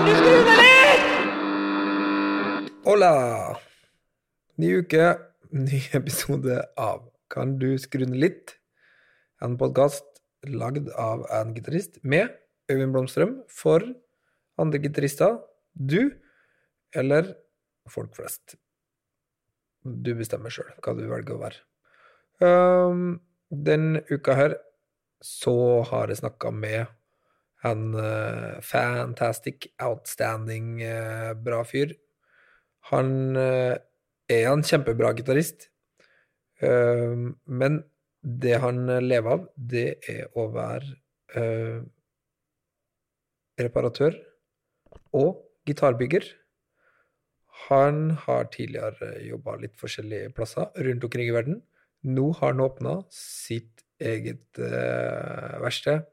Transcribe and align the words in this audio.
Kan 0.00 0.08
du 0.08 0.14
skru 0.16 0.30
deg 0.32 0.46
litt?! 0.56 1.08
Hola! 2.86 3.08
Ny 4.56 4.68
uke, 4.80 5.08
ny 5.52 5.76
episode 5.98 6.54
av 6.80 7.02
Kan 7.28 7.58
du 7.60 7.76
skru 7.76 8.06
ned 8.08 8.16
litt? 8.22 8.54
En 9.44 9.58
podkast 9.60 10.08
lagd 10.48 10.88
av 10.96 11.26
en 11.36 11.52
gitarist 11.52 12.00
med 12.00 12.32
Øyvind 12.72 12.96
Blomstrøm 12.96 13.44
for 13.52 13.84
andre 14.56 14.80
gitarister, 14.80 15.36
du 15.76 16.16
eller 16.96 17.36
folk 17.92 18.16
flest. 18.16 18.56
Du 19.84 20.16
bestemmer 20.16 20.48
sjøl 20.48 20.72
hva 20.80 20.96
du 20.96 21.04
velger 21.12 21.36
å 21.36 21.42
være. 21.44 21.60
Um, 22.40 23.20
den 23.52 24.00
uka 24.08 24.32
her 24.40 24.56
så 25.20 25.84
har 25.92 26.08
jeg 26.08 26.24
snakka 26.24 26.56
med 26.56 26.88
en 27.68 27.90
uh, 27.92 28.60
fantastic, 28.64 29.68
outstanding, 29.82 30.78
uh, 30.80 31.32
bra 31.36 31.60
fyr. 31.68 31.92
Han 32.90 33.36
uh, 33.36 33.76
er 34.30 34.48
en 34.50 34.62
kjempebra 34.66 35.12
gitarist, 35.18 35.68
eh, 36.62 37.14
men 37.60 37.80
det 38.20 38.58
han 38.62 38.84
lever 39.02 39.36
av, 39.36 39.46
det 39.56 39.86
er 40.10 40.28
å 40.38 40.46
være 40.54 40.92
eh, 41.40 41.80
reparatør 43.60 44.18
og 45.16 45.40
gitarbygger. 45.68 46.28
Han 47.68 48.16
har 48.26 48.48
tidligere 48.52 49.16
jobba 49.24 49.56
litt 49.62 49.76
forskjellige 49.80 50.32
plasser 50.36 50.70
rundt 50.86 51.04
omkring 51.06 51.28
i 51.28 51.34
verden. 51.34 51.60
Nå 52.06 52.30
har 52.38 52.54
han 52.54 52.64
åpna 52.64 52.94
sitt 53.14 53.84
eget 54.00 54.60
eh, 54.62 55.58
verksted 55.60 56.06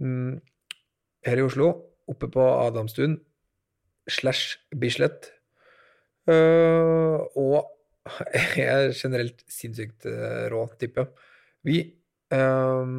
her 0.00 1.40
i 1.40 1.44
Oslo, 1.44 1.68
oppe 2.10 2.28
på 2.32 2.42
Adamstuen 2.42 3.18
slash 4.10 4.58
Bislett. 4.76 5.30
og 6.28 7.30
og 8.04 8.58
er 8.60 8.92
generelt 8.92 9.44
sinnssykt 9.48 10.06
rå, 10.52 10.66
tipper 10.78 11.06
type. 11.08 11.30
Vi 11.64 11.78
eh, 12.36 12.90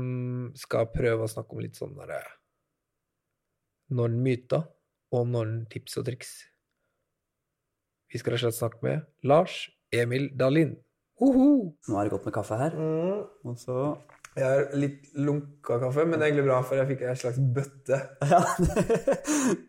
skal 0.58 0.90
prøve 0.94 1.28
å 1.28 1.30
snakke 1.30 1.54
om 1.54 1.62
litt 1.62 1.78
sånn 1.78 1.94
derre 1.98 2.24
Noen 3.94 4.18
myter 4.26 4.64
og 5.14 5.28
noen 5.30 5.68
tips 5.70 6.00
og 6.02 6.08
triks. 6.08 6.32
Vi 8.10 8.18
skal 8.18 8.34
rett 8.34 8.42
og 8.42 8.48
slett 8.48 8.58
snakke 8.58 8.82
med 8.82 9.28
Lars 9.30 9.60
Emil 9.94 10.32
Dahlin. 10.34 10.74
Uhu! 11.22 11.76
Nå 11.86 12.00
er 12.00 12.08
det 12.08 12.14
godt 12.16 12.26
med 12.26 12.34
kaffe 12.36 12.58
her. 12.58 12.74
Og 13.46 13.60
så 13.62 13.94
Jeg 14.36 14.44
har 14.52 14.74
litt 14.76 15.06
lunka 15.16 15.78
kaffe, 15.80 16.04
men 16.04 16.20
det 16.20 16.26
er 16.26 16.32
egentlig 16.34 16.44
bra, 16.50 16.58
for 16.68 16.76
jeg 16.76 16.90
fikk 16.90 17.04
en 17.08 17.20
slags 17.22 17.38
bøtte. 17.56 18.00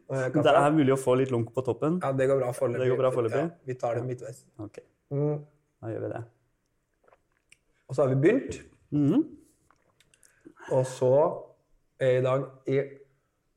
Ja. 0.06 0.30
det 0.30 0.52
er 0.54 0.70
mulig 0.74 0.92
å 0.94 0.98
få 0.98 1.14
litt 1.18 1.30
lunk 1.34 1.48
på 1.54 1.62
toppen. 1.66 1.96
Ja, 2.02 2.12
det 2.16 2.26
går 2.30 2.38
bra 2.40 2.52
foreløpig. 2.54 2.82
Det 2.82 2.90
går 2.92 2.98
bra 3.00 3.10
foreløpig? 3.14 3.40
Ja, 3.42 3.66
vi 3.66 3.74
tar 3.78 3.94
det 3.98 4.04
midtveis. 4.06 4.44
Ok, 4.62 4.78
Mm. 5.10 5.40
da 5.82 5.88
gjør 5.92 6.00
vi 6.04 6.08
det. 6.12 6.20
Og 7.88 7.94
så 7.94 8.02
har 8.02 8.08
vi 8.14 8.20
begynt. 8.22 8.58
Mhm. 8.90 9.24
Og 10.72 10.84
så 10.86 11.10
er 12.00 12.06
jeg 12.06 12.18
i 12.22 12.24
dag 12.26 12.46
i 12.66 12.78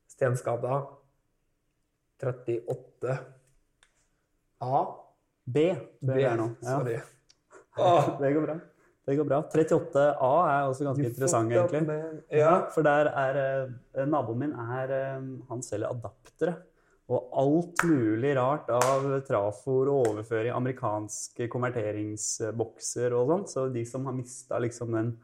Stensgata 0.10 0.82
38 2.22 3.18
A. 4.62 4.86
B, 5.46 5.58
B. 6.02 6.10
er. 6.12 6.20
Ja. 6.38 6.50
Sorry. 6.62 7.00
Det 8.20 8.34
går 8.36 8.46
bra. 8.46 8.60
Det 9.10 9.16
går 9.18 9.26
bra. 9.26 9.40
38A 9.50 10.32
er 10.46 10.68
også 10.70 10.86
ganske 10.86 11.08
interessant, 11.10 11.54
egentlig. 11.56 11.96
Ja. 12.38 12.52
For 12.70 12.86
der 12.86 13.10
er 13.10 13.40
eh, 13.42 14.04
Naboen 14.06 14.44
min 14.44 14.52
er 14.54 14.94
eh, 14.94 15.24
Han 15.50 15.64
selger 15.66 15.90
adaptere. 15.96 16.54
Og 17.10 17.32
alt 17.42 17.82
mulig 17.90 18.36
rart 18.38 18.70
av 18.70 19.08
trafoer 19.26 19.90
og 19.90 20.12
overføring, 20.12 20.54
amerikanske 20.54 21.48
konverteringsbokser 21.50 23.16
og 23.18 23.32
sånn. 23.34 23.48
Så 23.50 23.66
de 23.74 23.82
som 23.90 24.06
har 24.06 24.14
mista 24.14 24.60
liksom 24.62 24.94
den 24.94 25.16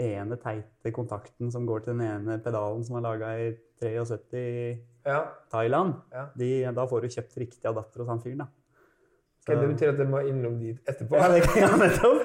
ene 0.00 0.38
teite 0.40 0.92
kontakten 0.96 1.52
som 1.52 1.68
går 1.68 1.84
til 1.84 1.98
den 1.98 2.06
ene 2.08 2.38
pedalen 2.44 2.80
som 2.84 2.96
er 2.96 3.04
laga 3.04 3.34
i 3.44 3.50
73 3.80 4.40
i 4.40 4.70
ja. 5.04 5.20
Thailand, 5.52 6.00
Ja. 6.12 6.26
de, 6.36 6.50
da 6.72 6.88
får 6.88 7.04
du 7.04 7.12
kjøpt 7.12 7.36
riktig 7.44 7.68
adapter 7.68 8.00
hos 8.00 8.08
han 8.08 8.24
fyren, 8.24 8.46
da. 8.46 8.48
Ok, 9.46 9.52
det 9.52 9.68
betyr 9.70 9.92
at 9.92 9.98
dere 10.00 10.10
må 10.10 10.20
innom 10.26 10.56
dit 10.58 10.80
etterpå. 10.90 11.20
Ja, 11.20 11.28
nettopp. 11.84 12.24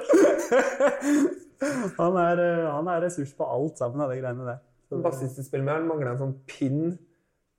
han, 2.02 2.18
er, 2.20 2.42
eh, 2.44 2.68
han 2.72 2.90
er 2.92 3.02
ressurs 3.06 3.34
på 3.38 3.48
alt 3.48 3.80
sammen 3.82 4.04
av 4.04 4.12
de 4.14 4.20
greiene 4.22 4.48
der. 4.48 4.62
Så- 4.90 5.02
Bassisten 5.04 5.48
spiller 5.48 5.66
med, 5.66 5.74
han 5.80 5.88
mangler 5.88 6.12
en 6.12 6.22
sånn 6.22 6.38
pin 6.50 6.98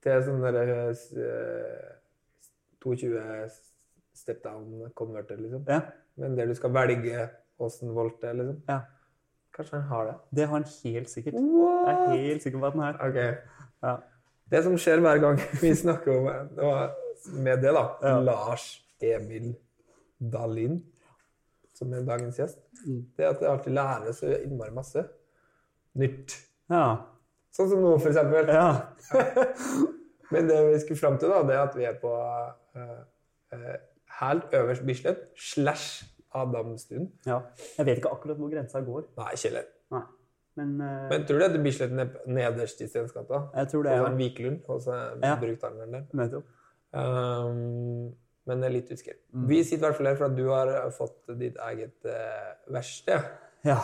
til 0.02 0.24
sånn 0.26 0.42
derre 0.42 0.90
uh, 0.92 1.92
22 2.82 3.20
step 4.18 4.42
down-konverter, 4.44 5.38
liksom. 5.40 5.62
Ja, 5.70 5.80
Men 6.16 6.34
der 6.36 6.50
du 6.50 6.54
skal 6.58 6.74
velge 6.74 7.28
åssen 7.62 7.94
volt 7.94 8.18
det 8.20 8.32
er, 8.32 8.40
liksom. 8.40 8.58
ja. 8.68 8.80
Kanskje 9.52 9.76
han 9.78 9.88
har 9.88 10.06
det. 10.08 10.14
Det 10.36 10.46
har 10.48 10.54
han 10.56 10.64
helt 10.64 11.10
sikkert. 11.12 11.34
Jeg 11.36 11.92
er 11.92 12.14
helt 12.16 12.42
sikker 12.42 12.58
på 12.58 12.66
at 12.70 12.72
han 12.72 12.82
har. 12.86 12.94
Okay. 13.08 13.34
Ja. 13.84 13.96
Det 14.50 14.62
som 14.64 14.76
skjer 14.80 15.00
hver 15.04 15.20
gang 15.20 15.40
vi 15.62 15.74
snakker 15.76 16.14
om 16.16 16.24
var 16.56 16.94
med 17.36 17.60
det, 17.62 17.72
da. 17.76 17.84
Lars 18.24 18.64
Emil 19.00 19.54
Dahlin, 20.32 20.78
som 21.82 21.92
er 21.98 22.06
dagens 22.08 22.38
gjest, 22.40 22.58
Mm. 22.82 23.02
det 23.16 23.24
er 23.24 23.28
at 23.30 23.40
jeg 23.44 23.50
alltid 23.50 23.72
lærer 23.76 24.12
så 24.18 24.30
innmari 24.42 24.72
masse 24.74 25.04
nytt. 25.94 26.32
Ja. 26.70 26.96
Sånn 27.54 27.68
som 27.70 27.82
nå, 27.84 27.92
for 28.00 28.08
eksempel. 28.10 28.48
ja. 28.48 28.72
Men 30.32 30.48
det 30.48 30.56
vi 30.70 30.78
skulle 30.80 30.98
fram 30.98 31.18
til, 31.20 31.28
da, 31.28 31.42
det 31.46 31.54
er 31.54 31.62
at 31.66 31.74
vi 31.76 31.84
er 31.84 31.98
på 32.00 32.10
uh, 32.16 33.76
helt 34.22 34.54
øverst 34.56 34.86
Bislett 34.88 35.26
slash 35.36 36.04
Adamstuen. 36.34 37.10
ja. 37.28 37.38
Jeg 37.76 37.86
vet 37.86 37.98
ikke 38.00 38.10
akkurat 38.16 38.38
hvor 38.40 38.48
grensa 38.50 38.80
går. 38.80 39.04
Nei, 39.18 39.28
ikke 39.36 39.48
heller. 39.50 39.66
Nei. 39.92 40.02
Men, 40.56 40.72
uh, 40.80 41.08
Men 41.12 41.26
tror 41.28 41.38
du 41.38 41.44
det 41.44 41.58
er 41.60 41.62
Bislett 41.68 41.92
nederst 42.26 42.80
i 42.80 42.88
Stensgata? 42.88 43.42
jeg 43.54 43.68
tror 43.68 43.82
det 43.86 43.92
Og 43.92 43.98
så 43.98 44.06
er 44.06 44.10
en 44.10 44.18
Viklund, 44.18 44.58
og 44.68 44.80
så 44.80 44.96
Ja. 45.22 45.36
Bruktangeren 45.40 45.92
der. 45.92 46.42
Um, 46.92 48.14
men 48.48 48.64
litt 48.74 48.90
usikker. 48.90 49.16
Mm. 49.34 49.46
Vi 49.50 49.62
sitter 49.64 49.84
i 49.84 49.88
hvert 49.88 49.98
fall 50.00 50.10
her 50.10 50.18
for 50.18 50.28
at 50.28 50.36
du 50.38 50.44
har 50.50 50.72
fått 50.96 51.34
ditt 51.38 51.58
eget 51.70 52.08
uh, 52.08 52.52
verksted 52.74 53.30
Ja. 53.66 53.78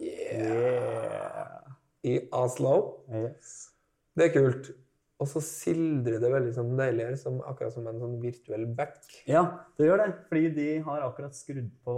Yeah. 0.00 1.74
i 2.06 2.16
Oslo. 2.34 2.76
Yes. 3.14 3.70
Det 4.16 4.30
er 4.30 4.34
kult. 4.34 4.72
Og 5.20 5.28
så 5.28 5.42
sildrer 5.44 6.16
det 6.22 6.30
veldig 6.32 6.52
sånn 6.56 6.72
deilig 6.78 7.10
her, 7.10 7.16
som, 7.20 7.40
akkurat 7.44 7.74
som 7.74 7.86
en 7.90 8.00
sånn 8.00 8.16
virtuell 8.22 8.64
back. 8.76 9.02
Ja, 9.28 9.42
det 9.76 9.90
gjør 9.90 10.00
det. 10.00 10.10
Fordi 10.30 10.52
de 10.56 10.68
har 10.86 11.04
akkurat 11.04 11.36
skrudd 11.36 11.68
på, 11.84 11.96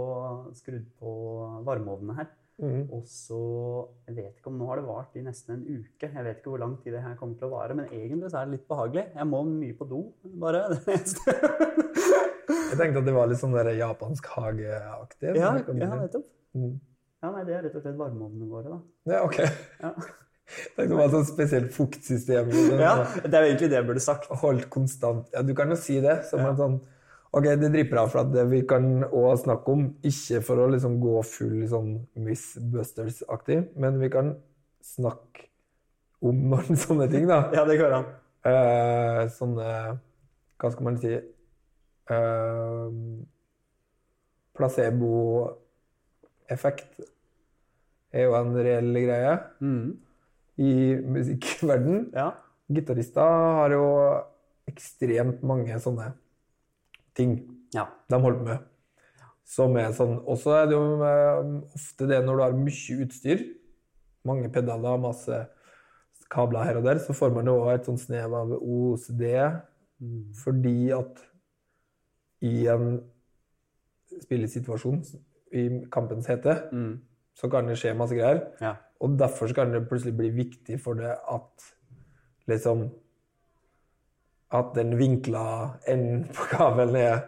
skrudd 0.59 0.89
på 0.99 1.13
varmeovnene 1.63 2.17
her. 2.19 2.31
Mhm. 2.61 2.83
Og 2.93 3.01
så 3.09 3.37
Jeg 4.07 4.15
vet 4.15 4.35
ikke 4.37 4.47
om 4.51 4.57
nå 4.59 4.67
har 4.69 4.77
det 4.77 4.85
vart 4.85 5.15
i 5.17 5.23
nesten 5.25 5.55
en 5.55 5.63
uke. 5.79 6.05
Jeg 6.13 6.23
vet 6.27 6.37
ikke 6.37 6.51
hvor 6.53 6.59
lang 6.61 6.75
tid 6.83 6.93
det 6.93 7.01
her 7.01 7.15
kommer 7.19 7.35
til 7.39 7.47
å 7.47 7.51
vare, 7.55 7.73
men 7.75 7.87
egentlig 7.89 8.29
så 8.31 8.41
er 8.41 8.45
det 8.45 8.59
litt 8.59 8.67
behagelig. 8.69 9.05
Jeg 9.15 9.27
må 9.31 9.41
mye 9.47 9.73
på 9.79 9.87
do, 9.89 10.01
bare. 10.43 10.61
Det 10.73 10.97
eneste. 10.99 11.37
Jeg 12.73 12.77
tenkte 12.79 12.99
at 13.01 13.05
det 13.07 13.13
var 13.15 13.27
litt 13.29 13.39
sånn 13.41 13.53
der 13.55 13.69
japansk 13.77 14.25
hageaktig. 14.35 15.35
ja, 15.37 15.53
ja, 15.57 15.95
nettopp. 15.95 16.25
Mm. 16.57 16.75
Ja, 17.23 17.29
nei, 17.31 17.43
det 17.47 17.53
er 17.55 17.63
rett 17.67 17.75
og 17.79 17.83
slett 17.85 17.97
varmeovnene 17.97 18.49
våre, 18.49 18.69
da. 18.73 18.79
Ja, 19.13 19.21
ok. 19.25 19.37
Ja. 19.81 19.93
Tenkte 20.75 20.97
var 20.99 21.05
et 21.07 21.13
sånt 21.15 21.29
spesielt 21.29 21.71
fuktsystem. 21.73 22.49
ja, 22.77 22.95
det 23.23 23.31
er 23.31 23.45
jo 23.45 23.51
egentlig 23.53 23.69
det 23.71 23.77
jeg 23.79 23.87
burde 23.87 24.03
sagt. 24.03 24.27
Holdt 24.43 24.67
konstant. 24.73 25.29
Ja, 25.33 25.41
du 25.41 25.53
kan 25.57 25.71
jo 25.71 25.77
si 25.79 26.01
det 26.03 26.17
som 26.29 26.43
Ja. 26.43 26.49
en 26.51 26.57
sånn 26.59 26.75
Ok, 27.33 27.47
det 27.57 27.71
dripper 27.73 27.97
av 28.03 28.11
for 28.13 28.21
at 28.21 28.29
vi 28.51 28.59
kan 28.69 28.83
også 29.07 29.47
snakke 29.47 29.73
om, 29.73 29.87
ikke 30.05 30.37
for 30.45 30.55
å 30.61 30.67
liksom 30.69 30.99
gå 31.01 31.15
full 31.25 31.63
sånn 31.71 31.95
Miss 32.21 32.43
Busters-aktig, 32.61 33.57
men 33.81 33.97
vi 34.01 34.09
kan 34.13 34.35
snakke 34.85 35.47
om 36.23 36.35
noen 36.53 36.77
sånne 36.77 37.07
ting, 37.11 37.25
da. 37.29 37.39
Ja, 37.55 37.63
det 37.65 37.79
går 37.81 37.91
an. 37.97 38.05
Uh, 38.43 39.21
sånne 39.31 39.65
Hva 40.59 40.67
skal 40.73 40.83
man 40.85 40.97
si 40.99 41.11
uh, 41.15 41.21
Placeboeffekt 44.53 46.91
er 48.13 48.21
jo 48.27 48.33
en 48.37 48.53
reell 48.59 48.91
greie 48.93 49.33
Mm. 49.63 49.87
i 50.61 50.71
musikkverden. 51.01 52.11
Ja. 52.13 52.29
Gitarister 52.69 53.25
har 53.57 53.69
jo 53.73 53.85
ekstremt 54.69 55.41
mange 55.43 55.79
sånne 55.81 56.13
ting 57.15 57.35
ja. 57.75 57.87
de 58.09 58.19
holder 58.21 58.39
på 58.39 58.47
med. 58.51 58.69
Som 59.43 59.75
er 59.77 59.91
sånn 59.91 60.21
Og 60.23 60.37
så 60.39 60.53
er 60.61 60.69
det 60.69 60.77
jo 60.77 61.03
eh, 61.03 61.49
ofte 61.75 62.07
det 62.07 62.21
når 62.25 62.37
du 62.39 62.43
har 62.45 62.53
mye 62.57 62.95
utstyr, 63.03 63.43
mange 64.25 64.47
pedaler, 64.53 65.01
masse 65.03 65.41
kabler 66.31 66.63
her 66.63 66.79
og 66.79 66.85
der, 66.87 67.01
så 67.03 67.13
får 67.13 67.33
man 67.35 67.45
jo 67.49 67.57
også 67.59 67.73
et 67.75 67.89
sånn 67.89 67.99
snev 68.01 68.33
av 68.39 68.53
OCD 68.55 69.25
fordi 70.39 70.91
at 70.95 71.19
i 72.43 72.65
en 72.67 72.97
spillesituasjon, 74.23 75.03
i 75.53 75.67
kampens 75.91 76.27
hete, 76.27 76.55
Mm. 76.71 76.97
så 77.35 77.49
kan 77.49 77.67
det 77.67 77.77
skje 77.77 77.93
masse 77.95 78.15
greier. 78.15 78.41
ja. 78.61 78.75
Og 78.99 79.17
derfor 79.19 79.47
så 79.47 79.55
kan 79.55 79.71
det 79.71 79.87
plutselig 79.89 80.15
bli 80.17 80.29
viktig 80.29 80.79
for 80.79 80.93
det 80.95 81.11
at 81.11 81.73
liksom 82.47 82.89
At 84.53 84.73
den 84.77 84.95
vinkla 84.99 85.43
enden 85.89 86.27
på 86.35 86.45
kabelen 86.51 86.97
er 86.99 87.21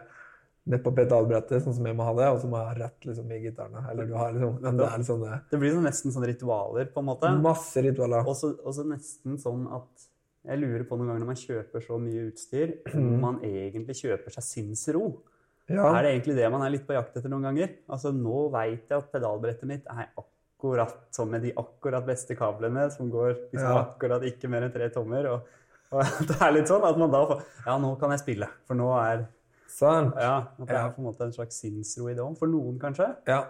nede 0.66 0.82
på 0.82 0.90
pedalbrettet, 0.94 1.62
sånn 1.62 1.74
som 1.76 1.86
jeg 1.86 1.94
må 1.98 2.06
ha 2.06 2.12
det, 2.18 2.26
og 2.34 2.40
så 2.42 2.48
må 2.50 2.58
jeg 2.58 2.66
ha 2.72 2.74
rett 2.86 3.06
liksom, 3.06 3.30
i 3.34 3.38
gitaren. 3.44 3.76
Eller 3.90 4.08
du 4.08 4.14
har 4.18 4.32
liksom 4.34 4.56
en 4.66 4.80
del 4.80 4.98
liksom 5.02 5.24
Det 5.50 5.60
blir 5.62 5.74
sånn 5.76 5.86
nesten 5.86 6.14
sånn 6.14 6.26
ritualer, 6.26 6.88
på 6.90 7.02
en 7.02 7.08
måte. 7.10 7.30
Masse 7.42 7.82
ritualer. 7.86 8.26
Og 8.26 8.34
så 8.74 8.86
nesten 8.86 9.38
sånn 9.42 9.66
at 9.78 10.06
jeg 10.46 10.60
lurer 10.62 10.84
på 10.86 10.98
noen 10.98 11.10
ganger 11.10 11.22
når 11.24 11.30
man 11.32 11.38
kjøper 11.40 11.82
så 11.82 11.98
mye 11.98 12.28
utstyr, 12.30 12.76
om 12.94 13.08
man 13.22 13.38
egentlig 13.46 13.96
kjøper 13.98 14.34
seg 14.36 14.46
sinnsro. 14.46 15.06
Ja. 15.66 15.88
Er 15.90 16.04
det 16.06 16.12
egentlig 16.12 16.36
det 16.38 16.50
man 16.54 16.62
er 16.62 16.70
litt 16.70 16.86
på 16.86 16.94
jakt 16.94 17.16
etter 17.18 17.30
noen 17.32 17.48
ganger? 17.48 17.72
Altså 17.90 18.12
Nå 18.14 18.44
veit 18.54 18.86
jeg 18.86 19.00
at 19.00 19.08
pedalbrettet 19.10 19.66
mitt 19.66 19.88
er 19.90 20.12
akkurat 20.14 20.94
sånn 21.14 21.32
med 21.32 21.42
de 21.42 21.50
akkurat 21.58 22.06
beste 22.06 22.36
kablene, 22.38 22.86
som 22.94 23.10
går 23.10 23.32
liksom 23.50 23.66
Ja. 23.66 23.80
akkurat 23.82 24.22
ikke 24.26 24.50
mer 24.50 24.66
enn 24.66 24.74
tre 24.74 24.88
tommer. 24.94 25.26
Og, 25.32 25.50
og 25.92 26.02
det 26.28 26.36
er 26.42 26.52
litt 26.56 26.70
sånn 26.70 26.84
at 26.88 26.98
man 26.98 27.12
da 27.12 27.20
får 27.30 27.42
Ja, 27.66 27.76
nå 27.82 27.92
kan 28.00 28.10
jeg 28.14 28.22
spille. 28.24 28.48
For 28.66 28.78
nå 28.78 28.90
er 29.00 29.26
Sant? 29.76 30.14
Ja, 30.16 30.36
at 30.56 30.68
det 30.70 30.76
er 30.78 30.92
på 30.94 31.02
en 31.02 31.08
måte 31.10 31.26
en 31.26 31.34
slags 31.34 31.58
sinnsro 31.60 32.06
i 32.08 32.14
det 32.16 32.22
òg. 32.24 32.36
For 32.38 32.48
noen, 32.48 32.78
kanskje. 32.80 33.10
Ja. 33.28 33.42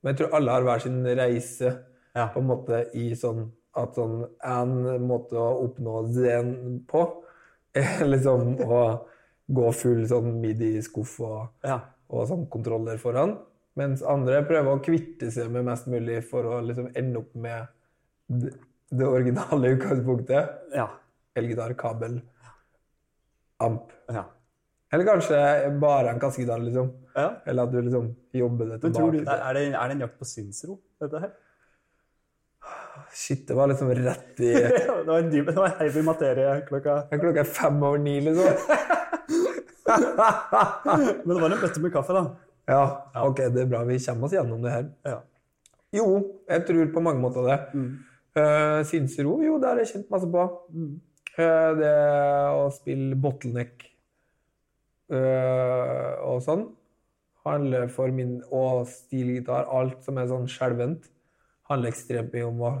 Men 0.00 0.14
jeg 0.14 0.20
tror 0.22 0.36
alle 0.38 0.54
har 0.54 0.64
hver 0.64 0.80
sin 0.86 1.02
reise 1.04 1.72
Ja. 2.16 2.28
på 2.32 2.40
en 2.40 2.48
måte 2.48 2.78
i 2.96 3.10
sånn 3.14 3.50
at 3.76 3.94
sånn 3.94 4.24
en 4.42 5.04
måte 5.06 5.36
å 5.38 5.50
oppnå 5.66 6.00
zen 6.10 6.80
på 6.90 7.02
er 7.76 8.06
liksom 8.08 8.56
å 8.64 8.80
gå 9.50 9.68
full 9.74 10.00
sånn 10.08 10.40
midi-skuff 10.40 11.18
og, 11.26 11.50
Ja. 11.66 11.76
og 12.08 12.26
sånn 12.30 12.48
kontroller 12.50 12.96
foran. 13.02 13.36
Mens 13.78 14.02
andre 14.02 14.40
prøver 14.48 14.72
å 14.78 14.82
kvitte 14.82 15.28
seg 15.30 15.50
med 15.52 15.64
mest 15.68 15.86
mulig 15.90 16.22
for 16.26 16.42
å 16.46 16.58
liksom 16.64 16.88
ende 16.98 17.20
opp 17.20 17.34
med 17.34 17.68
det, 18.28 18.54
det 18.90 19.06
originale 19.06 19.74
utgangspunktet. 19.76 20.56
Ja. 20.74 20.88
Elgitar, 21.38 21.74
kabel, 21.78 22.20
amp. 23.62 23.92
ja. 24.08 24.24
Eller 24.92 25.06
kanskje 25.06 25.36
bare 25.80 26.10
en 26.10 26.18
kassegitar, 26.20 26.58
liksom. 26.58 26.90
ja. 27.14 27.28
Eller 27.46 27.62
at 27.62 27.72
du 27.72 27.78
liksom 27.82 28.08
jobber 28.34 28.72
det 28.72 28.80
tilbake. 28.82 29.12
du, 29.12 29.18
er, 29.20 29.54
det, 29.54 29.68
er 29.70 29.88
det 29.88 29.94
en 29.94 30.02
jakt 30.06 30.18
på 30.18 30.26
sinnsro, 30.26 30.80
dette 31.02 31.20
her? 31.22 31.30
Shit, 33.14 33.46
det 33.48 33.54
var 33.54 33.70
liksom 33.70 33.90
rett 33.94 34.40
i 34.42 34.50
det 34.54 35.06
var 35.06 35.18
en 35.18 35.30
dyp, 35.30 35.46
det 35.46 35.56
var 35.56 35.72
heavy 35.78 36.02
materie 36.06 36.60
klokka 36.68 37.00
Klokka 37.10 37.40
er 37.42 37.48
fem 37.48 37.82
over 37.82 37.98
ni, 38.02 38.18
liksom. 38.20 38.44
Men 41.24 41.34
det 41.34 41.40
var 41.40 41.50
en 41.50 41.62
bøtte 41.62 41.82
med 41.82 41.92
kaffe, 41.94 42.14
da. 42.14 42.24
Ja, 42.70 42.82
ok, 43.26 43.40
det 43.54 43.64
er 43.64 43.70
bra. 43.70 43.82
Vi 43.88 43.98
kommer 44.04 44.28
oss 44.28 44.34
gjennom 44.36 44.62
det 44.62 44.74
her. 44.74 44.84
Ja. 45.06 45.16
Jo, 45.96 46.06
jeg 46.50 46.66
tror 46.68 46.92
på 46.94 47.02
mange 47.02 47.22
måter 47.22 47.46
det. 47.48 47.58
Uh, 48.38 48.82
sinnsro, 48.86 49.40
jo, 49.42 49.56
det 49.58 49.70
har 49.70 49.80
jeg 49.82 49.90
kjent 49.90 50.12
masse 50.12 50.28
på. 50.30 50.44
Eh, 50.70 50.90
det 51.36 51.94
å 52.56 52.66
spille 52.74 53.16
bottleneck 53.18 53.86
eh, 55.14 56.14
og 56.26 56.42
sånn 56.44 56.66
handler 57.46 57.88
for 57.92 58.12
min 58.14 58.40
Og 58.52 58.86
stilgitar, 58.90 59.68
alt 59.68 60.02
som 60.04 60.18
er 60.20 60.28
sånn 60.30 60.48
skjelvent, 60.50 61.08
handler 61.70 61.92
ekstremt 61.92 62.34
mye 62.34 62.48
om 62.48 62.64
å 62.66 62.72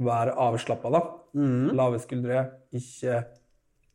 være 0.00 0.36
avslappa, 0.40 0.92
da. 0.94 1.02
Lave 1.76 2.00
skuldre, 2.00 2.44
ikke 2.72 3.18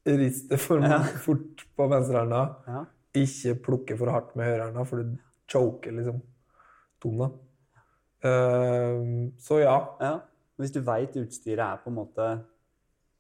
riste 0.06 0.60
for 0.62 0.84
fort 1.26 1.66
på 1.76 1.88
venstrehånda. 1.90 2.44
Ja. 2.70 2.84
Ikke 3.16 3.56
plukke 3.70 3.98
for 3.98 4.12
hardt 4.14 4.36
med 4.36 4.52
høyrehånda, 4.52 4.86
for 4.86 5.02
du 5.02 5.16
choker 5.50 5.96
liksom 5.96 6.22
tona. 7.02 7.32
Uh, 8.26 9.32
så 9.42 9.62
ja. 9.62 9.78
ja. 10.02 10.16
Hvis 10.60 10.74
du 10.74 10.80
veit 10.86 11.16
utstyret 11.20 11.66
er 11.66 11.82
på 11.82 11.92
en 11.92 11.98
måte 11.98 12.28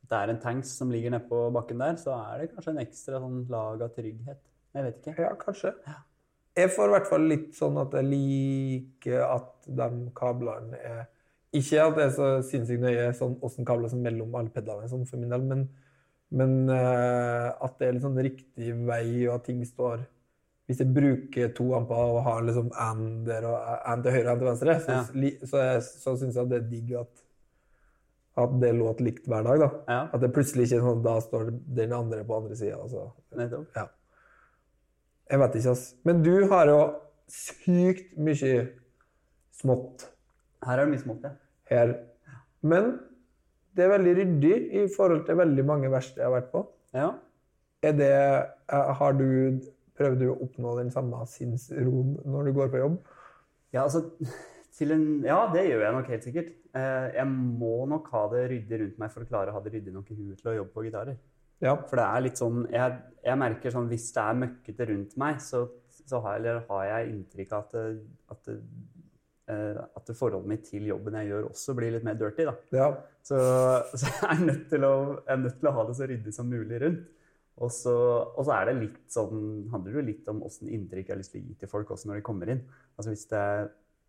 Det 0.05 0.17
er 0.17 0.31
en 0.33 0.41
tanks 0.41 0.73
som 0.77 0.91
ligger 0.93 1.13
nedpå 1.15 1.47
bakken 1.55 1.79
der, 1.81 1.95
så 1.97 2.13
er 2.17 2.43
det 2.43 2.51
kanskje 2.53 2.75
en 2.75 2.83
ekstra 2.83 3.21
sånn 3.23 3.39
lag 3.49 3.81
av 3.81 3.93
trygghet. 3.95 4.41
Jeg 4.75 4.85
vet 4.85 4.99
ikke. 5.01 5.15
Ja, 5.23 5.31
kanskje. 5.39 5.71
Jeg 6.55 6.71
får 6.71 6.87
i 6.87 6.93
hvert 6.93 7.09
fall 7.09 7.25
litt 7.27 7.55
sånn 7.57 7.77
at 7.81 7.95
jeg 7.97 8.07
liker 8.07 9.23
at 9.27 9.65
de 9.67 9.89
kablene 10.15 10.77
er 10.79 11.01
Ikke 11.55 11.81
at 11.85 11.95
det 11.95 12.03
er 12.05 12.13
så 12.15 12.27
sinnssykt 12.43 12.81
nøye 12.83 13.07
sånn 13.15 13.37
åssen 13.47 13.67
kabler 13.67 13.87
som 13.91 14.01
mellom 14.03 14.33
alle 14.35 14.51
pedalene, 14.51 14.89
sånn 14.91 15.05
for 15.07 15.21
min 15.21 15.31
del, 15.31 15.43
men, 15.47 15.61
men 16.35 16.55
uh, 16.67 17.53
at 17.63 17.77
det 17.79 17.87
er 17.87 17.95
litt 17.95 18.03
sånn 18.03 18.19
riktig 18.19 18.73
vei, 18.87 19.05
og 19.29 19.37
at 19.37 19.45
ting 19.47 19.61
står 19.67 20.03
Hvis 20.67 20.79
jeg 20.81 20.89
bruker 20.95 21.51
to 21.55 21.69
amper 21.77 22.11
og 22.17 22.23
har 22.25 22.41
liksom 22.43 22.71
and 22.81 23.27
der 23.27 23.45
og 23.45 23.55
and 23.85 24.03
til 24.03 24.15
høyre 24.17 24.25
og 24.25 24.31
and 24.33 24.41
til 24.41 24.49
venstre, 24.49 24.77
så, 24.81 24.91
Ja. 24.91 25.03
så, 25.05 25.47
så, 25.47 25.99
så 26.03 26.15
syns 26.23 26.35
jeg 26.35 26.43
at 26.43 26.51
det 26.51 26.57
er 26.59 26.69
digg 26.71 26.95
at, 26.99 27.24
at 28.35 28.55
det 28.59 28.71
låt 28.75 29.01
likt 29.03 29.27
hver 29.31 29.45
dag. 29.47 29.59
da. 29.61 29.69
Ja. 29.87 29.99
At 30.13 30.23
det 30.23 30.31
plutselig 30.35 30.67
ikke 30.67 30.79
er 30.81 30.85
sånn 30.85 30.99
at 30.99 31.05
da 31.05 31.15
står 31.23 31.51
den 31.77 31.93
andre 31.95 32.23
på 32.27 32.39
andre 32.41 32.57
sida. 32.59 32.81
Altså. 32.81 33.07
Nettopp. 33.39 33.69
Ja. 33.77 33.85
Jeg 35.31 35.41
vet 35.41 35.55
ikke, 35.59 35.75
ass. 35.75 35.85
Men 36.05 36.21
du 36.25 36.33
har 36.51 36.69
jo 36.69 36.79
sykt 37.31 38.11
mye 38.21 38.57
smått 39.55 40.03
Her 40.65 40.77
er 40.77 40.85
det 40.85 40.91
mye 40.91 41.01
smått, 41.01 41.23
ja. 41.25 41.31
her. 41.71 41.93
Men 42.65 42.91
det 43.75 43.85
er 43.85 43.91
veldig 43.91 44.13
ryddig 44.19 44.55
i 44.81 44.83
forhold 44.93 45.25
til 45.27 45.37
veldig 45.39 45.65
mange 45.67 45.91
verksteder 45.93 46.23
jeg 46.23 46.29
har 46.29 46.35
vært 46.35 46.51
på. 46.53 46.61
Ja. 46.95 47.07
Er 47.85 47.95
det, 47.97 48.11
eh, 48.73 48.91
har 48.99 49.17
du, 49.19 49.27
prøvd 49.95 50.21
du 50.21 50.25
å 50.31 50.37
oppnå 50.47 50.73
den 50.79 50.89
samme 50.91 51.21
sinnsroen 51.29 52.15
når 52.25 52.49
du 52.49 52.53
går 52.55 52.71
på 52.73 52.81
jobb? 52.81 52.97
Ja, 53.75 53.83
altså, 53.83 54.05
en, 54.83 55.05
ja, 55.23 55.37
det 55.53 55.63
gjør 55.69 55.85
jeg 55.85 55.95
nok 55.95 56.09
helt 56.11 56.25
sikkert. 56.27 56.49
Eh, 56.75 57.05
Jeg 57.15 57.27
må 57.31 57.85
nok 57.87 58.09
ha 58.11 58.25
det 58.33 58.43
ryddig 58.51 58.81
rundt 58.81 58.99
meg 58.99 59.13
for 59.13 59.23
å 59.23 59.29
klare 59.29 59.53
å 59.53 59.55
ha 59.55 59.61
det 59.63 59.71
ryddig 59.77 59.93
nok 59.95 60.11
i 60.11 60.17
huet 60.19 60.41
til 60.41 60.51
å 60.51 60.57
jobbe 60.57 60.75
på 60.75 60.83
gitarer. 60.87 61.15
Ja. 61.63 61.77
For 61.87 61.95
det 61.95 62.03
er 62.03 62.23
litt 62.25 62.39
sånn 62.41 62.65
Jeg, 62.67 62.95
jeg 63.23 63.39
merker 63.39 63.71
sånn 63.71 63.85
hvis 63.87 64.09
det 64.11 64.23
er 64.25 64.39
møkkete 64.41 64.87
rundt 64.89 65.13
meg, 65.21 65.39
så, 65.39 65.61
så 66.03 66.19
har, 66.25 66.41
eller 66.41 66.65
har 66.67 66.83
jeg 66.89 67.13
inntrykk 67.13 67.55
av 67.55 67.63
at, 67.63 68.03
at, 68.35 68.41
det, 68.49 68.57
eh, 69.55 69.79
at 69.79 70.11
forholdet 70.19 70.51
mitt 70.51 70.67
til 70.67 70.89
jobben 70.91 71.15
jeg 71.21 71.31
gjør, 71.31 71.47
også 71.53 71.77
blir 71.79 71.95
litt 71.95 72.07
mer 72.07 72.19
dirty. 72.19 72.47
da. 72.49 72.57
ja. 72.75 72.89
Så, 73.25 73.39
så 73.99 74.11
jeg, 74.11 74.27
er 74.33 74.43
nødt 74.51 74.67
til 74.73 74.87
å, 74.87 74.95
jeg 75.21 75.33
er 75.37 75.43
nødt 75.45 75.59
til 75.61 75.71
å 75.71 75.75
ha 75.79 75.87
det 75.87 75.97
så 76.01 76.09
ryddig 76.11 76.35
som 76.35 76.51
mulig 76.51 76.81
rundt. 76.83 77.07
Og 77.63 77.71
så, 77.71 77.95
og 78.35 78.43
så 78.43 78.51
er 78.57 78.67
det 78.67 78.75
litt 78.81 79.03
sånn, 79.07 79.69
handler 79.71 79.93
det 79.93 79.99
jo 80.01 80.07
litt 80.09 80.25
om 80.27 80.41
åssen 80.43 80.67
inntrykk 80.75 81.07
jeg 81.07 81.13
har 81.15 81.21
lyst 81.21 81.31
til 81.31 81.39
å 81.39 81.45
gi 81.47 81.53
til 81.61 81.71
folk 81.71 81.93
også 81.95 82.09
når 82.09 82.19
de 82.19 82.25
kommer 82.27 82.51
inn. 82.51 82.65
Altså 82.99 83.13
Hvis 83.13 83.23
det, 83.31 83.43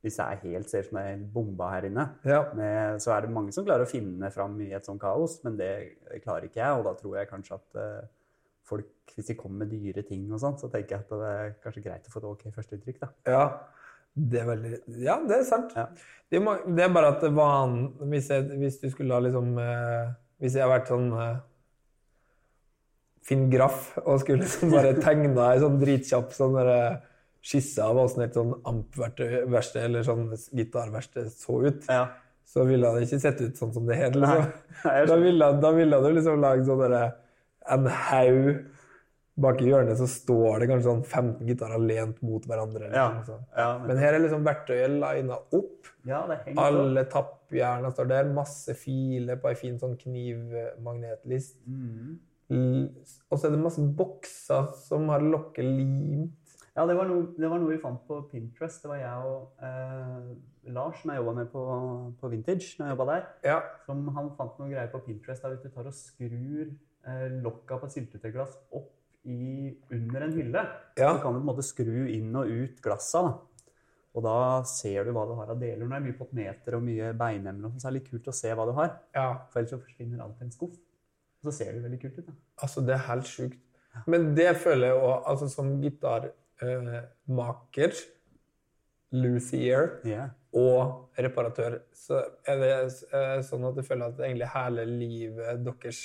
hvis 0.06 0.18
er 0.22 0.42
helt 0.44 0.70
ser 0.70 0.84
ut 0.86 0.90
som 0.92 1.00
ei 1.02 1.14
bomba 1.18 1.72
her 1.74 1.88
inne, 1.90 2.08
Ja. 2.24 2.44
med, 2.54 3.00
så 3.02 3.12
er 3.16 3.26
det 3.26 3.34
mange 3.34 3.54
som 3.54 3.66
klarer 3.66 3.86
å 3.86 3.90
finne 3.90 4.30
fram 4.34 4.54
i 4.62 4.70
et 4.76 4.86
sånt 4.86 5.02
kaos, 5.02 5.40
men 5.44 5.58
det 5.58 5.72
klarer 6.22 6.46
ikke 6.46 6.62
jeg. 6.62 6.78
Og 6.78 6.86
da 6.86 6.94
tror 6.98 7.16
jeg 7.18 7.30
kanskje 7.32 7.58
at 7.58 7.80
uh, 7.80 8.06
folk, 8.66 8.92
hvis 9.14 9.32
de 9.32 9.38
kommer 9.38 9.64
med 9.64 9.74
dyre 9.74 10.04
ting 10.06 10.28
og 10.30 10.42
sånn, 10.42 10.58
så 10.60 10.70
tenker 10.70 10.96
jeg 10.96 11.06
at 11.06 11.16
det 11.16 11.32
er 11.32 11.56
kanskje 11.64 11.82
greit 11.88 12.06
å 12.06 12.14
få 12.14 12.22
et 12.22 12.28
ok 12.30 12.46
førsteinntrykk, 12.54 13.02
da. 13.02 13.10
Ja, 13.30 13.42
det 14.16 14.40
er 14.40 14.46
veldig 14.48 14.70
Ja, 15.04 15.18
det 15.28 15.42
er 15.42 15.44
sant. 15.44 15.74
Ja. 15.76 15.88
Det, 16.30 16.40
er, 16.40 16.62
det 16.72 16.84
er 16.86 16.94
bare 16.94 17.12
at 17.14 17.26
vanen 17.36 17.90
hvis, 18.08 18.30
jeg, 18.32 18.46
hvis 18.62 18.78
du 18.80 18.88
skulle 18.90 19.14
ha 19.14 19.20
liksom 19.22 19.58
eh, 19.60 20.14
Hvis 20.40 20.56
jeg 20.56 20.64
har 20.64 20.72
vært 20.72 20.88
sånn 20.88 21.10
eh, 21.12 21.34
Finn 23.26 23.44
Graff 23.52 23.90
og 24.04 24.22
skulle 24.22 24.46
liksom 24.46 24.72
bare 24.72 24.94
tegna 25.02 25.50
ei 25.52 25.60
sånn 25.60 25.76
dritkjapp 25.82 26.32
sånn 26.32 26.56
der, 26.56 26.72
skisse 27.46 27.82
av 27.84 27.98
åssen 28.02 28.24
et 28.26 28.34
sånn 28.34 28.54
amp-verksted 28.66 29.84
eller 29.86 30.02
sånn 30.06 30.28
gitarverksted 30.58 31.28
så 31.30 31.60
ut, 31.68 31.84
Ja. 31.88 32.08
så 32.46 32.64
ville 32.66 32.90
det 32.96 33.06
ikke 33.06 33.20
sett 33.22 33.40
ut 33.44 33.54
sånn 33.60 33.72
som 33.74 33.86
det 33.86 33.96
het. 34.00 34.16
Liksom. 34.18 34.48
Da 35.12 35.16
ville, 35.20 35.52
da 35.62 35.70
ville 35.76 36.00
du 36.02 36.08
liksom 36.16 36.40
lagd 36.42 36.66
sånn 36.66 36.82
derre 36.82 37.04
En 37.70 37.86
haug 37.86 38.64
Bak 39.38 39.58
i 39.60 39.66
hjørnet 39.68 39.98
så 40.00 40.06
står 40.08 40.62
det 40.62 40.66
kanskje 40.70 40.86
sånn 40.88 41.02
15 41.04 41.46
gitarer 41.50 41.82
lent 41.84 42.22
mot 42.24 42.40
hverandre. 42.48 42.86
Liksom, 42.88 43.42
Ja. 43.52 43.58
Ja, 43.60 43.78
Men 43.84 43.98
her 44.00 44.14
er 44.16 44.22
liksom 44.22 44.46
verktøyet 44.46 44.94
lina 44.96 45.36
opp. 45.52 45.90
ja, 46.08 46.22
det. 46.30 46.54
Alle 46.56 47.02
tappjerna 47.12 47.90
står 47.92 48.08
der. 48.08 48.30
Masse 48.32 48.72
filer 48.80 49.36
på 49.36 49.50
ei 49.50 49.54
fin 49.60 49.76
sånn 49.78 49.98
knivmagnetlist. 50.00 51.58
Mm. 51.68 52.88
Og 53.28 53.38
så 53.38 53.48
er 53.50 53.56
det 53.56 53.60
masse 53.60 53.84
bokser 53.98 54.70
som 54.86 55.08
har 55.12 55.20
lokket 55.20 55.64
limt. 55.68 56.45
Ja, 56.76 56.84
det 56.86 56.96
var, 56.98 57.08
noe, 57.08 57.30
det 57.40 57.48
var 57.48 57.58
noe 57.62 57.72
vi 57.72 57.78
fant 57.80 58.02
på 58.06 58.18
Pinterest. 58.30 58.82
Det 58.84 58.90
var 58.90 58.98
jeg 59.00 59.30
og 59.30 59.62
eh, 59.64 60.72
Lars 60.76 60.98
som 61.00 61.10
jeg 61.12 61.22
jobba 61.22 61.32
med 61.38 61.48
på, 61.52 61.62
på 62.20 62.28
Vintage. 62.28 62.74
når 62.78 62.90
jeg 62.92 63.06
der. 63.08 63.22
Ja. 63.48 63.58
Som 63.86 64.02
han 64.16 64.28
fant 64.36 64.58
noen 64.60 64.74
greier 64.74 64.90
på 64.92 65.00
Pinterest. 65.06 65.42
der 65.42 65.54
hvis 65.54 65.62
du 65.64 65.70
tar 65.72 65.88
og 65.88 65.94
skrur 65.96 66.66
eh, 66.68 67.26
lokka 67.42 67.78
på 67.80 67.88
et 67.88 67.96
syltetøyglass 67.96 68.58
opp 68.76 68.92
i, 69.24 69.72
under 69.90 70.22
en 70.28 70.32
hylle, 70.36 70.66
Ja. 71.00 71.14
så 71.16 71.22
kan 71.22 71.32
du 71.34 71.40
på 71.40 71.44
en 71.46 71.48
måte 71.48 71.64
skru 71.66 72.06
inn 72.12 72.36
og 72.36 72.46
ut 72.52 72.82
glassa. 72.84 73.22
Da. 73.24 73.72
Og 74.16 74.22
da 74.24 74.36
ser 74.68 75.04
du 75.04 75.12
hva 75.16 75.24
du 75.28 75.34
har 75.36 75.50
av 75.52 75.58
deler. 75.60 75.82
Det 75.88 75.96
er 75.96 76.04
mye 76.06 76.16
potmeter 76.18 76.76
og 76.76 76.82
mye 76.86 77.10
beinemner, 77.16 77.68
Så 77.68 77.74
det 77.74 77.82
så 77.82 77.88
er 77.88 77.96
litt 77.98 78.10
kult 78.10 78.28
å 78.28 78.36
se 78.36 78.52
hva 78.52 78.64
du 78.68 78.72
har. 78.76 78.98
ja. 79.16 79.26
For 79.50 79.60
ellers 79.60 79.72
så 79.74 79.80
forsvinner 79.80 80.22
alt 80.24 80.40
i 80.40 80.44
en 80.44 80.52
skuff. 80.54 80.76
Og 81.40 81.48
så 81.50 81.52
ser 81.56 81.72
det 81.72 81.82
veldig 81.88 82.00
kult 82.04 82.18
ut. 82.18 82.26
da. 82.26 82.32
Altså, 82.62 82.80
det 82.84 82.94
er 82.94 83.02
helt 83.08 83.24
sjukt. 83.32 83.58
Men 84.06 84.34
det 84.36 84.56
føler 84.60 84.88
jeg 84.92 85.00
òg, 85.02 85.22
altså 85.26 85.48
som 85.48 85.80
gitarmaker, 86.60 87.94
luthier 89.16 89.90
yeah. 90.04 90.30
og 90.56 91.12
reparatør, 91.18 91.80
så 91.94 92.22
er 92.48 92.60
det 92.60 92.70
uh, 93.12 93.40
sånn 93.46 93.66
at 93.68 93.78
jeg 93.80 93.88
føler 93.88 94.12
at 94.12 94.22
egentlig 94.24 94.52
hele 94.52 94.86
livet 94.90 95.64
deres 95.64 96.00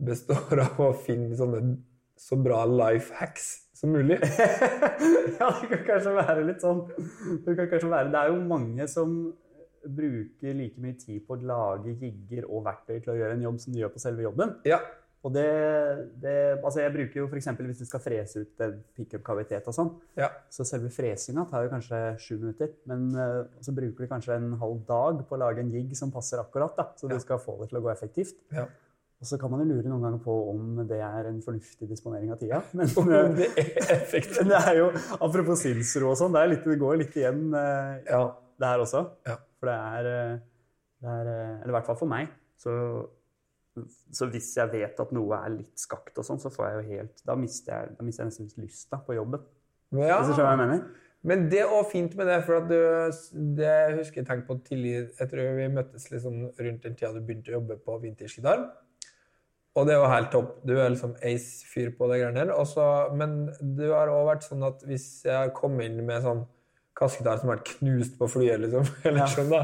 består 0.00 0.62
av 0.64 0.80
å 0.80 0.92
finne 0.96 1.36
sånne 1.36 1.62
så 2.20 2.36
bra 2.36 2.62
life 2.68 3.14
hacks 3.16 3.70
som 3.76 3.94
mulig. 3.96 4.18
ja, 5.40 5.46
det 5.60 5.68
kan 5.70 5.84
kanskje 5.86 6.16
være 6.16 6.42
litt 6.44 6.60
sånn. 6.60 6.82
Det 7.46 7.54
være. 7.56 8.10
Det 8.12 8.20
er 8.20 8.28
jo 8.28 8.40
mange 8.44 8.86
som 8.92 9.14
bruker 9.80 10.56
like 10.58 10.80
mye 10.80 10.98
tid 11.00 11.22
på 11.24 11.38
å 11.38 11.46
lage 11.48 11.94
jigger 11.96 12.44
og 12.50 12.66
verktøy 12.66 12.98
til 12.98 13.14
å 13.14 13.16
gjøre 13.16 13.38
en 13.38 13.46
jobb 13.46 13.60
som 13.62 13.72
de 13.72 13.80
gjør 13.80 13.94
på 13.94 14.02
selve 14.02 14.26
jobben. 14.26 14.52
Ja. 14.68 14.82
Og 15.20 15.32
det, 15.34 15.46
det 16.22 16.34
altså 16.64 16.80
Jeg 16.80 16.92
bruker 16.94 17.20
jo 17.20 17.26
f.eks. 17.28 17.48
hvis 17.58 17.82
du 17.82 17.88
skal 17.88 18.00
frese 18.00 18.40
ut 18.40 18.62
en 18.64 18.78
pickup-kavitet 18.96 19.66
og 19.68 19.76
sånn, 19.76 19.90
ja. 20.16 20.30
så 20.48 20.64
selve 20.64 20.88
fresinga 20.94 21.44
tar 21.50 21.66
jo 21.66 21.72
kanskje 21.74 21.98
sju 22.22 22.38
minutter. 22.38 22.70
Men 22.88 23.10
eh, 23.12 23.40
så 23.60 23.74
bruker 23.76 24.06
du 24.06 24.12
kanskje 24.12 24.38
en 24.40 24.54
halv 24.62 24.80
dag 24.88 25.20
på 25.28 25.36
å 25.36 25.42
lage 25.42 25.60
en 25.60 25.74
jigg 25.74 25.92
som 25.98 26.12
passer 26.14 26.40
akkurat, 26.40 26.72
da, 26.78 26.88
så 26.96 27.10
du 27.10 27.18
skal 27.20 27.42
få 27.42 27.58
det 27.60 27.68
til 27.72 27.82
å 27.82 27.84
gå 27.88 27.92
effektivt. 27.92 28.40
ja. 28.56 28.68
Og 29.20 29.28
så 29.28 29.36
kan 29.36 29.50
man 29.52 29.60
jo 29.60 29.74
lure 29.74 29.84
noen 29.90 30.00
ganger 30.06 30.20
på 30.24 30.34
om 30.48 30.78
det 30.88 30.96
er 31.04 31.26
en 31.28 31.42
fornuftig 31.44 31.84
disponering 31.90 32.30
av 32.32 32.38
tida. 32.40 32.62
Men, 32.78 32.88
Og 32.96 33.10
det 33.36 33.50
er 33.50 33.82
effektivt. 33.92 34.46
det 34.48 34.56
er 34.56 34.78
jo, 34.78 34.86
apropos 35.20 35.60
sinnsro 35.60 36.14
og 36.14 36.16
sånn, 36.16 36.32
det, 36.32 36.46
litt, 36.54 36.64
det 36.64 36.78
går 36.80 37.02
litt 37.02 37.18
igjen 37.20 37.50
eh, 37.52 37.98
Ja. 38.08 38.22
det 38.56 38.70
her 38.70 38.84
også. 38.86 39.02
Ja. 39.28 39.36
For 39.60 39.68
det 39.68 39.74
er, 39.76 40.08
eh, 40.14 40.38
det 41.04 41.16
er 41.18 41.28
eh, 41.34 41.52
Eller 41.58 41.74
i 41.74 41.76
hvert 41.76 41.90
fall 41.90 42.00
for 42.00 42.08
meg. 42.08 42.32
Så, 42.60 42.72
så 44.12 44.26
hvis 44.32 44.48
jeg 44.58 44.72
vet 44.72 44.98
at 45.00 45.12
noe 45.14 45.36
er 45.46 45.52
litt 45.54 45.78
skakt 45.78 46.18
og 46.18 46.24
sånn, 46.26 46.40
så 46.42 46.50
får 46.50 46.66
jeg 46.66 46.74
jo 46.80 46.96
helt 46.96 47.20
Da 47.26 47.36
mister 47.38 47.72
jeg, 47.76 47.92
da 47.98 48.04
mister 48.04 48.24
jeg 48.24 48.32
nesten 48.32 48.48
litt 48.48 48.58
lysta 48.66 48.98
på 49.06 49.14
jobben. 49.14 49.44
ja. 49.94 50.18
Hvis 50.18 50.32
du 50.32 50.34
skjønner 50.34 50.50
hva 50.50 50.56
jeg 50.56 50.62
mener? 50.64 50.82
Men 51.22 51.42
det 51.52 51.58
er 51.60 51.68
også 51.68 51.90
fint 51.92 52.14
med 52.16 52.26
det, 52.32 52.38
for 52.46 52.62
du, 52.64 52.76
det 53.58 53.72
husker 53.98 54.22
jeg 54.22 54.26
tenkte 54.30 54.46
på 54.48 54.54
tidlig 54.64 54.92
Jeg 55.18 55.28
tror 55.28 55.50
vi 55.58 55.66
møttes 55.68 56.06
liksom 56.10 56.38
rundt 56.56 56.86
den 56.86 56.94
tida 56.96 57.10
du 57.12 57.20
begynte 57.20 57.52
å 57.52 57.58
jobbe 57.58 57.76
på 57.84 57.98
vintersgitar. 58.06 58.62
Og 59.76 59.86
det 59.86 59.94
er 59.94 60.00
jo 60.00 60.06
helt 60.10 60.30
topp. 60.32 60.54
Du 60.66 60.72
er 60.80 60.88
liksom 60.90 61.12
ace-fyr 61.22 61.92
på 61.98 62.08
det 62.10 62.22
greiene 62.22 62.40
der. 62.40 62.54
Også, 62.56 62.82
men 63.14 63.36
du 63.76 63.84
har 63.92 64.10
òg 64.10 64.24
vært 64.32 64.46
sånn 64.48 64.64
at 64.66 64.80
hvis 64.88 65.04
jeg 65.28 65.36
har 65.36 65.52
kommet 65.54 65.86
inn 65.92 66.00
med 66.08 66.24
sånn 66.24 66.40
kassegitar 66.98 67.38
som 67.38 67.52
har 67.52 67.60
vært 67.60 67.70
knust 67.78 68.16
på 68.18 68.26
flyet, 68.32 68.58
liksom, 68.64 68.88
eller 69.06 69.22
Ja. 69.22 69.28
sånn 69.30 69.52
da, 69.52 69.60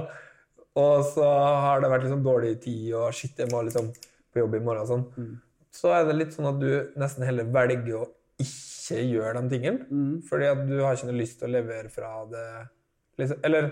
og 0.77 1.05
så 1.09 1.25
har 1.65 1.81
det 1.83 1.91
vært 1.91 2.05
liksom 2.07 2.23
dårlig 2.25 2.55
tid, 2.63 2.93
og 2.95 3.13
shit, 3.17 3.37
jeg 3.41 3.51
må 3.53 3.63
liksom 3.67 3.89
på 4.33 4.43
jobb 4.43 4.55
i 4.59 4.63
morgen 4.65 4.87
sånn, 4.89 5.05
Mm. 5.17 5.35
så 5.73 5.93
er 5.97 6.05
det 6.07 6.17
litt 6.17 6.35
sånn 6.37 6.49
at 6.51 6.61
du 6.61 6.93
nesten 7.01 7.25
heller 7.25 7.45
velger 7.45 7.95
å 8.03 8.09
ikke 8.39 9.01
gjøre 9.09 9.41
de 9.43 9.49
tingene. 9.57 9.87
Mm. 9.91 10.23
Fordi 10.29 10.45
at 10.51 10.67
du 10.69 10.75
har 10.83 10.95
ikke 10.95 11.09
noe 11.09 11.21
lyst 11.23 11.39
til 11.41 11.49
å 11.49 11.53
levere 11.57 11.89
fra 11.91 12.11
det 12.31 12.45
liksom, 13.19 13.39
Eller 13.49 13.71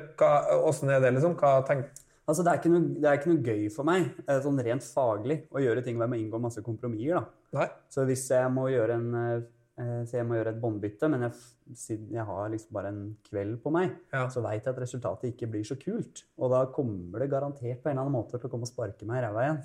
åssen 0.64 0.90
er 0.90 1.00
det, 1.04 1.12
liksom? 1.14 1.36
Hva 1.36 1.58
tenker 1.68 1.90
Altså, 2.26 2.40
det 2.42 2.52
er, 2.54 2.56
ikke 2.62 2.70
noe, 2.72 3.00
det 3.02 3.04
er 3.04 3.18
ikke 3.18 3.32
noe 3.34 3.42
gøy 3.44 3.64
for 3.70 3.84
meg, 3.84 4.06
eh, 4.26 4.38
sånn 4.40 4.56
rent 4.64 4.80
faglig, 4.82 5.42
å 5.52 5.60
gjøre 5.60 5.82
ting 5.84 5.98
hvor 5.98 6.06
jeg 6.06 6.12
må 6.14 6.16
inngå 6.22 6.38
masse 6.40 6.62
kompromisser. 6.64 7.18
da. 7.20 7.58
Nei? 7.58 7.66
Så 7.92 8.06
hvis 8.08 8.22
jeg 8.30 8.48
må 8.50 8.64
gjøre 8.72 8.94
en 8.96 9.10
eh, 9.14 9.42
så 9.76 10.12
jeg 10.20 10.26
må 10.26 10.36
gjøre 10.38 10.52
et 10.54 10.60
båndbytte, 10.62 11.08
men 11.10 11.24
jeg, 11.26 11.32
siden 11.74 12.12
jeg 12.14 12.24
har 12.28 12.48
liksom 12.52 12.72
bare 12.76 12.92
en 12.92 13.16
kveld 13.26 13.56
på 13.64 13.72
meg, 13.74 13.96
Ja. 14.12 14.28
så 14.28 14.40
veit 14.44 14.64
jeg 14.64 14.74
at 14.74 14.80
resultatet 14.80 15.32
ikke 15.32 15.48
blir 15.50 15.64
så 15.66 15.74
kult. 15.80 16.22
Og 16.38 16.50
da 16.52 16.64
kommer 16.66 17.18
det 17.18 17.30
garantert 17.30 17.82
på 17.82 17.90
en 17.90 17.96
eller 17.98 18.04
annen 18.06 18.12
måte 18.14 18.38
til 18.38 18.46
å 18.48 18.50
komme 18.52 18.62
og 18.68 18.70
sparke 18.70 19.04
meg 19.08 19.18
i 19.22 19.26
ræva 19.26 19.42
igjen. 19.42 19.58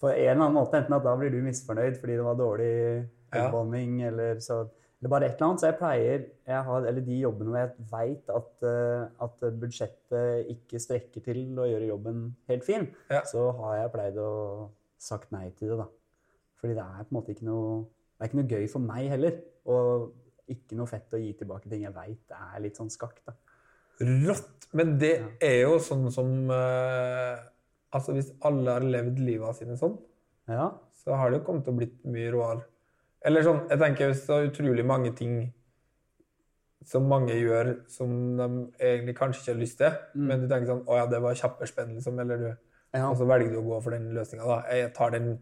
På 0.00 0.08
en 0.10 0.18
eller 0.18 0.42
annen 0.44 0.54
måte, 0.58 0.74
enten 0.80 0.94
at 0.94 1.04
da 1.06 1.14
blir 1.16 1.30
du 1.30 1.38
misfornøyd 1.42 2.00
fordi 2.00 2.16
det 2.18 2.24
var 2.26 2.34
dårlig 2.38 3.08
Ja. 3.34 3.50
eller, 4.08 4.38
så, 4.40 4.68
eller 5.00 5.08
bare 5.10 5.24
et 5.26 5.36
eller 5.36 5.48
annet. 5.48 5.60
Så 5.60 5.66
jeg 5.70 5.78
pleier, 5.78 6.24
jeg 6.46 6.64
har, 6.64 6.86
eller 6.86 7.00
de 7.00 7.20
jobbene 7.20 7.50
hvor 7.50 7.58
jeg 7.58 7.72
veit 7.92 8.30
at, 8.30 8.62
eh, 8.62 9.08
at 9.20 9.40
budsjettet 9.60 10.48
ikke 10.50 10.80
strekker 10.80 11.22
til 11.22 11.54
å 11.58 11.66
gjøre 11.68 11.88
jobben 11.90 12.34
helt 12.48 12.64
fin, 12.64 12.88
Ja. 13.10 13.22
så 13.22 13.52
har 13.56 13.76
jeg 13.82 13.92
pleid 13.92 14.16
å 14.16 14.70
sagt 14.98 15.30
nei 15.30 15.50
til 15.50 15.68
det, 15.68 15.78
da. 15.78 15.86
Fordi 16.60 16.74
det 16.74 16.82
er 16.82 17.04
på 17.04 17.12
en 17.14 17.20
måte 17.22 17.30
ikke 17.36 17.44
noe 17.46 17.86
Det 18.18 18.24
er 18.26 18.30
ikke 18.30 18.40
noe 18.40 18.50
gøy 18.50 18.64
for 18.72 18.82
meg 18.82 19.10
heller. 19.12 19.36
Og 19.70 20.08
ikke 20.50 20.78
noe 20.78 20.90
fett 20.90 21.14
å 21.14 21.20
gi 21.20 21.34
tilbake 21.38 21.70
ting 21.70 21.84
jeg 21.84 21.94
veit 21.94 22.34
er 22.34 22.64
litt 22.64 22.78
sånn 22.78 22.90
skakt. 22.90 23.22
Rått! 24.00 24.68
Men 24.76 24.96
det 25.00 25.12
er 25.42 25.62
jo 25.62 25.78
sånn 25.82 26.10
som 26.14 26.50
uh, 26.52 27.38
Altså, 27.88 28.12
hvis 28.12 28.34
alle 28.44 28.74
har 28.76 28.84
levd 28.84 29.16
livet 29.24 29.56
sine 29.56 29.78
sånn, 29.80 29.94
Ja. 30.50 30.66
så 30.92 31.16
har 31.16 31.30
det 31.30 31.38
jo 31.38 31.44
kommet 31.46 31.64
til 31.64 31.72
å 31.72 31.78
blitt 31.78 32.02
mye 32.04 32.32
råere. 32.34 32.66
Eller 33.24 33.42
sånn, 33.46 33.62
jeg 33.70 33.80
tenker 33.80 34.12
så 34.12 34.42
utrolig 34.44 34.84
mange 34.84 35.14
ting 35.16 35.38
som 36.84 37.08
mange 37.08 37.32
gjør 37.32 37.72
som 37.90 38.10
de 38.36 38.48
egentlig 38.76 39.16
kanskje 39.16 39.40
ikke 39.40 39.54
har 39.54 39.60
lyst 39.62 39.78
til, 39.80 39.96
men 40.20 40.40
du 40.42 40.46
tenker 40.48 40.68
sånn 40.68 40.84
Å 40.84 41.00
ja, 41.00 41.06
det 41.10 41.20
var 41.24 41.34
kjappere 41.40 41.86
liksom. 41.94 42.20
Eller 42.20 42.36
du 42.36 42.48
Ja. 42.94 43.10
Og 43.10 43.16
så 43.16 43.26
velger 43.28 43.52
du 43.52 43.58
å 43.60 43.66
gå 43.66 43.82
for 43.82 43.90
den 43.90 44.14
løsninga, 44.16 44.44
da. 44.48 44.62
Jeg 44.72 44.94
tar 44.96 45.10
den 45.10 45.38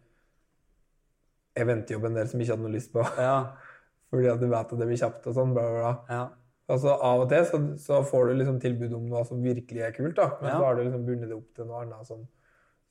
eventjobben 1.56 2.14
der 2.18 2.28
som 2.30 2.40
ikke 2.40 2.52
hadde 2.54 2.66
noe 2.66 2.74
lyst 2.76 2.92
på. 2.94 3.04
Ja. 3.20 3.36
Fordi 4.12 4.28
at 4.30 4.40
du 4.42 4.46
vet 4.48 4.60
at 4.72 4.78
det 4.78 4.86
blir 4.88 5.00
kjapt 5.00 5.26
og 5.26 5.34
sånn, 5.34 5.54
bla, 5.56 5.64
bla, 5.66 5.80
bla. 5.82 6.16
ja. 6.16 6.24
Altså 6.66 6.96
Av 6.98 7.20
og 7.22 7.28
til 7.30 7.44
så, 7.46 7.58
så 7.78 8.00
får 8.02 8.24
du 8.26 8.32
liksom 8.40 8.56
tilbud 8.62 8.94
om 8.96 9.04
noe 9.10 9.20
som 9.28 9.38
virkelig 9.42 9.84
er 9.86 9.92
kult, 9.94 10.16
da. 10.18 10.32
Men 10.40 10.48
Ja. 10.50 10.56
så 10.58 10.64
har 10.64 10.74
du 10.74 10.80
liksom 10.82 11.04
bundet 11.06 11.28
det 11.30 11.36
opp 11.36 11.52
til 11.54 11.68
noe 11.68 11.82
annet 11.84 12.08
som 12.08 12.24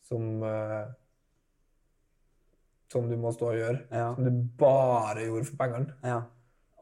som, 0.06 0.26
uh, 0.46 0.86
som 2.94 3.08
du 3.10 3.16
må 3.18 3.32
stå 3.34 3.48
og 3.52 3.58
gjøre. 3.58 3.80
Ja. 3.92 4.12
Som 4.16 4.28
du 4.28 4.44
bare 4.62 5.26
gjorde 5.26 5.48
for 5.50 5.60
pengene. 5.64 5.96
ja. 6.06 6.22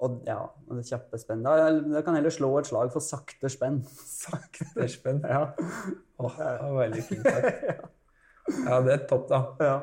Og 0.03 0.17
ja, 0.27 0.35
det 0.67 0.81
kjappe 0.89 1.15
spenn. 1.21 1.45
Da, 1.45 1.69
da 1.79 2.01
kan 2.03 2.17
heller 2.17 2.33
slå 2.33 2.49
et 2.59 2.67
slag 2.67 2.89
for 2.91 2.99
sakte 3.05 3.47
spenn. 3.47 3.77
Sakte 4.25 4.83
spenn. 4.91 5.21
Ja. 5.23 5.45
Åh, 6.19 6.33
det 6.41 6.57
var 6.59 6.79
veldig 6.81 7.03
fint 7.07 7.23
sagt. 7.29 7.69
Ja, 8.67 8.81
det 8.83 8.91
er 8.97 9.05
topp, 9.07 9.29
da. 9.29 9.37
ja. 9.63 9.75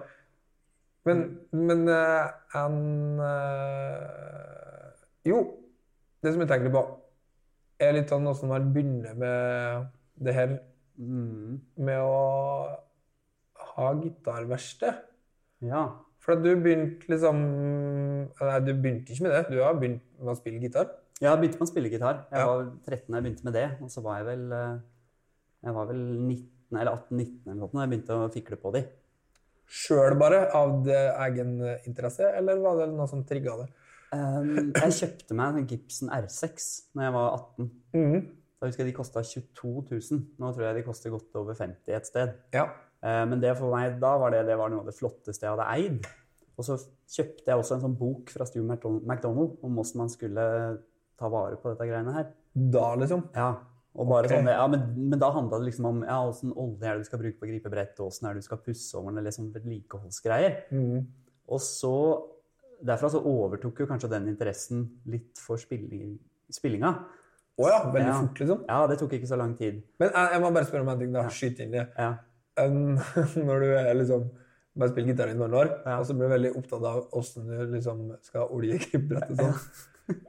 Men, 1.09 1.21
men 1.57 1.89
eh, 1.89 2.27
en 2.61 3.21
eh, 3.25 4.91
Jo, 5.31 5.39
det 6.23 6.33
som 6.35 6.43
jeg 6.45 6.51
tenker 6.51 6.73
på, 6.75 6.83
er 7.81 7.95
litt 7.97 8.11
sånn 8.13 8.29
åssen 8.29 8.51
man 8.53 8.73
begynner 8.75 9.15
med 9.21 9.87
det 10.21 10.35
her 10.37 10.59
Mm. 11.01 11.55
med 11.81 11.97
å 12.05 12.77
ha 13.73 13.87
gitarverksted. 14.03 14.99
ja. 15.65 15.87
For 16.21 16.35
at 16.37 16.43
du 16.45 16.51
begynte 16.61 17.09
liksom 17.09 17.39
Nei, 18.37 18.59
du 18.67 18.75
begynte 18.75 19.15
ikke 19.15 19.23
med 19.25 19.33
det. 19.33 19.41
Du 19.55 19.63
har 19.65 19.79
begynt 19.81 20.03
med 20.21 20.29
å 20.35 20.37
spille 20.37 20.61
gitar. 20.61 20.91
Ja, 21.23 21.31
Jeg 21.33 21.41
begynte 21.41 21.59
med 21.63 21.65
å 21.69 21.71
spille 21.71 21.89
gitar. 21.89 22.27
Jeg 22.31 22.39
Ja. 22.43 22.47
var 22.47 22.65
13 22.85 23.09
da 23.09 23.17
jeg 23.17 23.25
begynte 23.25 23.45
med 23.45 23.53
det. 23.55 23.65
Og 23.81 23.89
så 23.89 24.03
var 24.03 24.19
jeg 24.19 24.27
vel, 24.27 24.53
eh, 24.53 24.79
jeg 25.65 25.75
var 25.75 25.87
vel 25.87 25.97
19 25.97 26.79
eller 26.79 26.93
18-19 26.93 27.47
eller 27.47 27.61
noe 27.61 27.71
da 27.73 27.81
jeg 27.81 27.91
begynte 27.91 28.19
å 28.21 28.33
fikle 28.35 28.57
på 28.61 28.73
de. 28.75 28.85
Sjøl 29.71 30.17
bare, 30.19 30.43
av 30.57 30.81
det 30.87 30.99
egen 31.29 31.53
interesse, 31.87 32.27
eller 32.37 32.59
var 32.65 32.81
det 32.83 32.89
noe 32.91 33.07
som 33.11 33.23
trigga 33.29 33.55
det? 33.63 33.69
Um, 34.11 34.73
jeg 34.75 34.95
kjøpte 34.97 35.37
meg 35.39 35.61
en 35.61 35.67
Gibson 35.71 36.11
R6 36.11 36.65
når 36.99 37.05
jeg 37.07 37.15
var 37.15 37.29
18. 37.37 37.69
Mhm. 37.95 38.21
Da 38.61 38.69
husker 38.69 38.83
jeg 38.85 38.91
de 38.91 38.97
kosta 38.99 39.23
22 39.25 39.71
000. 39.89 40.25
Nå 40.43 40.49
tror 40.53 40.67
jeg 40.67 40.77
de 40.77 40.83
koster 40.85 41.13
godt 41.15 41.37
over 41.41 41.55
50 41.57 41.95
et 41.97 42.09
sted. 42.11 42.35
Ja. 42.53 42.67
Uh, 43.01 43.23
Men 43.31 43.41
det 43.41 43.55
for 43.57 43.73
meg, 43.73 43.95
da 44.03 44.11
var 44.21 44.35
det, 44.35 44.43
det 44.51 44.59
var 44.61 44.69
noe 44.69 44.83
av 44.83 44.91
det 44.91 44.97
flotteste 44.99 45.47
jeg 45.47 45.55
hadde 45.55 45.69
eid. 45.79 46.11
Og 46.59 46.67
så 46.67 46.77
kjøpte 47.09 47.49
jeg 47.49 47.57
også 47.63 47.79
en 47.79 47.85
sånn 47.87 47.97
bok 47.97 48.29
fra 48.35 48.45
Stu 48.45 48.59
McDon- 48.61 49.01
McDonald 49.07 49.55
om 49.65 49.79
hvordan 49.79 50.03
man 50.03 50.11
skulle 50.13 50.45
ta 51.17 51.31
vare 51.33 51.57
på 51.63 51.73
dette 51.73 51.87
greiene 51.89 52.13
her. 52.19 52.27
Da, 52.53 52.91
liksom. 53.01 53.23
Ja, 53.39 53.55
og 53.91 54.07
bare 54.07 54.29
okay. 54.29 54.39
sånn, 54.39 54.51
ja, 54.53 54.67
men, 54.71 54.83
men 55.11 55.19
da 55.19 55.33
handla 55.35 55.59
det 55.59 55.67
liksom 55.67 55.87
om 55.89 56.03
ja, 56.07 56.21
åssen 56.23 56.53
olje 56.55 56.87
er 56.87 56.95
det 56.99 57.05
du 57.05 57.09
skal 57.09 57.23
bruke 57.23 57.41
på 57.41 57.49
gripebrett, 57.51 57.97
og 57.99 58.13
åssen 58.13 58.29
er 58.29 58.37
det 58.37 58.45
du 58.45 58.47
skal 58.47 58.61
pusse 58.63 58.95
over 58.99 59.17
den, 59.17 59.25
liksom 59.27 59.49
vedlikeholdsgreier. 59.55 60.61
Mm. 60.75 61.09
Og 61.51 61.65
så 61.65 61.95
Derfra 62.81 63.11
så 63.13 63.19
overtok 63.29 63.83
jo 63.83 63.85
kanskje 63.91 64.09
den 64.09 64.31
interessen 64.31 64.87
litt 65.13 65.37
for 65.37 65.61
spilling, 65.61 66.15
spillinga. 66.49 66.95
Å 67.61 67.67
ja, 67.69 67.81
veldig 67.93 68.07
Ja. 68.09 68.15
fort, 68.23 68.39
liksom. 68.41 68.63
Ja, 68.71 68.79
det 68.89 68.97
tok 69.03 69.13
ikke 69.19 69.29
så 69.29 69.37
lang 69.37 69.53
tid. 69.59 69.83
Men 70.01 70.09
jeg, 70.15 70.31
jeg 70.33 70.41
må 70.41 70.51
bare 70.55 70.69
spørre 70.71 70.87
om 70.87 70.89
en 70.89 71.03
ting, 71.03 71.13
da. 71.13 71.27
Skyt 71.29 71.61
inn 71.61 71.75
det. 71.77 71.83
Ja. 71.99 72.15
Um, 72.57 72.97
når 73.51 73.61
du 73.61 73.69
er 73.75 73.93
liksom 73.99 74.31
bare 74.81 74.95
spiller 74.95 75.13
gitar 75.13 75.29
i 75.29 75.37
noen 75.37 75.55
år, 75.61 75.75
Ja. 75.85 75.99
og 75.99 76.07
så 76.09 76.17
blir 76.17 76.31
du 76.31 76.35
veldig 76.39 76.53
opptatt 76.57 76.87
av 76.89 77.03
åssen 77.21 77.53
du 77.53 77.75
liksom 77.75 78.05
skal 78.25 78.49
olje 78.49 78.79
gripebrettet 78.87 79.37
og 79.37 79.45
sånn. 79.45 80.17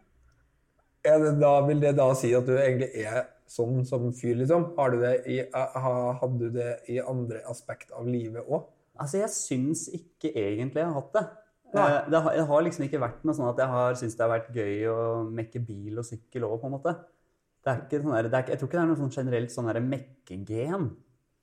Det 1.02 1.32
da, 1.42 1.54
vil 1.66 1.80
det 1.82 1.96
da 1.98 2.12
si 2.14 2.30
at 2.38 2.46
du 2.46 2.52
egentlig 2.60 2.92
er 3.08 3.24
sånn 3.52 3.84
som 3.88 4.10
fyr, 4.16 4.38
liksom? 4.40 4.70
Har 4.78 4.94
du 4.94 5.02
det 5.04 5.14
i, 5.28 5.42
ha, 5.54 5.94
hadde 6.22 6.40
du 6.48 6.58
det 6.58 6.72
i 6.92 7.00
andre 7.04 7.44
aspekt 7.52 7.92
av 7.98 8.08
livet 8.08 8.48
òg? 8.48 8.70
Altså, 9.02 9.22
jeg 9.22 9.34
syns 9.36 9.86
ikke 9.96 10.32
egentlig 10.32 10.84
jeg 10.84 10.90
har 10.90 10.98
hatt 11.00 11.16
det. 11.16 11.24
Eh, 11.72 11.80
Det 12.12 12.20
har, 12.20 12.36
det 12.36 12.46
har 12.50 12.64
liksom 12.68 12.86
ikke 12.88 13.00
vært 13.02 13.24
noe 13.28 13.36
sånn 13.38 13.50
at 13.50 13.60
jeg 13.64 13.72
har 13.72 13.96
syntes 14.00 14.18
det 14.20 14.26
har 14.26 14.34
vært 14.34 14.54
gøy 14.56 14.86
å 14.92 15.00
mekke 15.32 15.62
bil 15.68 16.00
og 16.02 16.08
sykkel 16.08 16.46
òg, 16.48 16.58
på 16.62 16.68
en 16.70 16.76
måte. 16.76 16.96
Det 17.62 17.72
er 17.72 17.82
ikke 17.86 18.02
sånn 18.04 18.16
der, 18.18 18.30
det 18.32 18.40
er 18.40 18.54
jeg 18.56 18.60
tror 18.60 18.70
ikke 18.70 18.78
det 18.80 18.84
er 18.84 18.90
noe 18.90 19.00
sånn 19.00 19.16
generelt 19.16 19.54
sånn 19.54 19.70
mekkegen 19.88 20.48
jeg 20.50 20.70
har. 20.72 20.88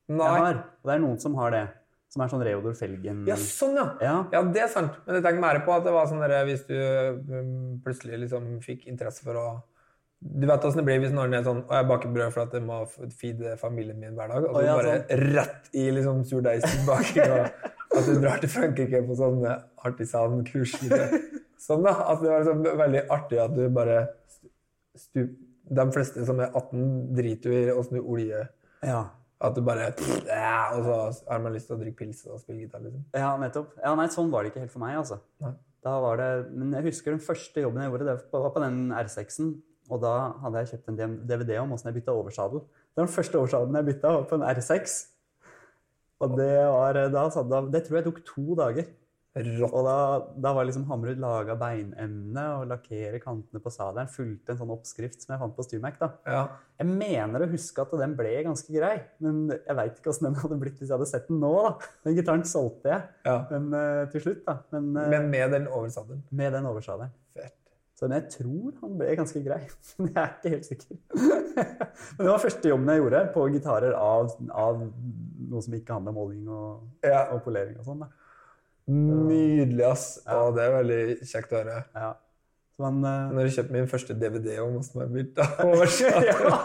Og 0.08 0.88
det 0.88 0.94
er 0.94 1.02
noen 1.04 1.20
som 1.22 1.36
har 1.38 1.52
det. 1.54 1.66
Som 2.08 2.22
er 2.24 2.30
sånn 2.32 2.40
Reodor 2.46 2.72
Felgen. 2.72 3.26
Ja, 3.28 3.34
sånn, 3.36 3.74
ja. 3.76 3.84
Ja. 4.00 4.14
Ja, 4.32 4.40
det 4.48 4.62
er 4.64 4.70
sant. 4.72 4.94
Men 5.04 5.18
jeg 5.18 5.24
tenker 5.26 5.42
mer 5.44 5.58
på 5.66 5.74
at 5.74 5.84
det 5.84 5.92
var 5.92 6.06
sånn 6.08 6.22
der, 6.24 6.38
hvis 6.48 6.62
du 6.64 6.72
um, 6.74 7.50
plutselig 7.84 8.22
liksom 8.22 8.46
fikk 8.64 8.86
interesse 8.88 9.20
for 9.26 9.36
å 9.36 9.48
Du 10.18 10.46
vet 10.50 10.64
åssen 10.66 10.80
det 10.80 10.86
blir 10.88 10.98
hvis 10.98 11.12
Arne 11.14 11.38
er 11.38 11.44
sånn 11.46 11.60
Og 11.62 11.74
jeg 11.76 11.86
baker 11.86 12.10
brød 12.10 12.32
for 12.34 12.42
at 12.42 12.54
jeg 12.56 12.64
må 12.66 12.80
feede 13.20 13.52
familien 13.60 14.00
min 14.02 14.16
hver 14.18 14.32
dag. 14.32 14.46
Og 14.48 14.56
så 14.56 14.64
ja, 14.66 14.76
bare 14.78 15.20
rett 15.36 15.68
i 15.78 15.84
liksom 15.94 16.24
surdeigsbaking. 16.26 17.34
og 17.36 17.68
at 17.98 18.06
du 18.08 18.18
drar 18.20 18.40
til 18.42 18.52
Frankrike 18.52 19.02
på 19.06 19.18
sånne 19.18 19.54
artisan-kurs. 19.88 20.74
Sånn, 21.58 21.84
da. 21.86 21.94
At 22.12 22.22
det 22.22 22.32
var 22.32 22.42
liksom 22.44 22.66
veldig 22.82 23.04
artig 23.14 23.40
at 23.42 23.54
du 23.54 23.62
bare 23.74 24.00
stu, 24.98 25.22
De 25.68 25.84
fleste 25.92 26.24
som 26.24 26.38
er 26.40 26.50
18, 26.56 26.82
driter 27.16 27.52
jo 27.52 27.62
i 27.62 27.72
åssen 27.76 27.98
du 27.98 28.02
oljer. 28.02 28.50
Ja. 28.86 29.04
At 29.44 29.54
du 29.54 29.62
bare 29.62 29.92
ja, 30.26 30.74
Og 30.74 30.82
så 30.86 31.30
har 31.30 31.42
man 31.44 31.54
lyst 31.54 31.68
til 31.70 31.76
å 31.76 31.80
drikke 31.80 32.02
pils 32.02 32.24
og 32.26 32.40
spille 32.42 32.64
gitar, 32.64 32.82
liksom. 32.82 33.04
ja, 33.14 33.30
nettopp. 33.38 33.74
Ja, 33.82 33.94
nei, 33.98 34.08
sånn 34.10 34.32
var 34.32 34.42
det 34.42 34.52
ikke 34.52 34.64
helt 34.64 34.74
for 34.74 34.82
meg, 34.82 34.98
altså. 34.98 35.20
Nei. 35.44 35.54
Da 35.86 35.94
var 36.02 36.18
det, 36.18 36.30
men 36.58 36.72
jeg 36.74 36.88
husker 36.88 37.14
den 37.14 37.22
første 37.22 37.62
jobben 37.62 37.84
jeg 37.84 37.92
gjorde, 37.92 38.08
det 38.08 38.16
var 38.34 38.50
på 38.54 38.62
den 38.64 38.80
R6-en. 38.90 39.52
Og 39.90 40.00
da 40.02 40.14
hadde 40.42 40.62
jeg 40.64 40.72
kjøpt 40.74 40.88
en 40.92 41.16
DVD 41.28 41.58
om 41.62 41.72
åssen 41.72 41.88
jeg 41.92 42.00
bytta 42.02 42.12
oversadel. 42.16 42.60
Den 42.98 43.08
første 43.08 43.38
oversadelen 43.40 43.78
jeg 43.80 43.88
bytta, 43.92 44.12
var 44.18 44.28
på 44.28 44.38
en 44.38 44.46
R6. 44.50 44.98
Og 46.20 46.32
det 46.38 46.54
var 46.66 47.30
så 47.30 47.44
da, 47.46 47.60
Det 47.70 47.84
tror 47.86 48.00
jeg 48.00 48.08
tok 48.08 48.24
to 48.26 48.54
dager. 48.58 48.88
Rått. 49.38 49.70
Og 49.76 49.84
da, 49.86 49.96
da 50.42 50.50
var 50.56 50.64
liksom 50.66 50.86
Hammerud 50.88 51.20
laga 51.22 51.54
beinemne 51.60 52.42
og 52.58 52.64
lakkere 52.72 53.20
kantene 53.22 53.60
på 53.62 53.70
sadelen. 53.70 54.08
Fulgte 54.10 54.50
en 54.54 54.58
sånn 54.58 54.72
oppskrift 54.74 55.20
som 55.22 55.34
jeg 55.34 55.42
fant 55.44 55.54
på 55.54 55.62
Stumac. 55.62 55.98
da. 56.00 56.08
Ja. 56.26 56.40
Jeg 56.80 56.88
mener 56.90 57.44
å 57.44 57.50
huske 57.52 57.84
at 57.84 57.92
den 58.00 58.16
ble 58.18 58.32
ganske 58.48 58.72
grei, 58.74 58.96
men 59.22 59.44
jeg 59.52 59.76
veit 59.78 60.00
ikke 60.00 60.10
åssen 60.10 60.26
den 60.30 60.40
hadde 60.40 60.58
blitt 60.58 60.80
hvis 60.80 60.88
jeg 60.88 60.96
hadde 60.96 61.10
sett 61.12 61.28
den 61.30 61.38
nå. 61.44 61.52
da. 61.68 61.70
Den 62.08 62.18
gitaren 62.18 62.42
solgte 62.50 62.90
jeg 62.90 63.02
Ja. 63.28 63.36
men, 63.52 63.70
uh, 63.76 64.10
til 64.10 64.24
slutt, 64.26 64.42
da. 64.48 64.58
Men, 64.74 64.90
uh, 64.96 65.06
Men 65.14 65.30
med 65.30 65.54
den 65.54 65.68
oversadelen. 65.68 66.24
med 66.32 66.52
den 66.52 66.66
oversadelen. 66.66 67.14
Så 67.98 68.06
men 68.06 68.14
jeg 68.20 68.28
tror 68.30 68.76
han 68.78 68.92
ble 69.00 69.14
ganske 69.18 69.40
grei. 69.42 69.58
Men 69.98 70.12
jeg 70.12 70.22
er 70.22 70.34
ikke 70.36 70.52
helt 70.52 70.66
sikker. 70.68 70.98
men 72.14 72.20
det 72.22 72.28
var 72.30 72.38
første 72.44 72.70
jobben 72.70 72.92
jeg 72.92 73.00
gjorde 73.02 73.22
på 73.34 73.46
gitarer 73.50 73.96
av, 73.98 74.28
av 74.54 74.84
noe 75.50 75.62
som 75.64 75.74
ikke 75.74 75.96
handler 75.96 76.14
om 76.14 76.20
oljing 76.22 76.46
og, 76.54 76.84
Ja. 77.02 77.24
og 77.34 77.42
polering 77.42 77.74
og 77.80 77.88
sånn. 77.88 78.04
Nydelig, 78.88 79.82
ass. 79.84 80.04
Ja. 80.22 80.38
Å, 80.38 80.52
det 80.54 80.62
er 80.64 80.76
veldig 80.76 81.00
kjekt 81.26 81.50
å 81.52 81.58
høre. 81.58 81.80
Ja. 81.98 82.12
Så 82.78 82.84
man, 82.86 83.00
eh, 83.02 83.32
Når 83.34 83.48
jeg 83.48 83.56
kjøpte 83.56 83.74
min 83.74 83.90
første 83.90 84.14
DVD 84.22 84.54
om 84.62 84.78
åssen 84.78 85.02
det 85.02 85.08
bytta 85.16 85.48
blitt, 85.58 85.98
da. 86.38 86.60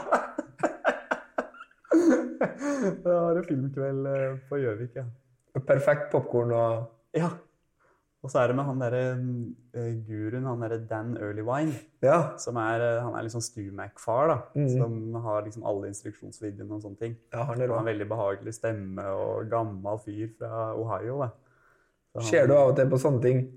Da 3.04 3.18
var 3.26 3.40
det 3.40 3.44
filmkveld 3.50 4.08
eh, 4.14 4.38
på 4.52 4.62
Gjøvik, 4.62 5.02
ja. 5.02 5.08
Perfekt 5.66 6.12
popkorn 6.14 6.54
og 6.54 7.18
Ja. 7.18 7.34
Og 8.24 8.32
så 8.32 8.40
er 8.40 8.48
det 8.48 8.56
med 8.56 8.64
han 8.64 8.80
derre 8.80 9.00
uh, 9.76 9.96
guruen, 10.08 10.46
han 10.48 10.62
derre 10.64 10.78
Dan 10.88 11.18
Earlywine, 11.20 11.74
Ja. 12.02 12.38
som 12.40 12.56
er, 12.56 12.80
eh, 12.80 13.02
han 13.04 13.16
er 13.20 13.24
liksom 13.28 13.42
Stumac-far, 13.44 14.28
da. 14.32 14.38
Mhm. 14.56 14.70
Som 14.78 15.14
har 15.26 15.42
liksom 15.44 15.66
alle 15.68 15.88
instruksjonsvideoene 15.92 16.72
og 16.78 16.82
sånne 16.86 17.00
ting. 17.00 17.18
ja 17.34 17.44
han 17.44 17.48
Han 17.58 17.62
er 17.62 17.68
har 17.74 17.80
en 17.80 17.86
veldig 17.92 18.08
behagelig 18.08 18.54
stemme 18.54 19.04
og 19.12 19.50
gammel 19.52 20.00
fyr 20.06 20.30
fra 20.40 20.72
Ohio, 20.74 21.20
da. 21.20 21.30
Så 22.16 22.22
han- 22.22 22.30
Ser 22.32 22.48
du 22.48 22.54
av 22.54 22.70
og 22.70 22.76
til 22.78 22.90
på 22.90 22.98
sånne 22.98 23.22
ting 23.22 23.52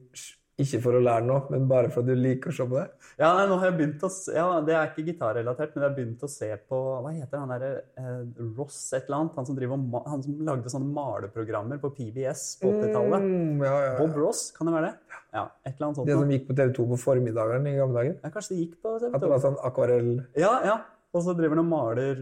ikke 0.56 0.78
for 0.80 0.96
å 0.96 1.00
lære 1.04 1.26
noe, 1.28 1.42
men 1.52 1.66
bare 1.68 1.90
for 1.92 2.00
at 2.00 2.08
du 2.08 2.16
liker 2.16 2.48
å 2.48 2.54
se 2.56 2.64
på 2.64 2.78
det? 2.78 2.86
Ja, 3.20 3.28
nei, 3.36 3.44
nå 3.50 3.58
har 3.60 3.68
jeg 3.68 3.76
begynt 3.76 4.04
å 4.06 4.08
se, 4.12 4.32
ja, 4.38 4.46
Det 4.64 4.72
er 4.72 4.88
ikke 4.88 5.04
gitarrelatert, 5.04 5.74
men 5.74 5.84
jeg 5.84 5.90
har 5.90 5.96
begynt 5.98 6.24
å 6.24 6.30
se 6.32 6.48
på 6.70 6.78
Hva 7.04 7.12
heter 7.12 7.42
han 7.42 7.52
derre 7.52 7.70
eh, 8.00 8.22
Ross 8.56 8.78
et 8.96 9.04
eller 9.04 9.18
annet? 9.18 9.36
Han 9.36 9.48
som, 9.50 9.58
driver, 9.58 9.84
han 10.08 10.24
som 10.24 10.40
lagde 10.48 10.72
sånne 10.72 10.88
maleprogrammer 10.96 11.80
på 11.82 11.92
PBS 11.98 12.46
på 12.62 12.72
80-tallet. 12.72 13.28
Mm, 13.28 13.62
ja, 13.68 13.76
ja, 13.84 13.94
Bob. 14.00 14.16
Ross, 14.16 14.48
kan 14.56 14.70
det 14.70 14.76
være 14.78 14.90
det? 14.90 15.20
Ja, 15.36 15.46
et 15.60 15.74
eller 15.74 15.90
annet 15.90 16.00
sånt. 16.00 16.08
Det 16.08 16.18
som 16.22 16.32
gikk 16.36 16.48
på 16.48 16.56
TV2 16.56 16.90
på 16.94 17.00
formiddagen 17.04 17.68
i 17.68 17.76
gamle 17.76 18.00
dager? 18.00 18.18
Ja, 18.22 18.32
kanskje 18.32 18.54
det 18.54 18.60
gikk 18.62 18.76
på 18.80 18.96
TV2. 18.96 19.12
At 19.12 19.24
det 19.26 19.32
var 19.34 19.42
sånn 19.44 19.58
akvarell 19.68 20.12
Ja, 20.40 20.54
ja. 20.64 20.82
Og 21.16 21.22
så 21.24 21.32
driver 21.36 21.56
han 21.56 21.64
og 21.64 21.68
maler 21.70 22.18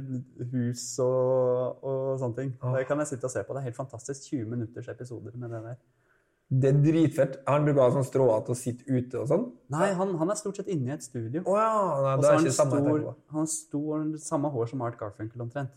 hus 0.53 0.83
og, 1.03 1.83
og 1.83 2.19
sånne 2.21 2.37
ting. 2.39 2.51
Det 2.77 2.85
kan 2.87 3.01
jeg 3.03 3.15
sitte 3.15 3.27
og 3.27 3.33
se 3.33 3.43
på. 3.43 3.55
Det 3.55 3.63
er 3.63 3.71
helt 3.71 3.79
fantastisk. 3.79 4.29
20 4.31 4.51
minutters 4.51 4.91
episoder 4.93 5.35
med 5.35 5.55
det 5.55 5.63
der. 5.65 5.79
Det 6.61 6.69
er 6.71 6.81
dritfett. 6.85 7.39
Han 7.49 7.65
bruker 7.67 7.81
å 7.81 7.87
ha 7.89 7.93
sånn 7.97 8.05
stråhatt 8.07 8.51
og 8.53 8.59
sitte 8.61 8.85
ute 8.87 9.23
og 9.23 9.31
sånn? 9.31 9.47
Nei, 9.75 9.89
han, 9.99 10.13
han 10.21 10.31
er 10.31 10.37
stort 10.39 10.59
sett 10.61 10.69
inne 10.75 10.93
i 10.93 10.95
et 10.95 11.03
studio. 11.07 11.41
Oh, 11.49 11.57
ja. 11.59 11.71
Nei, 12.05 12.13
det 12.21 12.29
er 12.29 12.37
han 12.37 12.45
ikke 12.45 12.59
samme 12.59 12.83
stor, 12.85 13.07
han 13.33 13.41
har 13.41 13.49
stor, 13.55 14.05
samme 14.27 14.51
hår 14.55 14.69
som 14.75 14.85
Art 14.87 14.99
Garfunkel 15.01 15.43
omtrent. 15.47 15.73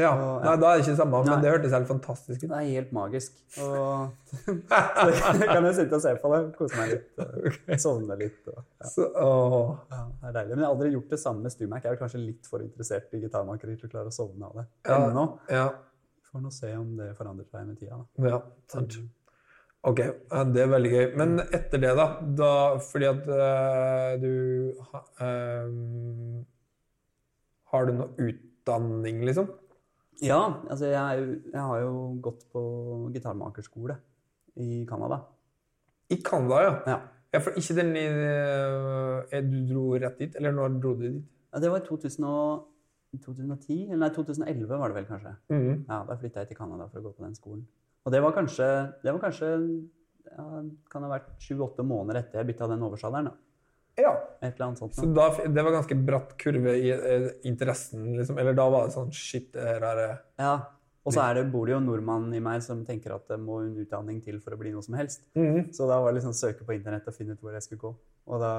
Ja. 0.00 0.10
og- 0.16 0.44
Nei, 0.46 0.54
da 0.56 0.68
er 0.70 0.78
det 0.78 0.86
ikke 0.86 0.96
samme, 0.96 1.18
men 1.20 1.28
Nei. 1.28 1.40
det 1.44 1.50
hørtes 1.52 1.72
helt 1.76 1.88
fantastisk 1.90 2.42
ut. 2.44 2.48
Det 2.48 2.56
er 2.56 2.68
helt 2.70 2.92
magisk. 2.96 3.36
Og 3.60 4.14
så 4.46 5.46
kan 5.50 5.66
jeg 5.68 5.74
sitte 5.76 5.98
og 5.98 6.02
se 6.06 6.14
på 6.22 6.30
det, 6.32 6.40
kose 6.56 6.78
meg 6.80 6.94
litt, 6.94 7.10
okay. 7.50 7.76
sovne 7.84 8.16
litt. 8.22 8.40
Og, 8.48 8.62
ja. 8.80 8.88
Så, 8.94 9.10
åh. 9.12 9.74
Ja, 9.92 10.00
det 10.22 10.30
er 10.30 10.36
deilig. 10.38 10.54
Men 10.56 10.64
jeg 10.64 10.68
har 10.70 10.74
aldri 10.78 10.90
gjort 10.94 11.12
det 11.12 11.20
samme 11.20 11.44
med 11.44 11.52
Stumac. 11.54 11.84
Jeg 11.84 11.92
er 11.98 12.00
kanskje 12.00 12.22
litt 12.24 12.48
for 12.48 12.64
interessert 12.64 13.12
i 13.18 13.20
gitarmakeri 13.26 13.76
til 13.76 13.90
å 13.90 13.92
klare 13.92 14.12
å 14.14 14.14
sovne 14.14 14.48
av 14.48 14.56
det. 14.62 14.66
Ja. 14.88 14.98
Ennå. 15.10 15.26
Ja. 15.52 15.68
Får 16.30 16.44
nå 16.46 16.52
se 16.54 16.72
om 16.78 16.94
det 16.96 17.10
forandrer 17.18 17.50
seg 17.50 17.66
med 17.68 17.78
tida. 17.82 17.98
Da. 18.16 18.28
Ja, 18.30 18.40
sant. 18.72 19.00
Ok, 19.88 20.00
det 20.52 20.60
er 20.60 20.68
veldig 20.68 20.90
gøy. 20.92 21.06
Men 21.16 21.38
etter 21.40 21.80
det, 21.80 21.94
da? 21.96 22.06
da 22.36 22.52
fordi 22.84 23.06
at 23.08 23.28
uh, 23.32 24.12
du 24.20 24.32
uh, 25.24 26.42
Har 27.72 27.88
du 27.88 27.94
noe 27.96 28.28
utdanning, 28.28 29.22
liksom? 29.24 29.48
Ja, 30.20 30.40
altså 30.68 30.90
jeg, 30.90 31.20
jo, 31.20 31.36
jeg 31.48 31.62
har 31.70 31.80
jo 31.80 31.92
gått 32.20 32.44
på 32.52 32.62
gitarmakerskole 33.14 33.96
i 34.60 34.84
Canada. 34.88 35.22
I 36.12 36.18
Canada, 36.20 36.60
ja. 36.66 36.74
Ja. 36.86 36.98
ja. 37.32 37.40
For 37.40 37.56
ikke 37.56 37.76
den 37.78 37.94
i 37.96 38.04
øh, 38.04 39.22
er 39.32 39.46
Du 39.46 39.56
dro 39.70 39.84
rett 39.94 40.18
dit? 40.20 40.36
Eller 40.36 40.52
når 40.52 40.76
dro 40.82 40.92
du 40.98 41.06
dit? 41.06 41.22
Ja, 41.54 41.62
Det 41.62 41.70
var 41.72 41.80
i 41.80 41.86
2010, 43.18 43.78
eller 43.88 44.02
nei, 44.04 44.10
2011 44.14 44.68
var 44.68 44.92
det 44.92 44.98
vel 45.00 45.06
kanskje. 45.08 45.32
Mhm. 45.50 45.84
Ja, 45.88 46.04
Da 46.08 46.18
flytta 46.20 46.44
jeg 46.44 46.52
til 46.52 46.58
Canada 46.60 46.90
for 46.90 47.00
å 47.00 47.08
gå 47.08 47.14
på 47.16 47.24
den 47.24 47.34
skolen. 47.38 47.64
Og 48.06 48.14
det 48.14 48.20
var 48.24 48.32
kanskje, 48.36 48.66
det 49.04 49.12
var 49.12 49.20
kanskje 49.22 49.50
ja, 50.30 50.44
kan 50.92 51.04
ha 51.04 51.12
vært 51.12 51.30
sju-åtte 51.42 51.84
måneder 51.86 52.22
etter 52.22 52.40
jeg 52.40 52.52
bytta 52.52 52.68
den 52.70 52.84
oversaderen. 52.86 53.30
da. 53.30 53.36
Ja. 54.00 54.12
Et 54.40 54.54
eller 54.54 54.70
annet 54.70 54.80
sånt. 54.80 54.96
Så 54.96 55.08
da. 55.12 55.28
det 55.44 55.64
var 55.64 55.74
ganske 55.74 55.96
bratt 56.06 56.36
kurve 56.40 56.76
i 56.78 56.90
eh, 56.94 57.26
interessen, 57.48 58.12
liksom? 58.16 58.38
Eller 58.40 58.56
da 58.56 58.68
var 58.72 58.86
det 58.88 58.94
sånn 58.94 59.10
Shit, 59.12 59.50
det 59.56 59.66
her 59.66 59.84
er 59.90 60.02
øh, 60.04 60.14
Ja, 60.40 60.54
Og 61.04 61.14
så 61.14 61.26
det, 61.36 61.44
bor 61.52 61.68
det 61.68 61.74
jo 61.74 61.80
en 61.82 61.88
nordmann 61.88 62.30
i 62.36 62.40
meg 62.44 62.62
som 62.64 62.84
tenker 62.86 63.16
at 63.16 63.26
det 63.28 63.40
må 63.42 63.60
en 63.64 63.76
utdanning 63.82 64.22
til 64.24 64.40
for 64.40 64.56
å 64.56 64.60
bli 64.60 64.72
noe 64.74 64.84
som 64.86 64.96
helst. 64.98 65.26
Mhm. 65.36 65.70
Så 65.76 65.88
da 65.90 66.00
var 66.00 66.12
det 66.12 66.20
liksom 66.20 66.36
søke 66.36 66.64
på 66.64 66.76
internett 66.76 67.08
og 67.10 67.16
finne 67.16 67.36
ut 67.36 67.44
hvor 67.44 67.56
jeg 67.56 67.66
skulle 67.66 67.84
gå. 67.84 67.92
Og 68.30 68.42
da, 68.42 68.54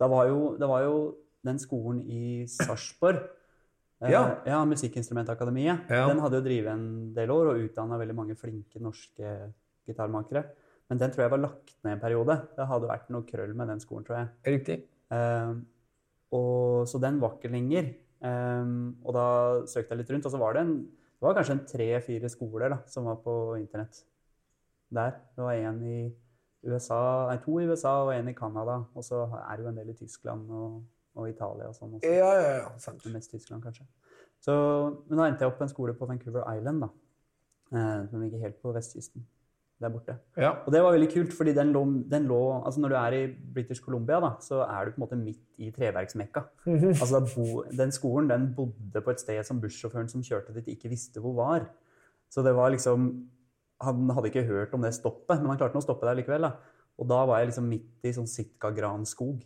da 0.00 0.10
var 0.10 0.28
jo, 0.30 0.54
det 0.58 0.70
var 0.70 0.86
jo 0.86 0.98
den 1.44 1.60
skolen 1.60 2.00
i 2.08 2.44
Sarpsborg, 2.48 3.20
eh, 3.20 3.40
Ja. 4.12 4.22
ja, 4.46 4.64
Musikkinstrumentakademiet, 4.68 5.90
Ja. 5.90 6.06
den 6.08 6.20
hadde 6.20 6.40
jo 6.40 6.44
drevet 6.44 6.72
en 6.72 7.14
del 7.14 7.30
år 7.30 7.52
og 7.52 7.62
utdanna 7.64 7.98
veldig 8.00 8.16
mange 8.16 8.36
flinke 8.36 8.80
norske 8.82 9.52
gitarmakere. 9.86 10.44
Men 10.90 10.98
den 11.00 11.10
tror 11.10 11.24
jeg 11.24 11.32
var 11.32 11.40
lagt 11.40 11.76
ned 11.84 11.96
en 11.96 12.00
periode. 12.00 12.36
Det 12.56 12.66
hadde 12.68 12.90
vært 12.90 13.10
noe 13.10 13.24
krøll 13.28 13.54
med 13.56 13.68
den 13.72 13.80
skolen, 13.80 14.04
tror 14.04 14.18
jeg. 14.18 14.28
Riktig. 14.58 14.76
Eh, 15.10 15.54
og, 16.36 16.88
så 16.90 17.00
den 17.00 17.20
var 17.22 17.38
ikke 17.38 17.52
lenger. 17.52 17.94
Um, 18.24 18.96
og 19.04 19.12
da 19.16 19.26
søkte 19.68 19.92
jeg 19.92 20.00
litt 20.00 20.10
rundt, 20.14 20.26
og 20.28 20.32
så 20.32 20.40
var 20.40 20.56
det, 20.56 20.64
en, 20.64 20.76
det 20.88 21.26
var 21.26 21.34
kanskje 21.36 21.56
en 21.58 21.64
tre-fire 21.68 22.30
skoler 22.32 22.72
da, 22.72 22.78
som 22.88 23.04
var 23.08 23.18
på 23.24 23.34
internett 23.58 24.00
der. 24.94 25.18
Det 25.36 25.44
var 25.44 25.58
en 25.58 25.82
i 25.84 25.98
USA, 26.64 27.00
nei, 27.28 27.36
to 27.44 27.58
i 27.60 27.66
USA 27.68 27.98
og 28.06 28.14
en 28.14 28.30
i 28.32 28.36
Canada. 28.36 28.78
Og 28.96 29.04
så 29.04 29.26
er 29.42 29.56
det 29.56 29.66
jo 29.66 29.70
en 29.72 29.80
del 29.80 29.92
i 29.92 29.96
Tyskland 29.98 30.48
og, 30.48 30.78
og 31.14 31.28
Italia 31.30 31.68
og 31.70 31.76
sånn 31.76 31.94
også. 31.96 32.10
Ja, 32.10 32.32
ja, 32.40 32.56
ja. 32.62 32.72
Sant. 32.82 33.04
Mest 33.12 33.30
Tyskland, 33.34 33.62
kanskje. 33.64 33.86
Så, 34.44 34.54
men 35.08 35.20
da 35.20 35.28
endte 35.28 35.46
jeg 35.46 35.52
opp 35.52 35.60
på 35.60 35.66
en 35.66 35.72
skole 35.72 35.94
på 35.96 36.08
Vancouver 36.10 36.44
Island, 36.52 36.84
da. 36.84 36.90
Eh, 37.74 38.02
som 38.10 38.20
ligger 38.22 38.42
helt 38.44 38.60
på 38.62 38.74
vestkysten 38.74 39.24
der 39.82 39.90
borte. 39.90 40.14
Ja. 40.38 40.52
Og 40.64 40.72
det 40.72 40.80
var 40.84 40.94
veldig 40.94 41.08
kult, 41.12 41.32
fordi 41.34 41.54
den 41.56 41.72
lå, 41.74 41.82
den 42.10 42.28
lå 42.30 42.40
altså 42.60 42.80
Når 42.80 42.92
du 42.92 42.96
er 42.98 43.16
i 43.16 43.22
British 43.54 43.82
Columbia, 43.82 44.20
da, 44.22 44.30
så 44.40 44.62
er 44.62 44.84
du 44.86 44.94
på 44.94 45.00
en 45.00 45.04
måte 45.04 45.18
midt 45.18 45.58
i 45.58 45.70
treverksmekka. 45.74 46.44
altså 47.02 47.20
bo, 47.34 47.64
Den 47.72 47.92
skolen 47.92 48.30
den 48.30 48.52
bodde 48.56 49.02
på 49.02 49.10
et 49.10 49.20
sted 49.20 49.42
som 49.44 49.60
bussjåføren 49.60 50.08
som 50.08 50.22
kjørte 50.22 50.54
dit, 50.54 50.76
ikke 50.76 50.92
visste 50.92 51.20
hvor 51.20 51.34
var. 51.34 51.66
Så 52.30 52.42
det 52.42 52.54
var 52.54 52.70
liksom 52.70 53.28
Han 53.82 54.08
hadde 54.14 54.30
ikke 54.30 54.46
hørt 54.46 54.72
om 54.72 54.82
det 54.82 54.94
stoppet, 54.94 55.40
men 55.40 55.50
han 55.50 55.58
klarte 55.58 55.74
nå 55.74 55.82
å 55.82 55.84
stoppe 55.84 56.06
der 56.06 56.16
likevel. 56.16 56.46
da. 56.46 56.52
Og 56.98 57.08
da 57.10 57.24
var 57.26 57.40
jeg 57.40 57.50
liksom 57.50 57.66
midt 57.68 58.06
i 58.06 58.12
sånn 58.14 58.30
Sitka-granskog. 58.30 59.42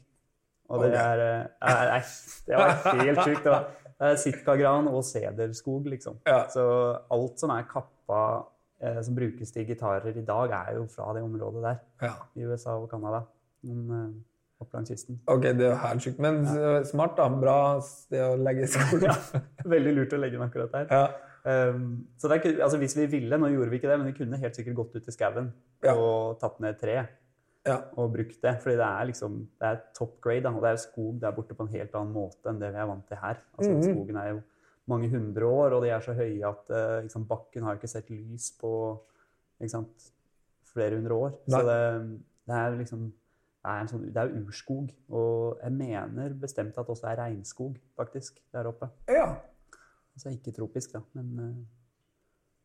Og 0.68 0.84
det 0.84 0.94
er, 1.00 1.20
eh, 1.24 1.68
er, 1.72 1.92
er 1.96 2.08
Det 2.46 2.58
var 2.60 3.02
helt 3.02 3.22
sjukt. 3.24 3.44
Det 3.44 3.52
var 3.52 3.68
er 3.98 4.16
Sitka-gran 4.20 4.88
og 4.90 5.02
sederskog, 5.06 5.88
liksom. 5.90 6.20
Ja. 6.26 6.44
Så 6.52 6.64
alt 7.14 7.42
som 7.42 7.52
er 7.54 7.66
kappa 7.70 8.22
eh, 8.82 9.00
som 9.02 9.16
brukes 9.16 9.52
til 9.54 9.66
gitarer 9.66 10.14
i 10.14 10.24
dag, 10.24 10.54
er 10.54 10.78
jo 10.78 10.86
fra 10.92 11.12
det 11.16 11.24
området 11.26 11.64
der. 11.64 11.84
ja. 12.02 12.14
I 12.36 12.46
USA 12.46 12.78
og 12.78 12.90
Canada. 12.90 13.24
Men 13.66 13.94
eh, 13.96 14.10
opp 14.62 14.74
langs 14.74 14.90
kysten. 14.90 15.20
Ok, 15.26 15.42
det 15.42 15.66
er 15.66 15.72
jo 15.72 15.80
helt 15.82 16.04
sjukt. 16.06 16.18
Men 16.22 16.44
ja. 16.46 16.82
smart, 16.86 17.16
da. 17.18 17.28
Bra 17.28 17.58
sted 17.84 18.22
å 18.22 18.36
legge 18.38 18.70
skolen. 18.70 19.08
Ja, 19.10 19.42
veldig 19.76 19.96
lurt 19.96 20.14
å 20.14 20.22
legge 20.22 20.38
den 20.38 20.46
akkurat 20.46 20.74
der. 20.74 20.92
Ja. 20.92 21.08
Um, 21.48 21.84
så 22.18 22.28
det 22.28 22.42
er, 22.42 22.58
altså 22.66 22.76
hvis 22.80 22.96
vi 22.98 23.06
ville, 23.08 23.38
nå 23.38 23.48
gjorde 23.48 23.70
vi 23.72 23.78
ikke 23.78 23.88
det, 23.88 23.96
men 24.00 24.10
vi 24.10 24.16
kunne 24.18 24.40
helt 24.42 24.58
sikkert 24.58 24.74
gått 24.76 24.98
ut 24.98 25.06
i 25.08 25.14
skauen 25.14 25.46
og 25.94 26.34
tatt 26.42 26.58
ned 26.60 26.74
et 26.74 26.80
tre 26.82 26.96
ja. 27.66 27.78
og 27.96 28.12
brukt 28.12 28.38
det. 28.42 28.54
Fordi 28.62 28.76
det 28.76 28.86
er 28.86 29.04
liksom 29.10 29.38
det 29.60 29.66
er 29.68 29.80
top 29.96 30.20
grade. 30.20 30.42
Da, 30.42 30.52
og 30.54 30.62
det 30.62 30.68
er 30.70 30.76
jo 30.78 30.84
skog 30.84 31.20
der 31.20 31.34
borte 31.36 31.54
på 31.54 31.62
en 31.66 31.72
helt 31.74 31.94
annen 31.94 32.12
måte 32.14 32.48
enn 32.52 32.60
det 32.60 32.72
vi 32.74 32.80
er 32.82 32.86
vant 32.86 33.06
til 33.08 33.16
her. 33.16 33.42
Altså 33.58 33.72
Mhm. 33.72 33.82
Skogen 33.82 34.16
er 34.16 34.28
jo 34.34 34.40
mange 34.88 35.08
hundre 35.12 35.44
år, 35.46 35.72
og 35.76 35.82
de 35.84 35.90
er 35.90 36.00
så 36.00 36.14
høye 36.16 36.48
at 36.48 36.70
liksom, 37.04 37.26
bakken 37.28 37.62
har 37.62 37.74
jo 37.74 37.78
ikke 37.82 37.88
sett 37.92 38.08
lys 38.10 38.50
på 38.60 38.70
sant, 39.68 40.12
flere 40.64 40.96
hundre 40.96 41.14
år. 41.14 41.30
Nei. 41.48 41.60
Så 41.60 41.66
det, 41.66 42.20
det 42.48 42.54
er 42.56 42.76
liksom 42.78 43.12
det 43.58 43.74
er, 43.74 43.80
en 43.82 43.88
sånn, 43.90 44.04
det 44.14 44.16
er 44.16 44.28
jo 44.30 44.46
urskog. 44.46 44.92
Og 45.10 45.58
jeg 45.62 45.72
mener 45.72 46.32
bestemt 46.40 46.78
at 46.78 46.86
det 46.86 46.94
også 46.94 47.08
er 47.10 47.18
regnskog, 47.20 47.76
faktisk, 47.98 48.38
der 48.54 48.66
oppe. 48.70 48.88
ja. 49.08 49.34
Altså 50.14 50.30
ikke 50.34 50.50
tropisk, 50.56 50.92
da, 50.96 51.00
men 51.14 51.26
eh, 51.38 51.58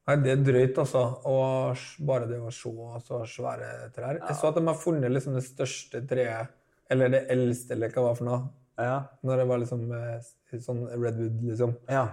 Nei, 0.08 0.16
det 0.20 0.32
er 0.34 0.42
drøyt, 0.44 0.78
altså. 0.84 1.04
Og 1.32 1.78
bare 2.08 2.28
det 2.28 2.39
å 2.44 2.50
se 2.52 2.74
så 3.08 3.22
svære 3.26 3.70
trær. 3.96 4.20
Jeg 4.20 4.36
så 4.36 4.50
at 4.50 4.56
de 4.60 4.66
har 4.68 4.76
funnet 4.76 5.12
liksom 5.16 5.38
det 5.38 5.46
største 5.48 6.02
treet, 6.10 6.52
eller 6.92 7.10
det 7.13 7.22
eldste, 7.32 7.72
eller 7.78 7.88
hva 7.94 8.02
det 8.02 8.08
var 8.10 8.16
for 8.20 8.26
noe. 8.28 8.42
ja. 8.84 8.98
Når 9.24 9.38
det 9.38 9.48
var 9.48 9.62
liksom 9.63 9.86
eh, 9.96 10.60
sånn 10.60 10.84
redwood, 10.92 11.39
liksom. 11.48 11.78
ja. 11.89 12.08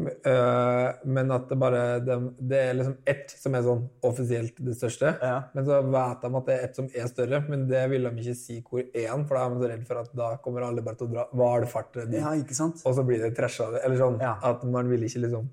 Eh, 0.00 0.88
Men 1.04 1.30
at 1.34 1.48
det 1.50 1.56
bare 1.60 1.80
det, 2.00 2.16
det 2.48 2.60
er 2.70 2.76
liksom 2.78 2.94
ett 3.10 3.32
som 3.36 3.54
er 3.58 3.64
sånn 3.66 3.82
offisielt 4.06 4.56
det 4.64 4.76
største. 4.78 5.10
Ja. 5.20 5.34
Men 5.52 5.66
så 5.68 5.80
vet 5.84 6.22
de 6.24 6.30
at 6.38 6.46
det 6.48 6.54
er 6.56 6.64
ett 6.68 6.78
som 6.78 6.88
er 6.94 7.10
større, 7.10 7.42
men 7.50 7.66
det 7.68 7.82
vil 7.92 8.08
de 8.08 8.14
ikke 8.24 8.36
si 8.38 8.60
hvor 8.64 8.86
han, 8.96 9.26
for 9.28 9.36
da 9.36 9.44
er 9.44 9.50
de 9.52 9.60
så 9.66 9.70
redd 9.74 9.86
for 9.90 10.00
at 10.00 10.12
da 10.16 10.30
kommer 10.40 10.64
alle 10.64 10.84
bare 10.86 10.96
til 11.02 11.10
å 11.10 11.14
dra 11.18 11.26
valfarte 11.36 12.06
dit. 12.08 12.20
ja. 12.22 12.32
Og 12.32 12.94
så 12.96 13.04
blir 13.04 13.20
det 13.26 13.34
trasha. 13.36 13.68
Eller 13.84 13.98
sånn 14.00 14.20
Ja. 14.22 14.38
at 14.42 14.64
man 14.64 14.88
vil 14.88 15.04
ikke 15.04 15.26
liksom 15.26 15.50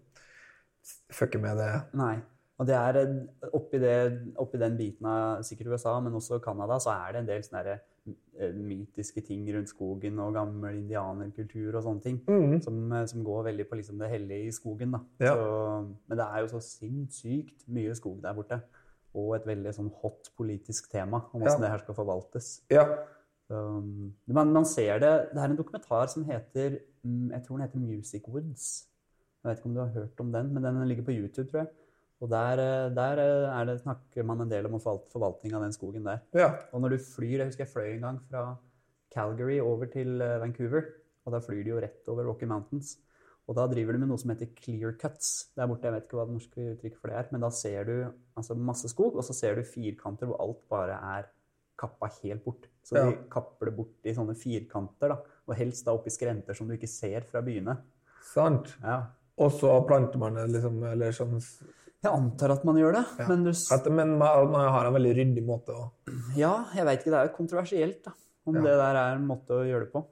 fucke 1.13 1.39
med 1.41 1.59
det. 1.59 1.71
Nei. 1.97 2.15
Og 2.57 2.65
det 2.65 2.73
er 2.73 2.97
oppi, 3.53 3.77
det, 3.77 3.97
oppi 4.41 4.57
den 4.57 4.77
biten 4.79 5.05
av 5.05 5.43
sikkert 5.45 5.75
USA, 5.75 5.99
men 6.01 6.15
også 6.17 6.39
Canada, 6.41 6.79
så 6.81 6.95
er 6.95 7.13
det 7.13 7.19
en 7.21 7.27
del 7.27 7.43
sånne 7.45 7.61
der, 7.67 7.83
eh, 8.39 8.55
mytiske 8.55 9.21
ting 9.27 9.43
rundt 9.53 9.69
skogen 9.69 10.17
og 10.23 10.33
gammel 10.33 10.79
indianerkultur 10.79 11.77
og 11.77 11.85
sånne 11.85 12.01
ting. 12.01 12.17
Mm. 12.25 12.57
Som, 12.65 12.79
eh, 12.93 13.05
som 13.05 13.23
går 13.27 13.43
veldig 13.51 13.67
på 13.69 13.77
liksom 13.77 14.01
det 14.01 14.09
hellige 14.09 14.47
i 14.47 14.55
skogen. 14.57 14.97
Da. 14.97 15.03
Ja. 15.21 15.35
Så, 15.35 15.99
men 16.07 16.17
det 16.17 16.25
er 16.25 16.41
jo 16.41 16.49
så 16.55 16.63
sinnssykt 16.65 17.67
mye 17.67 17.93
skog 17.99 18.23
der 18.25 18.33
borte. 18.33 18.61
Og 19.17 19.35
et 19.37 19.45
veldig 19.49 19.73
sånn 19.77 19.93
hot 20.01 20.31
politisk 20.37 20.89
tema 20.91 21.21
om 21.31 21.41
hvordan 21.41 21.59
Ja. 21.59 21.61
det 21.61 21.69
her 21.75 21.85
skal 21.85 21.95
forvaltes. 22.01 22.51
Ja. 22.73 22.87
Um, 23.49 24.13
man, 24.27 24.49
man 24.51 24.65
ser 24.65 24.99
det 24.99 25.29
Det 25.31 25.39
er 25.39 25.45
en 25.47 25.55
dokumentar 25.55 26.09
som 26.11 26.25
heter 26.27 26.81
mm, 27.05 27.29
Jeg 27.31 27.43
tror 27.45 27.55
den 27.55 27.63
heter 27.63 27.79
Music 27.79 28.27
Woods. 28.27 28.87
Jeg 29.43 29.49
vet 29.51 29.59
ikke 29.61 29.69
om 29.69 29.75
du 29.77 29.81
har 29.83 29.93
hørt 29.95 30.19
om 30.23 30.31
den, 30.33 30.53
men 30.53 30.63
den 30.63 30.87
ligger 30.89 31.05
på 31.07 31.15
YouTube, 31.15 31.47
tror 31.49 31.61
jeg. 31.63 31.69
Og 32.21 32.29
der, 32.31 32.59
eh, 32.59 32.89
der 32.95 33.19
eh, 33.21 33.65
det, 33.69 33.79
snakker 33.83 34.25
man 34.25 34.41
en 34.41 34.49
del 34.49 34.65
om 34.65 34.79
forvalt, 34.79 35.05
forvaltning 35.13 35.53
av 35.53 35.61
den 35.67 35.73
skogen 35.75 36.03
der. 36.07 36.23
ja. 36.33 36.49
Og 36.73 36.81
når 36.81 36.95
du 36.95 36.97
flyr 36.97 37.37
Jeg 37.43 37.47
husker 37.51 37.65
jeg 37.65 37.73
fløy 37.73 37.91
en 37.95 38.01
gang 38.07 38.21
fra 38.29 38.55
Calgary 39.13 39.59
over 39.61 39.85
til 39.85 40.21
eh, 40.21 40.39
Vancouver. 40.41 40.83
Og 41.25 41.33
da 41.33 41.39
flyr 41.43 41.63
de 41.63 41.69
jo 41.69 41.79
rett 41.83 42.07
over 42.09 42.25
Rocky 42.25 42.45
Mountains. 42.49 42.97
Og 43.47 43.55
da 43.55 43.67
driver 43.67 43.93
de 43.95 43.99
med 43.99 44.09
noe 44.09 44.19
som 44.19 44.31
heter 44.33 44.49
clear 44.57 44.93
cuts. 44.99 45.51
Der 45.55 45.67
borte, 45.67 45.85
Jeg 45.87 45.93
vet 45.93 46.07
ikke 46.07 46.17
hva 46.19 46.25
det 46.27 46.35
norske 46.35 46.65
uttrykket 46.73 46.99
for 46.99 47.11
det 47.11 47.17
er. 47.19 47.27
Men 47.31 47.41
da 47.45 47.49
ser 47.49 47.83
du 47.87 47.93
altså 48.35 48.55
masse 48.59 48.89
skog, 48.91 49.15
og 49.15 49.23
så 49.23 49.35
ser 49.35 49.55
du 49.55 49.63
firkanter 49.63 50.27
hvor 50.27 50.41
alt 50.43 50.63
bare 50.71 50.97
er 51.17 51.29
kappa 51.79 52.09
helt 52.23 52.43
bort. 52.43 52.65
Så 52.83 52.97
Ja. 52.97 53.05
de 53.11 53.17
kapper 53.29 53.69
det 53.69 53.75
bort 53.77 54.03
i 54.03 54.13
sånne 54.15 54.35
firkanter, 54.35 55.13
da. 55.13 55.19
Og 55.47 55.55
helst 55.55 55.85
da 55.85 55.93
oppi 55.93 56.09
skrenter 56.09 56.55
som 56.55 56.67
du 56.67 56.73
ikke 56.73 56.89
ser 56.89 57.21
fra 57.21 57.41
byene. 57.41 57.77
Sant. 58.33 58.75
Ja. 58.83 59.03
Og 59.37 59.51
så 59.53 59.71
planter 59.87 60.17
man 60.21 60.33
det 60.39 60.47
liksom, 60.55 60.79
eller 60.91 61.11
sånn 61.13 61.35
Jeg 62.03 62.11
antar 62.13 62.51
at 62.55 62.63
man 62.65 62.77
gjør 62.79 62.93
det. 62.97 63.03
Ja. 63.19 63.25
Men 63.29 63.43
du 63.45 63.49
at, 63.51 63.89
Men 63.93 64.13
man, 64.17 64.51
man 64.51 64.69
har 64.73 64.85
en 64.89 64.93
veldig 64.97 65.15
ryddig 65.17 65.43
måte 65.45 65.73
å 65.75 65.89
Ja, 66.37 66.65
jeg 66.75 66.85
veit 66.85 67.01
ikke. 67.01 67.11
Det 67.13 67.19
er 67.19 67.27
jo 67.29 67.35
kontroversielt 67.37 67.99
da, 68.05 68.13
om 68.47 68.55
Ja. 68.55 68.61
det 68.61 68.77
der 68.77 68.95
er 69.01 69.15
en 69.17 69.27
måte 69.27 69.57
å 69.59 69.65
gjøre 69.67 69.85
det 69.85 69.91
på. 69.93 70.05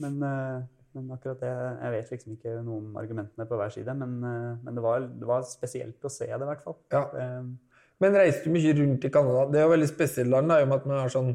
Men, 0.00 0.18
eh, 0.22 0.62
men 0.94 1.08
akkurat 1.16 1.40
det 1.40 1.52
Jeg 1.82 1.90
vet 1.92 2.10
liksom 2.14 2.32
ikke 2.36 2.56
noe 2.64 2.76
om 2.78 2.96
argumentene 3.00 3.46
på 3.48 3.56
hver 3.58 3.70
side, 3.74 3.94
men, 3.98 4.12
eh, 4.24 4.56
men 4.64 4.74
det, 4.74 4.82
var, 4.82 5.00
det 5.00 5.26
var 5.26 5.42
spesielt 5.42 6.00
å 6.04 6.10
se 6.10 6.26
det, 6.26 6.40
i 6.42 6.48
hvert 6.50 6.64
fall. 6.64 6.76
Ja. 6.92 7.04
Eh, 7.14 7.42
Men 8.00 8.12
reiser 8.14 8.44
du 8.44 8.50
mye 8.54 8.72
rundt 8.78 9.04
i 9.04 9.10
Canada? 9.10 9.46
Det 9.50 9.58
er 9.58 9.64
jo 9.66 9.72
veldig 9.74 9.88
spesielt 9.90 10.30
land, 10.30 10.48
da, 10.48 10.60
i 10.60 10.62
og 10.62 10.68
med 10.70 10.76
at 10.78 10.86
man 10.86 11.00
har 11.02 11.08
sånn 11.10 11.32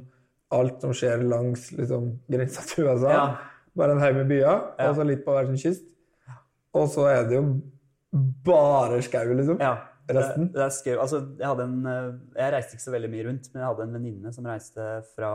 alt 0.53 0.81
som 0.85 0.91
skjer 0.95 1.23
langs 1.27 1.71
liksom, 1.75 2.19
grensa 2.31 2.61
til 2.69 2.85
USA. 2.87 3.09
Ja. 3.11 3.23
Bare 3.75 3.91
en 3.97 3.99
haug 3.99 4.15
med 4.21 4.29
byer, 4.29 4.45
Ja. 4.79 4.89
og 4.89 4.95
så 4.95 5.03
litt 5.05 5.25
på 5.25 5.33
hver 5.35 5.45
sin 5.49 5.57
kyst. 5.59 5.83
Og 6.73 6.87
så 6.89 7.07
er 7.11 7.27
det 7.29 7.35
jo 7.37 7.43
bare 8.45 9.01
skau, 9.05 9.33
liksom. 9.33 9.59
Ja. 9.61 9.75
Resten? 10.09 10.49
Det, 10.49 10.57
det 10.57 10.63
er 10.65 10.71
skau. 10.75 10.95
altså, 10.99 11.19
jeg, 11.39 11.59
en, 11.63 11.75
eh, 11.87 12.07
jeg 12.35 12.53
reiste 12.53 12.75
ikke 12.75 12.83
så 12.83 12.91
veldig 12.91 13.09
mye 13.13 13.25
rundt, 13.29 13.45
men 13.53 13.61
jeg 13.61 13.69
hadde 13.69 13.85
en 13.87 13.93
venninne 13.97 14.33
som 14.35 14.47
reiste 14.49 14.87
fra 15.13 15.29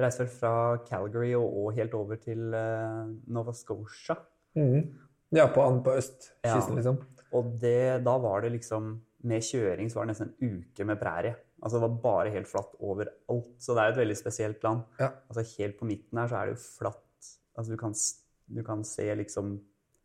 reiste 0.00 0.24
fra 0.32 0.52
Calgary 0.88 1.32
og, 1.36 1.44
og 1.60 1.72
helt 1.76 1.94
over 1.98 2.16
til 2.22 2.54
eh, 2.56 3.00
Nova 3.34 3.52
Scotia. 3.52 4.14
Mm. 4.56 4.86
Ja, 5.36 5.44
på, 5.52 5.64
på 5.84 5.96
østkysten, 5.98 6.46
Ja. 6.46 6.76
liksom. 6.78 7.00
Og 7.36 7.50
det, 7.62 8.00
da 8.06 8.16
var 8.18 8.40
det 8.42 8.48
liksom 8.56 8.96
Med 9.22 9.44
kjøring 9.46 9.90
så 9.92 10.00
var 10.00 10.06
det 10.08 10.14
nesten 10.14 10.30
en 10.40 10.54
uke 10.64 10.84
med 10.88 10.96
prærie. 10.98 11.34
Altså 11.60 11.76
Det 11.76 11.82
var 11.84 11.98
bare 12.02 12.30
helt 12.32 12.48
flatt 12.48 12.72
overalt. 12.80 13.50
Så 13.60 13.74
det 13.76 13.82
er 13.82 13.90
jo 13.90 13.92
et 13.92 14.00
veldig 14.00 14.16
spesielt 14.16 14.62
land. 14.64 14.80
Ja. 14.98 15.10
Altså 15.28 15.44
Helt 15.58 15.76
på 15.78 15.84
midten 15.84 16.18
her 16.18 16.30
så 16.30 16.38
er 16.40 16.48
det 16.48 16.54
jo 16.56 16.62
flatt. 16.78 17.28
Altså 17.58 17.74
Du 17.74 17.76
kan, 17.82 17.92
du 18.56 18.62
kan 18.64 18.82
se 18.88 19.04
liksom 19.20 19.58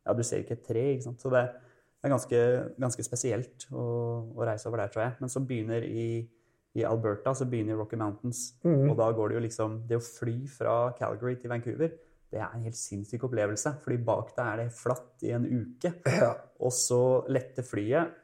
Ja, 0.05 0.13
du 0.13 0.23
ser 0.25 0.43
ikke 0.43 0.57
et 0.59 0.65
tre, 0.67 0.85
ikke 0.93 1.07
sant. 1.07 1.21
Så 1.23 1.31
det 1.33 1.43
er 2.05 2.13
ganske, 2.13 2.39
ganske 2.81 3.05
spesielt 3.05 3.67
å, 3.73 3.85
å 4.35 4.47
reise 4.47 4.69
over 4.69 4.83
der, 4.83 4.93
tror 4.93 5.05
jeg. 5.07 5.15
Men 5.23 5.31
så 5.33 5.41
begynner 5.41 5.85
i, 5.87 6.07
i 6.77 6.85
Alberta 6.87 7.33
så 7.37 7.47
begynner 7.49 7.79
Rocky 7.79 7.97
Mountains. 7.99 8.47
Mm. 8.65 8.91
Og 8.91 8.97
da 8.99 9.09
går 9.15 9.31
det 9.31 9.39
jo 9.39 9.45
liksom 9.47 9.79
Det 9.89 9.97
å 9.97 10.03
fly 10.05 10.35
fra 10.51 10.75
Calgary 10.99 11.39
til 11.41 11.53
Vancouver, 11.53 11.95
det 12.35 12.41
er 12.41 12.51
en 12.51 12.67
helt 12.67 12.77
sinnssyk 12.77 13.25
opplevelse. 13.27 13.77
Fordi 13.81 13.97
bak 14.05 14.35
deg 14.35 14.45
er 14.45 14.61
det 14.63 14.77
flatt 14.77 15.25
i 15.25 15.33
en 15.37 15.47
uke. 15.47 15.95
Ja. 16.09 16.35
Og 16.61 16.73
så 16.75 17.01
lette 17.31 17.65
flyet 17.65 18.21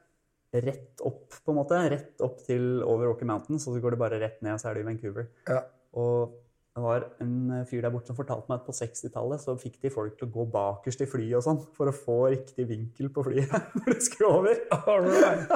rett 0.52 1.02
opp, 1.08 1.30
på 1.46 1.54
en 1.54 1.60
måte. 1.62 1.80
Rett 1.89 2.24
opp 2.26 2.41
til 2.46 2.82
over 2.84 3.08
Rocky 3.12 3.28
Mountains, 3.28 3.65
og 3.67 3.76
så 3.76 3.84
går 3.84 3.96
det 3.96 4.02
bare 4.02 4.20
rett 4.22 4.41
ned, 4.44 4.58
og 4.58 4.62
så 4.62 4.70
er 4.70 4.78
du 4.78 4.84
i 4.84 4.88
Vancouver. 4.89 5.30
Ja. 5.48 5.62
Og 6.02 6.36
det 6.71 6.81
var 6.86 7.03
en 7.19 7.51
eh, 7.51 7.65
fyr 7.67 7.84
der 7.84 7.91
borte 7.91 8.07
som 8.07 8.15
fortalte 8.15 8.47
meg 8.47 8.62
at 8.62 8.67
på 8.67 8.75
60-tallet 8.75 9.41
så 9.43 9.57
fikk 9.60 9.81
de 9.84 9.89
folk 9.91 10.13
til 10.15 10.29
å 10.29 10.31
gå 10.31 10.45
bakerst 10.53 11.03
i 11.03 11.07
flyet 11.10 11.36
og 11.41 11.43
sånn, 11.43 11.60
for 11.75 11.91
å 11.91 11.95
få 11.95 12.15
riktig 12.31 12.65
vinkel 12.69 13.10
på 13.12 13.25
flyet 13.27 13.51
når 13.81 13.89
det 13.91 14.05
skulle 14.05 14.29
over. 14.38 14.62
Alright. 14.79 15.51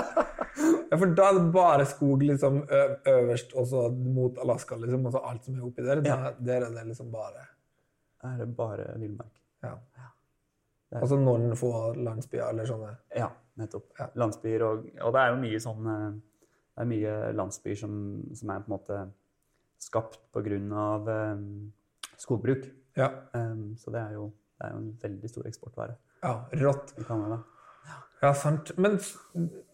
Ja, 0.92 1.00
for 1.00 1.16
da 1.16 1.30
er 1.30 1.40
det 1.40 1.46
bare 1.56 1.88
skog 1.88 2.26
liksom 2.28 2.62
øverst, 2.68 3.56
og 3.56 3.72
så 3.72 3.88
mot 3.96 4.38
Alaska, 4.44 4.78
liksom. 4.80 5.08
og 5.08 5.16
så 5.16 5.24
alt 5.32 5.48
som 5.48 5.56
er 5.56 5.66
oppi 5.68 5.88
der. 5.88 6.04
Ja. 6.08 6.20
Der 6.36 6.68
er 6.68 6.76
det 6.76 6.86
liksom 6.92 7.10
bare 7.16 7.48
Da 8.20 8.34
er 8.34 8.44
det 8.44 8.52
bare 8.60 8.92
villmark. 9.00 9.34
Ja. 9.64 9.74
ja. 9.96 10.12
Altså 11.00 11.18
noen 11.20 11.56
få 11.60 11.72
landsbyer 11.96 12.50
eller 12.52 12.68
sånne. 12.68 12.92
Ja, 13.16 13.32
nettopp. 13.60 13.88
Ja. 14.00 14.12
Landsbyer 14.20 14.68
og 14.68 14.88
Og 15.00 15.16
det 15.16 15.24
er 15.24 15.32
jo 15.32 15.44
mye 15.48 15.60
sånn 15.64 15.92
eh, 15.92 16.10
Det 16.76 16.84
er 16.84 16.92
mye 16.92 17.20
landsbyer 17.40 17.80
som, 17.80 18.02
som 18.36 18.52
er 18.52 18.64
på 18.64 18.72
en 18.72 18.76
måte 18.76 19.06
skapt 19.82 20.20
av 20.36 21.10
eh, 21.10 21.38
skogbruk. 22.18 22.66
Ja. 22.96 23.10
Um, 23.34 23.76
så 23.78 23.92
det 23.92 24.00
er, 24.00 24.14
jo, 24.16 24.30
det 24.60 24.68
er 24.68 24.76
jo 24.76 24.78
en 24.78 24.92
veldig 25.02 25.30
stor 25.30 25.48
eksportvare 25.50 25.98
ja 26.26 26.36
rått. 26.62 26.94
Canada. 27.08 27.40
Ja, 28.22 28.32
sant. 28.34 28.72
Men, 28.82 28.98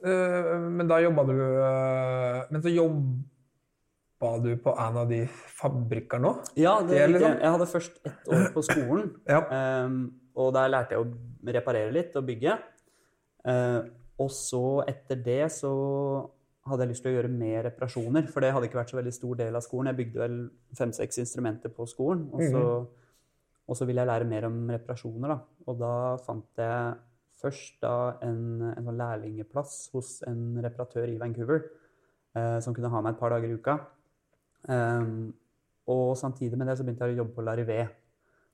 øh, 0.04 0.56
men 0.72 0.90
da 0.90 0.98
jobba 1.00 1.24
du 1.30 1.36
øh, 1.38 2.40
Men 2.52 2.64
så 2.64 2.74
jobba 2.74 4.32
du 4.44 4.50
på 4.64 4.74
en 4.74 4.98
av 5.04 5.08
de 5.10 5.22
fabrikkene 5.62 6.34
òg? 6.34 6.52
Ja, 6.60 6.80
det, 6.82 6.98
Det 6.98 7.08
liksom- 7.14 7.40
jeg 7.40 7.52
hadde 7.52 7.68
først 7.68 8.02
ett 8.06 8.28
år 8.28 8.52
på 8.54 8.62
skolen. 8.62 9.16
Ja. 9.30 9.86
Um, 9.86 10.14
og 10.36 10.54
der 10.54 10.68
lærte 10.68 10.96
jeg 10.96 11.00
å 11.06 11.54
reparere 11.54 11.92
litt 11.92 12.16
og 12.16 12.26
bygge. 12.26 12.58
Uh, 13.48 13.88
og 14.20 14.30
så 14.32 14.84
etter 14.88 15.16
det 15.16 15.52
så 15.52 15.72
hadde 16.68 16.86
jeg 16.86 16.92
lyst 16.92 17.04
til 17.06 17.12
å 17.12 17.16
gjøre 17.18 17.32
mer 17.34 17.64
reparasjoner, 17.70 18.28
for 18.30 18.44
det 18.44 18.52
hadde 18.54 18.68
ikke 18.70 18.78
vært 18.82 18.92
så 18.94 18.98
veldig 19.00 19.14
stor 19.16 19.36
del 19.40 19.56
av 19.58 19.64
skolen. 19.66 19.90
Jeg 19.90 19.98
bygde 20.02 20.22
vel 20.22 20.36
fem-seks 20.78 21.18
instrumenter 21.24 21.74
på 21.74 21.88
skolen, 21.90 22.28
og 22.34 22.44
så, 22.54 22.64
og 23.68 23.78
så 23.80 23.88
ville 23.90 24.04
jeg 24.04 24.12
lære 24.12 24.28
mer 24.30 24.46
om 24.50 24.60
reparasjoner. 24.70 25.34
Da. 25.34 25.40
Og 25.68 25.80
da 25.82 25.94
fant 26.26 26.62
jeg 26.62 26.94
først 27.42 27.80
da 27.82 27.96
en, 28.28 28.44
en 28.76 28.86
sånn 28.86 29.00
lærlingeplass 29.02 29.78
hos 29.96 30.20
en 30.30 30.44
reparatør 30.62 31.10
i 31.10 31.18
Vancouver, 31.18 31.64
eh, 32.38 32.60
som 32.62 32.76
kunne 32.78 32.92
ha 32.94 33.02
meg 33.02 33.16
et 33.16 33.20
par 33.24 33.34
dager 33.34 33.50
i 33.50 33.58
uka. 33.58 33.80
Um, 34.70 35.32
og 35.90 36.12
samtidig 36.20 36.60
med 36.62 36.70
det 36.70 36.78
så 36.78 36.86
begynte 36.86 37.08
jeg 37.10 37.16
å 37.18 37.24
jobbe 37.24 37.34
på 37.40 37.46
Larivé, 37.48 37.80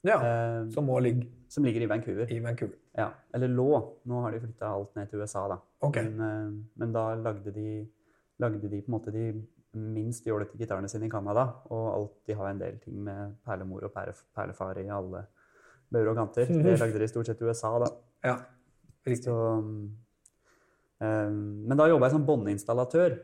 Ja. 0.08 0.22
eh, 0.24 0.70
Som 0.72 0.88
ligge 1.04 1.28
som 1.50 1.64
ligger 1.64 1.82
i 1.82 1.88
Vancouver. 1.88 2.32
i 2.32 2.40
Vancouver. 2.40 2.78
Ja, 2.96 3.10
eller 3.34 3.48
lå. 3.48 3.98
Nå 4.06 4.22
har 4.22 4.32
de 4.32 4.40
flytta 4.40 4.68
alt 4.72 4.96
ned 4.96 5.10
til 5.10 5.20
USA, 5.20 5.48
da. 5.48 5.58
Okay. 5.82 6.04
Men, 6.04 6.22
eh, 6.22 6.64
men 6.78 6.94
da 6.94 7.16
lagde 7.16 7.54
de, 7.54 7.88
lagde 8.42 8.70
de 8.70 8.82
på 8.82 8.92
en 8.92 8.96
måte 8.98 9.14
de 9.14 9.30
minst 9.78 10.26
jålete 10.26 10.58
gitarene 10.58 10.90
sine 10.90 11.08
i 11.08 11.12
Canada. 11.12 11.48
Og 11.70 11.88
alltid 11.94 12.36
ha 12.36 12.46
har 12.46 12.54
en 12.54 12.62
del 12.62 12.78
ting 12.84 13.00
med 13.04 13.38
perlemor 13.46 13.88
og 13.88 13.94
perle, 13.94 14.16
perlefar 14.36 14.82
i 14.82 14.90
alle 14.90 15.26
bauger 15.94 16.12
og 16.12 16.20
kanter. 16.22 16.52
Det 16.52 16.78
lagde 16.84 17.02
de 17.02 17.10
stort 17.12 17.30
sett 17.30 17.42
i 17.42 17.48
USA, 17.48 17.74
da. 17.84 17.90
Ja. 18.26 18.38
Riktig. 19.08 19.30
Så, 19.30 19.38
um, 19.62 19.98
men 21.00 21.78
da 21.80 21.88
jobba 21.90 22.10
jeg 22.10 22.18
som 22.18 22.28
båndinstallatør. 22.28 23.18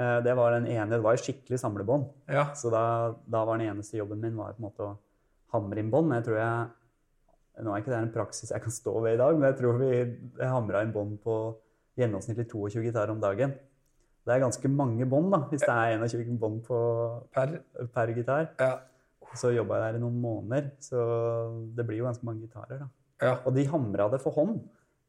Eh, 0.00 0.18
det 0.24 0.34
var 0.36 0.54
den 0.54 0.66
ene, 0.70 0.88
det 0.94 1.04
var 1.04 1.16
et 1.16 1.24
skikkelig 1.24 1.58
samlebånd. 1.60 2.06
Ja. 2.30 2.50
Så 2.56 2.72
da, 2.72 2.82
da 3.28 3.44
var 3.44 3.58
den 3.58 3.68
eneste 3.68 3.98
jobben 3.98 4.22
min 4.22 4.38
var 4.38 4.54
på 4.56 4.62
en 4.62 4.68
måte 4.68 4.86
å 4.86 4.94
hamre 5.52 5.82
inn 5.82 5.90
bånd. 5.92 6.14
Jeg 6.16 6.28
tror 6.28 6.40
jeg 6.40 6.68
Nå 7.60 7.74
er 7.74 7.82
ikke 7.82 7.90
det 7.92 7.96
en 7.98 8.12
praksis 8.14 8.52
jeg 8.54 8.62
kan 8.64 8.72
stå 8.72 8.92
ved 9.04 9.18
i 9.18 9.20
dag, 9.20 9.34
men 9.36 9.50
jeg 9.50 9.56
tror 9.58 9.74
vi 9.76 10.46
hamra 10.48 10.80
inn 10.80 10.94
bånd 10.94 11.18
på 11.20 11.34
gjennomsnittlig 11.98 12.46
22 12.48 12.84
gitarer 12.86 13.12
om 13.12 13.18
dagen. 13.20 13.52
Det 14.26 14.34
er 14.36 14.42
ganske 14.44 14.68
mange 14.68 15.06
bånd, 15.08 15.30
da, 15.32 15.38
hvis 15.50 15.60
det 15.64 15.68
er 15.74 15.98
21 15.98 16.38
bånd 16.38 16.62
på- 16.66 17.22
Per. 17.32 17.54
per 17.94 18.06
gitar. 18.14 18.50
Ja. 18.60 18.80
Så 19.34 19.52
jobba 19.54 19.78
jeg 19.78 19.92
der 19.94 19.98
i 19.98 20.02
noen 20.02 20.20
måneder, 20.20 20.70
så 20.82 20.98
det 21.76 21.86
blir 21.86 21.98
jo 22.02 22.04
ganske 22.08 22.24
mange 22.26 22.42
gitarer, 22.48 22.78
da. 22.82 22.88
ja. 23.22 23.36
Og 23.46 23.54
de 23.54 23.64
hamra 23.70 24.08
det 24.10 24.20
for 24.20 24.32
hånd 24.32 24.60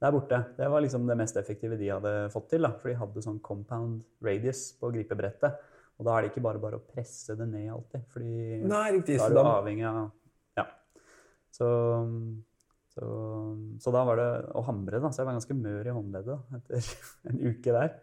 der 0.01 0.11
borte. 0.11 0.37
Det 0.57 0.69
var 0.69 0.81
liksom 0.81 1.05
det 1.07 1.17
mest 1.17 1.35
effektive 1.37 1.77
de 1.77 1.89
hadde 1.89 2.29
fått 2.31 2.47
til. 2.49 2.61
da, 2.61 2.71
For 2.77 2.89
de 2.89 2.95
hadde 2.97 3.21
sånn 3.21 3.39
compound 3.41 4.03
radius 4.23 4.71
på 4.79 4.91
gripebrettet. 4.93 5.57
Og 5.99 6.05
da 6.05 6.15
er 6.17 6.21
det 6.23 6.31
ikke 6.31 6.41
bare 6.41 6.57
bare 6.61 6.79
å 6.79 6.85
presse 6.95 7.35
det 7.37 7.47
ned 7.51 7.69
alltid. 7.69 8.05
fordi 8.09 8.63
Nei, 8.65 8.91
riktig. 8.97 9.17
da 9.19 9.25
er 9.27 9.29
du 9.29 9.41
avhengig 9.43 9.85
av 9.85 10.11
Ja. 10.57 10.65
Så, 11.51 11.67
så, 12.95 13.05
så 13.79 13.91
da 13.93 14.03
var 14.07 14.15
det 14.19 14.29
å 14.57 14.63
hamre, 14.67 14.99
da. 15.01 15.09
Så 15.11 15.21
jeg 15.21 15.27
var 15.29 15.37
ganske 15.37 15.57
mør 15.57 15.87
i 15.87 15.95
håndleddet 15.95 16.31
da, 16.31 16.57
etter 16.57 16.89
en 17.31 17.39
uke 17.51 17.75
der. 17.77 17.93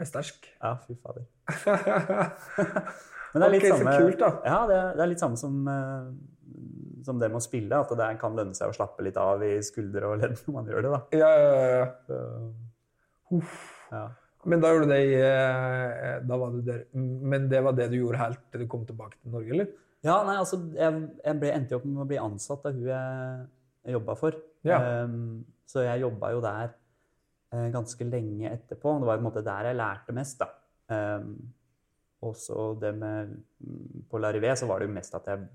Er 0.00 0.08
sterk. 0.08 0.48
Ja, 0.60 0.74
fy 0.84 0.96
fader. 0.98 1.26
Men 3.34 3.42
det 3.42 3.46
er 3.46 3.54
litt 3.54 3.66
Ok, 3.66 3.80
så 3.82 3.94
kult, 3.98 4.20
da. 4.20 4.30
Ja, 4.46 4.58
det 4.70 4.76
er, 4.78 4.90
det 4.94 5.02
er 5.04 5.10
litt 5.10 5.22
samme 5.22 5.38
som, 5.38 5.54
eh, 5.70 6.04
som 7.06 7.18
det 7.18 7.30
med 7.32 7.40
å 7.40 7.44
spille. 7.44 7.80
At 7.82 7.94
det 7.98 8.10
kan 8.20 8.36
lønne 8.38 8.54
seg 8.56 8.70
å 8.70 8.76
slappe 8.76 9.06
litt 9.06 9.18
av 9.20 9.42
i 9.42 9.56
skuldre 9.66 10.12
og 10.12 10.20
ledd 10.22 10.36
når 10.44 10.54
man 10.54 10.70
gjør 10.70 10.86
det. 10.86 10.92
da. 10.92 11.00
Ja, 11.18 11.30
ja, 11.42 11.86
ja. 13.94 14.04
Men 14.44 14.60
da 14.60 14.70
gjorde 14.70 14.86
du 14.86 14.92
det 14.92 15.00
i 15.08 15.14
eh, 15.16 16.18
Da 16.28 16.36
var 16.38 16.52
du 16.52 16.60
der. 16.62 16.84
Men 16.94 17.48
det 17.50 17.62
var 17.64 17.74
det 17.76 17.88
du 17.90 17.98
gjorde 17.98 18.20
helt 18.20 18.42
til 18.52 18.62
du 18.62 18.70
kom 18.70 18.84
tilbake 18.86 19.18
til 19.18 19.34
Norge, 19.34 19.50
eller? 19.56 19.72
ja, 20.04 20.18
nei, 20.26 20.34
altså, 20.36 20.58
jeg, 20.76 20.96
jeg 21.24 21.40
ble, 21.40 21.50
endte 21.56 21.72
jo 21.72 21.78
opp 21.80 21.84
med 21.88 22.02
å 22.02 22.08
bli 22.10 22.18
ansatt 22.20 22.66
av 22.68 22.74
hun 22.76 22.90
jeg, 22.90 23.44
jeg 23.86 23.94
jobba 23.96 24.16
for. 24.20 24.36
Ja. 24.68 24.78
Um, 25.08 25.46
så 25.68 25.86
jeg 25.86 26.02
jobba 26.04 26.32
jo 26.34 26.42
der 26.44 26.74
ganske 27.74 28.06
lenge 28.08 28.50
etterpå. 28.50 28.98
Det 29.00 29.08
var 29.08 29.18
på 29.18 29.22
en 29.22 29.28
måte 29.28 29.44
der 29.46 29.70
jeg 29.70 29.78
lærte 29.78 30.16
mest, 30.16 30.42
da. 30.42 30.50
Um, 30.94 31.36
og 32.24 32.34
så 32.36 32.66
det 32.76 32.90
med 32.96 33.30
mm, 33.64 34.02
På 34.10 34.18
Larivé 34.20 34.50
så 34.56 34.66
var 34.68 34.82
det 34.82 34.90
jo 34.90 34.92
mest 34.92 35.14
at 35.16 35.30
jeg 35.30 35.46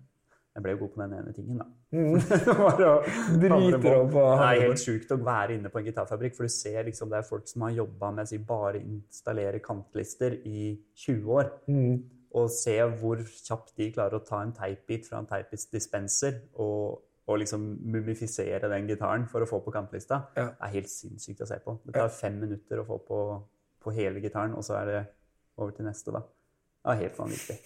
jeg 0.60 0.66
ble 0.66 0.76
god 0.80 0.90
på 0.92 1.02
den 1.04 1.14
ene 1.16 1.34
tingen, 1.34 1.60
da. 1.62 1.68
Bare 2.60 2.88
Driter 3.42 3.96
opp 3.96 4.16
og 4.18 4.30
Det 4.42 4.48
er 4.48 4.62
helt 4.66 4.82
sjukt 4.82 5.12
å 5.14 5.20
være 5.24 5.56
inne 5.56 5.72
på 5.72 5.80
en 5.80 5.88
gitarfabrikk, 5.88 6.36
for 6.36 6.50
du 6.50 6.54
ser 6.54 6.82
liksom 6.88 7.12
det 7.12 7.20
er 7.22 7.28
folk 7.28 7.48
som 7.50 7.68
har 7.68 7.76
jobba 7.78 8.12
med 8.18 8.34
å 8.34 8.40
bare 8.50 8.82
installere 8.82 9.62
kantlister 9.64 10.36
i 10.44 10.74
20 11.06 11.36
år. 11.38 11.52
Mm. 11.70 11.94
Og 12.40 12.50
se 12.54 12.76
hvor 13.00 13.22
kjapt 13.24 13.76
de 13.80 13.92
klarer 13.94 14.20
å 14.20 14.26
ta 14.26 14.42
en 14.44 14.54
teipbit 14.58 15.08
fra 15.10 15.22
en 15.22 15.30
teipbit-dispenser 15.30 16.42
og, 16.62 17.06
og 17.30 17.38
liksom 17.44 17.62
mumifisere 17.94 18.70
den 18.72 18.88
gitaren 18.90 19.28
for 19.30 19.46
å 19.46 19.48
få 19.50 19.60
på 19.62 19.74
kantlista. 19.76 20.24
Ja. 20.38 20.48
Er 20.66 20.72
helt 20.74 20.90
sinnssykt 20.90 21.44
å 21.46 21.48
se 21.50 21.60
på. 21.62 21.76
Det 21.86 21.94
tar 21.94 22.10
fem 22.14 22.40
minutter 22.42 22.82
å 22.82 22.86
få 22.88 22.98
på, 23.06 23.20
på 23.86 23.94
hele 23.94 24.22
gitaren, 24.24 24.56
og 24.58 24.66
så 24.66 24.80
er 24.82 24.90
det 24.90 25.02
over 25.60 25.76
til 25.78 25.86
neste, 25.86 26.14
da. 26.16 26.24
Det 26.80 26.96
er 26.96 27.02
helt 27.04 27.20
vanvittig. 27.20 27.60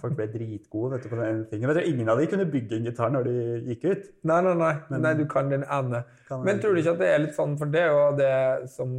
Folk 0.00 0.14
ble 0.16 0.26
dritgode 0.32 0.94
vet 0.96 1.04
du, 1.04 1.10
på 1.12 1.18
den 1.20 1.42
tingen. 1.50 1.68
Vet 1.70 1.82
du, 1.82 1.90
ingen 1.92 2.08
av 2.08 2.18
de 2.18 2.26
kunne 2.32 2.46
bygge 2.48 2.78
en 2.78 2.86
gitar 2.88 3.12
når 3.12 3.26
de 3.28 3.34
gikk 3.74 3.84
ut. 3.92 4.06
Nei, 4.30 4.38
nei, 4.46 4.54
nei. 4.56 4.72
Men- 4.88 5.02
nei 5.04 5.12
du 5.18 5.26
kan 5.28 5.50
den 5.52 5.66
ene. 5.68 6.02
Kan 6.28 6.42
Men 6.48 6.58
tror 6.62 6.74
du 6.74 6.80
ikke 6.80 6.96
at 6.96 7.02
det 7.04 7.10
er 7.12 7.22
litt 7.26 7.36
sånn, 7.36 7.54
for 7.60 7.66
det 7.76 7.82
er 7.84 7.92
jo 7.92 8.16
det 8.16 8.70
som 8.72 8.96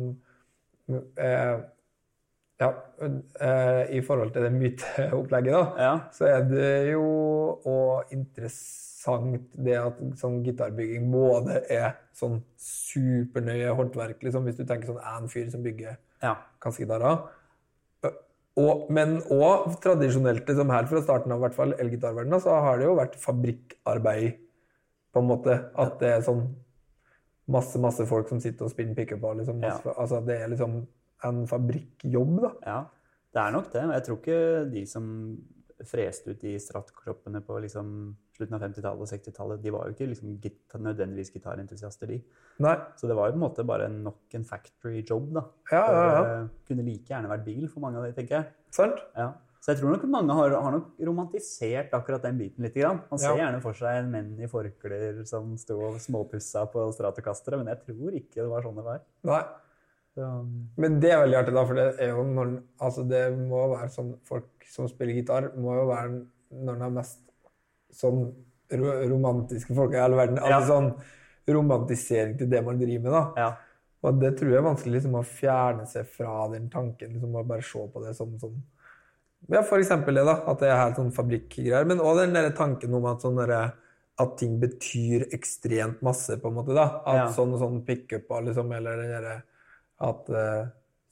eh, 1.17 1.57
Ja, 2.59 2.69
eh, 3.01 3.83
i 3.95 4.01
forhold 4.03 4.33
til 4.35 4.43
det 4.43 4.51
myteopplegget, 4.51 5.53
da, 5.53 5.61
Ja. 5.79 5.91
så 6.11 6.25
er 6.27 6.41
det 6.49 6.91
jo 6.91 7.03
òg 7.65 8.11
interessant 9.17 9.65
det 9.65 9.75
at 9.79 9.99
sånn 10.19 10.39
gitarbygging 10.45 11.09
både 11.11 11.63
er 11.71 11.97
sånn 12.17 12.39
supernøye 12.61 13.73
håndverk, 13.77 14.21
liksom, 14.25 14.47
hvis 14.47 14.59
du 14.59 14.65
tenker 14.65 14.91
sånn 14.91 15.03
en 15.03 15.27
fyr 15.31 15.49
som 15.51 15.65
bygger 15.65 15.97
ja. 16.23 16.35
kassegitarer. 16.63 17.25
Og, 18.59 18.87
men 18.91 19.19
òg 19.31 19.77
tradisjonelt, 19.83 20.47
liksom 20.49 20.71
her 20.73 20.87
fra 20.89 21.01
starten 21.03 21.31
av, 21.31 21.39
i 21.39 21.45
hvert 21.45 21.55
fall 21.55 21.75
elgitarverdenen, 21.79 22.41
så 22.43 22.57
har 22.65 22.79
det 22.79 22.89
jo 22.89 22.95
vært 22.97 23.19
fabrikkarbeid, 23.21 24.39
på 25.09 25.21
en 25.23 25.29
måte. 25.29 25.55
At 25.79 25.95
det 26.01 26.09
er 26.13 26.25
sånn 26.25 26.43
masse, 27.49 27.79
masse 27.81 28.05
folk 28.09 28.29
som 28.29 28.41
sitter 28.43 28.67
og 28.67 28.73
spinner 28.73 28.97
pickuper. 28.97 29.39
Liksom. 29.39 29.61
Ja. 29.63 29.77
Altså, 29.95 30.19
det 30.25 30.41
er 30.43 30.51
liksom 30.51 30.81
en 31.29 31.45
fabrikkjobb, 31.49 32.35
da. 32.43 32.51
Ja, 32.65 32.81
det 33.35 33.41
er 33.45 33.55
nok 33.55 33.71
det. 33.73 33.85
Jeg 33.93 34.05
tror 34.05 34.19
ikke 34.19 34.41
de 34.73 34.83
som 34.89 35.07
freste 35.87 36.31
ut 36.33 36.39
de 36.41 36.55
strattkroppene 36.59 37.41
på 37.45 37.59
liksom 37.63 37.91
slutten 38.35 38.55
av 38.55 38.61
50-tallet 38.63 39.03
og 39.03 39.09
60-tallet, 39.11 39.61
de 39.63 39.71
var 39.75 39.87
jo 39.87 39.93
ikke 39.95 40.07
liksom 40.11 40.37
git 40.41 40.75
nødvendigvis 40.79 41.31
gitarentusiaster, 41.35 42.07
de. 42.07 42.21
Nei. 42.63 42.75
Så 42.99 43.07
det 43.07 43.15
var 43.15 43.27
jo 43.29 43.35
på 43.35 43.39
en 43.41 43.45
måte 43.45 43.65
bare 43.67 43.89
nok 43.91 44.35
en 44.39 44.45
factory 44.47 45.03
job, 45.03 45.29
da. 45.35 45.43
Ja, 45.71 45.83
ja, 45.83 45.91
ja. 45.91 46.15
For, 46.23 46.31
eh, 46.33 46.47
kunne 46.71 46.85
like 46.87 47.07
gjerne 47.11 47.29
vært 47.31 47.45
bil 47.45 47.67
for 47.67 47.83
mange 47.83 47.99
av 47.99 48.07
de, 48.07 48.13
tenker 48.17 48.39
jeg. 48.39 48.51
Sant? 48.71 48.99
Ja. 49.15 49.33
Så 49.59 49.73
jeg 49.73 49.81
tror 49.81 49.91
nok 49.91 50.05
mange 50.07 50.31
har, 50.37 50.53
har 50.55 50.71
nok 50.71 50.93
romantisert 51.03 51.91
akkurat 51.93 52.23
den 52.23 52.37
biten 52.39 52.63
litt. 52.63 52.73
Grann. 52.79 53.01
Man 53.11 53.19
ser 53.19 53.35
Ja. 53.35 53.43
gjerne 53.45 53.61
for 53.61 53.73
seg 53.75 53.97
en 54.05 54.11
menn 54.11 54.39
i 54.39 54.47
forklær 54.47 55.25
som 55.27 55.57
sto 55.59 55.75
og 55.89 55.97
småpussa 55.99 56.63
på 56.71 56.85
Stratokastere, 56.95 57.57
men 57.59 57.67
jeg 57.67 57.83
tror 57.83 58.15
ikke 58.15 58.39
det 58.39 58.47
var 58.49 58.63
sånn 58.63 58.75
det 58.79 58.85
var. 58.85 59.01
Nei. 59.27 59.41
Men 60.77 60.99
det 60.99 61.11
er 61.11 61.21
veldig 61.23 61.37
artig, 61.39 61.53
da, 61.55 61.63
for 61.65 61.75
det 61.79 61.85
er 61.99 62.09
jo 62.13 62.23
når 62.23 62.51
Altså, 62.81 63.03
det 63.09 63.23
må 63.37 63.61
være 63.75 63.89
sånn 63.93 64.11
Folk 64.27 64.65
som 64.69 64.87
spiller 64.87 65.13
gitar, 65.17 65.49
må 65.57 65.75
jo 65.77 65.87
være 65.89 66.25
når 66.51 66.77
de 66.79 66.85
er 66.85 66.93
mest 66.95 67.19
sånn 67.93 68.21
ro 68.79 68.91
romantiske 69.09 69.73
folk 69.77 69.93
i 69.93 69.97
hele 70.01 70.15
verden. 70.17 70.37
Altså 70.39 70.59
Ja. 70.59 70.67
sånn 70.69 70.91
romantisering 71.49 72.37
til 72.37 72.49
det 72.49 72.63
man 72.65 72.77
driver 72.79 73.03
med, 73.03 73.11
da. 73.11 73.23
ja. 73.37 73.49
Og 74.01 74.19
det 74.21 74.37
tror 74.39 74.51
jeg 74.53 74.57
er 74.61 74.63
vanskelig 74.63 74.93
liksom, 74.95 75.15
å 75.19 75.23
fjerne 75.27 75.85
seg 75.89 76.05
fra 76.07 76.47
den 76.53 76.69
tanken. 76.71 77.13
Liksom, 77.17 77.33
å 77.35 77.41
bare 77.47 77.61
se 77.67 77.81
på 77.93 78.03
det 78.05 78.15
som 78.15 78.37
sånn 78.39 78.61
Ja, 79.49 79.61
for 79.63 79.79
eksempel 79.79 80.15
det, 80.15 80.25
da. 80.27 80.37
At 80.51 80.59
det 80.59 80.67
er 80.69 80.77
helt 80.85 80.95
sånn 80.99 81.11
fabrikkgreier. 81.15 81.85
Men 81.87 81.99
òg 82.03 82.17
den 82.21 82.33
der 82.33 82.49
tanken 82.51 82.93
om 82.93 83.05
at, 83.05 83.21
sånn 83.23 83.35
derre- 83.39 83.73
at 84.19 84.37
ting 84.37 84.57
betyr 84.59 85.29
ekstremt 85.31 86.01
masse, 86.01 86.35
på 86.41 86.47
en 86.49 86.53
måte. 86.55 86.73
da. 86.75 87.01
At 87.05 87.15
Ja. 87.15 87.27
sånn 87.31 87.53
og 87.53 87.59
sånn 87.59 87.85
pickuper, 87.85 88.43
liksom, 88.45 88.71
eller 88.75 88.97
den 88.97 89.11
derre 89.11 89.43
at, 90.01 90.29
eh, 90.29 90.67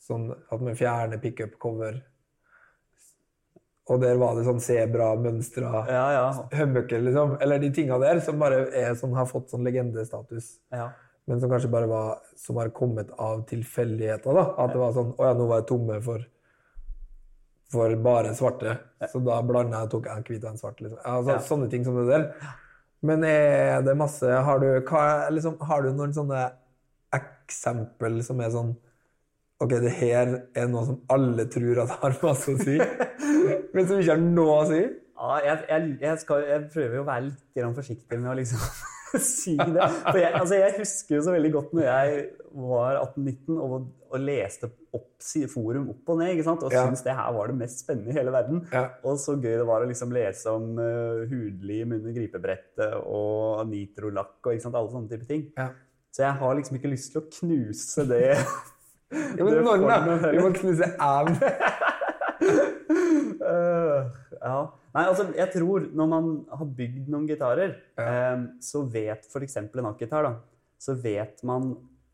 sånn, 0.08 0.30
at 0.52 0.62
vi 0.62 0.74
fjerner 0.80 1.18
pickup-cover. 1.24 2.02
Og 3.90 4.02
der 4.04 4.18
var 4.20 4.36
det 4.36 4.44
sånn 4.48 4.60
sebra-mønstra 4.60 5.70
Ja, 5.88 6.06
ja. 6.12 6.24
humbucker, 6.60 7.00
liksom. 7.02 7.38
Eller 7.42 7.60
de 7.60 7.70
tinga 7.72 7.98
der 8.02 8.20
som 8.20 8.40
bare 8.40 8.66
er, 8.76 8.96
sånn, 9.00 9.14
har 9.16 9.26
fått 9.30 9.50
sånn 9.54 9.64
legendestatus. 9.68 10.58
ja. 10.72 10.90
Men 11.28 11.42
som 11.42 11.50
kanskje 11.52 11.68
bare 11.70 11.88
var 11.92 12.22
Som 12.40 12.56
har 12.56 12.70
kommet 12.70 13.10
av 13.20 13.42
tilfeldigheter. 13.50 14.34
da. 14.34 14.44
At 14.64 14.72
det 14.72 14.80
var 14.80 14.94
sånn 14.94 15.10
Å 15.18 15.26
ja, 15.26 15.34
nå 15.34 15.48
var 15.50 15.58
jeg 15.60 15.68
tomme 15.68 16.02
for 16.02 16.26
for 17.70 17.96
bare 17.98 18.30
svarte. 18.34 18.78
Så 19.12 19.20
da 19.26 19.42
blanda 19.44 19.82
jeg 19.82 19.90
tok 19.92 20.06
jeg 20.06 20.16
en 20.16 20.24
hvit 20.24 20.44
og 20.46 20.52
en 20.52 20.58
svart. 20.58 20.80
Liksom. 20.80 21.00
Altså, 21.04 21.32
Ja. 21.34 21.38
Sånne 21.40 21.70
ting 21.70 21.84
som 21.84 21.96
det 21.98 22.08
der. 22.08 22.34
Men 23.04 23.24
er 23.26 23.82
det 23.82 23.98
masse 23.98 24.24
Har 24.24 24.60
du, 24.60 24.80
hva, 24.88 25.28
liksom, 25.30 25.58
har 25.60 25.82
du 25.82 25.92
noen 25.92 26.14
sånne 26.14 26.52
eksempel 27.16 28.20
som 28.26 28.42
er 28.44 28.54
sånn 28.54 28.76
Ok, 29.58 29.72
det 29.82 29.90
her 29.98 30.36
er 30.54 30.68
noe 30.70 30.84
som 30.86 31.00
alle 31.10 31.48
tror 31.50 31.80
at 31.82 31.96
har 32.04 32.18
masse 32.22 32.54
å 32.54 32.60
si, 32.62 32.76
men 33.74 33.88
som 33.90 33.98
ikke 33.98 34.12
har 34.14 34.22
noe 34.22 34.58
å 34.60 34.68
si? 34.70 34.84
Ja, 35.18 35.40
jeg, 35.42 35.64
jeg, 35.72 35.88
jeg, 36.04 36.20
skal, 36.22 36.44
jeg 36.46 36.68
prøver 36.76 37.00
jo 37.00 37.02
å 37.02 37.08
være 37.08 37.24
litt 37.32 37.78
forsiktig 37.80 38.20
med 38.22 38.30
å 38.30 38.36
liksom 38.38 38.62
si 39.24 39.56
det. 39.58 39.88
For 40.12 40.20
jeg, 40.22 40.34
altså 40.38 40.60
jeg 40.60 40.76
husker 40.78 41.16
jo 41.18 41.24
så 41.26 41.34
veldig 41.34 41.52
godt 41.56 41.74
når 41.74 41.88
jeg 41.88 42.20
var 42.68 43.00
18-19 43.02 43.58
og, 43.58 43.88
og 44.12 44.22
leste 44.22 44.70
opp 44.94 45.08
forum 45.50 45.90
opp 45.96 46.12
og 46.14 46.20
ned, 46.22 46.36
ikke 46.36 46.46
sant? 46.46 46.62
og 46.68 46.74
Ja. 46.74 46.84
syntes 46.86 47.02
det 47.08 47.16
her 47.18 47.34
var 47.34 47.50
det 47.50 47.58
mest 47.58 47.82
spennende 47.82 48.14
i 48.14 48.18
hele 48.20 48.32
verden. 48.34 48.62
Ja. 48.70 48.84
Og 49.10 49.18
så 49.22 49.34
gøy 49.42 49.58
det 49.58 49.66
var 49.68 49.82
å 49.82 49.90
liksom 49.90 50.14
lese 50.14 50.54
om 50.54 50.78
uh, 50.78 51.26
hudlim 51.30 51.98
under 51.98 52.14
gripebrettet 52.14 52.94
og 53.02 53.66
nitrolakk 53.74 54.38
og 54.46 54.54
ikke 54.54 54.68
sant? 54.68 54.78
alle 54.78 54.94
sånne 54.94 55.12
type 55.16 55.28
ting. 55.30 55.48
Ja. 55.58 55.72
Så 56.18 56.24
jeg 56.26 56.34
har 56.40 56.56
liksom 56.58 56.80
ikke 56.80 56.90
lyst 56.90 57.12
til 57.14 57.22
å 57.22 57.30
knuse 57.30 58.08
det. 58.10 58.34
Ja, 59.08 59.40
men 59.40 59.62
Norge, 59.64 59.88
da? 59.88 60.32
Vi 60.34 60.40
må 60.44 60.50
knuse 60.52 60.84
æven. 61.00 61.38
uh, 63.40 64.10
ja. 64.36 64.58
Nei, 64.98 65.04
altså, 65.06 65.30
jeg 65.38 65.48
tror 65.54 65.86
når 65.96 66.10
man 66.12 66.28
har 66.52 66.74
bygd 66.76 67.08
noen 67.14 67.30
gitarer, 67.30 67.78
eh, 68.04 68.44
så 68.60 68.82
vet 68.92 69.24
f.eks. 69.30 69.56
en 69.62 69.88
akkitar, 69.88 70.28
da, 70.28 70.34
så 70.76 70.98
vet 71.00 71.40
man 71.48 71.70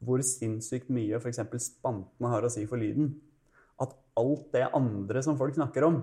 hvor 0.06 0.22
sinnssykt 0.28 0.94
mye 0.94 1.18
f.eks. 1.18 1.42
spantene 1.64 2.34
har 2.36 2.46
å 2.46 2.54
si 2.54 2.68
for 2.70 2.78
lyden. 2.78 3.10
At 3.82 3.98
alt 4.20 4.46
det 4.54 4.70
andre 4.78 5.26
som 5.26 5.40
folk 5.40 5.58
snakker 5.58 5.90
om, 5.90 5.98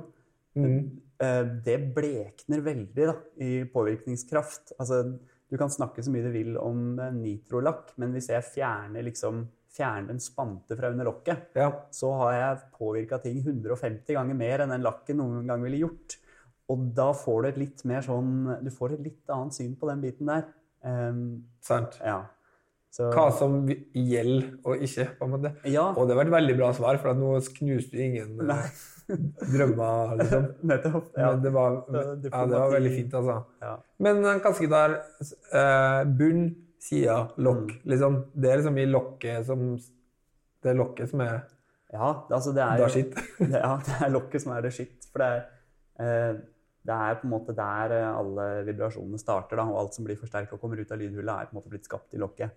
eh, 0.58 1.54
det 1.68 1.78
blekner 1.94 2.66
veldig 2.66 3.10
da, 3.12 3.14
i 3.46 3.62
påvirkningskraft. 3.70 4.74
Altså, 4.80 5.04
du 5.50 5.56
kan 5.58 5.70
snakke 5.72 6.02
så 6.04 6.12
mye 6.14 6.22
du 6.28 6.30
vil 6.34 6.56
om 6.60 6.98
eh, 6.98 7.10
nitrolakk, 7.16 7.94
men 7.98 8.12
hvis 8.14 8.28
jeg 8.30 8.46
fjerner, 8.46 9.02
liksom, 9.06 9.42
fjerner 9.74 10.14
en 10.14 10.22
spante 10.22 10.76
fra 10.78 10.90
under 10.90 11.06
lokket, 11.10 11.50
Ja. 11.58 11.70
så 11.94 12.12
har 12.22 12.32
jeg 12.36 12.62
påvirka 12.78 13.18
ting 13.22 13.38
150 13.42 14.14
ganger 14.16 14.34
mer 14.38 14.60
enn 14.64 14.70
den 14.74 14.82
lakken 14.86 15.18
noen 15.22 15.46
gang 15.46 15.62
ville 15.62 15.82
gjort. 15.84 16.16
Og 16.70 16.84
da 16.94 17.08
får 17.12 17.42
du 17.42 17.48
et 17.48 17.56
litt 17.58 17.80
mer 17.84 18.00
sånn 18.06 18.62
Du 18.62 18.70
får 18.70 18.92
et 18.94 19.00
litt 19.08 19.30
annet 19.34 19.54
syn 19.56 19.72
på 19.76 19.88
den 19.90 20.00
biten 20.04 20.26
der. 20.30 20.44
Um, 20.86 21.44
Sant. 21.60 21.98
ja. 22.00 22.20
Så, 22.90 23.06
Hva 23.14 23.28
som 23.30 23.68
gjelder 23.94 24.48
og 24.66 24.80
ikke, 24.82 25.04
på 25.18 25.26
en 25.28 25.30
måte. 25.36 25.52
Ja. 25.70 25.84
Og 25.94 26.08
det 26.10 26.16
var 26.18 26.26
et 26.26 26.32
veldig 26.34 26.56
bra 26.58 26.72
svar, 26.74 26.96
for 26.98 27.14
nå 27.14 27.36
knuste 27.54 27.94
du 27.94 28.00
ingen 28.02 28.32
eh, 28.40 28.48
Nei. 28.48 28.64
drømmer, 29.54 30.16
liksom. 30.18 30.48
Nettopp. 30.70 31.12
Ja. 31.16 31.28
Men 31.30 31.44
det 31.44 31.52
var, 31.54 31.76
Det- 31.92 32.32
ja, 32.32 32.42
det 32.50 32.58
var 32.58 32.72
veldig 32.74 32.90
fint, 32.96 33.14
altså. 33.14 33.36
Ja. 33.62 33.76
Men 34.02 34.24
en 34.32 34.40
kassegitar, 34.42 34.96
eh, 35.54 36.02
bunn, 36.18 36.42
side, 36.80 37.16
lokk, 37.36 37.70
Mm. 37.76 37.80
liksom. 37.92 38.14
Det 38.34 38.50
er 38.50 38.56
liksom 38.56 38.78
i 38.78 38.86
lokket 38.88 39.46
som 39.46 39.64
Det 40.62 40.70
er 40.70 40.74
lokket 40.78 41.10
som 41.10 41.20
er 41.20 41.42
ja, 41.92 42.08
altså 42.30 42.52
det 42.54 42.62
er 42.62 42.76
det, 43.38 43.50
ja, 43.58 43.70
det 43.84 43.94
er 44.06 44.10
lokket 44.14 44.42
som 44.42 44.52
er 44.52 44.62
det 44.62 44.70
skitt. 44.72 45.06
For 45.12 45.18
det 45.18 45.28
er, 45.28 45.44
eh, 46.00 46.34
det 46.86 46.94
er 46.96 47.14
på 47.20 47.26
en 47.26 47.32
måte 47.32 47.54
der 47.56 47.92
eh, 47.96 48.08
alle 48.18 48.64
vibrasjonene 48.68 49.18
starter, 49.18 49.56
da, 49.58 49.64
og 49.64 49.78
alt 49.80 49.94
som 49.96 50.04
blir 50.06 50.16
forsterka 50.20 50.54
og 50.54 50.60
kommer 50.62 50.78
ut 50.80 50.92
av 50.92 50.98
lydhullet, 51.02 51.28
er 51.34 51.48
på 51.50 51.54
en 51.56 51.58
måte 51.60 51.70
blitt 51.72 51.84
skapt 51.88 52.14
i 52.14 52.20
lokket. 52.22 52.50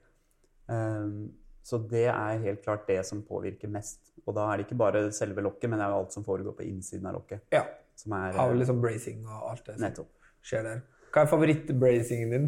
Ehm, 0.71 1.32
så 1.63 1.80
det 1.89 2.06
er 2.12 2.41
helt 2.43 2.63
klart 2.63 2.88
det 2.88 2.99
som 3.08 3.21
påvirker 3.23 3.71
mest. 3.71 3.99
Og 4.28 4.36
da 4.36 4.49
er 4.52 4.58
det 4.60 4.65
ikke 4.67 4.80
bare 4.80 5.06
selve 5.15 5.43
lokket, 5.43 5.69
men 5.69 5.80
det 5.80 5.86
er 5.86 5.93
jo 5.93 6.02
alt 6.04 6.15
som 6.15 6.26
foregår 6.26 6.56
på 6.58 6.65
innsiden 6.67 7.08
av 7.08 7.15
lokket. 7.17 7.45
Ja. 7.56 7.63
Som 7.95 8.15
er 8.17 8.36
Av 8.36 8.52
eh, 8.52 8.58
liksom 8.60 8.82
bracing 8.84 9.23
og 9.28 9.49
alt 9.52 9.65
det 9.67 9.78
som 9.78 9.86
Nettopp. 9.86 10.12
skjer 10.43 10.63
der. 10.67 10.84
Hva 11.13 11.23
er 11.23 11.32
favorittbracingen 11.32 12.32
din? 12.34 12.47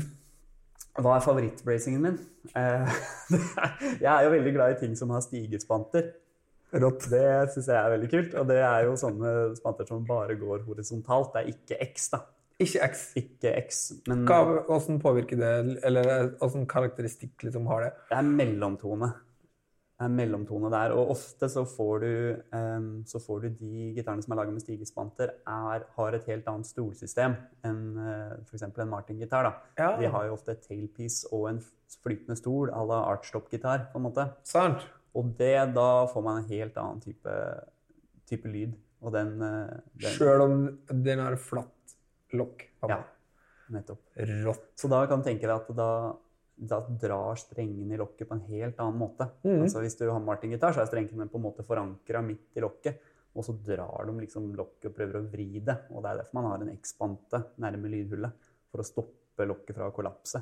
Hva 0.96 1.16
er 1.18 1.24
favorittbracingen 1.24 2.02
min? 2.02 2.20
Eh, 2.56 3.00
jeg 4.04 4.12
er 4.12 4.24
jo 4.26 4.32
veldig 4.36 4.54
glad 4.56 4.76
i 4.76 4.80
ting 4.84 4.96
som 5.00 5.12
har 5.16 5.24
stigespanter. 5.24 6.12
Rått. 6.76 7.06
Det 7.12 7.24
syns 7.54 7.68
jeg 7.72 7.78
er 7.78 7.92
veldig 7.94 8.10
kult. 8.12 8.34
Og 8.42 8.48
det 8.50 8.58
er 8.64 8.88
jo 8.88 8.96
sånne 9.00 9.34
spanter 9.60 9.88
som 9.88 10.04
bare 10.08 10.36
går 10.40 10.66
horisontalt. 10.68 11.32
Det 11.36 11.44
er 11.44 11.52
ikke 11.54 11.78
X, 11.92 12.10
da. 12.12 12.24
Ikke 12.62 12.88
X. 12.88 13.04
Ikke 13.20 13.52
X, 13.66 13.84
men 14.08 14.24
Hva, 14.28 14.40
hvordan 14.68 15.00
påvirker 15.04 15.40
det, 15.40 15.54
eller 15.84 16.32
hvordan 16.40 16.66
karakteristikk 16.72 17.44
liksom 17.44 17.68
har 17.68 17.84
det? 17.84 17.94
det 18.10 18.20
er 18.20 18.30
mellomtone. 18.30 19.10
Det 19.96 20.04
er 20.08 20.12
mellomtone 20.12 20.72
der. 20.72 20.94
Og 20.96 21.12
ofte 21.16 21.50
så 21.52 21.66
får 21.68 22.00
du, 22.04 22.14
um, 22.56 22.88
så 23.08 23.20
får 23.24 23.44
du 23.44 23.50
de 23.60 23.92
gitarene 23.96 24.24
som 24.24 24.36
er 24.36 24.42
laget 24.42 24.56
med 24.56 24.64
stigespanter, 24.64 25.36
er, 25.48 25.86
har 25.98 26.18
et 26.18 26.32
helt 26.32 26.48
annet 26.52 26.68
stolsystem 26.68 27.36
enn 27.68 27.84
uh, 28.00 28.34
f.eks. 28.48 28.66
en 28.68 28.92
Martin-gitar. 28.92 29.52
Ja. 29.80 29.94
De 30.00 30.12
har 30.12 30.28
jo 30.28 30.36
ofte 30.36 30.56
et 30.56 30.64
tailpiece 30.68 31.28
og 31.36 31.50
en 31.52 31.62
flytende 32.04 32.40
stol 32.40 32.72
à 32.72 32.84
la 32.88 33.04
artstop-gitar, 33.12 33.90
på 33.92 34.00
en 34.00 34.08
måte. 34.08 34.28
Sant? 34.48 34.84
Og 35.16 35.32
det, 35.40 35.56
da 35.76 35.90
får 36.12 36.24
man 36.24 36.42
en 36.42 36.50
helt 36.50 36.76
annen 36.80 37.04
type, 37.04 37.38
type 38.28 38.52
lyd. 38.52 38.76
Og 39.06 39.14
den, 39.14 39.36
eh, 39.44 39.80
den 40.02 40.16
Sjøl 40.16 40.44
om 40.44 40.54
den 41.06 41.22
har 41.22 41.36
flatt 41.40 41.75
lokk. 42.38 42.68
Ja, 42.86 43.00
nettopp. 43.74 44.04
Rått. 44.46 44.70
Så 44.80 44.92
da 44.92 45.02
kan 45.10 45.22
du 45.22 45.28
tenke 45.28 45.48
deg 45.48 45.56
at 45.56 45.72
da, 45.78 45.90
da 46.74 46.80
drar 47.06 47.40
strengene 47.40 47.96
i 47.96 48.00
lokket 48.00 48.30
på 48.30 48.38
en 48.38 48.46
helt 48.50 48.80
annen 48.84 49.02
måte. 49.02 49.30
Mm. 49.46 49.64
Altså 49.66 49.84
Hvis 49.84 49.98
du 50.00 50.08
har 50.10 50.24
Martin-gitar, 50.24 50.76
så 50.76 50.84
er 50.84 50.92
strengene 50.92 51.30
på 51.32 51.42
en 51.42 51.48
måte 51.48 51.66
forankra 51.68 52.24
midt 52.26 52.60
i 52.60 52.66
lokket. 52.66 53.12
Og 53.36 53.44
så 53.44 53.56
drar 53.60 54.08
de 54.08 54.14
liksom 54.22 54.54
lokket 54.56 54.92
og 54.92 54.96
prøver 54.96 55.20
å 55.20 55.26
vri 55.28 55.50
det. 55.60 55.76
Og 55.92 56.04
det 56.04 56.12
er 56.12 56.22
derfor 56.22 56.40
man 56.40 56.52
har 56.54 56.62
en 56.64 56.76
X-spante 56.78 57.42
nærme 57.64 57.92
lydhullet. 57.92 58.52
For 58.72 58.84
å 58.84 58.88
stoppe 58.88 59.48
lokket 59.48 59.76
fra 59.76 59.90
å 59.90 59.96
kollapse. 59.96 60.40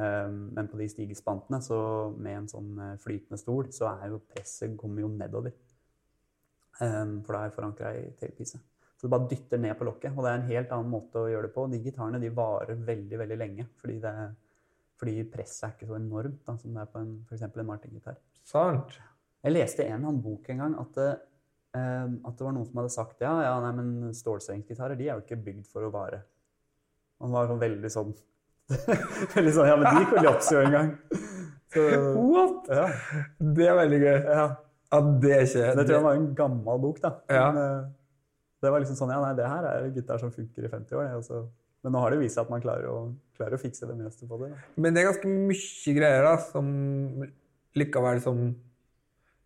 Um, 0.00 0.48
men 0.56 0.68
på 0.70 0.78
de 0.80 0.86
stigespantene, 0.88 1.60
så 1.60 1.76
med 2.16 2.38
en 2.38 2.46
sånn 2.48 2.70
eh, 2.80 2.96
flytende 3.02 3.36
stol, 3.36 3.68
så 3.74 3.90
er 3.90 4.14
jo 4.14 4.22
presset 4.30 4.72
kommer 4.80 5.04
jo 5.04 5.10
nedover. 5.12 5.52
Um, 6.80 7.18
for 7.26 7.34
da 7.34 7.42
er 7.42 7.50
jeg 7.50 7.56
forankra 7.58 7.90
i 7.98 8.06
tailpiece. 8.16 8.62
Så 9.00 9.06
det 9.06 9.14
bare 9.14 9.28
dytter 9.30 9.60
ned 9.62 9.72
på 9.78 9.86
lokket. 9.88 10.12
Og 10.12 10.26
det 10.26 10.30
er 10.30 10.38
en 10.42 10.50
helt 10.50 10.72
annen 10.76 10.90
måte 10.92 11.22
å 11.22 11.28
gjøre 11.30 11.48
det 11.48 11.54
på. 11.54 11.62
De 11.72 11.78
gitarene 11.80 12.18
de 12.20 12.28
varer 12.36 12.82
veldig 12.84 13.20
veldig 13.22 13.38
lenge. 13.40 13.64
Fordi, 13.80 13.94
det, 14.02 14.10
fordi 15.00 15.14
presset 15.32 15.64
er 15.64 15.70
ikke 15.72 15.88
så 15.88 15.96
enormt 15.96 16.42
da, 16.44 16.56
som 16.60 16.74
det 16.76 16.82
er 16.82 16.90
på 16.92 17.00
en, 17.00 17.14
for 17.24 17.38
eksempel 17.38 17.62
en 17.62 17.68
Martin-gitar. 17.70 18.18
Sant. 18.44 18.98
Jeg 19.40 19.54
leste 19.54 19.86
i 19.86 19.88
en 19.88 19.94
eller 19.94 20.10
annen 20.10 20.20
bok 20.20 20.50
en 20.52 20.58
gang 20.60 20.74
at 20.82 20.98
det, 20.98 21.06
eh, 21.80 22.10
at 22.28 22.34
det 22.36 22.44
var 22.44 22.52
noen 22.58 22.66
som 22.68 22.80
hadde 22.82 22.92
sagt 22.92 23.24
ja, 23.24 23.30
ja, 23.46 23.54
nei, 23.64 23.70
men 23.78 24.10
stålstrengsgitarer 24.18 24.98
de 25.00 25.06
er 25.08 25.14
jo 25.14 25.24
ikke 25.24 25.38
bygd 25.46 25.70
for 25.70 25.86
å 25.86 25.92
vare. 25.94 26.20
Han 27.24 27.32
var 27.32 27.48
sånn 27.48 27.62
veldig 27.62 27.92
sånn 27.92 28.12
Veldig 29.36 29.54
sånn 29.56 29.66
Ja, 29.70 29.78
men 29.80 29.96
de 29.96 30.02
kollapser 30.12 30.58
jo 30.58 30.66
en 30.66 30.76
gang. 30.76 30.92
Så, 31.72 31.86
What? 32.18 32.68
ja, 32.68 32.84
Det 33.56 33.64
er 33.70 33.80
veldig 33.80 34.02
gøy. 34.02 34.18
ja. 34.28 34.44
At 34.90 35.08
det 35.22 35.36
ikke 35.46 35.72
Det 35.78 35.86
tror 35.86 35.94
jeg 35.94 36.04
var 36.04 36.16
en 36.18 36.28
gammel 36.34 36.80
bok, 36.82 37.00
da. 37.00 37.14
Ja. 37.30 37.48
Men, 37.54 37.64
eh, 37.64 37.88
det 38.60 38.72
var 38.72 38.82
liksom 38.82 38.98
sånn, 38.98 39.12
ja, 39.14 39.20
nei, 39.22 39.34
det 39.38 39.48
her 39.48 39.66
er 39.70 39.90
gitar 39.94 40.20
som 40.20 40.32
funker 40.34 40.66
i 40.66 40.70
50 40.72 40.98
år. 40.98 41.12
Altså. 41.16 41.44
Men 41.84 41.94
nå 41.94 42.02
har 42.02 42.12
det 42.12 42.20
vist 42.20 42.36
seg 42.36 42.44
at 42.44 42.52
man 42.52 42.62
klarer 42.62 42.88
å, 42.90 42.96
klarer 43.38 43.56
å 43.56 43.60
fikse 43.60 43.88
det 43.88 43.96
meste 43.96 44.28
på 44.28 44.36
det. 44.42 44.50
Da. 44.52 44.64
Men 44.76 44.96
det 44.96 45.02
er 45.02 45.08
ganske 45.08 45.30
mye 45.32 45.94
greier 45.96 46.26
da, 46.26 46.34
som 46.50 46.68
likevel 47.78 48.20
som 48.24 48.42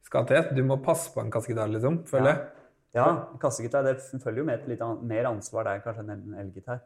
skal 0.04 0.26
til. 0.30 0.50
Du 0.58 0.64
må 0.66 0.80
passe 0.82 1.12
på 1.14 1.22
en 1.22 1.30
kassegitar, 1.34 1.70
liksom, 1.70 2.02
føler 2.10 2.32
jeg. 2.32 2.50
Ja, 2.94 3.06
kassegitar 3.42 3.86
det 3.86 3.96
følger 4.22 4.42
jo 4.42 4.46
med 4.46 4.60
et 4.60 4.66
litt 4.70 4.82
mer 5.02 5.30
ansvar 5.30 5.66
der 5.66 5.82
kanskje 5.82 6.04
enn 6.04 6.12
en 6.14 6.36
elgitar. 6.42 6.82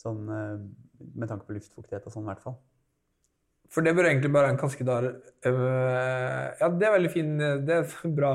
Sånn 0.00 0.24
eh, 0.28 0.56
med 1.14 1.30
tanke 1.30 1.48
på 1.48 1.56
luftfuktighet 1.56 2.04
og 2.04 2.12
sånn, 2.12 2.26
i 2.26 2.32
hvert 2.32 2.44
fall. 2.44 2.58
For 3.72 3.84
det 3.84 3.94
bør 3.96 4.10
egentlig 4.10 4.32
bare 4.32 4.50
en 4.52 4.58
kassegitar 4.60 5.06
øh, 5.08 6.48
Ja, 6.60 6.68
det 6.68 6.84
er 6.84 6.92
veldig 6.92 7.10
fin 7.10 7.30
Det 7.64 7.78
er 7.78 7.86
bra 8.18 8.34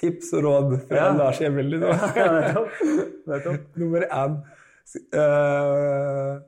tips 0.00 0.32
og 0.38 0.44
råd 0.46 0.72
fra 0.88 0.96
Ja. 0.96 1.10
Lars 1.18 1.40
Emil. 1.44 1.76
Nummer 3.80 4.06
én. 4.08 4.38
Uh, 5.14 6.40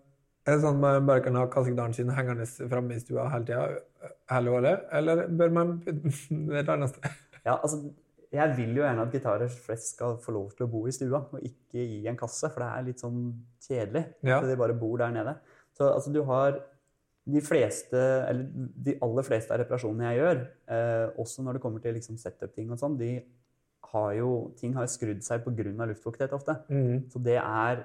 er 0.44 0.58
det 0.58 0.60
sånn 0.60 0.76
at 0.76 0.80
man 0.82 1.06
bare 1.08 1.22
kan 1.24 1.36
ha 1.38 1.46
kassegitaren 1.52 1.94
sin 1.96 2.10
hengende 2.12 2.44
framme 2.68 2.96
i 2.96 3.00
stua 3.00 3.28
hele 3.32 3.46
tida 3.48 3.62
hele 4.34 4.52
året? 4.58 4.82
Eller 4.92 5.22
bør 5.32 5.52
man 5.54 5.76
putte 5.84 6.10
den 6.30 6.58
et 6.60 6.72
annet 6.74 6.92
sted? 6.92 7.14
Ja, 7.46 7.54
altså, 7.56 7.78
jeg 8.34 8.56
vil 8.58 8.74
jo 8.76 8.82
gjerne 8.84 9.06
at 9.06 9.14
gitarer 9.14 9.52
flest 9.52 9.94
skal 9.94 10.18
få 10.24 10.34
lov 10.34 10.50
til 10.58 10.66
å 10.66 10.70
bo 10.72 10.82
i 10.90 10.94
stua, 10.96 11.22
og 11.32 11.44
ikke 11.46 11.80
i 11.80 12.02
en 12.10 12.18
kasse, 12.18 12.50
for 12.50 12.64
det 12.64 12.68
er 12.72 12.86
litt 12.90 13.00
sånn 13.04 13.20
kjedelig 13.64 14.04
Ja. 14.26 14.40
at 14.40 14.48
de 14.50 14.58
bare 14.60 14.76
bor 14.76 14.98
der 15.00 15.14
nede. 15.14 15.36
Så 15.78 15.88
altså, 15.92 16.12
du 16.14 16.20
har 16.28 16.58
de 17.24 17.40
fleste, 17.40 18.00
eller 18.28 18.68
de 18.86 18.98
aller 19.02 19.24
fleste 19.26 19.54
av 19.54 19.62
reparasjonene 19.62 20.10
jeg 20.10 20.20
gjør, 20.20 20.42
eh, 20.76 21.06
også 21.22 21.44
når 21.44 21.56
det 21.56 21.62
kommer 21.64 21.80
til 21.84 21.96
liksom 21.96 22.18
setup-ting 22.20 22.72
og 22.74 22.80
sånn, 22.80 22.98
de 23.00 23.14
har 23.94 24.14
jo, 24.18 24.30
ting 24.58 24.74
har 24.76 24.90
skrudd 24.90 25.22
seg 25.24 25.46
av 25.46 25.88
luftfuktighet 25.88 26.34
ofte. 26.36 26.56
Mm. 26.68 27.06
Så 27.12 27.22
det 27.24 27.38
er 27.40 27.84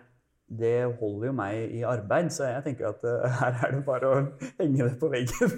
det 0.49 0.97
holder 0.97 1.27
jo 1.29 1.33
meg 1.37 1.75
i 1.77 1.83
arbeid, 1.85 2.31
så 2.33 2.47
jeg 2.49 2.63
tenker 2.65 2.89
at 2.89 3.03
uh, 3.05 3.27
her 3.41 3.59
er 3.67 3.75
det 3.75 3.83
bare 3.85 4.09
å 4.09 4.23
henge 4.57 4.87
det 4.87 4.95
på 5.01 5.11
veggen. 5.13 5.53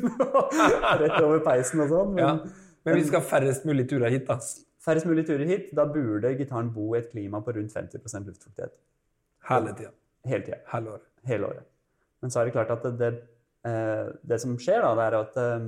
Rett 1.02 1.22
over 1.22 1.40
peisen 1.46 1.86
og 1.86 1.94
sånn. 1.94 2.14
Men 2.18 2.26
Ja. 2.26 2.36
Men 2.82 2.98
vi 2.98 3.04
skal 3.06 3.22
færrest 3.22 3.66
mulig 3.70 3.84
turer 3.90 4.10
hit, 4.10 4.24
da. 4.26 4.40
færrest 4.82 5.06
mulig 5.06 5.28
turer 5.28 5.46
hit, 5.46 5.68
da 5.78 5.84
burde 5.86 6.32
gitaren 6.34 6.72
bo 6.74 6.96
i 6.96 6.98
et 6.98 7.12
klima 7.12 7.38
på 7.46 7.54
rundt 7.54 7.76
50% 7.76 8.26
luftfuktighet. 8.26 8.74
Hele 9.50 9.76
tida. 9.78 9.92
Hele 10.26 10.46
tida. 10.48 10.58
Hele 10.72 10.96
året. 10.96 11.06
Hele 11.30 11.52
året. 11.52 11.68
Men 12.22 12.34
så 12.34 12.42
er 12.42 12.50
det 12.50 12.56
klart 12.56 12.74
at 12.74 12.88
det, 12.88 12.94
det, 12.98 13.12
det 13.64 14.38
som 14.42 14.58
skjer, 14.58 14.82
da, 14.82 14.96
det 14.98 15.08
er 15.08 15.18
at 15.20 15.36
eh, 15.42 15.66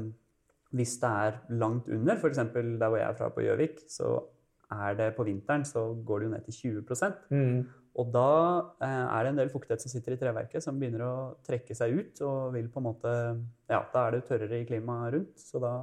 hvis 0.74 0.96
det 1.02 1.10
er 1.10 1.40
langt 1.62 1.90
under, 1.94 2.18
f.eks. 2.18 2.42
der 2.54 2.88
hvor 2.88 2.98
jeg 2.98 3.08
er 3.08 3.18
fra 3.18 3.30
på 3.34 3.44
Gjøvik, 3.46 3.84
så 3.92 4.16
er 4.74 4.98
det 4.98 5.14
på 5.18 5.26
vinteren 5.28 5.66
så 5.68 5.86
går 6.06 6.20
det 6.20 6.28
jo 6.28 6.34
ned 6.34 6.46
til 6.48 6.56
20 6.82 7.18
mm. 7.30 7.58
Og 8.02 8.10
da 8.10 8.30
eh, 8.82 9.04
er 9.06 9.26
det 9.26 9.32
en 9.34 9.42
del 9.44 9.52
fuktighet 9.54 9.84
som 9.84 9.92
sitter 9.92 10.16
i 10.16 10.18
treverket, 10.18 10.66
som 10.66 10.80
begynner 10.82 11.04
å 11.06 11.16
trekke 11.46 11.76
seg 11.78 11.94
ut. 11.94 12.22
Og 12.26 12.56
vil 12.56 12.72
på 12.74 12.82
en 12.82 12.88
måte 12.88 13.12
Ja, 13.70 13.84
da 13.94 14.08
er 14.08 14.16
det 14.16 14.26
tørrere 14.30 14.64
i 14.64 14.66
klimaet 14.66 15.14
rundt, 15.14 15.38
så 15.38 15.62
da, 15.62 15.76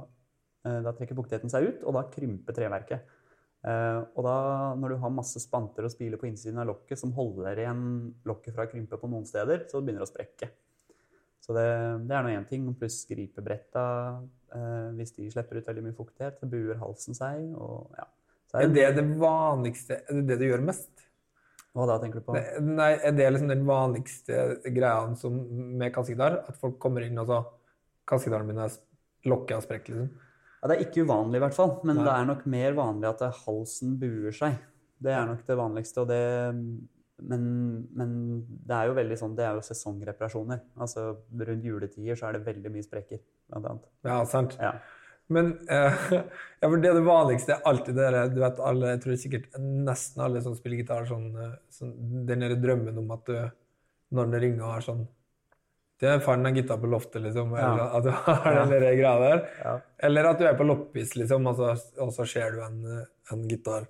eh, 0.67 0.81
da 0.83 0.91
trekker 0.97 1.15
fuktigheten 1.15 1.51
seg 1.53 1.69
ut, 1.69 1.85
og 1.85 1.95
da 1.95 2.03
krymper 2.11 2.57
treverket. 2.57 3.07
Eh, 3.61 4.01
og 4.17 4.25
da, 4.25 4.35
når 4.81 4.95
du 4.95 4.99
har 5.05 5.13
masse 5.13 5.39
spanter 5.39 5.87
og 5.87 5.93
spiler 5.93 6.19
på 6.19 6.27
innsiden 6.27 6.59
av 6.59 6.67
lokket 6.73 6.99
som 6.99 7.13
holder 7.15 7.63
igjen 7.63 7.85
lokket 8.27 8.57
fra 8.57 8.67
å 8.67 8.73
krympe 8.73 8.99
på 8.99 9.11
noen 9.11 9.27
steder, 9.29 9.69
så 9.71 9.79
begynner 9.79 10.03
det 10.03 10.09
å 10.09 10.11
sprekke. 10.11 10.51
Så 11.51 11.57
det, 11.57 11.67
det 12.07 12.15
er 12.15 12.23
nå 12.23 12.31
én 12.31 12.47
ting. 12.47 12.69
Pluss 12.79 13.01
gripebretta, 13.09 13.83
eh, 14.55 14.89
hvis 14.95 15.11
de 15.17 15.27
slipper 15.33 15.59
ut 15.59 15.67
veldig 15.67 15.83
mye 15.89 15.97
fuktighet, 15.97 16.39
så 16.39 16.47
buer 16.47 16.79
halsen 16.79 17.17
seg. 17.17 17.51
og 17.59 17.91
ja. 17.99 18.07
Så 18.51 18.61
Er 18.63 18.71
det 18.71 18.87
det 18.97 19.03
vanligste 19.15 20.01
Er 20.01 20.17
det 20.17 20.25
det 20.27 20.37
du 20.41 20.49
gjør 20.49 20.63
mest? 20.67 21.05
Hva 21.71 21.85
da, 21.87 21.97
tenker 22.01 22.19
du 22.19 22.25
på? 22.27 22.35
Nei, 22.35 22.63
Nei, 22.67 22.89
er 22.99 23.13
det 23.15 23.29
liksom 23.31 23.51
den 23.51 23.67
vanligste 23.67 24.39
greia 24.75 25.05
som 25.19 25.37
med 25.79 25.93
kassegitar? 25.95 26.41
At 26.51 26.59
folk 26.59 26.79
kommer 26.83 27.05
inn 27.05 27.19
og 27.21 27.31
så 27.31 27.43
Kassegitaren 28.11 28.49
min 28.49 28.59
er 28.59 28.73
lokket 29.29 29.59
og 29.59 29.63
sprekker, 29.63 29.95
liksom? 29.95 30.27
Ja, 30.61 30.67
Det 30.67 30.75
er 30.75 30.81
ikke 30.83 31.05
uvanlig, 31.05 31.39
i 31.39 31.43
hvert 31.45 31.55
fall. 31.55 31.71
Men 31.87 31.99
Nei. 31.99 32.03
det 32.05 32.15
er 32.15 32.25
nok 32.27 32.41
mer 32.53 32.75
vanlig 32.77 33.07
at 33.07 33.21
halsen 33.45 33.93
buer 34.01 34.35
seg. 34.35 34.57
Det 35.01 35.13
er 35.15 35.29
nok 35.29 35.45
det 35.47 35.57
vanligste. 35.57 36.03
og 36.03 36.11
det... 36.11 36.21
Men, 37.21 37.43
men 37.93 38.13
det 38.65 38.73
er 38.77 38.89
jo 38.89 38.95
veldig 38.97 39.17
sånn, 39.19 39.35
det 39.37 39.45
er 39.45 39.57
jo 39.57 39.61
sesongreparasjoner. 39.65 40.63
Altså 40.81 41.03
Rundt 41.37 41.67
juletider 41.67 42.17
så 42.17 42.29
er 42.29 42.37
det 42.39 42.47
veldig 42.47 42.71
mye 42.73 42.85
sprekker, 42.85 43.21
blant 43.51 43.69
annet. 43.69 43.85
Ja, 44.07 44.17
sant. 44.29 44.57
Ja. 44.61 44.73
Men 45.31 45.53
eh, 45.71 46.01
ja, 46.17 46.65
for 46.67 46.81
det 46.81 46.91
det 46.97 47.05
vanligste 47.05 47.55
er 47.55 47.65
alltid 47.69 47.95
det 47.95 48.09
der, 48.15 48.33
du 48.33 48.41
vet, 48.41 48.59
alle, 48.67 48.95
jeg 48.95 49.03
tror 49.05 49.19
sikkert 49.21 49.47
nesten 49.61 50.25
alle 50.25 50.41
som 50.43 50.57
spiller 50.57 50.81
gitar, 50.81 51.05
sånn, 51.07 51.29
eh, 51.37 51.53
sånn, 51.71 51.93
den 52.27 52.43
der 52.47 52.57
drømmen 52.59 52.97
om 52.99 53.13
at 53.15 53.29
du, 53.29 53.37
når 54.17 54.33
det 54.33 54.41
ringer 54.43 54.67
har 54.73 54.83
sånn 54.85 55.05
Det 56.01 56.09
er 56.09 56.21
faren 56.25 56.49
en 56.49 56.55
gitar 56.57 56.79
på 56.81 56.89
loftet, 56.89 57.21
liksom. 57.21 57.51
Eller 57.53 57.77
Ja. 57.77 57.87
at 57.99 58.03
du 58.03 58.09
har 58.25 58.55
den 58.57 58.71
der 58.73 58.85
greia 58.97 59.17
der. 59.21 59.41
Ja. 59.61 59.73
Eller 60.09 60.31
at 60.31 60.39
du 60.41 60.47
er 60.49 60.55
på 60.57 60.65
loppis, 60.65 61.13
liksom, 61.15 61.45
og 61.45 61.59
så, 61.59 61.75
og 62.01 62.09
så 62.15 62.25
ser 62.25 62.55
du 62.55 62.63
en, 62.65 62.79
eh, 62.89 63.03
en 63.31 63.43
gitar 63.47 63.85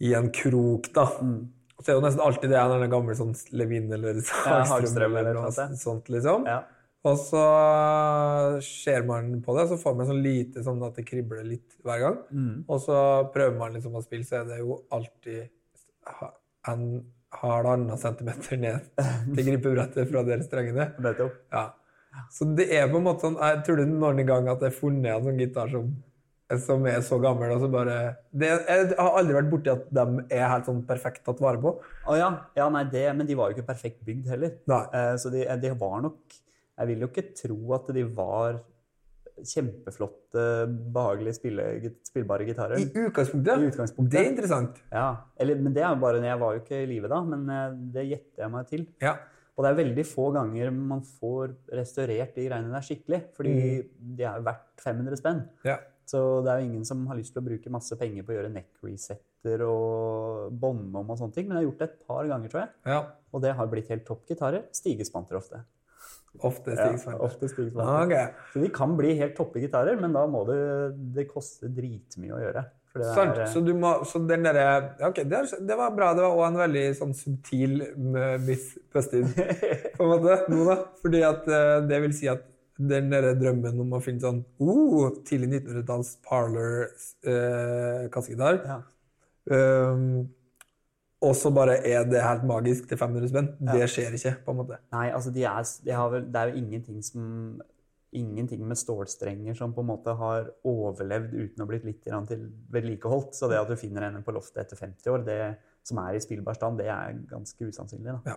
i 0.00 0.14
en 0.14 0.30
krok, 0.32 0.92
da. 0.94 1.08
Mm. 1.20 1.40
Så 1.80 1.88
er 1.88 1.94
det 1.94 1.98
jo 1.98 2.04
nesten 2.04 2.22
alltid 2.24 2.50
det 2.52 2.58
en 2.58 2.66
eller 2.66 2.82
annen 2.82 2.92
gammel 2.92 3.16
sånn 3.16 3.32
Levin 3.56 3.88
eller 3.96 4.20
Hagstrøm 4.20 5.16
eller 5.16 5.32
eller 5.32 5.40
noe 5.40 5.80
sånt, 5.80 6.10
liksom. 6.12 6.44
Ja. 6.48 6.60
Og 7.08 7.16
så 7.16 7.42
ser 8.60 9.06
man 9.08 9.38
på 9.44 9.54
det, 9.56 9.64
så 9.70 9.78
får 9.80 9.94
man 9.96 10.08
sånn 10.10 10.20
lite 10.20 10.64
sånn 10.64 10.82
at 10.84 10.98
det 11.00 11.06
kribler 11.08 11.46
litt 11.48 11.78
hver 11.86 12.02
gang. 12.02 12.18
Mm. 12.28 12.58
Og 12.68 12.82
så 12.84 12.98
prøver 13.32 13.56
man 13.56 13.72
liksom 13.76 13.96
å 13.96 14.04
spille, 14.04 14.26
så 14.28 14.42
er 14.42 14.50
det 14.50 14.60
jo 14.60 14.82
alltid 14.92 15.48
en 16.68 16.84
halvannen 17.40 17.96
centimeter 18.00 18.60
ned 18.60 18.88
til 19.34 19.46
gripebrettet 19.46 20.10
fra 20.10 20.24
der 20.26 20.44
strengene. 20.44 20.90
Ja. 21.54 21.70
Så 22.34 22.50
det 22.58 22.66
er 22.74 22.88
på 22.90 22.98
en 22.98 23.04
måte 23.06 23.22
sånn 23.22 23.36
Jeg 23.38 23.60
tror 23.62 23.78
du 23.78 23.84
noen 23.86 24.24
gang 24.26 24.48
at 24.50 24.64
jeg 24.64 24.72
har 24.72 24.74
funnet 24.74 25.12
en 25.12 25.28
sånn 25.28 25.38
gitar 25.38 25.70
som, 25.70 25.92
som 26.58 26.86
er 26.90 26.98
så 27.06 27.18
gammel, 27.22 27.52
og 27.54 27.62
så 27.62 27.68
bare 27.70 27.96
det, 28.30 28.48
Jeg 28.50 28.94
har 28.98 29.18
aldri 29.20 29.36
vært 29.36 29.50
borti 29.52 29.70
at 29.72 29.84
de 29.94 30.24
er 30.34 30.48
helt 30.50 30.66
sånn 30.66 30.82
perfekt 30.88 31.22
tatt 31.26 31.42
vare 31.42 31.60
på. 31.62 31.76
Å 31.80 32.16
ja. 32.18 32.30
ja 32.58 32.66
nei, 32.72 32.84
det, 32.90 33.06
men 33.16 33.28
de 33.28 33.36
var 33.38 33.50
jo 33.50 33.58
ikke 33.58 33.68
perfekt 33.70 34.02
bygd 34.06 34.32
heller. 34.32 34.56
Eh, 34.66 35.14
så 35.20 35.32
de, 35.32 35.44
de 35.62 35.72
var 35.78 36.02
nok 36.06 36.34
Jeg 36.34 36.90
vil 36.90 37.04
jo 37.04 37.10
ikke 37.12 37.28
tro 37.38 37.60
at 37.76 37.90
de 37.94 38.04
var 38.16 38.60
kjempeflotte, 39.46 40.42
behagelige, 40.92 41.38
spille, 41.38 41.66
spillbare 42.04 42.44
gitarer. 42.44 42.80
I 42.80 43.06
utgangspunktet. 43.06 43.62
I 43.62 43.68
utgangspunktet. 43.70 44.12
Det 44.12 44.20
er 44.20 44.30
interessant. 44.32 44.80
Ja, 44.92 45.06
eller, 45.40 45.60
men 45.64 45.76
det 45.76 45.84
er 45.84 45.94
jo 45.94 46.00
bare 46.02 46.20
Jeg 46.24 46.40
var 46.42 46.56
jo 46.56 46.62
ikke 46.64 46.82
i 46.82 46.88
live 46.90 47.10
da, 47.12 47.20
men 47.30 47.46
eh, 47.54 47.76
det 47.94 48.08
gjetter 48.10 48.44
jeg 48.44 48.54
meg 48.56 48.72
til. 48.72 48.88
Ja. 49.02 49.14
Og 49.56 49.64
det 49.64 49.70
er 49.70 49.80
veldig 49.82 50.04
få 50.08 50.30
ganger 50.32 50.70
man 50.72 51.02
får 51.04 51.54
restaurert 51.76 52.36
de 52.36 52.46
greiene 52.46 52.72
der 52.72 52.84
skikkelig, 52.84 53.22
fordi 53.36 53.54
de 54.16 54.24
er 54.24 54.44
verdt 54.46 54.68
500 54.80 55.20
spenn. 55.20 55.42
ja. 55.68 55.80
Så 56.10 56.20
det 56.42 56.52
er 56.52 56.62
jo 56.62 56.70
ingen 56.70 56.86
som 56.88 57.02
har 57.06 57.18
lyst 57.18 57.34
til 57.36 57.42
å 57.42 57.46
bruke 57.46 57.72
masse 57.72 57.96
penger 58.00 58.24
på 58.26 58.32
å 58.32 58.38
gjøre 58.38 58.52
neck 58.52 58.70
resetter 58.82 59.62
og 59.66 60.54
båndom 60.62 61.12
og 61.12 61.20
sånne 61.20 61.36
ting, 61.36 61.46
men 61.46 61.58
jeg 61.58 61.62
har 61.62 61.68
gjort 61.68 61.82
det 61.82 61.90
et 61.90 62.00
par 62.08 62.30
ganger, 62.32 62.52
tror 62.52 62.64
jeg. 62.64 62.72
ja. 62.94 63.02
Og 63.30 63.44
det 63.44 63.52
har 63.54 63.68
blitt 63.70 63.92
helt 63.92 64.02
topp 64.08 64.24
gitarer. 64.26 64.64
Stigespanter 64.74 65.38
ofte. 65.38 65.60
Ofte 66.46 66.74
stigespanter. 66.74 67.14
Ja, 67.14 67.26
ofte 67.26 67.48
stigespanter. 67.50 67.92
Ah, 67.92 68.02
ok. 68.06 68.50
Så 68.52 68.62
de 68.64 68.70
kan 68.74 68.96
bli 68.98 69.14
helt 69.20 69.36
toppe 69.38 69.62
gitarer, 69.62 69.98
men 70.02 70.14
da 70.14 70.24
må 70.30 70.42
det, 70.48 70.58
det 71.14 71.28
koste 71.30 71.70
dritmye 71.74 72.34
å 72.34 72.42
gjøre. 72.42 72.64
Sant. 72.90 73.36
er, 73.36 73.44
eh, 73.44 73.50
Så, 73.52 73.60
du 73.62 73.70
må, 73.78 73.92
så 74.02 74.18
den 74.26 74.42
derre 74.42 74.64
Ok, 75.06 75.22
det, 75.22 75.36
er, 75.38 75.50
det 75.62 75.76
var 75.78 75.92
bra. 75.94 76.10
Det 76.16 76.24
var 76.24 76.34
òg 76.34 76.46
en 76.48 76.58
veldig 76.58 76.84
sånn 76.98 77.14
subtil 77.14 77.76
uh, 77.86 78.34
Miss 78.42 78.72
Busted, 78.90 79.30
på 79.96 80.06
en 80.06 80.10
måte, 80.10 80.40
nå, 80.50 80.64
da. 80.66 80.78
Fordi 81.02 81.22
at 81.26 81.46
eh, 81.46 81.76
det 81.86 82.00
vil 82.06 82.16
si 82.18 82.30
at 82.30 82.46
den 82.88 83.10
derre 83.12 83.34
drømmen 83.38 83.80
om 83.82 83.92
å 83.96 84.00
finne 84.04 84.20
sånn 84.24 84.40
oh, 84.62 85.08
tidlig 85.26 85.48
1900-talls 85.60 86.10
parlor-kassegitar. 86.26 88.54
Eh, 88.60 88.66
ja. 88.70 88.78
um, 89.92 90.20
Og 91.20 91.34
så 91.36 91.48
bare 91.52 91.74
er 91.84 92.04
det 92.08 92.22
helt 92.24 92.44
magisk 92.48 92.88
til 92.88 92.98
500 93.00 93.28
spenn. 93.28 93.48
Det 93.68 93.86
skjer 93.92 94.10
ikke, 94.16 94.34
på 94.46 94.50
en 94.54 94.60
måte. 94.62 94.76
Nei, 94.94 95.08
altså 95.12 95.30
de 95.34 95.42
er, 95.44 95.62
de 95.84 95.90
har 95.98 96.08
vel, 96.14 96.24
det 96.32 96.38
er 96.40 96.46
jo 96.48 96.56
ingenting 96.62 96.98
som 97.04 97.22
Ingenting 98.10 98.66
med 98.66 98.74
stålstrenger 98.74 99.54
som 99.54 99.70
på 99.70 99.84
en 99.84 99.86
måte 99.86 100.10
har 100.18 100.48
overlevd 100.66 101.30
uten 101.30 101.62
å 101.62 101.66
blitt 101.70 101.86
litt 101.86 102.02
til 102.02 102.42
vedlikeholdt. 102.74 103.38
Så 103.38 103.46
det 103.46 103.54
at 103.60 103.70
du 103.70 103.78
finner 103.78 104.02
henne 104.08 104.26
på 104.26 104.34
loftet 104.34 104.64
etter 104.64 104.74
50 104.80 105.12
år, 105.12 105.20
det 105.28 105.36
som 105.86 106.00
er 106.02 106.18
i 106.18 106.22
spillbar 106.22 106.58
stand, 106.58 106.82
det 106.82 106.88
er 106.90 107.14
ganske 107.30 107.68
usannsynlig. 107.70 108.16
Da. 108.16 108.32
Ja. 108.32 108.36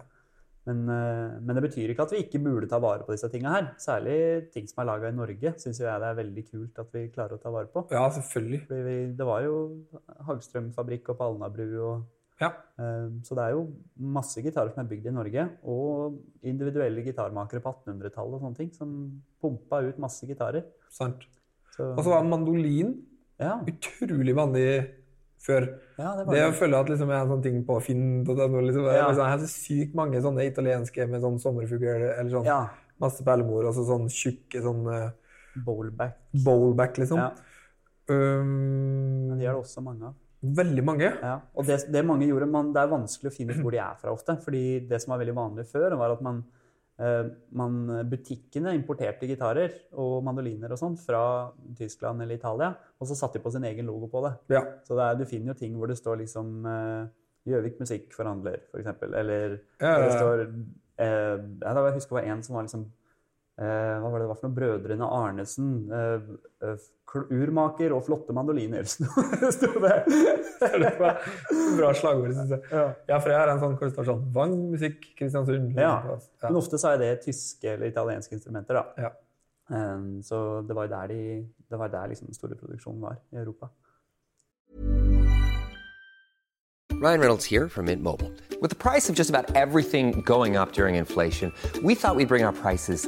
Men, 0.66 0.84
eh, 0.88 1.39
men 1.43 1.57
det 1.57 1.64
betyr 1.66 1.91
ikke 1.91 2.05
at 2.05 2.14
vi 2.16 2.22
ikke 2.24 2.39
burde 2.43 2.70
ta 2.72 2.78
vare 2.80 3.03
på 3.03 3.11
disse 3.11 3.28
tinga 3.32 3.51
her. 3.51 3.66
Særlig 3.84 4.49
ting 4.53 4.68
som 4.70 4.80
er 4.84 4.88
laga 4.93 5.09
i 5.11 5.16
Norge, 5.18 5.51
syns 5.59 5.82
jeg 5.82 5.99
det 5.99 6.07
er 6.07 6.20
veldig 6.22 6.43
kult 6.47 6.80
at 6.80 6.93
vi 6.95 7.09
klarer 7.11 7.36
å 7.36 7.41
ta 7.43 7.51
vare 7.51 7.68
på. 7.74 7.84
Ja, 7.91 8.05
selvfølgelig. 8.16 8.61
Vi, 8.72 8.95
det 9.20 9.28
var 9.28 9.43
jo 9.43 9.57
Hagstrøm-fabrikk 10.30 11.11
og 11.11 11.26
Alnabru 11.28 11.68
og 11.84 12.03
Ja. 12.41 12.49
Eh, 12.80 13.09
Så 13.28 13.36
det 13.36 13.43
er 13.43 13.51
jo 13.57 13.68
masse 13.99 14.41
gitarer 14.41 14.72
som 14.74 14.86
er 14.86 14.89
bygd 14.89 15.11
i 15.11 15.16
Norge, 15.16 15.49
og 15.68 16.18
individuelle 16.43 17.03
gitarmakere 17.03 17.61
på 17.61 17.76
1800-tallet 17.84 18.39
og 18.39 18.41
sånne 18.47 18.57
ting, 18.57 18.72
som 18.74 19.22
pumpa 19.43 19.84
ut 19.84 19.99
masse 19.99 20.26
gitarer. 20.28 20.64
Sant. 20.89 21.28
Og 21.78 21.99
så 22.03 22.09
var 22.09 22.24
mandolin 22.24 22.95
ja, 23.39 23.59
utrolig 23.68 24.36
vanlig 24.36 24.68
før. 25.44 25.68
ja, 26.00 26.12
det 26.18 26.26
Det 26.32 26.44
å 26.48 26.54
føle 26.56 26.80
at 26.80 26.89
liksom, 26.91 27.10
jeg 27.12 27.18
har 27.20 27.26
en 27.28 27.34
sånn 27.36 27.44
ting 27.44 27.58
på 27.68 27.80
Finn 27.84 28.06
liksom, 28.24 28.54
ja. 28.88 29.08
liksom, 29.10 29.24
Jeg 29.24 29.32
har 29.34 29.41
så 29.44 29.50
sykt 29.52 29.96
mange 30.00 30.22
sånne 30.24 30.46
italienske 30.48 31.08
med 31.10 31.22
sånn 31.22 31.39
sommerfugl 31.44 31.88
eller 31.89 32.32
sånn 32.32 32.48
Ja. 32.48 32.62
masse 33.00 33.24
perlemor 33.28 33.68
og 33.68 33.76
så 33.76 33.84
sånn 33.88 34.08
tjukke 34.10 34.62
sånn 34.64 34.88
uh, 34.88 35.12
Bowlback. 35.66 36.16
bowlback, 36.34 36.98
liksom. 36.98 37.20
Ja. 37.20 37.32
Um, 38.10 39.28
Men 39.30 39.38
de 39.39 39.46
er 39.46 39.54
det 39.54 39.62
også 39.62 39.84
mange 39.84 40.10
av. 40.10 40.16
Veldig 40.44 40.84
mange. 40.84 41.08
Ja. 41.22 41.38
Og 41.56 41.66
det, 41.68 41.78
det 41.94 42.02
mange 42.06 42.26
gjorde, 42.28 42.50
man, 42.52 42.74
det 42.76 42.82
er 42.82 42.89
vanskelig 42.91 43.32
å 43.32 43.36
finne 43.36 43.54
ut 43.56 43.62
hvor 43.64 43.72
de 43.72 43.80
er 43.80 43.96
fra 44.02 44.12
ofte. 44.12 44.36
fordi 44.44 44.64
det 44.89 45.00
som 45.02 45.14
var 45.14 45.22
veldig 45.22 45.36
vanlig 45.38 45.68
før, 45.70 45.96
var 46.00 46.12
at 46.12 46.22
man, 46.26 46.41
eh, 46.44 46.62
man 47.58 47.78
butikkene 48.06 48.76
importerte 48.78 49.26
gitarer 49.26 49.74
og 49.98 50.20
mandoliner 50.24 50.76
og 50.76 50.78
sånn 50.78 50.94
fra 51.02 51.50
Tyskland 51.80 52.22
eller 52.22 52.38
Italia, 52.38 52.70
og 53.02 53.10
så 53.10 53.18
satte 53.18 53.39
de 53.39 53.44
på 53.44 53.52
sin 53.56 53.66
egen 53.66 53.89
logo 53.89 54.08
på 54.12 54.22
det. 54.28 54.34
Ja. 54.54 54.62
Så 54.86 54.98
det 55.00 55.08
er, 55.08 55.18
du 55.18 55.26
finner 55.26 55.52
jo 55.52 55.60
ting 55.60 55.74
hvor 55.80 55.89
det 55.89 55.98
står 55.98 56.22
liksom 56.22 56.68
eh, 56.70 57.08
Gjøvik 57.50 57.82
Musikkforhandler, 57.82 58.62
for 58.72 58.84
eksempel. 58.84 59.16
Eller 59.20 59.58
Ja, 59.82 59.89
ja, 59.89 60.04
det 60.06 60.12
står 60.16 60.44
eh, 60.46 61.41
Jeg 61.66 61.96
husker 61.98 62.16
det 62.16 62.20
var 62.22 62.30
en 62.32 62.44
som 62.46 62.60
var 62.60 62.68
liksom 62.68 62.86
eh, 63.60 63.95
Hva 64.01 64.10
var 64.10 64.18
det 64.20 64.26
det 64.26 64.32
var 64.32 64.39
for 64.41 64.47
noe? 64.49 64.58
Brødrene 64.58 65.10
Arnesen. 65.20 65.72
eh, 65.91 66.28
eh, 66.64 66.89
urmaker 67.14 67.93
og 67.93 68.06
flotte 68.08 68.34
mandoliner, 68.34 68.88
sto 68.89 69.68
det. 69.84 69.97
Bra 71.78 71.91
slagord, 71.93 72.34
syns 72.34 72.56
jeg. 72.56 72.64
Ja. 72.72 72.86
Ja, 73.10 73.20
for 73.20 73.30
jeg 73.30 73.38
har 73.38 73.51
en 73.51 73.62
sånn 73.62 73.76
hvor 73.78 73.86
det 73.86 73.93
står 73.93 74.08
sånn 74.08 74.24
Vang 74.34 74.56
musikk, 74.72 75.06
Kristiansund. 75.20 75.76
Ja. 75.78 75.91
Ja. 76.10 76.18
Men 76.47 76.58
ofte 76.58 76.80
så 76.82 76.95
er 76.95 77.04
det 77.04 77.12
tyske 77.28 77.76
eller 77.76 77.91
italienske 77.91 78.34
instrumenter, 78.39 78.80
da. 78.82 79.08
Ja. 79.10 79.14
Um, 79.70 80.22
så 80.26 80.62
det 80.68 80.76
var 80.76 80.89
der, 80.91 81.14
de, 81.14 81.45
det 81.70 81.80
var 81.80 81.93
der 81.93 82.10
liksom 82.12 82.28
den 82.28 82.36
store 82.36 82.58
produksjonen 82.60 83.01
var 83.01 83.22
i 83.32 83.38
Europa. 83.38 83.70
Ryan 86.91 87.20
Reynolds 87.20 87.45
here 87.45 87.68
from 87.70 87.86
Mint 87.86 88.01
Mobile. 88.01 88.32
With 88.62 88.70
the 88.70 88.78
price 88.78 89.10
of 89.10 89.16
just 89.16 89.30
about 89.30 89.56
everything 89.56 90.22
going 90.26 90.56
up 90.56 90.72
during 90.74 90.95
inflation, 90.95 91.51
we 91.84 91.95
thought 91.95 92.16
we'd 92.16 92.28
bring 92.30 92.43
our 92.45 92.54
prices 92.54 93.08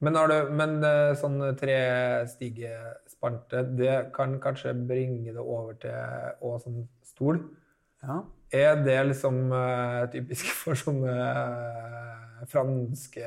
Men 0.00 0.14
har 0.14 0.28
du 0.30 0.50
Men 0.54 0.84
øh, 0.84 1.16
sånn 1.18 1.56
trestigespante, 1.58 3.62
det 3.78 4.12
kan 4.14 4.40
kanskje 4.42 4.74
bringe 4.88 5.32
det 5.32 5.42
over 5.42 5.72
til 5.82 5.92
òg 6.44 6.60
sånn 6.62 6.88
stol. 7.06 7.36
Ja. 8.02 8.20
Er 8.54 8.84
det 8.84 9.06
liksom 9.10 9.52
øh, 9.52 10.10
typisk 10.12 10.46
for 10.60 10.74
sånne 10.78 11.14
øh, 11.14 12.46
franske 12.48 13.26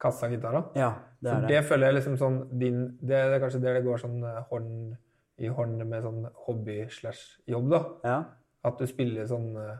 kassagitarer? 0.00 0.62
ja, 0.74 0.92
det 1.20 1.30
er 1.30 1.40
det 1.46 1.54
det. 1.54 1.64
føler 1.68 1.86
jeg 1.86 1.94
liksom 2.00 2.16
sånn 2.18 2.38
din 2.58 2.98
Det 3.04 3.16
er 3.16 3.38
kanskje 3.38 3.62
der 3.62 3.74
det 3.78 3.86
går 3.86 3.98
sånn 4.00 4.20
hånd 4.50 4.96
i 5.40 5.48
hånd 5.48 5.80
med 5.88 6.02
sånn 6.04 6.26
hobby 6.44 6.82
slash 6.92 7.40
jobb, 7.48 7.70
da. 7.72 7.80
Ja. 8.04 8.24
At 8.68 8.76
du 8.76 8.84
spiller 8.88 9.24
sånn 9.28 9.56
øh, 9.56 9.76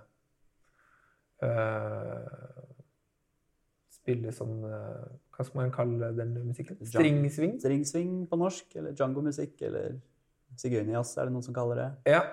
Spiller 4.00 4.34
sånn 4.34 4.62
øh, 4.64 5.08
Hva 5.36 5.44
skal 5.46 5.60
man 5.60 5.72
kalle 5.74 6.12
den 6.16 6.36
musikken? 6.48 6.78
Stringsving? 6.88 7.58
Stringsving 7.60 8.12
på 8.30 8.38
norsk, 8.40 8.68
eller 8.80 8.94
jango-musikk, 8.96 9.58
eller 9.68 9.98
sigøynerjazz, 10.60 11.16
er 11.18 11.28
det 11.28 11.34
noen 11.36 11.46
som 11.46 11.56
kaller 11.56 11.82
det. 11.82 11.90
Ja. 12.16 12.24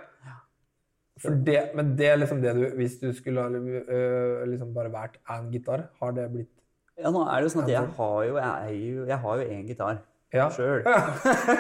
For 1.22 1.38
det, 1.48 1.58
men 1.78 1.96
det 1.98 2.12
er 2.12 2.20
liksom 2.20 2.44
det 2.44 2.52
du 2.54 2.64
Hvis 2.78 3.00
du 3.02 3.08
skulle 3.18 3.42
ha 3.42 3.50
øh, 3.50 4.44
liksom 4.52 4.74
bare 4.76 4.92
vært 4.94 5.18
én 5.34 5.48
gitar, 5.54 5.88
har 6.02 6.14
det 6.14 6.28
blitt 6.34 6.54
Ja, 6.98 7.10
nå 7.14 7.24
er 7.26 7.40
det 7.40 7.48
jo 7.48 7.54
sånn 7.56 7.64
at 7.66 7.72
jeg 7.74 7.90
har 7.98 8.20
jo, 8.28 8.38
jeg 8.38 8.78
jo, 8.84 9.08
jeg 9.10 9.18
har 9.24 9.42
jo 9.42 9.48
én 9.56 9.66
gitar 9.66 10.00
Ja. 10.36 10.50
sjøl. 10.52 10.84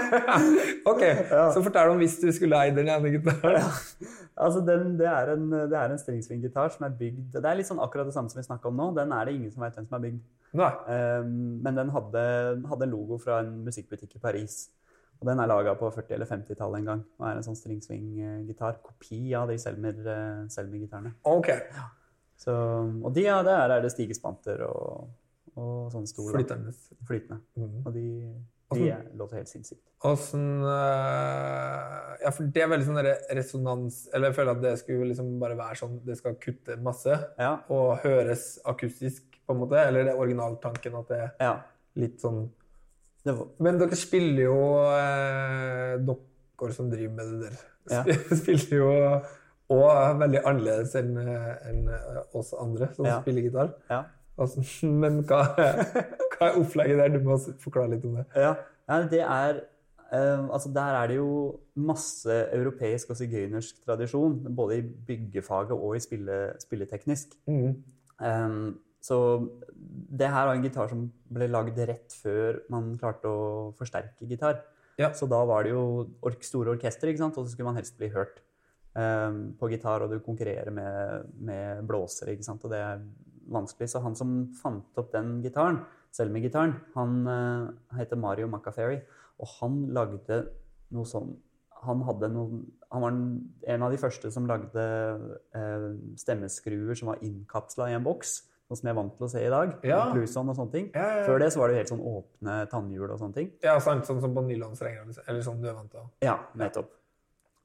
ok, 0.92 1.04
så 1.56 1.62
fortell 1.64 1.94
om 1.94 2.02
hvis 2.02 2.18
du 2.20 2.28
skulle 2.36 2.60
eid 2.60 2.76
den 2.76 2.90
ene 2.92 3.14
gitaren. 3.14 3.64
Altså, 4.38 4.62
den, 4.62 4.98
det 5.00 5.08
er 5.10 5.32
en, 5.34 5.46
det 5.50 5.78
er 5.78 5.94
en 5.94 6.02
stringsving-gitar 6.02 6.70
som 6.76 6.84
er 6.86 6.98
bygd 7.00 7.38
Det 7.40 7.48
er 7.48 7.58
litt 7.58 7.70
sånn 7.70 7.80
akkurat 7.82 8.06
det 8.06 8.14
samme 8.14 8.30
som 8.30 8.38
vi 8.38 8.46
snakka 8.46 8.70
om 8.70 8.76
nå. 8.78 8.90
Den 8.98 9.14
er 9.16 9.26
det 9.26 9.38
ingen 9.38 9.54
som 9.54 9.64
veit 9.64 9.78
hvem 9.78 9.88
som 9.88 9.98
er 9.98 10.04
bygd. 10.04 10.20
Um, 10.58 11.32
men 11.66 11.80
den 11.80 11.94
hadde, 11.94 12.24
hadde 12.70 12.86
en 12.86 12.94
logo 12.94 13.18
fra 13.22 13.42
en 13.44 13.64
musikkbutikk 13.66 14.18
i 14.20 14.22
Paris. 14.22 14.60
Og 15.18 15.30
den 15.30 15.42
er 15.42 15.50
laga 15.50 15.74
på 15.80 15.90
40- 15.90 16.14
eller 16.14 16.30
50-tallet 16.30 16.82
en 16.82 16.90
gang. 16.92 17.06
Og 17.18 17.26
er 17.26 17.40
en 17.40 17.46
sånn 17.46 17.58
stringsving-gitar. 17.58 18.78
Kopi 18.86 19.22
av 19.38 19.50
de 19.50 19.58
Selmer-gitarene. 19.62 20.52
Selmer-gitarene. 20.54 21.16
Ok. 21.26 21.50
Så, 22.38 22.54
og 22.54 23.10
de, 23.16 23.24
ja, 23.26 23.40
der 23.46 23.74
er 23.74 23.82
det 23.82 23.90
stigespanter 23.96 24.62
og, 24.68 25.08
og 25.56 25.90
sånne 25.94 26.12
store. 26.12 26.36
Flytende. 26.36 26.76
Flytende. 27.10 27.42
Mm 27.58 27.66
-hmm. 27.66 27.88
Og 27.88 27.94
de, 27.96 28.06
de 28.76 28.90
er- 28.92 29.06
låter 29.16 29.38
helt 29.38 29.48
sinnssykt. 29.50 29.82
Åssen 30.04 30.62
øh, 30.62 32.18
Ja, 32.22 32.30
for 32.36 32.44
det 32.54 32.62
er 32.64 32.68
veldig 32.70 32.86
sånn 32.88 33.00
resonans 33.38 34.08
Eller 34.14 34.28
jeg 34.32 34.36
føler 34.38 34.52
at 34.58 34.62
det 34.62 34.74
skulle 34.82 35.08
liksom 35.12 35.40
bare 35.42 35.56
være 35.58 35.78
sånn 35.80 35.96
Det 36.06 36.18
skal 36.20 36.36
kutte 36.42 36.76
masse 36.84 37.16
Ja. 37.40 37.54
og 37.70 37.98
høres 38.04 38.60
akustisk, 38.66 39.24
på 39.48 39.54
en 39.56 39.62
måte. 39.62 39.80
Eller 39.88 40.04
det 40.04 40.14
er 40.14 40.20
originaltanken 40.20 41.00
at 41.00 41.08
det 41.14 41.18
er 41.24 41.32
ja. 41.40 41.54
litt 41.96 42.20
sånn 42.22 42.50
Det 43.26 43.36
Men 43.60 43.80
dere 43.80 43.96
spiller 43.96 44.44
jo 44.50 44.60
eh, 44.92 45.98
Dere 46.04 46.74
som 46.74 46.90
driver 46.92 47.14
med 47.16 47.26
det 47.34 47.50
der, 47.50 47.58
Ja. 47.90 48.04
spiller 48.42 48.78
jo 48.78 49.22
og 49.70 50.20
veldig 50.22 50.40
annerledes 50.48 50.94
enn 50.96 51.18
en 51.20 51.90
oss 52.34 52.54
andre 52.56 52.88
som 52.96 53.06
Ja. 53.06 53.18
spiller 53.22 53.42
gitar. 53.44 53.74
Altså, 54.38 54.66
men 55.04 55.24
hva, 55.28 55.42
hva 55.56 56.52
er 56.52 56.60
opplegget 56.62 57.02
der? 57.02 57.16
Du 57.16 57.26
må 57.26 57.40
forklare 57.64 57.96
litt 57.96 58.06
om 58.08 58.20
det. 58.20 58.28
Ja, 58.38 58.54
ja 58.90 59.02
det 59.10 59.24
er 59.26 59.66
Uh, 60.08 60.48
Altså, 60.56 60.70
der 60.72 60.96
er 60.96 61.08
det 61.08 61.18
jo 61.18 61.60
masse 61.76 62.32
europeisk 62.56 63.10
og 63.12 63.18
sigøynersk 63.20 63.82
tradisjon, 63.84 64.40
både 64.56 64.78
i 64.78 64.82
byggefaget 64.82 65.74
og 65.76 65.98
i 65.98 66.00
spille, 66.00 66.38
spilleteknisk. 66.64 67.36
Mm. 67.48 67.84
Um, 68.24 68.80
så 69.04 69.18
det 70.20 70.30
her 70.32 70.48
var 70.48 70.56
en 70.56 70.64
gitar 70.64 70.90
som 70.92 71.06
ble 71.32 71.48
lagd 71.52 71.78
rett 71.78 72.16
før 72.24 72.62
man 72.72 72.96
klarte 73.00 73.30
å 73.30 73.44
forsterke 73.78 74.28
gitar. 74.28 74.62
Ja. 74.98 75.12
Så 75.14 75.28
da 75.30 75.44
var 75.46 75.68
det 75.68 75.76
jo 75.76 76.08
ork 76.26 76.44
store 76.44 76.74
orkester, 76.74 77.12
ikke 77.12 77.22
sant? 77.26 77.38
og 77.38 77.46
så 77.46 77.54
skulle 77.54 77.70
man 77.70 77.78
helst 77.78 78.00
bli 78.00 78.10
hørt 78.16 78.42
um, 78.98 79.54
på 79.60 79.70
gitar, 79.76 80.04
og 80.04 80.12
du 80.12 80.24
konkurrerer 80.24 80.74
med, 80.74 81.30
med 81.38 81.84
blåsere, 81.88 82.34
ikke 82.34 82.48
sant? 82.48 82.64
og 82.66 82.74
det 82.74 82.82
er 82.82 83.04
vanskelig. 83.54 83.90
Så 83.92 84.02
han 84.04 84.16
som 84.18 84.38
fant 84.58 85.00
opp 85.00 85.12
den 85.16 85.40
gitaren, 85.46 85.84
Selmi-gitaren, 86.18 86.74
han 86.96 87.18
uh, 87.28 87.98
heter 87.98 88.18
Mario 88.18 88.48
Macaferri, 88.50 89.02
og 89.38 89.52
han 89.60 89.84
lagde 89.94 90.40
noe 90.96 91.06
sånn 91.06 91.36
han, 91.84 92.02
hadde 92.08 92.30
noen, 92.34 92.62
han 92.92 93.04
var 93.04 93.12
en- 93.14 93.84
av 93.86 93.92
de 93.94 94.00
første 94.02 94.32
som 94.34 94.48
lagde 94.50 94.84
eh, 95.54 95.88
stemmeskruer 96.18 96.98
som 96.98 97.12
var 97.12 97.22
innkapsla 97.22 97.92
i 97.92 97.98
en 97.98 98.06
boks, 98.06 98.32
noe 98.68 98.80
som 98.80 98.88
jeg 98.88 98.96
er 98.96 98.98
vant 98.98 99.16
til 99.16 99.28
å 99.28 99.30
se 99.32 99.44
i 99.46 99.52
dag. 99.52 99.76
Ja. 99.88 100.00
Og 100.10 100.28
sånne 100.28 100.72
ting. 100.74 100.90
Ja, 100.96 101.06
ja, 101.06 101.18
ja. 101.20 101.26
Før 101.28 101.40
det 101.44 101.52
så 101.54 101.62
var 101.62 101.70
det 101.70 101.76
jo 101.76 101.82
helt 101.84 101.92
sånn 101.94 102.06
åpne 102.12 102.56
tannhjul 102.72 103.12
og 103.12 103.20
sånne 103.22 103.38
ting. 103.38 103.52
Ja, 103.64 103.78
sant, 103.84 104.08
sånn 104.10 104.22
som 104.24 104.36
på 104.36 104.44
nylonstrenger, 104.48 105.06
eller 105.28 105.46
sånn 105.46 105.62
du 105.62 105.70
er 105.70 105.78
vant 105.78 105.92
til. 105.94 106.10
Ja, 106.26 106.40
nettopp. 106.60 106.90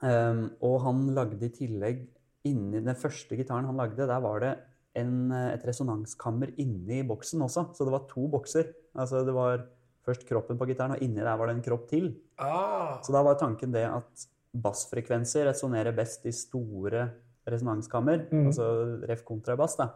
Um, 0.02 0.44
og 0.66 0.80
han 0.82 1.02
lagde 1.14 1.46
i 1.46 1.52
tillegg 1.54 2.04
inni 2.50 2.80
den 2.82 2.98
første 2.98 3.38
gitaren 3.38 3.68
han 3.68 3.78
lagde, 3.78 4.06
der 4.06 4.22
var 4.22 4.42
det 4.42 4.56
en, 4.98 5.32
eh, 5.32 5.52
et 5.54 5.64
resonanskammer 5.66 6.52
inni 6.60 7.02
boksen 7.06 7.42
også. 7.44 7.70
Så 7.74 7.86
det 7.86 7.94
var 7.94 8.08
to 8.10 8.26
bokser. 8.28 8.72
Altså 8.94 9.24
det 9.26 9.34
var 9.34 9.64
først 10.06 10.26
kroppen 10.28 10.58
på 10.58 10.66
gitaren, 10.66 10.96
og 10.96 11.02
inni 11.02 11.22
der 11.22 11.38
var 11.38 11.48
det 11.48 11.56
en 11.56 11.64
kropp 11.64 11.88
til. 11.90 12.12
Ah, 12.38 13.00
Så 13.02 13.12
da 13.14 13.22
var 13.22 13.38
tanken 13.38 13.72
det 13.72 13.86
at 13.86 14.26
bassfrekvenser 14.52 15.46
resonnerer 15.48 15.94
best 15.96 16.26
i 16.26 16.32
store 16.32 17.08
resonanskammer, 17.48 18.26
mm. 18.30 18.46
altså 18.50 18.66
ref 19.08 19.24
kontrabass, 19.24 19.76
da. 19.78 19.88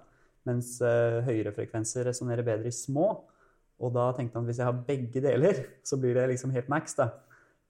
Mens 0.46 0.76
uh, 0.80 1.22
høyere 1.26 1.52
frekvenser 1.52 2.06
resonnerer 2.06 2.46
bedre 2.46 2.70
i 2.70 2.74
små. 2.74 3.10
Og 3.82 3.92
da 3.92 4.08
tenkte 4.16 4.38
han 4.38 4.46
at 4.46 4.50
hvis 4.50 4.60
jeg 4.62 4.68
har 4.68 4.84
begge 4.86 5.22
deler, 5.22 5.62
så 5.88 5.98
blir 6.00 6.14
det 6.14 6.28
liksom 6.32 6.54
helt 6.54 6.70
max, 6.72 6.94
da. 6.98 7.10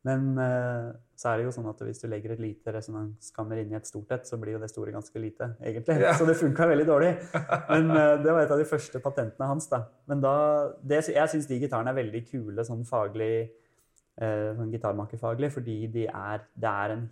Men 0.07 0.39
eh, 0.39 0.95
så 1.19 1.31
er 1.31 1.41
det 1.41 1.47
jo 1.47 1.53
sånn 1.57 1.67
at 1.71 1.81
hvis 1.83 2.03
du 2.03 2.07
legger 2.13 2.35
et 2.35 2.43
lite 2.43 2.73
resonanskammer 2.75 3.63
inni 3.63 3.79
et 3.79 3.89
stort 3.89 4.13
et, 4.15 4.29
så 4.29 4.39
blir 4.39 4.55
jo 4.55 4.63
det 4.63 4.71
store 4.71 4.93
ganske 4.95 5.21
lite, 5.21 5.51
egentlig. 5.65 5.97
Ja. 6.05 6.13
Så 6.19 6.27
det 6.29 6.37
funka 6.39 6.69
veldig 6.71 6.87
dårlig. 6.87 7.13
Men 7.73 7.91
eh, 7.91 8.15
det 8.23 8.31
var 8.31 8.45
et 8.45 8.53
av 8.55 8.61
de 8.61 8.69
første 8.69 9.01
patentene 9.03 9.49
hans, 9.51 9.69
da. 9.73 9.83
Men 10.11 10.23
da 10.25 10.35
det, 10.83 11.03
Jeg 11.15 11.33
syns 11.33 11.49
de 11.51 11.61
gitarene 11.63 11.95
er 11.95 12.01
veldig 12.03 12.23
kule 12.29 12.67
sånn 12.69 12.85
faglig 12.87 13.33
eh, 13.43 14.51
sånn 14.59 14.75
gitarmakerfaglig, 14.75 15.51
fordi 15.57 15.79
de 15.97 16.07
er, 16.11 16.45
det 16.55 16.75
er 16.85 16.99
en 16.99 17.07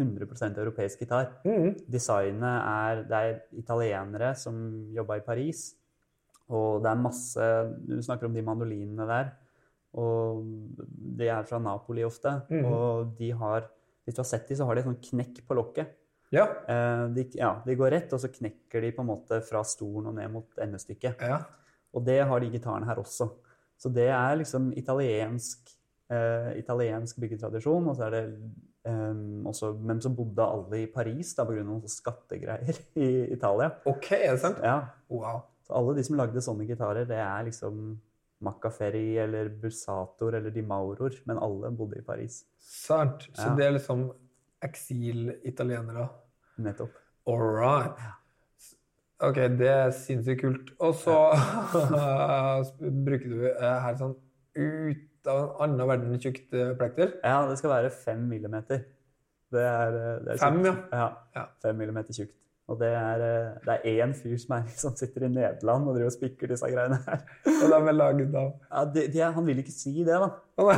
100% 0.00 0.58
europeisk 0.62 1.04
gitar. 1.04 1.34
Mm. 1.44 1.74
Designet 1.90 2.56
er 2.62 3.04
Det 3.10 3.20
er 3.20 3.38
italienere 3.58 4.34
som 4.38 4.56
jobba 4.94 5.18
i 5.20 5.26
Paris. 5.26 5.68
Og 6.50 6.82
det 6.82 6.90
er 6.90 7.04
masse 7.04 7.46
Du 7.86 8.00
snakker 8.02 8.26
om 8.26 8.34
de 8.34 8.42
mandolinene 8.42 9.06
der. 9.06 9.32
Og 9.98 10.44
de 11.18 11.26
er 11.28 11.46
fra 11.48 11.58
Napoli 11.58 12.04
ofte. 12.06 12.36
Mhm. 12.50 12.64
Og 12.70 13.14
de 13.18 13.30
har 13.32 13.68
Hvis 14.06 14.14
du 14.16 14.20
har 14.22 14.26
sett 14.30 14.48
de, 14.48 14.56
så 14.56 14.64
har 14.66 14.74
de 14.74 14.80
et 14.80 14.86
sånn 14.86 15.02
knekk 15.10 15.42
på 15.46 15.54
lokket. 15.54 15.90
Ja. 16.32 16.46
Eh, 16.66 17.08
de, 17.14 17.24
ja, 17.38 17.50
de 17.66 17.74
går 17.76 17.90
rett, 17.92 18.12
og 18.12 18.18
så 18.22 18.30
knekker 18.32 18.80
de 18.82 18.90
på 18.96 19.02
en 19.04 19.06
måte 19.10 19.38
fra 19.46 19.60
stolen 19.62 20.06
og 20.08 20.14
ned 20.16 20.32
mot 20.32 20.46
endestykket. 20.58 21.20
ja. 21.20 21.42
Og 21.94 22.04
det 22.06 22.20
har 22.26 22.40
de 22.40 22.48
gitarene 22.50 22.86
her 22.86 22.96
også. 23.02 23.26
Så 23.78 23.92
det 23.92 24.08
er 24.08 24.36
liksom 24.38 24.72
italiensk, 24.78 25.70
eh, 26.10 26.56
italiensk 26.58 27.18
byggetradisjon. 27.20 27.88
Og 27.88 27.96
så 27.96 28.06
er 28.06 28.10
det 28.10 28.24
Um, 28.82 29.44
også 29.46 29.74
Men 29.78 30.00
så 30.00 30.08
bodde 30.08 30.40
alle 30.40 30.78
i 30.82 30.86
Paris 30.86 31.34
da, 31.34 31.44
pga. 31.44 31.62
noen 31.62 31.82
skattegreier 31.84 32.78
i 32.96 33.26
Italia. 33.30 33.74
Ok, 33.84 34.12
er 34.12 34.32
det 34.32 34.40
sant? 34.40 34.56
Ja, 34.64 34.78
Wow. 35.10 35.42
Så 35.66 35.74
alle 35.76 35.94
de 35.98 36.02
som 36.02 36.16
lagde 36.16 36.40
sånne 36.40 36.66
gitarer, 36.66 37.04
det 37.04 37.18
er 37.18 37.44
liksom 37.44 38.00
Macaferri 38.40 39.18
eller 39.20 39.48
Bussator 39.60 40.34
eller 40.38 40.50
de 40.54 40.62
Mauror, 40.62 41.12
men 41.28 41.38
alle 41.38 41.70
bodde 41.76 41.98
i 42.00 42.02
Paris. 42.06 42.44
Sant. 42.58 43.26
Så 43.34 43.48
Ja. 43.50 43.54
det 43.56 43.66
er 43.66 43.72
liksom 43.76 44.06
eksil-italienere. 44.62 46.08
Nettopp. 46.58 46.92
All 47.26 47.42
right. 47.56 47.96
Ok, 49.20 49.36
det 49.60 49.68
er 49.68 49.90
sinnssykt 49.92 50.40
kult. 50.40 50.70
Og 50.80 50.94
så 50.96 51.14
bruker 53.06 53.28
du 53.28 53.42
eh, 53.50 53.76
her 53.84 53.96
sånn 54.00 54.14
ut 54.56 55.28
av 55.28 55.42
en 55.60 55.74
annen 55.74 55.88
verden 55.90 56.20
tjukt 56.22 56.54
eh, 56.56 56.72
plekter. 56.80 57.18
Ja, 57.24 57.42
det 57.48 57.58
skal 57.60 57.74
være 57.74 57.90
fem 57.92 58.22
millimeter. 58.30 58.86
Det 59.52 59.60
er, 59.66 59.96
eh, 59.98 60.18
det 60.24 60.34
er 60.34 60.40
Fem, 60.40 60.62
tjukt. 60.64 60.86
ja. 60.96 61.08
Ja. 61.36 61.44
Fem 61.62 61.76
millimeter 61.80 62.16
tjukt. 62.16 62.32
Og 62.70 62.78
det 62.78 62.88
er, 62.94 63.22
eh, 63.26 63.54
det 63.64 63.74
er 63.74 64.04
én 64.06 64.12
fyr 64.14 64.36
som, 64.38 64.54
er, 64.60 64.68
som 64.82 64.94
sitter 64.98 65.26
i 65.26 65.32
Nederland 65.32 65.88
og 65.90 65.96
driver 65.96 66.12
og 66.12 66.14
spikker 66.14 66.52
disse 66.52 66.70
greiene 66.70 67.00
her. 67.06 67.24
Og 67.50 67.66
de 67.66 67.80
er 67.80 67.96
laget 67.96 68.36
av 68.38 68.48
Ja, 68.70 68.84
de 68.94 69.06
er, 69.24 69.34
han 69.36 69.48
vil 69.48 69.62
ikke 69.64 69.74
si 69.74 69.94
det, 70.06 70.14
da. 70.22 70.30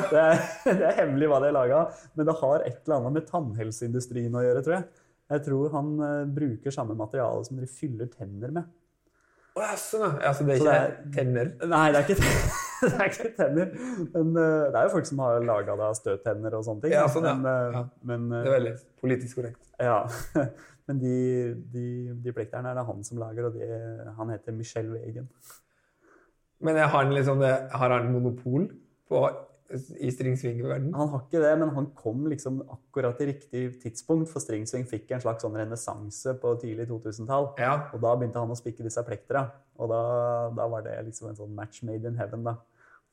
Det 0.09 0.23
er, 0.23 0.43
det 0.81 0.89
er 0.89 0.99
hemmelig 1.03 1.29
hva 1.33 1.43
de 1.45 1.51
er 1.51 1.57
laga 1.59 1.83
av. 1.83 2.03
Men 2.17 2.31
det 2.31 2.39
har 2.41 2.65
et 2.69 2.79
eller 2.87 2.99
annet 2.99 3.19
med 3.19 3.29
tannhelseindustrien 3.29 4.41
å 4.41 4.45
gjøre, 4.47 4.65
tror 4.65 4.79
jeg. 4.79 4.89
Jeg 5.33 5.45
tror 5.47 5.73
han 5.77 5.93
eh, 6.09 6.23
bruker 6.41 6.75
samme 6.75 6.97
materiale 6.99 7.45
som 7.49 7.61
de 7.61 7.69
fyller 7.71 8.09
tenner 8.13 8.57
med. 8.57 8.73
Å, 9.53 9.65
sånn, 9.77 10.15
ja. 10.17 10.31
Altså, 10.31 10.47
det 10.49 10.55
er 10.55 10.61
ikke 10.63 10.69
det 10.71 10.77
er- 10.81 11.17
tenner. 11.19 11.51
Nei, 11.69 11.87
det 11.93 12.01
er 12.01 12.15
ikke, 12.15 12.62
det 12.89 12.93
er 12.99 13.09
ikke 13.11 13.31
tenner. 13.39 13.73
Men 14.13 14.33
eh, 14.37 14.67
det 14.73 14.79
er 14.81 14.89
jo 14.89 14.95
folk 14.97 15.09
som 15.09 15.23
har 15.25 15.45
laga 15.47 15.77
det 15.79 15.87
av 15.89 15.97
støttenner 15.99 16.59
og 16.59 16.67
sånne 16.67 16.85
ting. 16.85 16.95
Ja, 16.97 17.07
sånn, 17.13 17.29
ja. 17.29 17.35
Men, 17.39 17.49
eh, 17.53 17.79
Ja. 17.79 17.83
men, 18.11 18.27
eh, 18.33 18.43
Det 18.45 18.51
er 18.53 18.59
veldig 18.59 18.75
politisk 19.05 19.41
korrekt. 19.41 19.73
Ja. 19.81 19.99
Men 20.91 20.99
de, 20.99 21.17
de, 21.71 21.85
de 22.25 22.33
plekterne 22.35 22.73
er 22.73 22.75
det 22.75 22.83
han 22.89 23.05
som 23.07 23.21
lager, 23.23 23.47
og 23.47 23.55
de, 23.55 23.67
han 24.17 24.33
heter 24.35 24.55
Michel 24.57 24.89
Wegen. 24.91 25.29
Men 26.63 26.77
har 26.81 26.91
han 26.97 27.15
liksom 27.15 27.39
det, 27.43 27.53
har 27.71 27.95
han 27.95 28.11
monopol 28.11 28.67
på 29.09 29.21
i 29.73 30.11
stringsving-verden? 30.13 30.91
Han 30.95 31.09
har 31.15 31.23
ikke 31.25 31.41
det, 31.41 31.53
men 31.63 31.71
han 31.75 31.87
kom 31.97 32.27
liksom 32.29 32.61
akkurat 32.67 33.21
i 33.25 33.29
riktig 33.31 33.63
tidspunkt, 33.83 34.29
for 34.29 34.43
Stringsving 34.45 34.85
fikk 34.91 35.15
en 35.17 35.23
slags 35.25 35.47
sånn 35.47 35.57
renessanse 35.57 36.35
på 36.43 36.53
tidlig 36.61 36.89
2000-tall. 36.91 37.53
Ja. 37.63 37.73
Og 37.95 38.03
da 38.05 38.13
begynte 38.19 38.43
han 38.43 38.53
å 38.53 38.59
spikke 38.59 38.85
disse 38.85 39.03
plektera. 39.07 39.47
Og 39.81 39.89
da, 39.95 40.03
da 40.59 40.67
var 40.71 40.85
det 40.87 40.99
liksom 41.07 41.31
en 41.31 41.39
sånn 41.39 41.55
match 41.57 41.81
made 41.89 42.11
in 42.11 42.19
heaven, 42.21 42.45
da. 42.51 42.59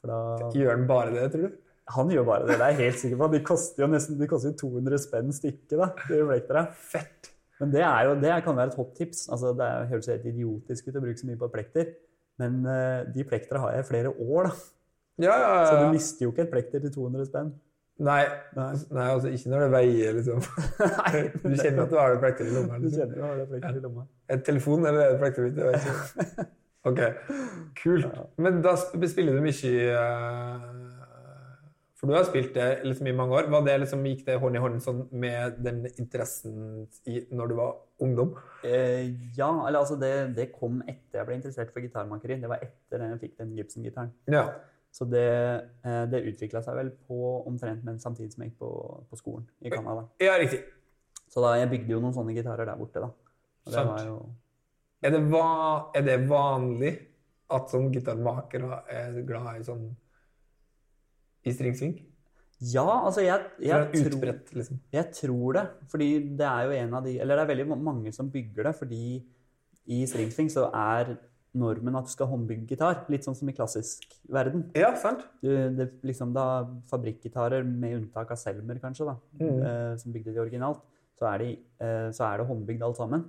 Da 0.08 0.50
Gjør 0.56 0.72
han 0.78 0.86
bare 0.90 1.12
det, 1.16 1.26
tror 1.34 1.48
du? 1.50 1.58
Han 1.96 2.12
gjør 2.14 2.26
bare 2.28 2.46
det, 2.46 2.56
det 2.60 2.66
er 2.68 2.76
jeg 2.76 2.80
helt 2.86 3.00
sikker 3.02 3.18
på. 3.18 3.28
De 3.34 3.40
koster 3.44 3.84
jo 3.84 3.88
nesten 3.90 4.20
de 4.20 4.28
koster 4.30 4.54
200 4.60 5.00
spenn 5.02 5.32
stykket, 5.34 5.74
da, 5.82 5.88
de 6.08 6.20
plektera. 6.28 6.66
Fett. 6.92 7.32
Men 7.60 7.72
det, 7.74 7.82
er 7.84 8.06
jo, 8.08 8.14
det 8.22 8.36
kan 8.46 8.56
være 8.56 8.72
et 8.72 8.78
hot 8.80 8.92
tips. 8.96 9.26
Altså, 9.34 9.56
det 9.58 9.70
høres 9.90 10.08
helt 10.14 10.28
idiotisk 10.30 10.88
ut 10.88 11.00
å 11.00 11.02
bruke 11.04 11.20
så 11.20 11.28
mye 11.28 11.40
på 11.42 11.50
plekter. 11.52 11.90
Men 12.40 12.62
uh, 12.64 13.02
de 13.12 13.26
plektera 13.28 13.60
har 13.66 13.74
jeg 13.76 13.84
i 13.84 13.90
flere 13.90 14.14
år, 14.16 14.48
da. 14.52 14.54
Ja, 15.20 15.34
ja, 15.36 15.56
Så 15.68 15.74
du 15.82 15.90
mister 15.98 16.24
jo 16.24 16.32
ikke 16.32 16.46
et 16.46 16.54
plekter 16.54 16.80
til 16.86 16.94
200 16.96 17.26
spenn. 17.28 17.50
Nei, 18.00 18.22
Nei. 18.56 18.70
nei, 18.96 19.08
altså 19.12 19.28
ikke 19.36 19.50
når 19.52 19.66
det 19.66 19.72
veier, 19.74 20.14
liksom. 20.22 20.46
Du 21.44 21.58
kjenner 21.60 21.82
at 21.84 21.90
du 21.92 21.98
har 22.00 22.14
det 22.14 22.22
plekter 22.22 22.48
i 22.48 22.54
lomma? 22.56 22.78
Du 22.80 22.86
Liksom. 22.86 23.02
kjenner 23.02 23.18
jo 23.20 23.26
har 23.26 23.42
det 23.42 23.48
plekter 23.50 23.76
i 23.76 23.84
lomma. 23.84 24.06
Et 24.32 24.46
telefon 24.48 24.86
eller 24.88 25.02
er 25.04 25.12
det 25.12 25.20
plekter 25.26 25.50
mitt? 25.50 25.60
Jeg 25.60 25.74
vet 25.74 25.90
ikke. 25.90 26.46
Ok, 26.90 27.02
kult. 27.80 28.22
Men 28.42 28.62
da 28.66 28.76
spiller 28.80 29.38
du 29.38 29.44
mye 29.44 29.74
eh, 29.94 30.64
For 32.00 32.08
du 32.08 32.16
har 32.16 32.26
spilt 32.28 32.54
det 32.56 32.68
liksom 32.88 33.10
i 33.12 33.16
mange 33.16 33.36
år. 33.36 33.50
Var 33.52 33.66
det 33.68 33.76
liksom, 33.84 34.06
gikk 34.08 34.26
det 34.28 34.38
hånd 34.40 34.56
i 34.56 34.64
hånd 34.64 34.82
sånn 34.84 35.04
med 35.12 35.60
den 35.66 35.84
interessen 35.92 36.88
i, 37.10 37.22
når 37.36 37.52
du 37.52 37.56
var 37.60 37.78
ungdom? 38.06 38.34
Eh, 38.64 39.12
ja, 39.36 39.52
eller 39.68 39.82
altså 39.82 40.00
det, 40.00 40.14
det 40.38 40.50
kom 40.56 40.80
etter 40.88 41.20
jeg 41.22 41.28
ble 41.28 41.40
interessert 41.42 41.74
for 41.76 41.84
gitarmakeri. 41.84 42.40
Det 42.40 42.52
var 42.52 42.64
etter 42.64 43.04
jeg 43.04 43.22
fikk 43.26 43.38
den 43.42 43.56
Gibson-gitaren. 43.58 44.14
Ja. 44.32 44.48
Så 44.96 45.06
det, 45.06 45.28
eh, 45.86 46.04
det 46.10 46.24
utvikla 46.32 46.64
seg 46.66 46.80
vel 46.80 46.90
på 47.06 47.20
omtrent 47.46 47.84
men 47.86 48.00
samtidig 48.02 48.32
som 48.34 48.42
jeg 48.44 48.54
gikk 48.54 48.64
på, 48.64 48.72
på 49.12 49.20
skolen 49.20 49.46
i 49.62 49.70
Canada. 49.70 50.08
ja, 50.24 50.40
riktig. 50.42 50.64
Så 51.30 51.44
da, 51.44 51.52
jeg 51.60 51.70
bygde 51.70 51.94
jo 51.94 52.00
noen 52.02 52.16
sånne 52.16 52.34
gitarer 52.34 52.66
der 52.66 52.80
borte, 52.80 53.04
da. 53.04 53.12
Og 53.12 53.70
det 53.70 53.76
Sant. 53.76 53.92
var 53.92 54.08
jo 54.08 54.16
Er 55.02 55.14
det, 55.16 55.22
va 55.32 55.92
er 55.96 56.04
det 56.04 56.18
vanlig 56.28 56.94
at 57.56 57.72
sånn 57.72 57.90
gitarmakere 57.94 58.82
er 58.92 59.22
glad 59.26 59.62
i 59.62 59.64
sånn 59.66 59.86
i 61.48 61.54
stringsving? 61.56 61.96
Ja, 62.60 62.84
altså 63.08 63.24
jeg, 63.24 63.46
Jeg 63.64 63.70
jeg, 63.96 64.12
tror, 64.12 64.26
liksom. 64.60 64.80
jeg 64.92 65.12
tror 65.16 65.54
det. 65.56 65.64
Fordi 65.92 66.10
det 66.36 66.46
er 66.50 66.66
jo 66.68 66.74
en 66.82 66.94
av 67.00 67.06
de 67.08 67.14
Eller 67.24 67.40
det 67.40 67.46
er 67.46 67.52
veldig 67.54 67.78
mange 67.80 68.12
som 68.12 68.28
bygger 68.34 68.68
det, 68.68 68.76
fordi 68.76 69.04
i 69.90 70.04
stringsving 70.06 70.52
så 70.52 70.68
er 70.76 71.16
normen 71.58 71.96
at 71.98 72.06
du 72.06 72.12
skal 72.12 72.28
håndbygge 72.30 72.68
gitar. 72.76 73.06
Litt 73.10 73.24
sånn 73.26 73.38
som 73.40 73.50
i 73.50 73.56
klassisk 73.58 74.04
verden. 74.30 74.68
Ja, 74.78 74.92
sant? 75.00 75.24
Du, 75.42 75.50
det, 75.80 75.88
liksom 76.06 76.36
da 76.36 76.68
Fabrikkgitarer, 76.92 77.64
med 77.66 77.96
unntak 77.96 78.36
av 78.36 78.38
Selmer 78.38 78.78
kanskje, 78.84 79.08
da, 79.08 79.16
Mm. 79.40 79.64
eh, 79.64 79.96
som 79.98 80.14
bygde 80.14 80.34
de 80.36 80.44
originalt, 80.44 80.84
så 81.18 81.26
er, 81.34 81.38
de, 81.40 81.50
eh, 81.80 82.12
så 82.12 82.28
er 82.28 82.38
det 82.38 82.48
håndbygd 82.52 82.84
alt 82.86 82.98
sammen. 83.00 83.24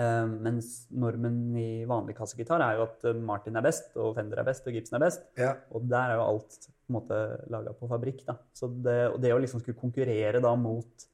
Eh, 0.00 0.26
mens 0.40 0.86
normen 0.88 1.34
i 1.60 1.84
vanlig 1.84 2.14
kassegitar 2.16 2.62
er 2.64 2.78
jo 2.78 2.86
at 2.86 3.02
eh, 3.10 3.18
Martin 3.20 3.58
er 3.60 3.64
best, 3.66 3.90
og 4.00 4.14
Fender 4.16 4.40
er 4.40 4.46
best, 4.48 4.64
og 4.66 4.72
Gibson 4.72 4.96
er 4.96 5.04
best. 5.04 5.26
Ja. 5.36 5.50
Og 5.76 5.84
der 5.90 6.14
er 6.14 6.20
jo 6.20 6.28
alt 6.30 6.56
på 6.64 6.88
en 6.88 6.96
måte 6.96 7.18
laga 7.52 7.74
på 7.76 7.88
fabrikk. 7.90 8.22
da. 8.28 8.38
Så 8.56 8.70
det, 8.72 8.98
og 9.12 9.18
det 9.20 9.34
å 9.34 9.40
liksom 9.42 9.60
skulle 9.60 9.80
konkurrere 9.80 10.40
da 10.44 10.54
mot, 10.56 11.04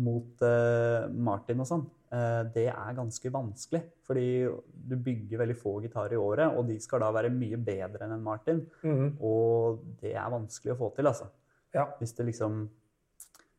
mot 0.00 0.44
uh, 0.44 1.08
Martin 1.12 1.60
og 1.60 1.68
sånn, 1.68 1.82
uh, 2.12 2.42
det 2.54 2.66
er 2.72 2.94
ganske 2.96 3.32
vanskelig. 3.32 3.82
Fordi 4.06 4.26
du 4.72 4.94
bygger 4.96 5.40
veldig 5.42 5.56
få 5.60 5.74
gitarer 5.84 6.16
i 6.16 6.20
året, 6.20 6.56
og 6.56 6.68
de 6.68 6.76
skal 6.80 7.02
da 7.04 7.10
være 7.16 7.32
mye 7.34 7.56
bedre 7.60 8.04
enn 8.06 8.14
en 8.18 8.24
Martin. 8.24 8.62
Mhm. 8.84 9.16
Og 9.24 9.80
det 10.00 10.12
er 10.16 10.32
vanskelig 10.32 10.76
å 10.76 10.78
få 10.80 10.92
til, 10.96 11.08
altså. 11.10 11.28
Ja. 11.76 11.88
Hvis 12.00 12.12
det 12.18 12.28
liksom 12.30 12.66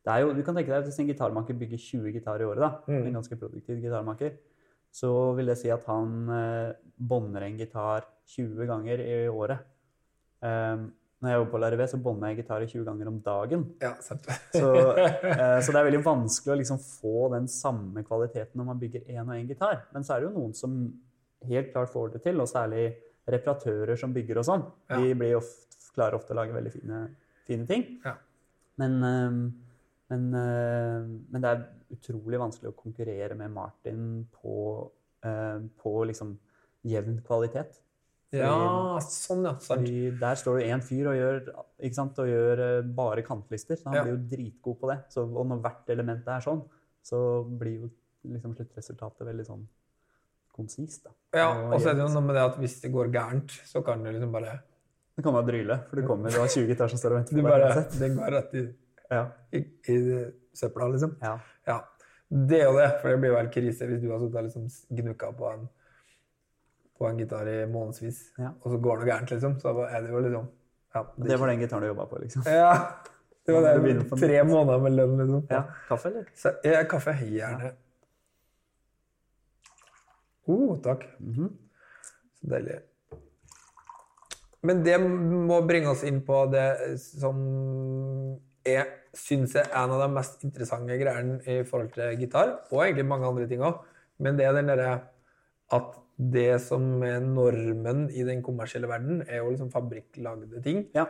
det 0.02 0.10
er 0.10 0.24
jo, 0.24 0.32
Du 0.34 0.42
kan 0.42 0.56
tenke 0.56 0.66
deg 0.72 0.80
at 0.82 0.88
hvis 0.88 0.98
en 0.98 1.06
gitarmaker 1.06 1.54
bygger 1.54 1.78
20 1.78 2.12
gitarer 2.16 2.42
i 2.42 2.48
året, 2.50 2.58
da, 2.58 2.70
Mm. 2.88 3.06
en 3.06 3.14
ganske 3.20 3.36
produktiv 3.38 3.78
gitarmaker, 3.84 4.32
så 4.92 5.10
vil 5.38 5.48
det 5.48 5.56
si 5.60 5.70
at 5.72 5.84
han 5.88 6.16
eh, 6.36 6.72
bånder 7.00 7.46
en 7.46 7.56
gitar 7.60 8.04
20 8.34 8.66
ganger 8.68 9.00
i 9.02 9.14
året. 9.32 9.62
Um, 10.42 10.90
når 11.22 11.30
jeg 11.30 11.38
jobber 11.38 11.50
på 11.52 11.58
LRV, 11.62 11.82
så 11.86 11.98
bånder 12.02 12.32
jeg 12.32 12.38
gitarer 12.42 12.66
20 12.66 12.84
ganger 12.88 13.08
om 13.12 13.18
dagen. 13.22 13.60
ja, 13.80 13.92
sant. 14.02 14.24
Så, 14.58 14.72
eh, 14.98 15.60
så 15.62 15.70
det 15.70 15.78
er 15.78 15.86
veldig 15.86 16.00
vanskelig 16.12 16.52
å 16.54 16.58
liksom 16.58 16.80
få 16.82 17.28
den 17.36 17.46
samme 17.50 18.02
kvaliteten 18.06 18.58
når 18.58 18.68
man 18.72 18.80
bygger 18.82 19.06
én 19.06 19.22
og 19.28 19.36
én 19.36 19.46
gitar. 19.50 19.84
Men 19.94 20.02
så 20.06 20.16
er 20.16 20.20
det 20.24 20.30
jo 20.30 20.34
noen 20.40 20.54
som 20.58 20.74
helt 21.46 21.70
klart 21.72 21.92
får 21.94 22.16
det 22.16 22.24
til, 22.26 22.42
og 22.42 22.50
særlig 22.50 22.88
reparatører 23.30 23.98
som 23.98 24.12
bygger 24.14 24.40
og 24.42 24.48
sånn. 24.50 24.64
De 24.90 25.08
Ja. 25.12 25.14
blir 25.22 25.36
ofte, 25.38 25.78
klarer 25.94 26.18
ofte 26.18 26.34
å 26.34 26.40
lage 26.40 26.54
veldig 26.58 26.72
fine, 26.74 27.00
fine 27.46 27.66
ting. 27.70 27.86
Ja. 28.04 28.16
Men, 28.82 28.98
eh, 29.06 29.30
men, 30.10 30.26
eh, 30.42 31.06
men 31.30 31.40
det 31.46 31.50
er 31.54 31.64
utrolig 31.92 32.38
vanskelig 32.40 32.72
å 32.72 32.76
konkurrere 32.76 33.36
med 33.36 33.50
Martin 33.52 34.26
på, 34.32 34.90
eh, 35.24 35.58
på 35.82 35.92
liksom 36.08 36.36
jevn 36.84 37.20
kvalitet. 37.26 37.78
Ja, 38.32 38.98
sånn, 39.04 39.42
ja. 39.44 39.52
Sant. 39.60 39.82
Fordi 39.82 40.18
der 40.18 40.34
står 40.40 40.58
det 40.60 40.68
én 40.72 40.80
fyr 40.82 41.10
og 41.10 41.16
gjør, 41.18 41.92
sant, 41.92 42.18
og 42.18 42.26
gjør 42.30 42.62
eh, 42.78 42.82
bare 42.96 43.22
kantlister. 43.26 43.76
Så 43.76 43.84
han 43.90 43.94
Ja. 43.94 44.04
blir 44.04 44.16
jo 44.16 44.22
dritgod 44.36 44.80
på 44.80 44.88
det. 44.88 44.98
Så, 45.12 45.26
og 45.36 45.46
når 45.46 45.60
hvert 45.60 45.90
element 45.92 46.26
er 46.26 46.40
sånn, 46.40 46.62
så 47.04 47.44
blir 47.58 47.80
jo 47.82 47.90
liksom 48.24 48.54
sluttresultatet 48.56 49.26
veldig 49.26 49.44
sånn 49.46 49.66
konsist. 50.56 51.04
da. 51.04 51.10
Ja, 51.34 51.48
og 51.72 51.80
så 51.80 51.90
er 51.90 51.94
det 51.94 52.04
jo 52.06 52.12
noe 52.14 52.24
med 52.26 52.36
det 52.36 52.42
at 52.44 52.56
hvis 52.60 52.80
det 52.82 52.92
går 52.92 53.12
gærent, 53.12 53.50
så 53.68 53.84
kan 53.84 54.02
du 54.02 54.10
liksom 54.12 54.32
bare 54.32 54.60
Det 55.14 55.22
kan 55.24 55.34
bare 55.34 55.44
dryle, 55.44 55.76
for 55.90 55.96
du 56.00 56.06
kommer, 56.08 56.30
du 56.32 56.38
har 56.40 56.48
20 56.48 56.66
gitarer 56.72 56.88
som 56.88 56.96
står 56.98 57.12
og 57.12 57.18
venter 57.20 57.36
på 57.36 57.50
deg. 57.52 57.98
Det 58.00 58.08
går 58.16 58.30
rett 58.32 58.54
i, 58.54 58.62
Ja. 59.10 59.26
i, 59.52 59.58
i 59.92 59.96
søpla, 60.56 60.88
liksom. 60.90 61.16
ja. 61.20 61.34
Det 62.32 62.62
jo 62.62 62.72
det, 62.78 62.88
for 63.02 63.12
det 63.12 63.18
blir 63.20 63.34
vel 63.34 63.48
krise 63.52 63.86
hvis 63.90 64.00
du 64.00 64.08
har 64.10 64.20
sittet 64.22 64.38
og 64.40 64.46
liksom 64.46 64.68
gnukka 64.96 65.32
på 65.36 65.48
en, 65.52 65.66
på 66.96 67.04
en 67.08 67.18
gitar 67.20 67.48
i 67.50 67.56
månedsvis, 67.68 68.22
Ja. 68.40 68.54
og 68.62 68.72
så 68.72 68.78
går 68.80 68.98
det 68.98 69.04
noe 69.04 69.10
gærent, 69.12 69.30
liksom. 69.34 69.56
Så 69.60 69.74
er 69.84 70.00
det 70.06 70.10
jo 70.14 70.22
liksom 70.24 70.46
ja, 70.94 71.02
det, 71.16 71.28
Det 71.28 71.36
var 71.40 71.48
den 71.52 71.60
gitaren 71.60 71.82
du 71.84 71.88
jobba 71.90 72.06
på, 72.08 72.18
liksom. 72.22 72.42
Ja. 72.48 72.72
Det 73.44 73.52
var 73.56 73.64
det. 73.82 73.94
Tre 74.20 74.42
måneder 74.46 74.78
med 74.84 74.92
lønn, 74.96 75.16
liksom. 75.18 75.46
Ja, 75.50 75.62
Kaffe, 75.88 76.08
eller? 76.08 76.26
Så, 76.38 76.52
ja, 76.64 76.82
kaffe. 76.88 77.14
Gjerne. 77.26 77.72
Oh, 80.46 80.76
takk. 80.82 81.04
Mhm. 81.20 81.48
Så 82.40 82.48
deilig. 82.50 82.78
Men 84.62 84.82
det 84.86 84.96
må 85.02 85.58
bringe 85.66 85.90
oss 85.90 86.04
inn 86.06 86.20
på 86.26 86.44
det 86.52 86.98
som 87.02 87.38
jeg 88.66 89.16
syns 89.16 89.56
er 89.58 89.72
en 89.76 89.92
av 89.94 90.04
de 90.04 90.08
mest 90.14 90.44
interessante 90.46 90.96
greiene 91.00 91.40
i 91.48 91.62
forhold 91.68 91.92
til 91.96 92.20
gitar, 92.20 92.54
og 92.70 92.84
egentlig 92.84 93.08
mange 93.08 93.28
andre 93.28 93.48
ting 93.50 93.64
òg. 93.64 93.82
Men 94.22 94.38
det 94.38 94.46
er 94.46 94.56
den 94.56 94.70
derre 94.70 94.94
at 95.72 95.98
det 96.16 96.60
som 96.62 97.02
er 97.06 97.20
normen 97.24 98.06
i 98.12 98.24
den 98.26 98.42
kommersielle 98.44 98.90
verden, 98.90 99.22
er 99.26 99.42
jo 99.42 99.50
liksom 99.50 99.72
fabrikklagde 99.72 100.62
ting. 100.64 100.84
Ja. 100.94 101.06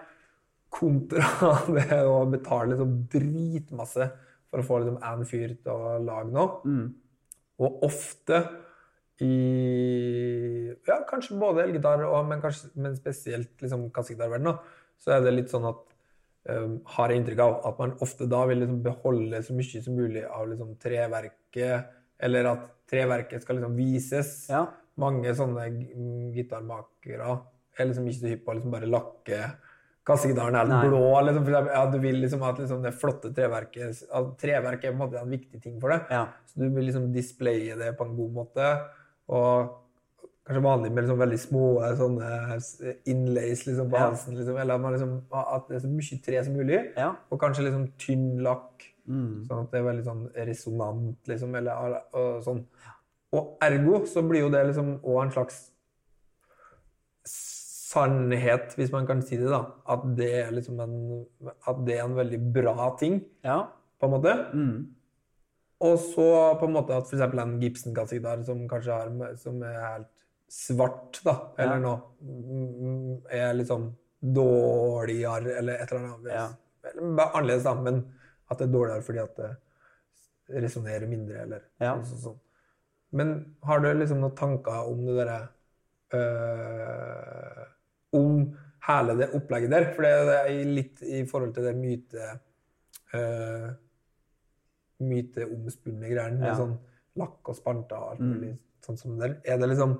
Kontra 0.72 1.26
det 1.76 2.00
å 2.06 2.22
betale 2.30 2.72
liksom 2.72 2.94
dritmasse 3.12 4.08
for 4.48 4.62
å 4.62 4.66
få 4.66 4.82
liksom 4.82 5.00
en 5.08 5.24
fyr 5.28 5.56
til 5.60 5.72
å 5.72 5.96
lage 6.04 6.32
noe. 6.32 6.60
Mm. 6.64 6.84
Og 7.62 7.88
ofte 7.88 8.42
i 9.22 10.72
Ja, 10.88 11.02
kanskje 11.06 11.38
både 11.38 11.66
elgitar, 11.66 12.00
og, 12.08 12.24
men, 12.26 12.40
kanskje, 12.42 12.72
men 12.80 12.96
spesielt 12.98 13.60
liksom, 13.62 13.90
kassegitarverdenen, 13.94 14.58
så 15.02 15.16
er 15.16 15.22
det 15.22 15.34
litt 15.36 15.52
sånn 15.52 15.68
at 15.68 15.91
har 16.44 17.12
jeg 17.12 17.20
inntrykk 17.20 17.40
av 17.44 17.58
at 17.68 17.78
man 17.78 17.92
ofte 18.02 18.26
da 18.26 18.40
vil 18.50 18.58
liksom 18.64 18.80
beholde 18.82 19.42
så 19.46 19.54
mye 19.54 19.82
som 19.84 19.94
mulig 19.94 20.24
av 20.26 20.48
liksom, 20.50 20.72
treverket, 20.82 21.92
eller 22.22 22.48
at 22.50 22.64
treverket 22.90 23.44
skal 23.44 23.60
liksom 23.60 23.76
vises. 23.78 24.32
Ja. 24.50 24.64
Mange 25.00 25.30
sånne 25.38 25.68
g- 25.72 26.32
gitarmakere 26.34 27.36
er 27.78 27.86
liksom 27.88 28.08
ikke 28.10 28.20
så 28.20 28.32
hypp 28.32 28.42
på 28.44 28.52
å 28.52 28.56
liksom 28.58 28.74
bare 28.74 28.90
lakke 28.90 29.38
kassegitaren 30.04 30.58
helt 30.58 30.88
blå. 30.88 31.04
Liksom, 31.28 31.46
ja, 31.70 31.84
du 31.92 31.98
vil 32.02 32.18
liksom 32.24 32.42
at 32.44 32.58
liksom, 32.58 32.82
det 32.82 32.92
flotte 32.98 33.30
treverket 33.34 34.02
at 34.10 34.32
Treverk 34.42 34.82
er 34.82 34.90
på 34.90 34.98
en 34.98 35.02
måte 35.04 35.22
en 35.22 35.30
viktig 35.30 35.62
ting 35.62 35.78
for 35.80 35.94
deg. 35.94 36.10
Ja. 36.10 36.26
Så 36.50 36.58
du 36.58 36.66
vil 36.74 36.88
liksom 36.90 37.06
displaye 37.14 37.78
det 37.78 37.92
på 37.96 38.08
en 38.08 38.16
god 38.18 38.34
måte. 38.42 38.72
Og 39.32 39.78
kanskje 40.46 40.62
vanlig 40.64 40.92
med 40.92 41.04
liksom 41.04 41.20
veldig 41.20 41.40
små 41.40 41.64
sånne 41.98 42.30
inlays 43.10 43.66
liksom 43.66 43.90
på 43.90 43.98
Ja. 43.98 44.08
halsen. 44.08 44.36
Liksom, 44.36 44.56
eller 44.56 44.74
at, 44.74 44.80
man 44.80 44.92
liksom, 44.92 45.12
at 45.32 45.68
det 45.68 45.76
er 45.76 45.84
så 45.84 45.90
mye 45.92 46.22
tre 46.24 46.44
som 46.44 46.56
mulig. 46.56 46.80
Ja. 46.96 47.12
Og 47.30 47.40
kanskje 47.40 47.66
liksom 47.68 47.86
tynn 47.98 48.42
lakk. 48.42 48.88
Mm. 49.08 49.44
Sånn 49.48 49.64
at 49.64 49.70
det 49.70 49.80
er 49.80 49.86
veldig 49.90 50.04
sånn 50.06 50.24
resonant, 50.46 51.28
liksom. 51.28 51.54
Eller 51.58 52.00
og 52.14 52.42
sånn. 52.42 52.64
Og 53.32 53.56
ergo 53.64 54.04
så 54.06 54.22
blir 54.26 54.44
jo 54.44 54.50
det 54.50 54.66
liksom 54.66 55.00
òg 55.00 55.22
en 55.24 55.32
slags 55.32 55.60
sannhet, 57.92 58.74
hvis 58.76 58.92
man 58.92 59.06
kan 59.06 59.22
si 59.22 59.36
det, 59.36 59.50
da. 59.50 59.62
At 59.88 60.04
det 60.16 60.30
er 60.46 60.50
liksom 60.54 60.80
en, 60.80 61.26
at 61.68 61.84
det 61.86 61.98
er 61.98 62.04
en 62.06 62.16
veldig 62.16 62.40
bra 62.54 62.96
ting, 63.00 63.22
ja. 63.44 63.66
på 64.00 64.08
en 64.08 64.14
måte. 64.14 64.34
Mm. 64.54 64.94
Og 65.82 65.98
så 65.98 66.28
på 66.60 66.68
en 66.68 66.76
måte 66.76 66.94
at 66.94 67.10
f.eks. 67.10 67.22
en 67.42 67.58
Gibson-gassgitar 67.60 68.44
som 68.46 68.68
kanskje 68.70 68.96
har, 68.96 69.36
som 69.36 69.62
er 69.66 69.78
helt 69.80 70.11
svart, 70.52 71.20
da, 71.24 71.34
eller 71.58 71.78
Ja. 71.78 71.80
noe, 71.80 72.00
mm, 72.20 73.22
er 73.30 73.54
liksom 73.56 73.86
dårligere, 74.22 75.56
eller 75.58 75.80
et 75.80 75.92
eller 75.92 76.08
annet. 76.12 76.32
Ja. 76.32 76.48
Annerledes, 76.92 77.64
da, 77.64 77.74
men 77.74 78.02
at 78.50 78.58
det 78.58 78.68
er 78.68 78.72
dårligere 78.74 79.02
fordi 79.06 79.18
at 79.22 79.36
det 79.36 80.62
resonnerer 80.62 81.08
mindre, 81.08 81.40
eller 81.46 81.62
Ja. 81.80 81.94
sånn, 81.96 82.04
sånn, 82.04 82.22
sånn. 82.26 82.38
Men 83.12 83.32
har 83.64 83.80
du 83.80 83.88
liksom 83.94 84.20
noen 84.20 84.36
tanker 84.36 84.88
om 84.88 85.04
det 85.06 85.16
derre 85.18 85.48
øh, 86.14 87.66
Om 88.12 88.56
hele 88.88 89.14
det 89.16 89.30
opplegget 89.32 89.70
der? 89.72 89.86
For 89.94 90.02
det 90.02 90.10
er 90.36 90.64
litt 90.68 91.02
i 91.02 91.22
forhold 91.28 91.54
til 91.54 91.64
det 91.64 91.74
myte... 91.76 92.40
øh, 93.14 93.70
myteomspunne 95.02 96.08
greiene 96.12 96.38
med 96.38 96.48
Ja. 96.48 96.54
sånn 96.56 96.76
lakk 97.16 97.48
og 97.48 97.56
spanter 97.56 97.96
og 97.96 98.10
alt 98.12 98.20
Mm. 98.20 98.28
mulig 98.34 98.58
sånn 98.86 98.96
som 98.98 99.18
det 99.18 99.28
der. 99.44 99.52
Er 99.54 99.58
det 99.58 99.68
liksom 99.70 99.98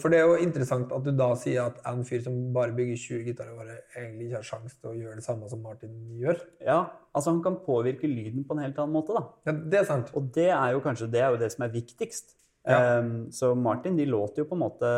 For 0.00 0.10
det 0.10 0.18
er 0.18 0.30
jo 0.30 0.40
interessant 0.40 0.92
at 0.96 1.04
du 1.04 1.10
da 1.16 1.28
sier 1.38 1.68
at 1.68 1.80
en 1.90 2.04
fyr 2.08 2.22
som 2.24 2.36
bare 2.54 2.74
bygger 2.76 3.00
20 3.00 3.26
gitarer, 3.28 3.56
bare 3.58 3.76
egentlig 3.98 4.28
ikke 4.28 4.38
har 4.40 4.46
sjanse 4.48 4.78
til 4.78 4.90
å 4.90 4.96
gjøre 4.96 5.18
det 5.20 5.26
samme 5.26 5.50
som 5.50 5.60
Martin 5.64 5.96
gjør. 6.20 6.40
ja. 6.64 6.82
Altså, 7.14 7.30
han 7.30 7.42
kan 7.44 7.60
påvirke 7.62 8.08
lyden 8.10 8.42
på 8.42 8.56
en 8.56 8.64
helt 8.64 8.78
annen 8.80 8.96
måte, 8.96 9.14
da. 9.14 9.20
Ja, 9.46 9.52
det 9.54 9.78
er 9.78 9.84
sant. 9.86 10.08
Og 10.18 10.32
det 10.34 10.48
er 10.50 10.72
jo 10.74 10.80
kanskje 10.82 11.06
det, 11.12 11.20
er 11.22 11.30
jo 11.30 11.38
det 11.38 11.52
som 11.54 11.62
er 11.62 11.70
viktigst. 11.70 12.34
Ja. 12.66 12.98
Um, 12.98 13.28
så 13.30 13.52
Martin, 13.54 13.94
de 13.94 14.08
låter 14.08 14.42
jo 14.42 14.48
på 14.48 14.56
en 14.56 14.62
måte 14.62 14.88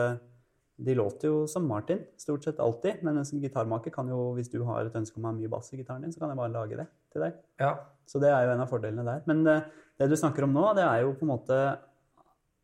De 0.79 0.95
låter 0.95 1.27
jo 1.27 1.47
som 1.51 1.64
Martin, 1.66 1.99
stort 2.16 2.45
sett 2.45 2.61
alltid. 2.61 3.03
Men 3.05 3.18
en 3.18 3.29
som 3.29 3.41
gitarmaker 3.41 3.93
kan 3.93 4.09
jo, 4.09 4.31
hvis 4.37 4.49
du 4.53 4.62
har 4.64 4.89
et 4.89 4.97
ønske 4.97 5.20
om 5.20 5.27
å 5.27 5.33
ha 5.33 5.37
mye 5.37 5.51
bass 5.53 5.72
i 5.72 5.81
gitaren 5.81 6.05
din, 6.05 6.12
så 6.14 6.20
kan 6.22 6.33
jeg 6.33 6.41
bare 6.41 6.53
lage 6.53 6.77
det 6.81 6.87
til 7.12 7.27
deg. 7.27 7.37
Ja. 7.61 7.74
Så 8.09 8.20
det 8.22 8.33
er 8.33 8.47
jo 8.47 8.55
en 8.55 8.64
av 8.64 8.72
fordelene 8.72 9.05
der. 9.05 9.22
Men 9.29 9.45
eh, 9.53 9.68
det 9.97 10.09
du 10.11 10.16
snakker 10.18 10.44
om 10.47 10.55
nå, 10.55 10.64
det 10.76 10.84
er 10.84 11.05
jo 11.05 11.14
på 11.16 11.24
en 11.26 11.32
måte 11.32 11.61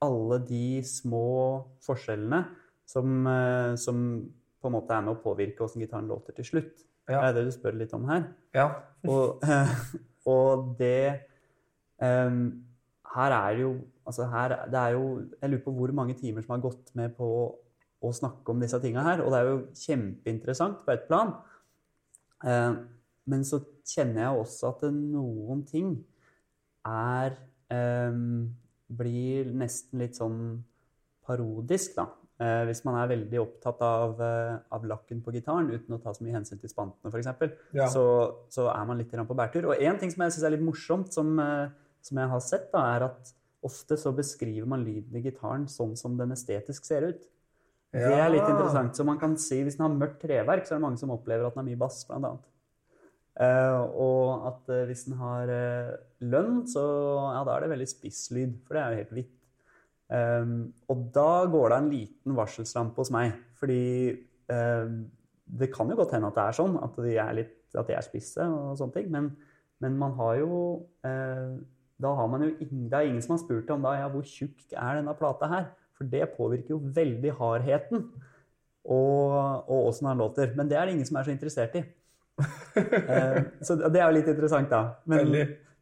alle 0.02 0.38
de 0.44 0.82
små 0.86 1.26
forskjellene 1.84 2.42
som, 2.88 3.26
eh, 3.26 3.74
som 3.80 4.00
på 4.62 4.70
en 4.70 4.76
måte 4.76 4.94
er 4.94 5.04
med 5.04 5.16
å 5.16 5.22
påvirke 5.22 5.64
åssen 5.64 5.82
gitaren 5.82 6.10
låter 6.10 6.36
til 6.36 6.48
slutt. 6.48 6.84
Ja. 7.10 7.18
Det 7.18 7.28
er 7.28 7.36
det 7.38 7.46
du 7.48 7.54
spør 7.54 7.78
litt 7.78 7.94
om 7.96 8.04
her. 8.10 8.28
ja. 8.54 8.68
Og, 9.10 9.42
og 10.30 10.76
det 10.78 11.26
um, 11.98 12.62
Her 13.12 13.34
er 13.34 13.56
jo 13.58 13.72
Altså 14.06 14.28
her, 14.30 14.54
det 14.70 14.78
er 14.78 14.92
jo 14.94 15.26
Jeg 15.40 15.50
lurer 15.50 15.64
på 15.64 15.72
hvor 15.74 15.92
mange 15.94 16.14
timer 16.14 16.42
som 16.42 16.54
har 16.54 16.62
gått 16.62 16.92
med 16.94 17.16
på 17.16 17.26
å 18.02 18.10
snakke 18.14 18.50
om 18.50 18.62
disse 18.62 18.78
tinga 18.82 19.02
her. 19.02 19.20
Og 19.22 19.30
det 19.30 19.38
er 19.40 19.50
jo 19.50 19.58
kjempeinteressant 19.78 20.80
på 20.86 20.94
et 20.94 21.04
plan. 21.06 21.34
Uh, 22.42 22.86
men 23.30 23.44
så 23.46 23.60
kjenner 23.86 24.24
jeg 24.24 24.40
også 24.42 24.72
at 24.72 24.86
noen 24.94 25.62
ting 25.66 25.92
er 26.88 27.36
um, 27.72 28.50
Blir 28.92 29.48
nesten 29.56 30.02
litt 30.02 30.18
sånn 30.18 30.40
parodisk, 31.24 31.94
da. 31.96 32.10
Uh, 32.42 32.64
hvis 32.66 32.82
man 32.84 32.96
er 32.98 33.12
veldig 33.12 33.38
opptatt 33.40 33.82
av, 33.86 34.18
uh, 34.18 34.56
av 34.74 34.84
lakken 34.88 35.20
på 35.22 35.32
gitaren 35.32 35.70
uten 35.70 35.94
å 35.94 36.00
ta 36.02 36.12
så 36.12 36.24
mye 36.26 36.34
hensyn 36.34 36.60
til 36.60 36.68
spantene, 36.68 37.12
f.eks 37.12 37.54
Ja. 37.76 37.86
så, 37.88 38.04
så 38.52 38.66
er 38.72 38.88
man 38.88 38.98
litt 39.00 39.12
på 39.14 39.38
bærtur. 39.38 39.70
Og 39.70 39.80
én 39.80 40.00
ting 40.00 40.10
som 40.12 40.26
jeg 40.26 40.34
syns 40.34 40.48
er 40.48 40.56
litt 40.56 40.66
morsomt, 40.66 41.14
som, 41.14 41.38
uh, 41.38 41.70
som 42.04 42.20
jeg 42.20 42.32
har 42.34 42.42
sett, 42.44 42.68
da, 42.74 42.82
er 42.96 43.06
at 43.08 43.32
ofte 43.62 43.96
så 43.96 44.12
beskriver 44.12 44.66
man 44.68 44.82
lyden 44.84 45.16
i 45.16 45.22
gitaren 45.22 45.68
sånn 45.70 45.94
som 45.96 46.18
den 46.18 46.34
estetisk 46.34 46.88
ser 46.88 47.06
ut. 47.12 47.22
Det 47.92 48.16
er 48.16 48.30
litt 48.32 48.48
interessant. 48.48 48.96
Så 48.96 49.04
man 49.04 49.20
kan 49.20 49.36
si, 49.40 49.60
hvis 49.62 49.76
den 49.76 49.84
har 49.86 49.94
mørkt 49.94 50.22
treverk, 50.24 50.64
så 50.66 50.74
er 50.74 50.80
det 50.80 50.86
mange 50.86 51.00
som 51.00 51.12
opplever 51.12 51.46
at 51.46 51.54
den 51.54 51.62
har 51.62 51.68
mye 51.68 51.80
bass, 51.80 52.00
blant 52.08 52.24
annet. 52.24 52.51
Eh, 53.40 53.78
og 53.96 54.48
at 54.50 54.72
eh, 54.74 54.84
hvis 54.90 55.06
den 55.06 55.16
har 55.20 55.48
eh, 55.48 55.94
lønn, 56.28 56.66
så 56.68 56.82
ja, 57.32 57.40
da 57.46 57.54
er 57.54 57.64
det 57.64 57.72
veldig 57.72 57.88
spiss 57.88 58.26
lyd, 58.36 58.58
for 58.66 58.76
det 58.76 58.82
er 58.82 58.90
jo 58.92 59.02
helt 59.02 59.16
hvitt. 59.18 59.38
Og 60.12 61.06
da 61.14 61.30
går 61.48 61.70
det 61.72 61.76
en 61.78 61.86
liten 61.88 62.34
varselslampe 62.36 63.00
hos 63.00 63.08
meg, 63.14 63.30
fordi 63.56 64.10
det 65.52 65.68
kan 65.72 65.88
jo 65.88 65.96
godt 65.96 66.12
hende 66.16 66.28
at 66.28 66.36
det 66.36 66.44
er 66.44 66.56
sånn, 66.58 66.74
at 66.84 66.98
de 67.00 67.14
er, 67.16 67.30
litt, 67.36 67.54
at 67.72 67.88
de 67.88 67.96
er 67.96 68.04
spisse 68.04 68.44
og 68.44 68.74
sånne 68.80 68.96
ting, 68.96 69.06
men, 69.12 69.30
men 69.80 69.96
man 70.00 70.12
har 70.18 70.36
jo 70.40 70.58
eh, 71.06 71.54
Da 72.02 72.12
har 72.18 72.28
man 72.28 72.44
jo 72.44 72.50
ingen, 72.56 72.90
det 72.90 72.98
er 72.98 73.08
ingen 73.08 73.24
som 73.24 73.36
har 73.36 73.42
spurt 73.44 73.72
om 73.72 73.84
da, 73.84 73.94
ja, 74.00 74.10
hvor 74.10 74.24
tjukk 74.26 74.72
er 74.74 74.98
denne 74.98 75.14
plata 75.16 75.48
her? 75.48 75.66
For 75.96 76.08
det 76.08 76.32
påvirker 76.36 76.74
jo 76.74 76.80
veldig 76.96 77.34
hardheten 77.38 78.08
og, 78.82 79.36
og 79.70 79.88
åssen 79.88 80.08
den 80.08 80.18
låter. 80.18 80.50
Men 80.58 80.68
det 80.68 80.76
er 80.76 80.88
det 80.88 80.96
ingen 80.96 81.06
som 81.06 81.20
er 81.20 81.28
så 81.28 81.34
interessert 81.34 81.76
i. 81.78 81.84
Eh, 82.72 83.34
så 83.60 83.74
det 83.76 84.00
er 84.00 84.06
jo 84.06 84.14
litt 84.16 84.28
interessant, 84.32 84.70
da. 84.70 84.94
Men, 85.10 85.28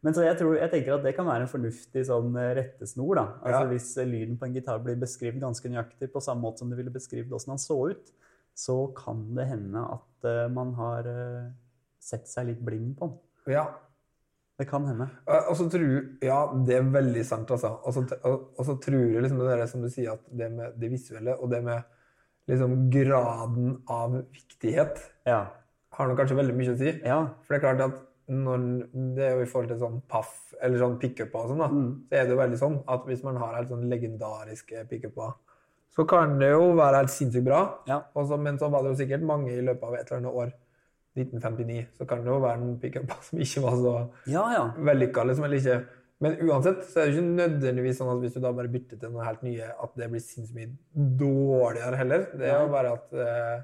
men 0.03 0.17
så 0.17 0.25
jeg, 0.25 0.35
tror, 0.41 0.57
jeg 0.59 0.73
tenker 0.73 0.97
at 0.97 1.05
det 1.07 1.13
kan 1.15 1.29
være 1.29 1.45
en 1.47 1.51
fornuftig 1.53 2.03
sånn 2.09 2.35
eh, 2.41 2.55
rettesnor. 2.59 3.13
da. 3.19 3.27
Altså 3.45 3.61
Ja. 3.61 3.69
Hvis 3.71 3.91
eh, 4.01 4.09
lyden 4.09 4.41
på 4.41 4.49
en 4.49 4.57
gitar 4.57 4.81
blir 4.83 4.99
beskrevet 4.99 5.43
ganske 5.43 5.71
nøyaktig 5.71 6.11
på 6.11 6.23
samme 6.25 6.43
måte 6.43 6.65
som 6.65 6.73
du 6.73 6.75
ville 6.79 6.91
beskrevet 6.91 7.31
åssen 7.37 7.55
han 7.55 7.63
så 7.63 7.79
ut, 7.93 8.11
så 8.59 8.81
kan 8.97 9.23
det 9.37 9.47
hende 9.53 9.85
at 9.95 10.27
uh, 10.27 10.49
man 10.53 10.75
har 10.77 11.07
uh, 11.07 11.47
sett 12.03 12.27
seg 12.29 12.51
litt 12.51 12.65
blind 12.67 12.97
på 12.99 13.07
den. 13.13 13.55
ja. 13.59 13.69
Det 14.61 14.67
kan 14.69 14.85
hende. 14.85 15.07
Og 15.49 15.55
så 15.57 15.71
tror 15.73 16.19
Ja, 16.21 16.43
det 16.67 16.75
er 16.77 16.89
veldig 16.93 17.23
sant, 17.25 17.49
altså. 17.49 17.71
Og 17.81 17.95
så, 17.97 18.03
og, 18.29 18.43
og 18.61 18.67
så 18.69 18.75
tror 18.85 19.07
jeg 19.07 19.23
liksom 19.25 19.39
det 19.41 19.55
der 19.55 19.71
som 19.71 19.81
du 19.81 19.89
sier, 19.89 20.19
at 20.19 20.27
det 20.37 20.51
med 20.53 20.75
det 20.77 20.91
visuelle 20.93 21.33
og 21.39 21.49
det 21.49 21.63
med 21.65 21.81
liksom 22.51 22.75
graden 22.93 23.79
av 23.89 24.19
viktighet 24.21 25.01
Ja. 25.29 25.47
Har 26.01 26.09
nok 26.11 26.19
kanskje 26.23 26.39
veldig 26.41 26.57
mye 26.59 26.73
å 26.73 26.79
si. 26.81 26.95
Ja. 27.07 27.19
For 27.45 27.55
det 27.55 27.61
er 27.61 27.67
klart 27.67 27.85
at 27.87 28.01
når 28.31 28.65
det 29.17 29.25
er 29.27 29.37
jo 29.37 29.45
i 29.45 29.51
forhold 29.51 29.71
til 29.73 29.79
sånn 29.83 30.01
paff 30.09 30.33
eller 30.63 30.79
sånn 30.79 30.99
pickuper 31.03 31.41
og 31.45 31.49
sånn, 31.51 31.63
da, 31.63 31.69
Mm. 31.75 31.93
så 32.09 32.17
er 32.19 32.27
det 32.27 32.35
jo 32.35 32.41
veldig 32.41 32.59
sånn 32.61 32.77
at 32.95 33.07
hvis 33.09 33.23
man 33.27 33.39
har 33.43 33.55
helt 33.57 33.71
sånn 33.73 33.89
legendariske 33.91 34.85
pickuper, 34.91 35.33
så 35.91 36.05
kan 36.07 36.37
det 36.39 36.51
jo 36.53 36.69
være 36.79 37.01
helt 37.01 37.11
sinnssykt 37.11 37.45
bra. 37.49 37.63
Ja. 37.91 38.03
Også, 38.15 38.39
men 38.39 38.59
så 38.59 38.69
var 38.71 38.85
det 38.85 38.93
jo 38.93 38.99
sikkert 39.01 39.25
mange 39.27 39.51
i 39.51 39.61
løpet 39.67 39.83
av 39.83 39.95
et 39.99 40.07
eller 40.13 40.21
annet 40.21 40.37
år, 40.45 40.53
1959, 41.19 41.87
så 41.99 42.07
kan 42.07 42.21
det 42.23 42.31
jo 42.31 42.37
være 42.41 42.61
noen 42.61 42.77
pickuper 42.79 43.19
som 43.27 43.41
ikke 43.43 43.63
var 43.65 43.75
så 43.81 43.95
ja, 44.31 44.45
ja. 44.55 44.63
vellykka, 44.79 45.25
liksom, 45.27 45.45
eller 45.49 45.59
ikke. 45.59 45.81
Men 46.21 46.37
uansett 46.47 46.85
så 46.87 47.01
er 47.01 47.09
det 47.09 47.17
ikke 47.17 47.35
nødvendigvis 47.35 47.99
sånn 47.99 48.13
at 48.13 48.21
hvis 48.23 48.35
du 48.37 48.41
da 48.45 48.53
bare 48.53 48.71
bytter 48.71 49.01
til 49.01 49.11
noe 49.11 49.25
helt 49.27 49.43
nye, 49.43 49.73
at 49.73 49.97
det 49.99 50.07
blir 50.13 50.23
sinnssykt 50.23 50.55
mye 50.55 51.09
dårligere 51.19 51.97
heller. 51.97 52.27
Det 52.37 52.47
er 52.47 52.61
jo 52.61 52.71
bare 52.71 52.93
at 52.95 53.15
eh, 53.27 53.63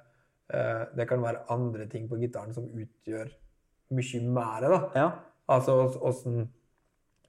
det 0.49 1.09
kan 1.09 1.23
være 1.23 1.45
andre 1.51 1.87
ting 1.91 2.09
på 2.09 2.17
gitaren 2.21 2.55
som 2.55 2.69
utgjør 2.71 3.31
mye 3.97 4.21
mer, 4.31 4.61
da. 4.71 4.79
ja. 4.95 5.09
Altså 5.49 5.75
åssen 6.03 6.49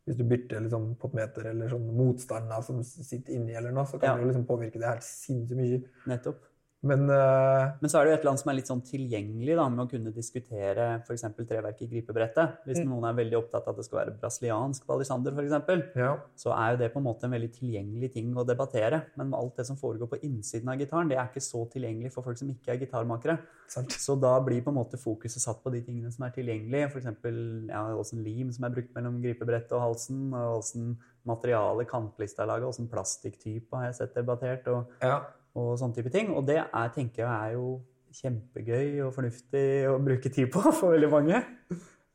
Hvis 0.08 0.16
du 0.18 0.24
bytter 0.24 0.62
liksom 0.64 0.96
potmeter 0.96 1.50
eller 1.50 1.68
sånn 1.68 1.88
motstander 1.98 2.62
som 2.64 2.78
sitter 2.84 3.34
inni, 3.36 3.52
eller 3.60 3.74
noe, 3.76 3.84
så 3.86 4.00
kan 4.00 4.14
Ja. 4.14 4.18
det 4.22 4.28
liksom 4.30 4.46
påvirke 4.48 4.80
det 4.80 4.88
helt 4.88 5.04
sinnssykt 5.04 5.58
mye. 5.60 5.82
Nettopp. 6.08 6.38
Men 6.86 7.10
uh, 7.10 7.74
Men 7.82 7.90
så 7.90 7.98
er 7.98 8.06
det 8.06 8.12
jo 8.12 8.16
et 8.18 8.22
eller 8.22 8.32
annet 8.32 8.42
som 8.44 8.52
er 8.52 8.58
litt 8.60 8.70
sånn 8.70 8.84
tilgjengelig 8.86 9.56
da, 9.58 9.64
med 9.74 9.82
å 9.82 9.90
kunne 9.90 10.12
diskutere 10.14 10.86
f.eks. 11.02 11.24
treverket 11.40 11.82
i 11.88 11.90
gripebrettet. 11.90 12.60
Hvis 12.68 12.84
Mm. 12.84 12.92
noen 12.92 13.08
er 13.10 13.16
veldig 13.18 13.38
opptatt 13.40 13.66
av 13.66 13.74
at 13.74 13.80
det 13.82 13.86
skal 13.88 14.00
være 14.04 14.14
brasiliansk 14.22 14.86
palisander, 14.86 15.34
f.eks., 15.34 15.96
ja. 15.98 16.12
så 16.38 16.54
er 16.54 16.76
jo 16.76 16.78
det 16.84 16.92
på 16.94 17.02
en 17.02 17.08
måte 17.08 17.26
en 17.26 17.34
veldig 17.34 17.50
tilgjengelig 17.56 18.12
ting 18.14 18.30
å 18.38 18.46
debattere. 18.46 19.02
Men 19.18 19.34
alt 19.34 19.58
det 19.58 19.66
som 19.66 19.80
foregår 19.80 20.12
på 20.12 20.22
innsiden 20.22 20.70
av 20.70 20.78
gitaren, 20.78 21.10
det 21.10 21.18
er 21.18 21.32
ikke 21.32 21.42
så 21.42 21.64
tilgjengelig 21.74 22.14
for 22.14 22.28
folk 22.28 22.38
som 22.38 22.52
ikke 22.54 22.76
er 22.76 22.78
gitarmakere. 22.86 23.40
Sant. 23.68 23.92
Så 23.98 24.16
da 24.22 24.36
blir 24.46 24.62
på 24.62 24.70
en 24.70 24.78
måte 24.78 25.02
fokuset 25.02 25.42
satt 25.42 25.64
på 25.64 25.74
de 25.74 25.82
tingene 25.82 26.12
som 26.14 26.28
er 26.28 26.36
tilgjengelige. 26.38 26.92
F.eks. 26.94 27.10
Ja, 27.74 27.82
åssen 27.98 28.22
lim 28.24 28.54
som 28.54 28.70
er 28.70 28.78
brukt 28.78 28.94
mellom 28.94 29.18
gripebrettet 29.24 29.74
og 29.74 29.82
halsen, 29.82 30.30
og 30.32 30.62
åssen 30.62 30.94
materiale 31.28 31.84
kantlister 31.90 32.46
er 32.46 32.54
laga, 32.54 32.70
åssen 32.70 32.88
plastikktype 32.88 33.76
har 33.76 33.90
jeg 33.90 34.00
sett 34.04 34.16
debattert, 34.16 34.68
og, 34.72 34.94
Ja. 35.02 35.26
Og 35.58 35.76
sånne 35.82 35.98
type 35.98 36.14
ting. 36.14 36.32
Og 36.36 36.46
det 36.48 36.60
er, 36.64 36.90
tenker 36.96 37.26
jeg 37.26 37.32
er 37.34 37.58
jo 37.58 37.68
kjempegøy 38.18 39.04
og 39.06 39.14
fornuftig 39.16 39.68
å 39.92 40.00
bruke 40.02 40.32
tid 40.34 40.52
på 40.54 40.64
for 40.80 40.96
veldig 40.96 41.12
mange. 41.12 41.44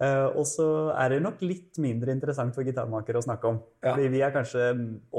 Uh, 0.03 0.35
og 0.35 0.47
så 0.51 0.67
er 0.99 1.13
det 1.13 1.21
nok 1.23 1.43
litt 1.47 1.79
mindre 1.83 2.11
interessant 2.17 2.57
for 2.57 2.67
gitarmakere 2.67 3.21
å 3.21 3.25
snakke 3.25 3.51
om. 3.53 3.61
Ja. 3.85 3.93
Fordi 3.93 4.09
vi 4.11 4.23
er 4.25 4.33
kanskje 4.35 4.71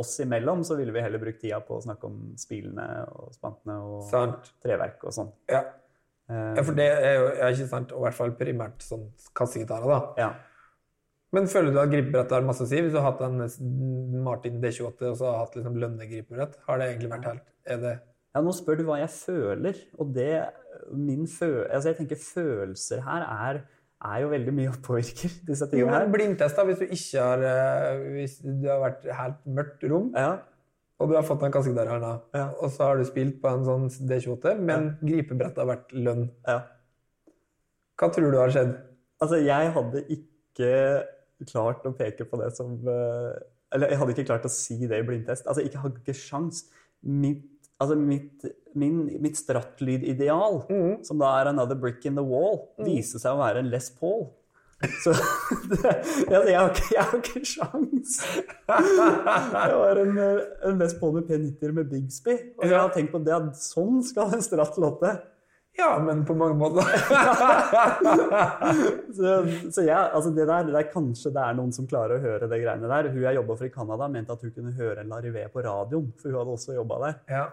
oss 0.01 0.17
imellom, 0.25 0.65
så 0.67 0.75
ville 0.75 0.91
vi 0.95 1.03
heller 1.05 1.21
brukt 1.21 1.39
tida 1.39 1.61
på 1.63 1.77
å 1.77 1.83
snakke 1.85 2.09
om 2.09 2.33
spilene 2.39 2.87
og 3.13 3.29
spantene 3.35 3.77
og 3.79 4.01
Sant. 4.09 4.51
treverk 4.65 5.05
og 5.07 5.15
sånn. 5.15 5.31
Ja. 5.51 5.63
Uh, 6.27 6.51
ja, 6.57 6.63
for 6.65 6.75
det 6.75 6.89
er 6.89 7.15
jo 7.15 7.29
ja, 7.29 7.51
ikke 7.53 7.69
sant, 7.69 7.93
og 7.95 8.01
i 8.01 8.07
hvert 8.09 8.19
fall 8.19 8.35
primært 8.39 8.83
sånn 8.83 9.07
kassegitarer, 9.37 9.87
da. 9.87 10.25
ja. 10.25 10.33
Men 11.33 11.47
føler 11.49 11.73
du 11.73 11.79
at 11.81 11.89
gripebrettet 11.89 12.35
har 12.35 12.43
masse 12.45 12.61
å 12.61 12.69
si? 12.69 12.77
Hvis 12.83 12.91
du 12.93 12.99
har 12.99 13.07
hatt 13.07 13.23
en 13.25 13.39
Martin 14.21 14.59
D28 14.61 15.07
og 15.09 15.15
så 15.17 15.31
har 15.31 15.39
hatt 15.39 15.55
liksom 15.57 15.79
lønnegripebrett, 15.81 16.59
har 16.67 16.77
det 16.77 16.91
egentlig 16.91 17.09
vært 17.15 17.29
helt 17.31 17.47
Er 17.63 17.79
det 17.81 17.93
Ja, 18.33 18.41
nå 18.41 18.53
spør 18.55 18.79
du 18.79 18.83
hva 18.87 18.97
jeg 19.01 19.11
føler, 19.13 19.77
og 20.01 20.13
det 20.15 20.31
min 20.97 21.27
fø 21.29 21.63
altså 21.69 21.91
Jeg 21.91 21.99
tenker 21.99 22.17
følelser 22.19 23.03
her 23.05 23.25
er, 23.29 23.59
er 24.03 24.23
jo 24.23 24.31
veldig 24.31 24.53
mye 24.57 24.71
og 24.71 24.79
påvirker 24.83 25.35
disse 25.47 25.67
Jo, 25.67 25.69
tingene 25.71 25.93
her. 25.93 26.07
men 26.07 26.15
blindtest, 26.15 26.57
da, 26.57 26.65
hvis 26.67 26.81
du 26.81 26.87
ikke 26.89 27.21
har 27.27 27.45
eh, 27.49 28.01
Hvis 28.17 28.39
du 28.41 28.65
har 28.67 28.81
vært 28.81 29.05
helt 29.19 29.45
mørkt 29.59 29.85
rom, 29.91 30.09
Ja, 30.17 30.31
og 30.99 31.09
du 31.11 31.15
har 31.17 31.25
fått 31.27 31.43
en 31.45 31.53
der 31.77 31.89
her 31.93 31.99
da, 32.01 32.13
Ja. 32.33 32.47
og 32.59 32.71
så 32.71 32.89
har 32.89 32.97
du 32.97 33.05
spilt 33.05 33.39
på 33.41 33.49
en 33.53 33.65
sånn 33.67 33.87
D28, 34.09 34.57
men 34.59 34.97
gripebrettet 35.01 35.61
har 35.61 35.69
vært 35.69 35.93
lønn, 35.93 36.29
ja. 36.47 36.59
hva 37.99 38.09
tror 38.13 38.31
du 38.31 38.37
har 38.39 38.53
skjedd? 38.53 38.75
Altså, 39.21 39.39
jeg 39.45 39.71
hadde 39.77 40.03
ikke 40.09 40.69
klart 41.49 41.85
å 41.85 41.93
peke 41.95 42.25
på 42.29 42.39
det 42.41 42.51
som 42.55 42.75
eh, 42.87 43.33
Eller 43.73 43.89
jeg 43.93 43.99
hadde 44.01 44.13
ikke 44.15 44.27
klart 44.29 44.45
å 44.45 44.51
si 44.53 44.77
det 44.87 44.99
i 45.01 45.05
blindtest. 45.07 45.47
Altså, 45.47 45.63
jeg 45.65 45.79
hadde 45.81 45.97
ikke 46.01 46.13
sjans. 46.13 46.65
Mitt, 47.01 47.41
altså, 47.81 47.97
mitt, 47.97 48.45
min, 48.75 49.01
mitt 49.23 49.39
strattlyd-ideal, 49.39 50.63
som 51.05 51.19
da 51.21 51.33
er 51.39 51.51
'Another 51.51 51.79
Brick 51.79 52.05
in 52.05 52.15
the 52.15 52.25
Wall', 52.25 52.67
viste 52.83 53.19
seg 53.19 53.35
å 53.35 53.41
være 53.41 53.63
en 53.63 53.69
Les 53.73 53.89
Paul. 53.99 54.27
Så 55.03 55.13
det, 55.69 55.79
altså, 56.27 56.49
jeg, 56.49 56.59
har 56.59 56.69
ikke, 56.69 56.87
jeg 56.91 57.03
har 57.03 57.19
ikke 57.19 57.43
sjans. 57.47 58.15
Det 58.67 59.75
var 59.79 60.01
en, 60.01 60.17
en 60.67 60.81
Les 60.81 60.95
Paul 60.99 61.13
med 61.19 61.29
P90 61.29 61.77
med 61.77 61.91
Bigsby. 61.91 62.39
Og 62.59 62.65
jeg 62.67 62.79
har 62.79 62.91
tenkt 62.95 63.13
på 63.13 63.21
det 63.23 63.35
at 63.35 63.53
sånn 63.59 64.01
skal 64.03 64.35
en 64.35 64.43
stratt 64.43 64.75
låte. 64.81 65.13
Ja, 65.77 65.99
men 66.05 66.25
på 66.25 66.35
mange 66.37 66.53
måter. 66.53 66.85
Så, 69.13 69.31
så 69.71 69.81
ja, 69.85 70.09
altså 70.13 70.29
det 70.33 70.45
der, 70.45 70.63
det 70.67 70.73
der, 70.73 70.85
Kanskje 70.89 71.31
det 71.33 71.41
er 71.41 71.55
noen 71.57 71.73
som 71.73 71.87
klarer 71.89 72.17
å 72.17 72.21
høre 72.21 72.47
det 72.49 72.59
greiene 72.61 72.89
der. 72.89 73.09
Hun 73.13 73.21
jeg 73.23 73.37
jobba 73.37 73.57
for 73.57 73.67
i 73.67 73.73
Canada, 73.73 74.07
mente 74.09 74.33
at 74.33 74.41
hun 74.45 74.53
kunne 74.53 74.73
høre 74.77 75.01
en 75.01 75.11
Larivé 75.13 75.45
på 75.53 75.61
radioen. 75.65 76.11
For 76.21 76.29
hun 76.29 76.39
hadde 76.41 76.55
også 76.57 76.77
jobba 76.77 76.99
der. 77.07 77.19
ja. 77.39 77.45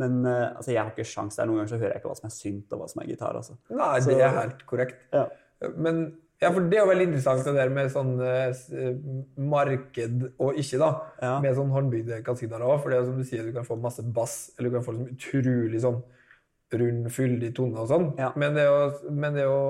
Men 0.00 0.24
eh, 0.24 0.48
altså, 0.48 0.72
jeg 0.72 0.82
har 0.82 0.90
ikke 0.94 1.08
sjans 1.08 1.38
der. 1.38 1.48
Noen 1.48 1.62
ganger 1.62 1.74
så 1.74 1.80
hører 1.82 1.94
jeg 1.94 2.02
ikke 2.02 2.10
hva 2.12 2.18
som 2.18 2.30
er 2.30 2.34
synt, 2.36 2.72
og 2.72 2.82
hva 2.82 2.90
som 2.90 3.04
er 3.04 3.12
gitar. 3.12 3.38
Altså. 3.42 3.56
Nei, 3.76 3.94
det 4.06 4.18
er 4.18 4.36
helt 4.38 4.66
korrekt. 4.70 5.06
Ja. 5.14 5.26
Men 5.76 6.04
ja, 6.40 6.48
for 6.48 6.64
det 6.64 6.78
er 6.78 6.86
jo 6.86 6.88
veldig 6.88 7.06
interessant 7.10 7.44
det 7.44 7.52
der 7.52 7.72
med 7.76 7.90
sånn 7.92 8.14
eh, 8.24 8.94
marked 9.52 10.22
og 10.40 10.60
ikke, 10.60 10.78
da. 10.80 10.88
Ja. 11.20 11.34
Med 11.44 11.58
sånn 11.58 11.74
håndbygde 11.74 12.22
kassegitarer 12.24 12.64
òg. 12.64 12.78
For 12.80 12.92
det 12.92 13.00
er 13.00 13.10
som 13.10 13.18
du 13.20 13.26
sier, 13.28 13.44
du 13.44 13.52
kan 13.56 13.68
få 13.68 13.76
masse 13.80 14.04
bass, 14.16 14.38
eller 14.56 14.72
du 14.72 14.78
kan 14.78 14.86
få 14.86 14.96
liksom 14.96 15.18
utrolig 15.18 15.82
sånn 15.84 16.00
rund, 16.80 17.10
fyldig 17.12 17.50
tone 17.56 17.82
og 17.82 17.90
sånn. 17.90 18.08
Ja. 18.20 18.30
Men, 18.40 18.56
det 18.56 18.64
jo, 18.64 18.78
men 19.10 19.36
det 19.36 19.44
er 19.44 19.50
jo 19.50 19.60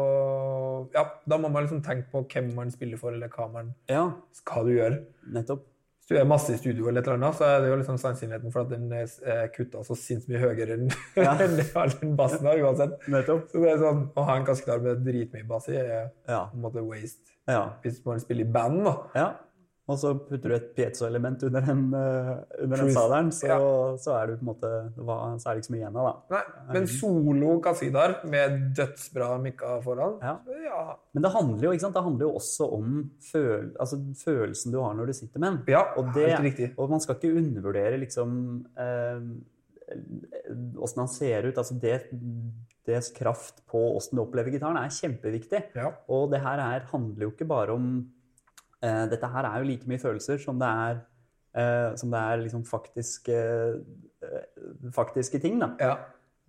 Ja, 0.94 1.04
da 1.28 1.38
må 1.40 1.50
man 1.52 1.66
liksom 1.66 1.82
tenke 1.84 2.06
på 2.12 2.22
hvem 2.30 2.52
man 2.56 2.70
spiller 2.72 3.00
for, 3.00 3.16
eller 3.16 3.32
hva 3.34 3.48
man 3.50 3.74
ja, 3.90 4.06
skal 4.36 4.68
du 4.68 4.76
gjøre. 4.76 5.02
nettopp. 5.34 5.66
Du 6.10 6.16
er 6.18 6.24
masse 6.26 6.50
i 6.50 6.58
studio, 6.58 6.88
eller 6.90 7.00
et 7.04 7.06
eller 7.06 7.20
annet, 7.20 7.36
så 7.38 7.44
er 7.46 7.60
det 7.62 7.68
jo 7.70 7.76
liksom 7.78 7.98
sannsynligheten 8.02 8.50
for 8.50 8.64
at 8.64 8.70
den 8.72 8.88
er 8.92 9.46
kutta 9.54 9.84
så 9.86 9.94
sinnssykt 9.94 10.32
mye 10.32 10.40
høyere 10.42 10.74
enn 10.74 10.88
Ja. 11.16 11.36
den 12.00 12.16
bassen 12.18 12.48
har, 12.50 12.58
uansett. 12.66 12.96
Nettopp. 13.14 13.44
Så 13.52 13.62
det 13.62 13.70
er 13.76 13.78
sånn, 13.84 14.00
Å 14.18 14.24
ha 14.26 14.34
en 14.40 14.46
kassegitar 14.48 14.82
med 14.82 15.04
dritmye 15.06 15.46
bass 15.46 15.68
i 15.70 15.76
er 15.78 16.10
Ja. 16.26 16.48
på 16.50 16.58
en 16.58 16.64
måte 16.66 16.82
waste. 16.82 17.30
ja. 17.46 17.62
Hvis 17.84 18.00
man 18.04 18.18
spiller 18.20 18.42
i 18.44 18.50
band, 18.58 18.82
da. 18.88 18.96
ja. 19.14 19.28
Og 19.90 19.98
så 19.98 20.12
putter 20.14 20.52
du 20.52 20.54
et 20.54 20.68
piezo-element 20.76 21.42
under 21.48 21.66
en, 21.72 21.82
eh, 21.98 22.30
under 22.62 22.82
den 22.84 22.92
sadelen, 22.94 23.30
så, 23.34 23.48
Ja. 23.50 23.58
så 23.98 24.14
er 24.16 24.26
du 24.30 24.36
på 24.36 24.44
en 24.44 24.50
måte 24.52 24.70
Så 25.40 25.50
er 25.50 25.54
det 25.54 25.62
ikke 25.62 25.68
så 25.70 25.74
mye 25.74 25.80
igjen 25.82 25.96
av, 26.00 26.06
da. 26.06 26.36
Nei, 26.36 26.74
men 26.76 26.86
solo 26.86 27.60
Kasidar 27.64 28.14
med 28.30 28.74
dødsbra 28.76 29.30
mikka 29.42 29.82
foran, 29.82 30.18
Ja. 30.22 30.36
ja. 30.64 30.96
Men 31.14 31.22
det 31.26 31.32
handler 31.32 31.64
jo? 31.64 31.72
Det 31.90 32.04
handler 32.04 32.26
jo 32.26 32.34
også 32.38 32.72
om 32.72 33.10
føl 33.32 33.72
altså, 33.80 33.98
følelsen 34.24 34.72
du 34.72 34.80
har 34.80 34.94
når 34.94 35.06
du 35.06 35.12
sitter 35.12 35.40
med 35.40 35.50
den. 35.50 35.62
Ja, 35.74 35.82
og, 35.96 36.14
det, 36.14 36.28
helt 36.30 36.46
riktig. 36.46 36.74
og 36.78 36.90
man 36.90 37.00
skal 37.00 37.16
ikke 37.16 37.36
undervurdere 37.36 37.98
liksom 37.98 38.64
åssen 40.78 41.02
han 41.02 41.08
ser 41.10 41.48
ut. 41.48 41.58
Altså 41.58 41.74
det, 41.80 41.96
dets 42.86 43.10
kraft 43.16 43.62
på 43.70 43.80
åssen 43.96 44.18
du 44.18 44.22
opplever 44.24 44.52
gitaren, 44.54 44.78
er 44.80 44.92
kjempeviktig. 44.94 45.64
Ja. 45.76 45.92
Og 46.08 46.30
det 46.32 46.42
her 46.44 46.62
er, 46.62 46.86
handler 46.92 47.26
jo 47.28 47.32
ikke 47.34 47.48
bare 47.50 47.74
om 47.76 47.90
eh, 48.82 49.04
Dette 49.10 49.28
her 49.32 49.48
er 49.48 49.58
jo 49.60 49.68
like 49.68 49.88
mye 49.90 50.00
følelser 50.02 50.40
som 50.42 50.58
det 50.60 50.68
er, 50.68 51.02
eh, 51.54 51.96
som 51.96 52.10
det 52.10 52.20
er 52.20 52.42
liksom 52.44 52.64
faktiske, 52.64 53.36
eh, 54.22 54.90
faktiske 54.94 55.40
ting, 55.42 55.60
da. 55.60 55.74
ja. 55.80 55.94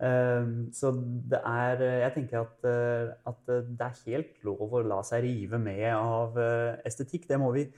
Eh, 0.02 0.46
Så 0.72 0.90
det 1.30 1.40
er 1.46 1.76
Jeg 2.02 2.12
tenker 2.14 2.40
at, 2.40 2.64
eh, 2.64 3.14
at 3.26 3.46
det 3.46 3.80
er 3.80 4.00
helt 4.06 4.42
lov 4.44 4.72
å 4.72 4.82
la 4.82 5.02
seg 5.02 5.22
rive 5.22 5.58
med 5.58 5.92
av 5.94 6.36
eh, 6.38 6.76
estetikk. 6.84 7.28
Det 7.28 7.38
må 7.38 7.52
vi 7.54 7.68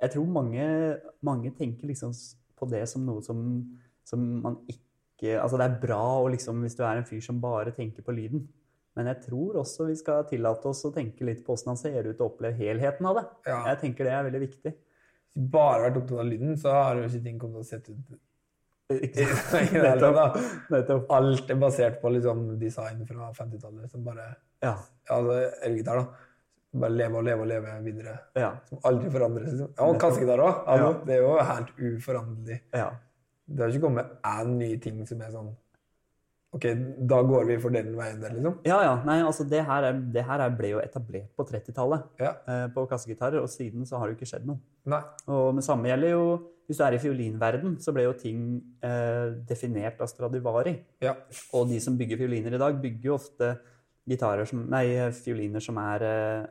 Jeg 0.00 0.10
tror 0.10 0.26
mange, 0.26 1.00
mange 1.22 1.50
tenker 1.56 1.86
liksom 1.88 2.12
på 2.56 2.68
det 2.70 2.86
som 2.88 3.04
noe 3.06 3.22
som, 3.22 3.64
som 4.04 4.20
man 4.42 4.58
ikke 4.68 5.40
Altså 5.40 5.58
det 5.60 5.66
er 5.66 5.80
bra 5.80 6.00
å 6.22 6.28
liksom, 6.32 6.62
hvis 6.64 6.76
du 6.76 6.82
er 6.82 6.96
en 6.96 7.04
fyr 7.04 7.20
som 7.20 7.40
bare 7.40 7.72
tenker 7.76 8.02
på 8.02 8.12
lyden. 8.12 8.48
Men 8.96 9.06
jeg 9.06 9.20
tror 9.28 9.60
også 9.62 9.86
vi 9.86 9.94
skal 9.96 10.24
tillate 10.28 10.66
oss 10.68 10.84
å 10.84 10.90
tenke 10.94 11.24
litt 11.24 11.44
på 11.46 11.54
åssen 11.54 11.70
han 11.72 11.78
ser 11.78 12.08
ut, 12.10 12.20
og 12.20 12.32
oppleve 12.34 12.56
helheten 12.58 13.06
av 13.06 13.20
det. 13.20 13.26
Ja. 13.46 13.60
Jeg 13.70 13.78
tenker 13.84 14.04
det 14.08 14.12
er 14.16 14.24
veldig 14.26 14.40
viktig. 14.48 14.72
Hvis 14.74 15.38
du 15.38 15.46
bare 15.52 15.84
vært 15.86 16.00
opptatt 16.02 16.18
av 16.24 16.26
lyden, 16.26 16.56
så 16.58 16.72
har 16.74 16.96
jo 16.98 17.06
ikke 17.06 17.22
ting 17.28 17.38
kommet 17.38 17.62
til 17.62 17.66
å 17.66 17.70
sette 17.70 17.94
ut 17.94 18.18
Nettopp. 18.90 20.38
Nettopp. 20.72 21.12
Alt 21.14 21.50
er 21.54 21.58
basert 21.62 22.00
på 22.02 22.10
liksom 22.10 22.40
design 22.58 23.04
fra 23.06 23.28
50-tallet 23.36 23.92
som 23.92 24.02
bare 24.06 24.24
Ja. 24.60 24.74
Ja, 25.08 25.14
altså 25.16 25.36
elgitar, 25.66 26.00
da. 26.02 26.26
Bare 26.80 26.94
leve 26.94 27.18
og 27.18 27.24
leve 27.26 27.42
og 27.44 27.48
leve 27.50 27.76
videre. 27.82 28.16
Ja. 28.38 28.50
Som 28.68 28.82
aldri 28.86 29.08
forandres. 29.10 29.52
Liksom. 29.54 29.70
Ja, 29.78 29.86
og 29.86 29.96
kassegitar 30.02 30.42
òg. 30.42 30.58
Altså, 30.66 30.90
Ja. 30.90 31.04
Det 31.06 31.14
er 31.14 31.22
jo 31.22 31.30
helt 31.52 31.70
uforanderlig. 31.78 32.60
ja. 32.74 32.90
Det 33.50 33.58
har 33.64 33.72
ikke 33.72 33.82
kommet 33.82 34.10
én 34.22 34.50
ny 34.60 34.76
ting 34.78 35.00
som 35.06 35.20
er 35.26 35.30
sånn 35.34 35.48
OK, 36.52 36.64
da 37.06 37.20
går 37.22 37.44
vi 37.46 37.56
for 37.62 37.70
den 37.70 37.92
veien 37.94 38.18
der, 38.22 38.32
liksom. 38.34 38.56
Ja, 38.66 38.80
ja. 38.82 38.94
Nei, 39.06 39.20
altså 39.22 39.44
det 39.46 39.60
her, 39.68 39.84
er, 39.86 39.98
det 40.14 40.24
her 40.26 40.42
er, 40.42 40.54
ble 40.58 40.72
jo 40.72 40.80
etablert 40.82 41.28
på 41.38 41.44
30-tallet 41.46 42.08
Ja. 42.18 42.32
eh, 42.50 42.64
på 42.74 42.86
kassegitarer, 42.90 43.38
og 43.38 43.48
siden 43.52 43.86
så 43.86 44.00
har 44.00 44.08
det 44.08 44.16
jo 44.16 44.18
ikke 44.18 44.30
skjedd 44.32 44.48
noe. 44.48 44.58
Nei. 44.90 44.98
Og 45.30 45.52
med 45.54 45.62
samme 45.66 45.86
gjelder 45.92 46.16
jo 46.16 46.24
Hvis 46.70 46.78
du 46.78 46.84
er 46.86 46.94
i 46.94 46.98
fiolinverden, 47.02 47.72
så 47.82 47.90
ble 47.94 48.04
jo 48.04 48.12
ting 48.14 48.42
eh, 48.86 49.32
definert 49.48 49.98
av 50.02 50.06
Stradivari. 50.06 50.76
Ja. 51.02 51.16
Og 51.58 51.66
de 51.66 51.80
som 51.82 51.96
bygger 51.98 52.20
fioliner 52.20 52.54
i 52.54 52.60
dag, 52.62 52.76
bygger 52.82 53.08
jo 53.08 53.14
ofte 53.16 53.48
gitarer 54.06 54.46
som, 54.46 54.62
nei, 54.70 54.84
fioliner 55.10 55.62
som 55.64 55.78
er 55.82 56.04
eh, 56.06 56.44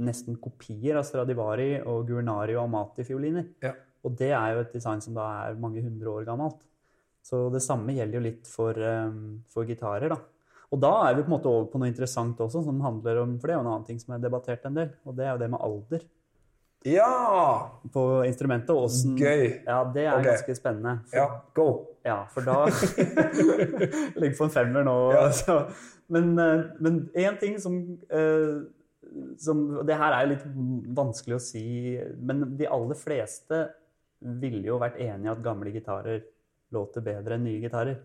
nesten 0.00 0.38
kopier 0.40 0.96
av 0.96 1.04
Stradivari 1.04 1.74
og 1.82 2.06
Guernari 2.08 2.56
og 2.56 2.64
Amati-fioliner. 2.70 3.50
Ja. 3.64 3.74
Og 4.04 4.16
det 4.16 4.30
er 4.32 4.54
jo 4.54 4.62
et 4.64 4.72
design 4.76 5.04
som 5.04 5.16
da 5.16 5.26
er 5.44 5.60
mange 5.60 5.84
hundre 5.84 6.16
år 6.16 6.24
gammelt. 6.28 6.64
Så 7.24 7.46
det 7.52 7.62
samme 7.64 7.94
gjelder 7.96 8.18
jo 8.18 8.24
litt 8.26 8.46
for, 8.46 8.76
eh, 8.76 9.10
for 9.48 9.64
gitarer, 9.64 10.12
da. 10.12 10.18
Og 10.74 10.80
da 10.82 10.90
er 11.08 11.14
vi 11.14 11.22
på 11.22 11.30
en 11.30 11.36
måte 11.38 11.46
over 11.48 11.70
på 11.70 11.78
noe 11.80 11.88
interessant 11.88 12.36
også, 12.42 12.64
som 12.66 12.80
handler 12.82 13.20
om 13.22 13.38
For 13.38 13.46
det 13.48 13.54
er 13.54 13.58
jo 13.60 13.64
en 13.64 13.72
annen 13.72 13.86
ting 13.86 13.98
som 14.02 14.14
er 14.16 14.18
debattert 14.24 14.64
en 14.66 14.74
del, 14.74 14.90
og 15.06 15.16
det 15.16 15.24
er 15.24 15.32
jo 15.32 15.38
det 15.44 15.50
med 15.52 15.60
alder 15.62 16.00
Ja! 16.84 17.70
på 17.94 18.02
instrumentet. 18.26 18.70
og 18.70 18.88
hvordan- 18.90 19.16
Gøy. 19.18 19.62
Ja, 19.66 19.84
det 19.84 20.02
er 20.04 20.18
okay. 20.18 20.24
ganske 20.32 20.56
spennende. 20.58 21.00
For, 21.08 21.16
Ja, 21.16 21.40
go! 21.54 21.86
ja, 22.04 22.24
for 22.26 22.40
da 22.42 22.66
Ligger 24.20 24.36
på 24.36 24.44
en 24.44 24.50
femmer 24.50 24.84
nå. 24.84 24.96
Ja. 25.14 25.30
Så. 25.30 25.56
Men 26.10 26.38
eh, 26.38 26.64
men 26.80 27.08
én 27.16 27.38
ting 27.40 27.58
som, 27.60 27.98
eh, 28.10 28.64
som 29.38 29.86
Det 29.86 29.96
her 29.96 30.12
er 30.12 30.26
jo 30.26 30.34
litt 30.34 30.44
vanskelig 30.94 31.36
å 31.38 31.40
si, 31.40 31.64
men 32.20 32.56
de 32.58 32.66
aller 32.66 32.94
fleste 32.98 33.68
ville 34.20 34.64
jo 34.66 34.78
vært 34.80 34.98
enig 35.00 35.26
i 35.28 35.32
at 35.32 35.42
gamle 35.44 35.72
gitarer 35.72 36.22
låter 36.74 37.04
bedre 37.04 37.38
enn 37.38 37.46
nye 37.46 37.62
gitarer. 37.62 38.00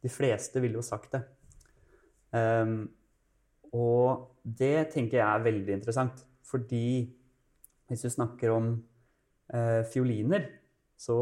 De 0.00 0.10
fleste 0.12 0.62
ville 0.62 0.78
jo 0.78 0.84
sagt 0.84 1.16
det. 1.16 1.22
Um, 2.30 2.84
og 3.74 4.28
det 4.44 4.90
tenker 4.94 5.18
jeg 5.18 5.26
er 5.26 5.46
veldig 5.46 5.74
interessant, 5.76 6.22
fordi 6.46 7.10
hvis 7.90 8.04
du 8.06 8.10
snakker 8.12 8.52
om 8.54 8.70
uh, 9.54 9.82
fioliner, 9.90 10.46
så 11.00 11.16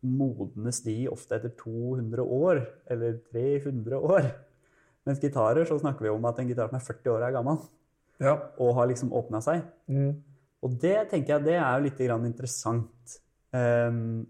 modnes 0.00 0.80
de 0.86 0.96
ofte 1.12 1.36
etter 1.36 1.52
200 1.60 2.24
år, 2.24 2.62
eller 2.90 3.18
300 3.32 4.00
år. 4.00 4.30
Mens 5.08 5.20
gitarer, 5.20 5.66
så 5.68 5.78
snakker 5.80 6.06
vi 6.06 6.12
om 6.12 6.24
at 6.28 6.40
en 6.40 6.48
gitar 6.48 6.70
som 6.70 6.78
er 6.78 6.86
40 6.86 7.14
år 7.14 7.26
er 7.28 7.36
gammel, 7.36 7.60
Ja. 8.20 8.34
og 8.60 8.74
har 8.76 8.88
liksom 8.88 9.12
åpna 9.16 9.40
seg. 9.44 9.62
Mm. 9.88 10.22
Og 10.62 10.76
det 10.80 11.08
tenker 11.10 11.34
jeg 11.36 11.44
det 11.44 11.56
er 11.56 11.78
jo 11.78 11.86
litt 11.86 12.00
grann 12.00 12.26
interessant. 12.28 13.20
Ehm, 13.56 14.26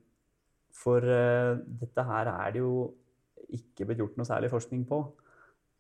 for 0.81 1.05
uh, 1.05 1.59
dette 1.81 2.05
her 2.09 2.31
er 2.33 2.55
det 2.55 2.63
jo 2.63 2.75
ikke 3.57 3.89
blitt 3.89 4.01
gjort 4.01 4.17
noe 4.19 4.29
særlig 4.29 4.51
forskning 4.53 4.87
på. 4.89 5.01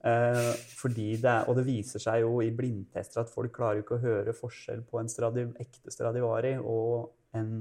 Uh, 0.00 0.54
det 0.96 1.34
og 1.44 1.56
det 1.58 1.66
viser 1.66 2.00
seg 2.00 2.22
jo 2.22 2.38
i 2.40 2.52
blindtester 2.56 3.20
at 3.20 3.32
folk 3.32 3.52
klarer 3.52 3.80
jo 3.80 3.84
ikke 3.84 3.98
å 3.98 4.04
høre 4.04 4.36
forskjell 4.36 4.80
på 4.88 5.00
en 5.00 5.10
stradi, 5.12 5.44
ekte 5.60 5.92
Stradivari 5.92 6.54
og 6.56 7.10
en, 7.36 7.52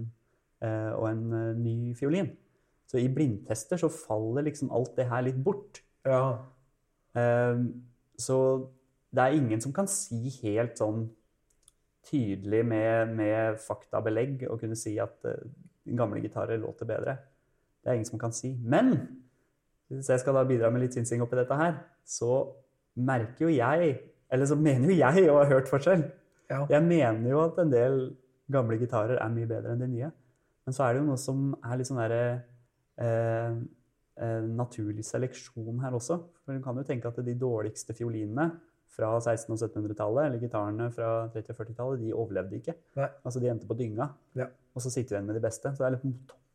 uh, 0.63 0.91
og 0.95 1.05
en 1.11 1.25
ny 1.59 1.93
fiolin. 1.99 2.31
Så 2.89 2.97
i 2.97 3.11
blindtester 3.13 3.77
så 3.77 3.91
faller 3.93 4.47
liksom 4.47 4.71
alt 4.73 4.95
det 4.97 5.09
her 5.11 5.21
litt 5.27 5.37
bort. 5.45 5.83
Ja. 6.09 6.39
Så 8.17 8.37
det 9.13 9.21
er 9.21 9.35
ingen 9.35 9.61
som 9.61 9.73
kan 9.75 9.85
si 9.91 10.31
helt 10.39 10.79
sånn 10.79 11.03
tydelig 12.09 12.63
med, 12.65 13.13
med 13.19 13.59
faktabelegg 13.61 14.47
og 14.49 14.63
kunne 14.63 14.77
si 14.79 14.95
at 14.97 15.21
gamle 15.85 16.23
gitarer 16.23 16.57
låter 16.57 16.89
bedre. 16.89 17.19
Det 17.83 17.91
er 17.91 17.99
ingen 17.99 18.09
som 18.09 18.21
kan 18.21 18.33
si. 18.35 18.53
Men 18.59 18.93
hvis 19.89 20.09
jeg 20.11 20.21
skal 20.21 20.37
da 20.37 20.45
bidra 20.47 20.69
med 20.73 20.83
litt 20.83 20.97
synsing 20.97 21.23
oppi 21.25 21.39
dette 21.39 21.57
her, 21.57 21.79
så 22.05 22.43
merker 22.99 23.47
jo 23.47 23.51
jeg, 23.53 23.95
eller 24.29 24.49
så 24.49 24.57
mener 24.59 24.91
jo 24.91 24.97
jeg 24.99 25.29
å 25.31 25.39
ha 25.39 25.47
hørt 25.49 25.69
forskjell. 25.71 26.03
Ja. 26.49 26.63
Jeg 26.69 26.85
mener 26.85 27.29
jo 27.31 27.41
at 27.45 27.59
en 27.61 27.73
del 27.73 27.99
gamle 28.51 28.79
gitarer 28.81 29.19
er 29.21 29.33
mye 29.33 29.49
bedre 29.49 29.73
enn 29.73 29.83
de 29.83 29.89
nye. 29.89 30.11
Men 30.65 30.75
så 30.75 30.85
er 30.85 30.93
det 30.93 31.01
jo 31.01 31.09
noe 31.09 31.21
som 31.21 31.51
er 31.65 31.79
litt 31.79 31.89
sånn 31.89 32.01
derre 32.01 32.23
eh, 33.01 33.59
eh, 34.21 34.41
naturlig 34.45 35.05
seleksjon 35.07 35.79
her 35.83 35.95
også. 35.97 36.19
For 36.43 36.57
du 36.57 36.65
kan 36.65 36.77
jo 36.77 36.85
tenke 36.85 37.09
at 37.09 37.21
de 37.25 37.37
dårligste 37.37 37.95
fiolinene 37.97 38.51
fra 38.93 39.11
1600- 39.17 39.53
og 39.53 39.63
1700-tallet, 39.69 40.27
eller 40.27 40.43
gitarene 40.43 40.89
fra 40.93 41.09
30- 41.33 41.53
og 41.53 41.61
40-tallet, 41.61 42.03
de 42.03 42.13
overlevde 42.13 42.59
ikke. 42.59 42.75
Nei. 42.99 43.09
Altså 43.23 43.41
de 43.41 43.49
endte 43.51 43.69
på 43.69 43.77
dynga. 43.79 44.09
Ja. 44.37 44.49
Og 44.75 44.83
så 44.83 44.91
sitter 44.93 45.15
vi 45.15 45.17
igjen 45.17 45.29
med 45.29 45.39
de 45.39 45.45
beste. 45.45 45.73
Så 45.73 45.83
det 45.83 45.89
er 45.89 45.97
litt 45.97 46.07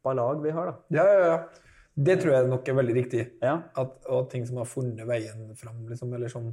topp 0.05 0.13
av 0.13 0.17
lag 0.17 0.43
vi 0.43 0.51
har, 0.51 0.67
da. 0.67 0.75
Ja, 0.89 1.05
ja, 1.05 1.27
ja. 1.27 1.39
Det 1.95 2.17
tror 2.21 2.35
jeg 2.35 2.51
nok 2.51 2.69
er 2.69 2.77
veldig 2.77 2.95
riktig. 2.95 3.25
Ja. 3.43 3.59
At, 3.79 3.99
og 4.11 4.29
ting 4.31 4.45
som 4.47 4.59
har 4.59 4.67
funnet 4.67 5.07
veien 5.07 5.55
fram, 5.57 5.85
liksom, 5.89 6.13
eller 6.15 6.29
som, 6.29 6.49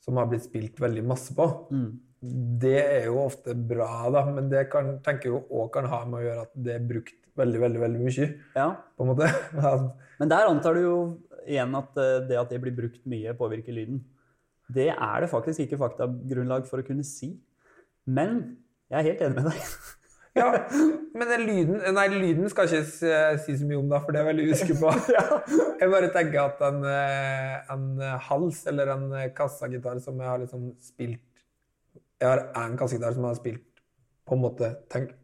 som 0.00 0.16
har 0.16 0.28
blitt 0.30 0.46
spilt 0.46 0.80
veldig 0.80 1.04
masse 1.04 1.34
på. 1.36 1.46
Det 2.20 2.78
er 2.80 3.08
jo 3.08 3.20
ofte 3.22 3.54
bra, 3.54 4.08
da, 4.12 4.24
men 4.28 4.48
det 4.50 4.68
kan, 4.72 4.98
tenker 5.04 5.30
jeg 5.30 5.42
òg 5.48 5.70
kan 5.72 5.88
ha 5.88 6.04
med 6.06 6.20
å 6.20 6.24
gjøre 6.24 6.46
at 6.46 6.54
det 6.56 6.76
er 6.76 6.88
brukt 6.88 7.16
veldig, 7.40 7.60
veldig 7.60 7.80
veldig 7.80 8.00
mye. 8.06 8.30
ja. 8.56 8.70
på 8.96 9.04
en 9.04 9.12
måte. 9.12 9.28
Men 10.20 10.28
der 10.28 10.50
antar 10.50 10.76
du 10.76 10.82
jo 10.82 10.96
igjen 11.48 11.72
at 11.78 11.94
eh, 11.96 12.18
det 12.28 12.36
at 12.36 12.50
det 12.52 12.58
blir 12.60 12.74
brukt 12.76 13.06
mye, 13.08 13.32
påvirker 13.38 13.72
lyden. 13.72 14.02
Det 14.68 14.90
er 14.92 15.22
det 15.22 15.30
faktisk 15.32 15.62
ikke 15.64 15.78
faktagrunnlag 15.80 16.66
for 16.68 16.82
å 16.82 16.84
kunne 16.84 17.06
si. 17.06 17.30
Men 18.04 18.58
jeg 18.90 18.98
er 18.98 19.08
helt 19.08 19.24
enig 19.24 19.38
med 19.38 19.48
deg. 19.48 19.64
Ja, 20.38 20.46
men 21.18 21.26
den 21.26 21.42
lyden, 21.42 21.80
nei, 21.96 22.04
lyden 22.12 22.46
skal 22.52 22.68
ikke 22.68 22.84
si, 22.86 23.08
si 23.44 23.56
så 23.58 23.66
mye 23.66 23.80
om, 23.80 23.88
da, 23.90 23.98
for 24.04 24.14
det 24.14 24.20
er 24.20 24.28
jeg 24.28 24.36
veldig 24.36 24.52
usikker 24.54 24.76
på. 24.78 24.92
Jeg 25.80 25.90
bare 25.90 26.10
tenker 26.14 26.42
at 26.44 26.60
en, 26.68 26.82
eh, 26.86 27.72
en 27.72 27.86
hals 28.28 28.60
eller 28.70 28.92
en 28.94 29.06
kassagitar 29.34 29.98
som 30.04 30.18
jeg 30.20 30.28
har 30.28 30.42
liksom 30.42 30.66
spilt 30.84 31.22
Jeg 32.20 32.28
har 32.28 32.42
en 32.60 32.76
kassagitar 32.78 33.16
som 33.16 33.24
jeg 33.24 33.30
har 33.32 33.38
spilt 33.40 33.64
på 34.28 34.36
en 34.36 34.42
måte 34.44 34.68
tenk, 34.92 35.14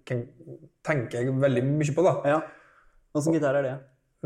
tenker 0.86 1.20
jeg 1.20 1.34
veldig 1.44 1.62
mye 1.68 1.94
på, 1.94 2.02
da. 2.06 2.14
Ja. 2.32 2.38
Åssen 3.14 3.36
gitar 3.36 3.60
er 3.60 3.66
det? 3.68 3.74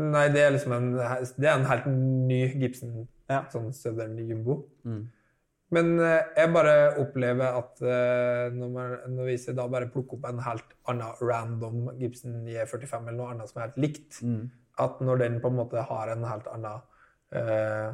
Nei, 0.01 0.23
det 0.33 0.41
er 0.47 0.55
liksom 0.55 0.73
en, 0.79 0.87
det 0.95 1.49
er 1.51 1.57
en 1.59 1.67
helt 1.69 1.89
ny 1.91 2.39
Gibson, 2.63 3.03
Ja. 3.29 3.43
sånn 3.53 3.69
Southern 3.75 4.17
Jumbo. 4.17 4.63
Mm. 4.87 5.03
Men 5.71 5.93
eh, 6.03 6.25
jeg 6.35 6.51
bare 6.51 6.75
opplever 6.99 7.57
at 7.61 7.81
eh, 7.81 8.51
når, 8.51 8.71
man, 8.75 8.95
når 9.15 9.29
vi 9.29 9.35
da 9.55 9.67
bare 9.71 9.87
plukker 9.93 10.17
opp 10.19 10.25
en 10.27 10.41
helt 10.43 10.73
annen 10.91 11.21
random 11.23 11.85
Gibson 11.99 12.41
J45 12.49 12.97
eller 13.07 13.17
noe 13.21 13.29
annet 13.31 13.49
som 13.51 13.61
er 13.61 13.69
helt 13.69 13.77
likt, 13.79 14.21
Mm. 14.21 14.49
at 14.79 14.99
når 15.03 15.17
den 15.23 15.37
på 15.43 15.47
en 15.51 15.55
måte 15.61 15.83
har 15.87 16.11
en 16.11 16.23
helt 16.27 16.47
annen 16.51 16.81
eh, 17.31 17.93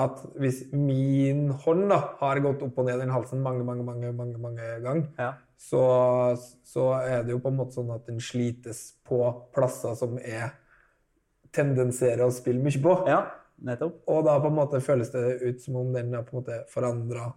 At 0.00 0.20
hvis 0.38 0.60
min 0.72 1.48
hånd 1.64 1.88
da 1.90 1.96
har 2.20 2.38
gått 2.40 2.62
opp 2.62 2.76
og 2.78 2.86
ned 2.86 2.94
i 2.94 3.02
den 3.04 3.10
halsen 3.14 3.40
mange, 3.42 3.64
mange, 3.66 3.82
mange, 3.84 4.12
mange, 4.14 4.38
mange 4.38 4.68
ganger, 4.84 5.08
Ja. 5.18 5.32
så, 5.58 5.80
så 6.64 6.84
er 7.02 7.22
det 7.26 7.34
jo 7.34 7.40
på 7.42 7.50
en 7.50 7.58
måte 7.58 7.74
sånn 7.78 7.90
at 7.94 8.06
den 8.06 8.20
slites 8.22 8.94
på 9.04 9.18
plasser 9.54 9.94
som 9.98 10.14
er 10.22 10.54
tendenserer 11.52 12.22
å 12.26 12.30
spille 12.32 12.62
mye 12.62 12.80
på. 12.82 12.94
ja, 13.10 13.24
nettopp. 13.66 14.00
Og 14.10 14.24
da 14.26 14.38
på 14.40 14.50
en 14.50 14.56
måte 14.58 14.80
føles 14.84 15.10
det 15.14 15.24
ut 15.42 15.62
som 15.62 15.76
om 15.80 15.92
den 15.94 16.12
har 16.16 16.24
på 16.26 16.36
en 16.36 16.42
måte 16.42 16.58
forandra 16.72 17.30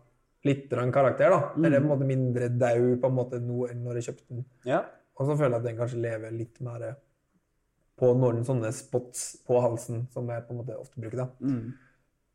litt 0.44 0.70
karakter. 0.70 1.30
da. 1.32 1.40
Mm. 1.56 1.66
Eller 1.66 1.80
på 1.80 1.86
en 1.88 1.94
måte 1.94 2.10
mindre 2.10 2.50
daud 2.50 3.00
på 3.02 3.08
en 3.12 3.18
måte 3.18 3.40
nå 3.40 3.68
enn 3.72 3.84
når 3.86 4.00
jeg 4.00 4.10
kjøpte 4.10 4.28
den. 4.38 4.46
Ja. 4.68 4.82
Og 5.20 5.28
så 5.30 5.38
føler 5.38 5.56
jeg 5.58 5.62
at 5.62 5.68
den 5.70 5.78
kanskje 5.80 6.02
lever 6.04 6.32
litt 6.36 6.60
mer 6.66 6.96
på 8.00 8.10
noen 8.18 8.42
sånne 8.44 8.72
spots 8.74 9.38
på 9.48 9.60
halsen 9.62 10.08
som 10.12 10.28
jeg 10.34 10.44
på 10.48 10.54
en 10.56 10.62
måte 10.64 10.76
ofte 10.80 11.00
bruker. 11.00 11.24
da. 11.24 11.28
Mm. 11.40 11.74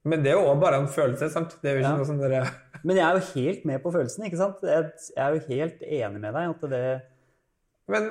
Men 0.08 0.22
det 0.24 0.30
er 0.32 0.38
jo 0.38 0.54
bare 0.62 0.78
en 0.80 0.88
følelse, 0.88 1.28
sant? 1.34 1.56
Det 1.60 1.68
er 1.68 1.74
jo 1.76 1.82
ikke 1.82 1.90
Ja. 1.90 1.96
noe 1.98 2.06
sånn 2.08 2.20
dere... 2.22 2.44
Men 2.86 2.96
jeg 2.96 3.04
er 3.04 3.18
jo 3.18 3.26
helt 3.34 3.64
med 3.66 3.82
på 3.82 3.90
følelsen, 3.92 4.24
ikke 4.24 4.38
sant? 4.38 4.62
Jeg 4.62 4.92
er 5.18 5.34
jo 5.34 5.42
helt 5.48 5.82
enig 5.82 6.20
med 6.22 6.32
deg 6.38 6.54
at 6.54 6.66
det 6.70 6.82
Men 7.90 8.10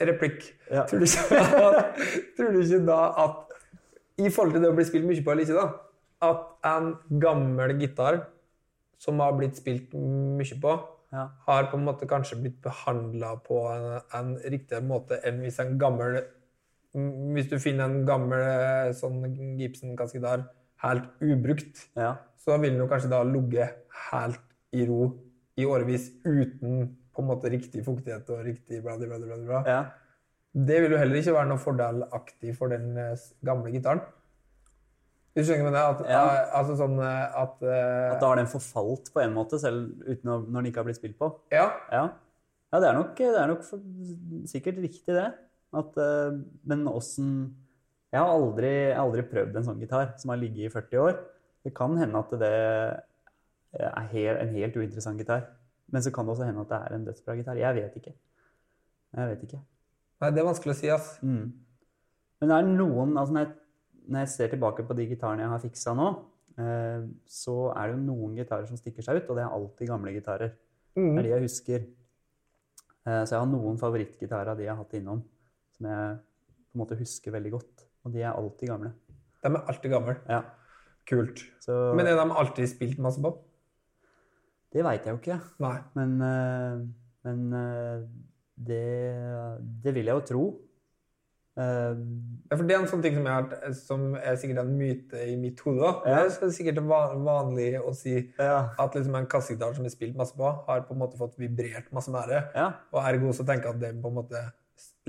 replikk. 0.00 0.46
Ja. 0.70 0.86
Tror, 0.88 1.02
du 1.02 1.04
ikke, 1.04 1.42
tror 2.38 2.54
du 2.54 2.60
ikke 2.62 2.80
da 2.86 3.00
at 3.26 3.49
I 4.20 4.30
forhold 4.30 4.52
til 4.56 4.62
det 4.64 4.70
å 4.70 4.76
bli 4.76 4.84
spilt 4.88 5.06
mye 5.08 5.22
på 5.24 5.32
eller 5.32 5.46
ikke, 5.46 5.56
da 5.56 5.68
At 6.30 6.42
en 6.68 6.90
gammel 7.22 7.72
gitar 7.80 8.20
som 9.00 9.20
har 9.24 9.32
blitt 9.38 9.56
spilt 9.56 9.94
mye 9.96 10.58
på, 10.60 10.74
Ja. 11.12 11.24
har 11.46 11.64
på 11.72 11.78
en 11.78 11.84
måte 11.88 12.06
kanskje 12.06 12.36
blitt 12.38 12.60
behandla 12.62 13.32
på 13.42 13.56
en, 13.72 13.86
en 14.14 14.28
riktigere 14.52 14.84
måte 14.86 15.16
enn 15.26 15.40
hvis 15.42 15.58
en 15.62 15.72
gammel 15.80 16.20
Hvis 17.34 17.48
du 17.50 17.56
finner 17.62 17.84
en 17.86 18.04
gammel 18.06 18.40
eh, 18.42 18.92
sånn 18.98 19.22
Gibson-kassegitar 19.58 20.44
helt 20.82 21.04
ubrukt, 21.22 21.88
Ja. 21.96 22.16
så 22.36 22.58
vil 22.60 22.72
den 22.74 22.80
jo 22.82 22.88
kanskje 22.90 23.10
da 23.12 23.22
ligge 23.22 23.68
helt 24.10 24.40
i 24.72 24.86
ro 24.86 25.16
i 25.56 25.64
årevis 25.66 26.10
uten 26.24 26.96
på 27.14 27.22
en 27.22 27.28
måte 27.28 27.50
riktig 27.52 27.84
fuktighet 27.84 28.28
og 28.30 28.44
riktig 28.46 28.82
bla, 28.82 28.96
bla, 28.98 29.06
bla, 29.06 29.18
bla, 29.26 29.36
bla. 29.46 29.62
ja. 29.66 29.80
Det 30.50 30.80
vil 30.82 30.94
jo 30.94 30.98
heller 30.98 31.20
ikke 31.20 31.34
være 31.36 31.48
noe 31.50 31.62
fordelaktig 31.62 32.54
for 32.58 32.72
den 32.72 32.96
eh, 32.98 33.28
gamle 33.46 33.70
gitaren. 33.70 34.00
Du 35.36 35.44
skjønner 35.46 35.68
med 35.68 35.76
det? 35.76 35.82
At, 35.84 36.00
Ja. 36.10 36.22
eh, 36.26 36.56
altså 36.58 36.74
sånn 36.80 36.96
eh, 36.98 37.36
at, 37.38 37.62
At 37.62 38.18
da 38.22 38.32
har 38.32 38.40
den 38.40 38.50
forfalt 38.50 39.12
på 39.14 39.22
en 39.22 39.36
måte, 39.36 39.60
selv 39.62 39.92
uten 40.02 40.32
å, 40.32 40.40
når 40.42 40.58
den 40.58 40.70
ikke 40.72 40.82
har 40.82 40.88
blitt 40.88 40.98
spilt 40.98 41.18
på. 41.20 41.30
Ja. 41.54 41.68
Ja, 41.94 42.02
ja 42.74 42.82
det 42.82 42.90
er 42.90 42.98
nok, 42.98 43.14
det 43.14 43.38
er 43.38 43.52
nok 43.52 43.62
for, 43.68 43.84
sikkert 44.50 44.82
riktig 44.82 45.14
det. 45.14 45.28
At, 45.70 45.94
men 46.66 46.80
åssen 46.90 47.28
Jeg 48.10 48.18
har 48.18 48.32
aldri, 48.34 48.90
aldri 48.98 49.22
prøvd 49.22 49.54
en 49.60 49.66
sånn 49.68 49.78
gitar 49.78 50.16
som 50.18 50.32
har 50.32 50.40
ligget 50.40 50.66
i 50.66 50.72
40 50.74 50.98
år. 50.98 51.20
Det 51.62 51.70
kan 51.76 51.94
hende 51.94 52.18
at 52.18 52.32
det 52.40 52.48
er 53.78 54.08
helt, 54.10 54.40
en 54.42 54.56
helt 54.56 54.74
uinteressant 54.80 55.20
gitar. 55.22 55.44
Men 55.94 56.02
så 56.02 56.10
kan 56.10 56.26
det 56.26 56.34
også 56.34 56.48
hende 56.48 56.64
at 56.66 56.72
det 56.72 56.80
er 56.80 56.96
en 56.96 57.04
dødsbra 57.06 57.36
gitar. 57.38 57.60
Jeg 57.60 57.76
vet 57.76 58.00
ikke. 58.00 58.16
Jeg 59.14 59.30
vet 59.30 59.44
ikke. 59.46 59.60
Nei, 60.20 60.30
det 60.34 60.42
er 60.42 60.48
vanskelig 60.48 60.74
å 60.74 60.78
si, 60.78 60.90
ass. 60.92 61.12
Mm. 61.24 61.46
Men 62.40 62.52
det 62.52 62.56
er 62.56 62.68
noen 62.68 63.16
altså 63.20 63.36
når, 63.36 63.46
jeg, 63.46 64.04
når 64.08 64.24
jeg 64.24 64.32
ser 64.34 64.52
tilbake 64.52 64.84
på 64.88 64.96
de 64.96 65.06
gitarene 65.08 65.44
jeg 65.44 65.52
har 65.52 65.62
fiksa 65.62 65.94
nå, 65.96 66.08
eh, 66.60 67.06
så 67.28 67.56
er 67.72 67.88
det 67.88 67.96
jo 67.96 68.02
noen 68.04 68.36
gitarer 68.40 68.68
som 68.68 68.80
stikker 68.80 69.06
seg 69.06 69.20
ut, 69.20 69.32
og 69.32 69.38
det 69.40 69.46
er 69.46 69.56
alltid 69.56 69.92
gamle 69.92 70.14
gitarer. 70.16 70.54
Det 70.96 71.10
er 71.10 71.26
de 71.26 71.34
jeg 71.34 71.46
husker. 71.46 71.84
Eh, 73.06 73.22
så 73.24 73.36
jeg 73.36 73.38
har 73.38 73.50
noen 73.50 73.80
favorittgitarer 73.80 74.52
av 74.52 74.60
de 74.60 74.66
jeg 74.66 74.74
har 74.74 74.80
hatt 74.82 74.96
innom, 74.98 75.22
som 75.76 75.88
jeg 75.88 76.16
på 76.20 76.76
en 76.76 76.82
måte 76.84 76.98
husker 77.00 77.34
veldig 77.34 77.54
godt. 77.56 77.86
Og 78.04 78.14
de 78.14 78.24
er 78.24 78.32
alltid 78.32 78.72
gamle. 78.72 78.94
De 79.40 79.48
er 79.48 79.62
alltid 79.72 79.92
gamle. 79.92 80.16
Ja. 80.28 80.42
Kult. 81.08 81.42
Så 81.64 81.76
Men 81.96 82.06
er 82.06 82.18
de 82.20 82.26
alltid 82.28 82.68
spilt 82.70 83.00
masse 83.02 83.22
på? 83.24 83.32
det 84.70 84.84
veit 84.86 85.06
jeg 85.06 85.14
jo 85.14 85.18
ikke. 85.18 85.38
Nei. 85.64 85.76
Men, 85.98 86.12
eh, 86.22 86.82
men 87.26 87.40
eh, 87.58 88.04
det, 88.60 88.82
det 89.84 89.94
vil 89.96 90.10
jeg 90.10 90.18
jo 90.18 90.26
tro. 90.32 90.44
Eh, 91.60 91.96
Ja, 92.50 92.56
for 92.56 92.66
Det 92.66 92.74
er 92.74 92.80
en 92.80 92.88
sånn 92.90 93.02
ting 93.04 93.14
som, 93.14 93.26
jeg 93.28 93.34
har, 93.36 93.74
som 93.78 94.04
er 94.18 94.38
sikkert 94.40 94.62
en 94.64 94.72
myte 94.78 95.18
i 95.22 95.36
mitt 95.38 95.60
hode. 95.62 95.90
Ja. 96.08 96.22
Det 96.26 96.46
er 96.48 96.54
sikkert 96.54 96.80
vanlig 96.82 97.68
å 97.78 97.92
si 97.94 98.14
ja. 98.16 98.72
at 98.74 98.96
liksom 98.96 99.14
en 99.18 99.28
kassegitar 99.30 99.76
som 99.76 99.86
er 99.86 99.92
spilt 99.94 100.16
masse 100.18 100.34
på, 100.38 100.48
har 100.66 100.82
på 100.88 100.96
en 100.96 101.02
måte 101.04 101.20
fått 101.20 101.36
vibrert 101.38 101.90
masse 101.94 102.10
mer. 102.10 102.32
ja. 102.54 102.70
Og 102.90 103.02
ergo 103.04 103.34
så 103.36 103.46
tenker 103.46 103.70
at 103.70 103.80
det 103.82 103.92
på 104.02 104.10
en 104.10 104.18
måte 104.18 104.42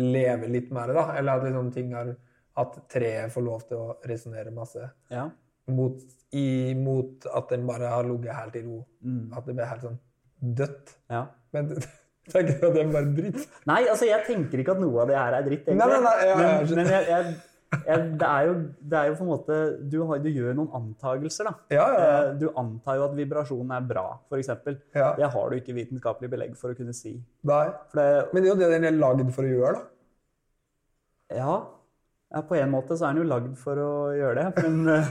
lever 0.02 0.52
litt 0.54 0.70
mer, 0.74 0.94
da. 0.94 1.08
Eller 1.18 1.40
at 1.40 1.48
liksom 1.48 1.72
ting 1.74 1.96
har 1.98 2.16
At 2.62 2.74
treet 2.92 3.32
får 3.32 3.44
lov 3.46 3.62
til 3.70 3.78
å 3.80 3.94
resonnere 4.06 4.52
masse. 4.52 4.90
ja. 5.10 5.30
Mot, 5.72 6.02
i, 6.36 6.74
mot 6.76 7.26
at 7.32 7.52
den 7.54 7.68
bare 7.68 7.88
har 7.88 8.04
ligget 8.04 8.36
helt 8.36 8.56
i 8.60 8.62
ro. 8.66 8.80
Mm. 9.06 9.32
At 9.38 9.46
det 9.46 9.54
blir 9.56 9.70
helt 9.70 9.86
sånn 9.86 10.00
dødt. 10.42 10.98
ja. 11.10 11.28
Men 11.54 11.70
tenker 12.34 12.58
du 12.62 12.68
at 12.68 12.74
det 12.76 12.82
er 12.84 12.92
bare 12.94 13.14
dritt? 13.18 13.46
Nei, 13.70 13.80
altså 13.90 14.06
jeg 14.10 14.26
tenker 14.28 14.62
ikke 14.62 14.76
at 14.76 14.82
noe 14.84 15.00
av 15.02 15.10
det 15.10 15.16
her 15.18 15.38
er 15.40 15.48
dritt, 15.48 15.64
egentlig. 15.66 15.80
Nei, 15.82 15.88
nei, 15.96 16.02
nei, 16.06 16.28
ja, 16.28 16.36
ja, 16.36 16.36
men, 16.62 16.76
men 16.78 16.92
jeg, 16.94 17.08
jeg, 17.10 17.32
jeg, 17.88 18.06
det, 18.20 18.28
er 18.28 18.48
jo, 18.50 18.54
det 18.92 18.98
er 19.00 19.06
jo 19.10 19.14
på 19.16 19.24
en 19.24 19.30
måte 19.32 19.58
Du, 19.90 19.98
har, 20.10 20.20
du 20.22 20.28
gjør 20.30 20.58
noen 20.58 20.74
antagelser, 20.82 21.48
da. 21.50 21.54
Ja, 21.72 21.86
ja, 21.96 22.02
ja. 22.04 22.18
Eh, 22.28 22.34
Du 22.42 22.48
antar 22.60 23.00
jo 23.00 23.06
at 23.08 23.16
vibrasjonen 23.18 23.72
er 23.78 23.86
bra, 23.90 24.06
f.eks. 24.28 24.52
Ja. 24.94 25.14
Det 25.18 25.30
har 25.34 25.50
du 25.50 25.56
ikke 25.58 25.76
vitenskapelig 25.78 26.30
belegg 26.34 26.58
for 26.60 26.76
å 26.76 26.78
kunne 26.78 26.94
si. 26.98 27.16
Nei. 27.48 27.64
Det, 27.96 28.08
Men 28.34 28.44
det 28.44 28.50
er 28.50 28.54
jo 28.54 28.60
det 28.60 28.72
den 28.76 28.90
er 28.92 29.00
lagd 29.00 29.32
for 29.36 29.48
å 29.48 29.54
gjøre, 29.56 29.78
da. 29.80 29.88
ja, 31.42 31.54
ja, 32.32 32.42
på 32.48 32.56
en 32.56 32.70
måte 32.72 32.96
så 32.96 33.08
er 33.10 33.16
den 33.16 33.24
jo 33.26 33.30
lagd 33.32 33.56
for 33.60 33.80
å 33.82 33.92
gjøre 34.16 34.44
det, 34.52 34.64
men, 34.68 34.78
eh, 35.00 35.10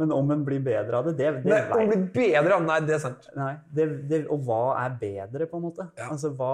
men 0.00 0.12
om 0.14 0.30
en 0.34 0.42
blir 0.46 0.62
bedre 0.64 0.98
av 0.98 1.08
det, 1.08 1.14
det, 1.18 1.30
det 1.44 1.52
Nei, 1.52 1.84
Om 1.84 1.90
blir 2.14 2.32
bedre. 2.40 2.58
Nei, 2.64 2.78
det 2.88 2.94
er 2.96 3.02
sant. 3.02 3.26
Nei, 3.36 3.52
det, 3.76 3.86
det, 4.08 4.20
og 4.32 4.44
hva 4.46 4.60
er 4.80 4.94
bedre, 5.00 5.46
på 5.50 5.60
en 5.60 5.66
måte? 5.66 5.88
Ja. 6.00 6.08
Altså, 6.14 6.32
hva, 6.38 6.52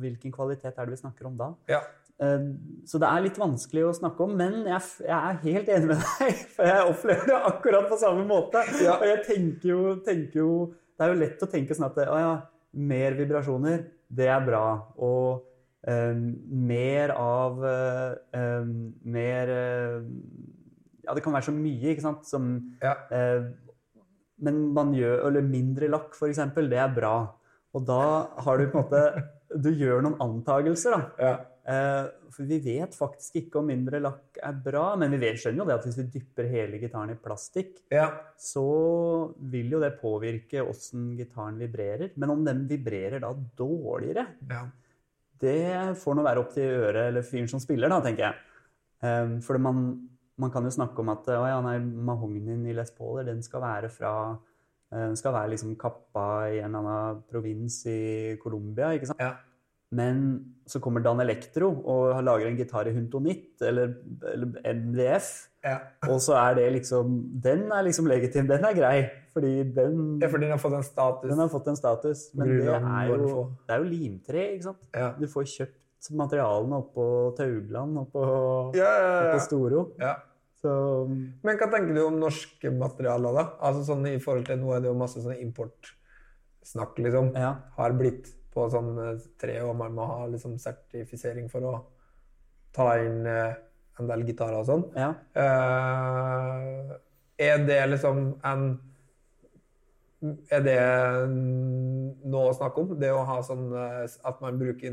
Hvilken 0.00 0.32
kvalitet 0.34 0.72
er 0.72 0.88
det 0.88 0.94
vi 0.96 1.00
snakker 1.02 1.28
om 1.28 1.36
da? 1.38 1.50
Ja. 1.70 1.82
Eh, 2.20 2.46
Så 2.88 3.00
det 3.02 3.10
er 3.10 3.24
litt 3.24 3.38
vanskelig 3.40 3.84
å 3.88 3.92
snakke 3.96 4.24
om, 4.24 4.32
men 4.38 4.62
jeg, 4.68 4.80
jeg 5.04 5.16
er 5.16 5.42
helt 5.44 5.70
enig 5.76 5.92
med 5.92 6.00
deg. 6.06 6.40
For 6.56 6.70
jeg 6.72 6.88
opplever 6.94 7.30
det 7.30 7.42
akkurat 7.52 7.90
på 7.92 8.00
samme 8.00 8.24
måte. 8.28 8.64
Ja. 8.80 8.96
Og 8.96 9.06
jeg 9.08 9.22
tenker 9.28 9.72
jo, 9.74 9.82
tenker 10.06 10.42
jo 10.42 10.50
Det 10.96 11.06
er 11.06 11.14
jo 11.14 11.20
lett 11.20 11.44
å 11.44 11.48
tenke 11.48 11.76
sånn 11.76 11.88
at 11.88 12.02
å 12.04 12.18
ja, 12.20 12.32
mer 12.76 13.16
vibrasjoner, 13.16 13.86
det 14.08 14.26
er 14.28 14.42
bra. 14.44 14.64
Og 15.00 15.44
um, 15.88 16.24
mer 16.68 17.14
av 17.16 17.64
eh, 17.64 18.68
Mer 19.16 19.52
eh, 19.54 20.02
Ja, 21.10 21.16
det 21.18 21.24
kan 21.26 21.34
være 21.34 21.48
så 21.50 21.54
mye, 21.56 21.90
ikke 21.90 22.06
sant, 22.06 22.22
som 22.30 22.54
Ja. 22.78 22.94
Eh, 23.10 23.50
men 24.40 24.60
man 24.72 24.94
gjør, 24.96 25.26
eller 25.28 25.44
mindre 25.44 25.90
lakk, 25.90 26.14
eksempel, 26.24 26.70
det 26.70 26.78
er 26.80 26.94
bra. 26.94 27.14
Og 27.76 27.84
da 27.86 28.02
har 28.46 28.58
du 28.58 28.70
på 28.70 28.80
en 28.80 28.84
måte 28.86 29.02
Du 29.50 29.68
gjør 29.74 30.04
noen 30.06 30.20
antagelser, 30.22 30.94
da. 30.94 31.00
Ja. 31.18 31.32
Eh, 31.70 32.04
for 32.30 32.46
vi 32.46 32.60
vet 32.62 32.94
faktisk 32.94 33.40
ikke 33.40 33.58
om 33.58 33.66
mindre 33.66 33.98
lakk 34.02 34.38
er 34.38 34.54
bra, 34.62 34.92
men 34.98 35.10
vi 35.10 35.18
vet, 35.24 35.40
skjønner 35.42 35.64
jo 35.64 35.66
det 35.66 35.74
at 35.74 35.86
hvis 35.88 35.98
vi 35.98 36.04
dypper 36.14 36.46
hele 36.50 36.78
gitaren 36.78 37.10
i 37.10 37.18
plastikk, 37.18 37.80
ja. 37.90 38.06
så 38.38 38.62
vil 39.50 39.74
jo 39.74 39.80
det 39.82 39.96
påvirke 39.98 40.62
åssen 40.62 41.10
gitaren 41.18 41.58
vibrerer. 41.58 42.14
Men 42.14 42.34
om 42.36 42.44
den 42.46 42.62
vibrerer 42.70 43.24
da 43.24 43.32
dårligere, 43.58 44.24
ja. 44.52 44.62
det 45.42 45.98
får 45.98 46.16
nå 46.16 46.26
være 46.26 46.44
opp 46.44 46.54
til 46.54 46.78
øret 46.78 47.10
eller 47.10 47.26
fyren 47.26 47.50
som 47.50 47.62
spiller, 47.62 47.90
da, 47.90 47.98
tenker 48.06 48.28
jeg. 48.28 48.40
Um, 49.02 49.36
for 49.42 49.58
man, 49.58 49.84
man 50.40 50.50
kan 50.54 50.64
jo 50.66 50.72
snakke 50.72 51.02
om 51.04 51.10
at 51.12 51.28
å 51.34 51.42
ja, 51.48 51.58
nei, 51.64 51.76
mahognien 51.80 52.64
i 52.70 52.74
Les 52.76 52.90
Pauler, 52.96 53.26
den 53.28 53.42
skal 53.46 53.60
være 53.64 53.90
fra 53.92 54.14
eh, 54.92 55.04
Den 55.10 55.16
skal 55.20 55.34
være 55.36 55.52
liksom 55.54 55.76
kappa 55.80 56.26
i 56.50 56.58
en 56.64 56.72
eller 56.74 56.80
annen 56.80 57.22
provins 57.30 57.82
i 57.90 58.36
Colombia, 58.42 58.90
ikke 58.96 59.12
sant? 59.12 59.20
Ja. 59.22 59.34
Men 59.92 60.18
så 60.70 60.78
kommer 60.78 61.02
Dan 61.02 61.18
Electro 61.18 61.68
og 61.90 62.20
lager 62.22 62.46
en 62.46 62.56
gitar 62.60 62.86
i 62.86 62.92
Huntonitt 62.94 63.58
eller, 63.66 63.96
eller 64.32 64.60
MDF. 64.76 65.30
ja. 65.66 65.78
Og 66.06 66.20
så 66.22 66.36
er 66.38 66.54
det 66.60 66.68
liksom 66.76 67.16
Den 67.42 67.64
er 67.74 67.82
liksom 67.88 68.06
legitim. 68.06 68.46
Den 68.46 68.64
er 68.68 68.76
grei. 68.78 69.00
Fordi 69.34 69.50
den, 69.74 70.20
Ja, 70.22 70.28
for 70.30 70.38
den 70.38 70.50
har 70.54 70.58
fått 70.62 70.76
en 70.78 70.86
status. 70.86 71.28
den 71.30 71.38
har 71.42 71.48
fått 71.50 71.66
en 71.72 71.76
status. 71.78 72.22
Men 72.38 72.48
det 72.54 72.70
er 72.70 73.10
jo, 73.10 73.44
det 73.66 73.74
er 73.74 73.82
jo 73.82 73.90
limtre, 73.90 74.46
ikke 74.54 74.68
sant? 74.70 74.78
Ja. 74.94 75.10
Du 75.18 75.26
får 75.30 75.50
kjøpt 75.56 76.10
materialene 76.22 76.78
oppå 76.80 77.04
Taugland, 77.36 77.98
oppå, 78.06 78.22
Ja, 78.78 78.90
ja, 78.94 79.10
oppå 79.20 79.34
ja. 79.34 79.44
Storo. 79.44 79.82
ja. 80.00 80.14
Så 80.60 80.72
Men 81.08 81.56
hva 81.56 81.70
tenker 81.72 81.96
du 81.96 82.02
om 82.04 82.18
norske 82.20 82.72
materialer, 82.74 83.36
da? 83.36 83.46
Altså 83.64 83.86
sånn 83.88 84.04
i 84.10 84.18
forhold 84.20 84.48
til 84.50 84.60
Nå 84.60 84.74
er 84.76 84.84
det 84.84 84.90
jo 84.90 84.98
masse 84.98 85.22
sånn 85.22 85.40
importsnakk, 85.40 87.00
liksom. 87.00 87.32
ja. 87.38 87.54
Har 87.78 87.96
blitt 87.96 88.28
på 88.50 88.66
sånn 88.72 88.92
eh, 88.98 89.24
tre, 89.40 89.60
og 89.64 89.76
man 89.78 89.94
må 89.96 90.06
ha 90.10 90.24
liksom 90.28 90.58
sertifisering 90.60 91.48
for 91.52 91.66
å 91.70 91.74
ta 92.74 92.92
inn 93.00 93.24
eh, 93.30 93.54
en 94.00 94.10
del 94.10 94.24
gitarer 94.28 94.60
og 94.60 94.68
sånn. 94.68 94.86
ja. 94.98 95.12
Uh, 95.36 96.96
er 97.40 97.62
det 97.64 97.80
liksom 97.88 98.18
en 98.44 98.64
Er 100.20 100.60
det 100.60 100.80
noe 102.28 102.50
å 102.50 102.56
snakke 102.56 102.82
om? 102.82 102.90
Det 103.00 103.08
å 103.08 103.22
ha 103.24 103.38
sånn 103.40 103.70
at 103.72 104.42
man 104.44 104.58
bruker 104.60 104.92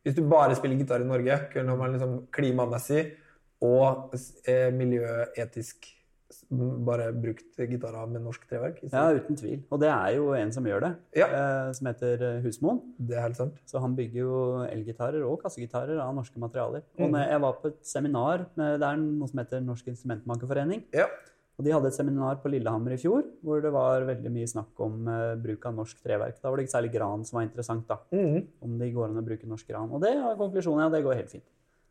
Hvis 0.00 0.16
du 0.16 0.22
bare 0.24 0.56
spiller 0.56 0.80
gitar 0.80 1.04
i 1.04 1.08
Norge, 1.08 1.36
kunne 1.52 1.76
man 1.76 1.92
liksom 1.92 2.14
klimamessig 2.32 3.02
og 3.62 4.14
eh, 4.48 4.70
miljøetisk 4.72 5.96
bare 6.50 7.08
brukt 7.14 7.56
gitarer 7.58 8.06
med 8.10 8.22
norsk 8.22 8.44
treverk? 8.50 8.78
ja, 8.90 9.02
uten 9.14 9.36
tvil. 9.38 9.60
Og 9.70 9.80
det 9.82 9.88
er 9.90 10.14
jo 10.16 10.28
en 10.34 10.52
som 10.54 10.64
gjør 10.66 10.80
det, 10.80 10.90
Ja. 11.18 11.26
eh, 11.26 11.72
som 11.72 11.86
heter 11.90 12.22
eh, 12.22 12.42
Husmoen. 12.42 12.80
Det 12.98 13.16
er 13.16 13.22
helt 13.22 13.36
sant. 13.36 13.54
Så 13.66 13.80
han 13.82 13.94
bygger 13.96 14.20
jo 14.22 14.36
elgitarer 14.66 15.22
og 15.26 15.42
kassegitarer 15.42 15.98
av 16.00 16.14
norske 16.14 16.38
materialer. 16.38 16.82
Og 16.98 17.06
Mm. 17.08 17.12
når 17.12 17.28
jeg 17.28 17.40
var 17.40 17.52
på 17.62 17.66
et 17.68 17.84
seminar, 17.84 18.46
med- 18.56 18.80
det 18.80 18.86
er 18.88 18.96
noe 18.96 19.28
som 19.28 19.38
heter 19.38 19.60
Norsk 19.60 19.86
Instrumentmakerforening. 19.88 20.84
Ja. 20.92 21.06
Og 21.58 21.64
de 21.64 21.72
hadde 21.72 21.86
et 21.86 21.92
seminar 21.94 22.36
på 22.42 22.48
Lillehammer 22.50 22.92
i 22.92 22.96
fjor 22.96 23.22
hvor 23.44 23.60
det 23.60 23.70
var 23.70 24.00
veldig 24.02 24.30
mye 24.32 24.46
snakk 24.48 24.80
om 24.80 25.06
uh, 25.06 25.34
bruk 25.36 25.66
av 25.66 25.74
norsk 25.74 26.02
treverk. 26.02 26.40
Da 26.40 26.48
var 26.48 26.56
det 26.56 26.66
ikke 26.66 26.78
særlig 26.80 26.92
gran 26.94 27.22
som 27.24 27.36
var 27.38 27.46
interessant, 27.46 27.86
da. 27.86 27.98
Mhm. 28.12 28.46
Om 28.62 28.78
det 28.78 28.94
går 28.94 29.04
an 29.10 29.16
å 29.22 29.26
bruke 29.26 29.46
norsk 29.46 29.66
gran. 29.68 29.90
Og 29.92 30.00
det 30.00 30.14
var 30.16 30.36
konklusjonen, 30.36 30.80
ja, 30.80 30.88
det 30.88 31.04
går 31.04 31.14
helt 31.16 31.28
fint. 31.30 31.44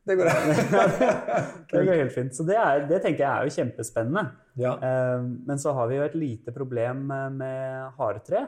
Det 0.09 0.15
går 0.17 0.29
Det 1.71 1.83
går 1.85 1.99
helt 2.01 2.13
fint. 2.15 2.33
Så 2.35 2.45
det, 2.47 2.55
er, 2.57 2.85
det 2.89 3.01
tenker 3.03 3.23
jeg 3.25 3.29
er 3.29 3.45
jo 3.49 3.53
kjempespennende. 3.57 4.23
Ja. 4.59 4.71
Eh, 4.81 5.21
Men 5.47 5.61
så 5.61 5.73
har 5.77 5.87
vi 5.91 5.99
jo 5.99 6.07
et 6.07 6.15
lite 6.17 6.53
problem 6.55 7.05
med- 7.11 7.37
med 7.43 7.91
hardtre. 7.99 8.41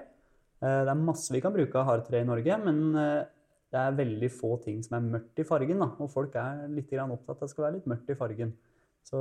Eh, 0.61 0.81
Det 0.85 0.89
er 0.95 1.03
masse 1.05 1.31
vi 1.33 1.41
kan 1.43 1.53
bruke 1.53 1.75
av 1.79 1.85
hardtre 1.91 2.21
i 2.21 2.27
Norge, 2.27 2.57
men 2.65 2.81
eh, 2.95 3.23
det 3.71 3.79
er 3.79 3.95
veldig 4.01 4.29
få 4.35 4.57
ting 4.63 4.81
som 4.83 4.97
er 4.97 5.05
mørkt 5.19 5.39
i 5.39 5.43
fargen. 5.47 5.79
Da. 5.79 5.91
Og 6.03 6.09
folk 6.11 6.35
er 6.35 6.67
litt 6.67 6.91
opptatt 6.91 7.29
av 7.29 7.37
at 7.37 7.39
det 7.45 7.49
skal 7.53 7.65
være 7.69 7.73
litt 7.79 7.87
mørkt 7.87 8.09
i 8.11 8.15
fargen. 8.19 8.51
Så 9.07 9.17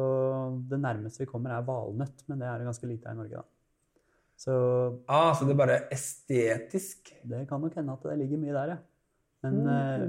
det 0.69 0.81
nærmeste 0.81 1.23
vi 1.23 1.27
kommer, 1.31 1.51
er 1.57 1.63
valnøtt, 1.65 2.25
men 2.29 2.39
det 2.43 2.49
er 2.49 2.59
det 2.59 2.67
ganske 2.67 2.89
lite 2.91 3.07
her 3.09 3.15
i 3.15 3.21
Norge. 3.23 3.37
da. 3.37 3.43
Så 4.41 4.53
Ah, 5.09 5.33
så 5.35 5.45
det 5.47 5.53
er 5.55 5.61
bare 5.61 5.79
estetisk? 5.93 7.13
det 7.29 7.47
kan 7.49 7.61
nok 7.61 7.75
hende 7.77 7.93
at 7.93 8.03
det 8.03 8.19
ligger 8.19 8.39
mye 8.41 8.53
der, 8.57 8.69
ja. 8.75 8.77
Men, 9.43 9.69
eh, 9.69 10.09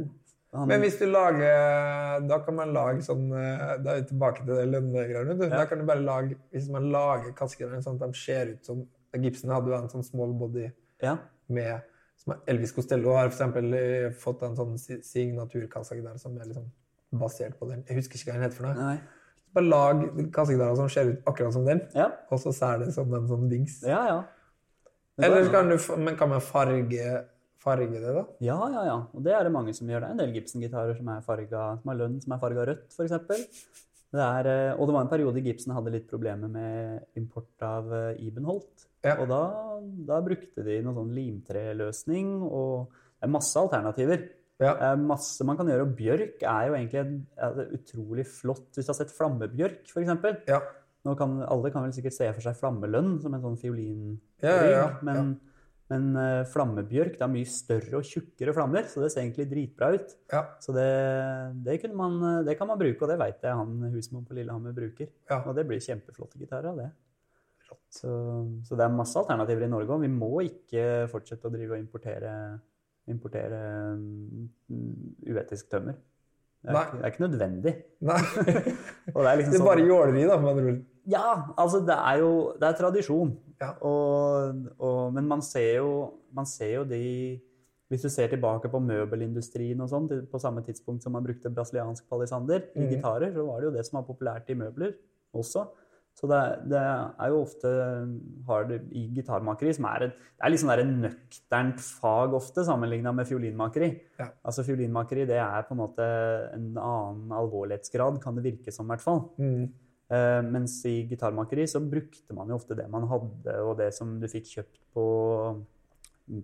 han, 0.54 0.68
Men 0.68 0.82
hvis 0.84 0.97
du 0.99 1.06
lager 1.08 2.26
Da 2.28 2.38
kan 2.43 2.56
man 2.58 2.74
lage 2.76 3.02
sånn 3.06 3.30
eh, 3.32 3.78
Da 3.84 3.93
er 3.93 4.02
vi 4.02 4.08
tilbake 4.10 4.41
til 4.43 4.49
det 4.56 4.66
lønnegreiene. 4.74 5.36
Ja. 5.45 5.49
Da 5.62 5.66
kan 5.70 5.80
du 5.80 5.86
bare 5.88 6.04
lage 6.04 6.36
Hvis 6.52 6.68
man 6.74 6.89
lager 6.91 7.32
kassegreiene 7.38 7.80
sånn 7.86 7.95
at 8.02 8.12
de 8.12 8.20
ser 8.20 8.52
ut 8.56 8.66
som 8.68 8.82
Gibson 9.16 9.52
hadde 9.56 9.72
jo 9.72 9.78
en 9.78 9.88
sånn 9.91 10.04
small 10.08 10.34
body 10.39 10.66
ja, 11.04 11.18
med 11.47 11.82
som 12.22 12.36
Elvis 12.47 12.72
Costello 12.76 13.16
har 13.18 13.28
eksempel 13.32 13.74
eh, 13.74 14.10
fått 14.14 14.43
en 14.45 14.54
sånn 14.56 14.76
si- 14.80 14.99
signaturkassegitar 15.04 16.20
som 16.22 16.36
er 16.38 16.45
liksom 16.52 16.68
basert 17.20 17.58
på 17.60 17.68
den. 17.72 17.82
Jeg 17.89 17.97
husker 17.97 18.20
ikke 18.20 18.30
hva 18.30 18.36
den 18.38 18.45
heter 18.45 18.56
for 18.60 18.68
noe. 18.70 18.76
nei, 18.78 18.99
Bare 19.56 19.66
lag 19.68 20.04
kassegitarer 20.36 20.78
som 20.80 20.88
ser 20.93 21.10
ut 21.16 21.26
akkurat 21.28 21.56
som 21.58 21.66
den, 21.66 21.82
ja, 21.97 22.06
og 22.32 22.39
så 22.39 22.54
ser 22.56 22.78
det 22.86 22.93
som 22.95 23.12
en 23.18 23.28
sånn 23.28 23.49
dings. 23.52 23.82
ja. 23.88 24.04
ja. 24.12 24.20
Eller 25.22 25.43
så 25.45 25.52
kan 25.52 25.68
du, 25.70 25.76
men 26.06 26.16
kan 26.18 26.30
man 26.32 26.39
farge, 26.41 27.10
farge 27.62 28.01
det, 28.01 28.16
da? 28.16 28.26
Ja, 28.43 28.57
ja, 28.74 28.84
ja. 28.88 28.97
Og 29.14 29.24
det 29.26 29.36
er 29.38 29.45
det 29.45 29.53
mange 29.53 29.74
som 29.78 29.89
gjør. 29.89 30.03
Det 30.03 30.09
er 30.09 30.16
en 30.16 30.24
del 30.24 30.36
Gibson-gitarer 30.36 30.97
som 30.97 31.14
som 31.22 31.91
har 31.91 31.99
lønn 31.99 32.20
som 32.24 32.36
er 32.36 32.41
farga 32.41 32.66
rødt, 32.72 32.89
f.eks. 32.95 33.16
Det 34.12 34.20
er, 34.20 34.47
eh, 34.51 34.74
og 34.76 34.89
det 34.89 34.95
var 34.95 35.05
en 35.05 35.12
periode 35.12 35.43
Gibson 35.43 35.72
hadde 35.76 35.93
litt 35.93 36.09
problemer 36.09 36.51
med 36.51 37.20
import 37.20 37.64
av 37.64 37.88
eh, 37.95 38.20
Ibenholt. 38.26 38.89
Ja. 39.05 39.16
Og 39.24 39.30
da, 39.32 39.43
da 40.09 40.20
brukte 40.26 40.66
de 40.66 40.82
noe 40.84 40.97
sånn 40.97 41.14
limtreløsning, 41.16 42.34
og 42.43 42.91
det 42.91 43.30
er 43.30 43.32
masse 43.38 43.62
alternativer. 43.62 44.26
Ja. 44.62 44.74
Det 44.76 44.89
er 44.89 45.05
masse 45.14 45.47
man 45.47 45.57
kan 45.57 45.72
gjøre, 45.72 45.88
og 45.88 45.95
bjørk 45.97 46.43
er 46.43 46.68
jo 46.68 46.76
egentlig 46.78 46.99
en, 47.01 47.16
er 47.39 47.72
utrolig 47.80 48.28
flott. 48.30 48.68
Hvis 48.76 48.89
du 48.89 48.91
har 48.91 48.99
sett 48.99 49.15
flammebjørk, 49.15 49.88
f.eks. 49.88 50.44
Ja. 50.52 50.60
Nå 51.07 51.15
kan, 51.18 51.40
alle 51.48 51.72
kan 51.73 51.88
vel 51.88 51.95
sikkert 51.95 52.14
se 52.14 52.27
for 52.30 52.45
seg 52.45 52.60
flammelønn 52.60 53.15
som 53.23 53.34
en 53.34 53.41
sånn 53.41 53.57
fiolinrygg, 53.57 54.19
Ja, 54.44 54.57
ja, 54.60 54.68
ja, 54.76 54.84
men, 55.07 55.34
men 55.91 56.07
eh, 56.15 56.45
flammebjørk 56.47 57.18
det 57.18 57.26
er 57.26 57.31
mye 57.34 57.49
større 57.51 57.99
og 57.99 58.07
tjukkere 58.07 58.53
flammer, 58.55 58.85
så 58.88 59.03
det 59.03 59.09
ser 59.11 59.26
egentlig 59.26 59.49
dritbra 59.51 59.89
ut. 59.97 60.13
Ja. 60.31 60.45
Så 60.63 60.76
det, 60.76 60.88
det, 61.65 61.77
man, 61.97 62.15
eh, 62.30 62.41
det 62.47 62.55
kan 62.59 62.69
man 62.69 62.80
bruke, 62.80 63.03
og 63.03 63.11
det 63.11 63.19
veit 63.19 63.43
jeg 63.43 63.57
han 63.59 63.73
husmoren 63.91 64.27
på 64.27 64.38
Lillehammer 64.38 64.76
bruker. 64.77 65.09
Ja. 65.27 65.41
Og 65.43 65.57
det 65.57 65.65
blir 65.68 65.84
kjempeflotte 65.84 66.39
gitarer 66.39 66.72
av 66.72 66.80
det. 66.80 66.91
Så, 67.91 68.11
så 68.68 68.77
det 68.80 68.85
er 68.85 68.93
masse 68.95 69.19
alternativer 69.19 69.65
i 69.68 69.72
Norge, 69.72 69.95
og 69.95 70.03
vi 70.05 70.11
må 70.11 70.31
ikke 70.45 71.09
fortsette 71.11 71.49
å 71.49 71.51
drive 71.51 71.76
og 71.76 71.81
importere, 71.81 72.31
importere 73.11 73.59
mm, 73.99 74.47
uetisk 75.27 75.68
tømmer. 75.72 75.99
Det 76.61 76.72
er, 76.72 76.81
ikke, 76.85 76.97
det 76.97 77.03
er 77.03 77.11
ikke 77.11 77.23
nødvendig. 77.26 77.72
Nei. 78.05 78.19
Det 79.11 79.31
liksom 79.41 79.51
Det 79.51 79.57
er 79.57 79.57
sånn- 79.57 79.68
bare 79.68 79.85
jåleri, 79.88 80.26
da, 80.30 80.35
med 80.39 80.51
andre 80.51 80.65
ord. 80.72 80.81
Ja, 81.10 81.53
altså 81.57 81.80
det 81.86 81.95
er 81.98 82.19
jo 82.22 82.53
det 82.60 82.68
er 82.69 82.78
tradisjon. 82.78 83.38
Ja. 83.61 83.72
Og, 83.86 84.65
og, 84.80 85.14
men 85.14 85.28
man 85.28 85.41
ser, 85.41 85.78
jo, 85.78 86.14
man 86.34 86.45
ser 86.45 86.76
jo 86.80 86.84
de 86.90 87.40
Hvis 87.91 88.02
du 88.06 88.10
ser 88.10 88.30
tilbake 88.32 88.69
på 88.72 88.80
møbelindustrien 88.80 89.82
og 89.84 89.90
sånn, 89.91 90.06
på 90.32 90.40
samme 90.40 90.61
tidspunkt 90.64 91.03
som 91.03 91.11
man 91.11 91.26
brukte 91.26 91.49
brasiliansk 91.52 92.06
palisander 92.10 92.69
i 92.73 92.86
Mhm. 92.86 92.90
gitarer, 92.94 93.34
så 93.36 93.44
var 93.45 93.60
det 93.60 93.65
jo 93.68 93.72
det 93.76 93.86
som 93.86 93.98
var 93.99 94.07
populært 94.07 94.49
i 94.49 94.56
møbler 94.56 94.94
også. 95.36 95.65
Så 96.15 96.28
det, 96.28 96.40
det 96.72 96.80
er 96.80 97.28
jo 97.30 97.41
ofte 97.41 97.68
har 98.48 98.64
det 98.68 98.82
i 98.95 99.10
gitarmakeri, 99.15 99.73
som 99.76 99.86
er 99.91 100.03
et, 100.07 100.15
det 100.15 100.44
er 100.45 100.49
litt 100.52 100.60
sånn 100.64 100.72
der 100.72 100.84
nøkternt 100.88 101.80
fag 101.99 102.34
ofte, 102.34 102.64
sammenligna 102.68 103.11
med 103.15 103.28
fiolinmakeri. 103.28 103.91
Ja. 104.19 104.30
Altså 104.44 104.64
Fiolinmakeri 104.64 105.26
det 105.28 105.40
er 105.40 105.64
på 105.68 105.76
en 105.76 105.84
måte 105.84 106.07
en 106.56 106.72
annen 106.78 107.32
alvorlighetsgrad, 107.32 108.22
kan 108.23 108.36
det 108.36 108.44
virke 108.44 108.72
som, 108.72 108.86
i 108.88 108.95
hvert 108.95 109.03
fall. 109.03 109.22
Mm. 109.38 109.68
Eh, 110.12 110.42
mens 110.44 110.74
i 110.90 111.06
gitarmakeri 111.08 111.64
så 111.72 111.80
brukte 111.80 112.36
man 112.36 112.50
jo 112.52 112.58
ofte 112.60 112.76
det 112.76 112.88
man 112.92 113.06
hadde, 113.08 113.54
og 113.64 113.78
det 113.80 113.94
som 113.96 114.18
du 114.20 114.28
fikk 114.28 114.50
kjøpt 114.50 114.82
på, 114.96 115.06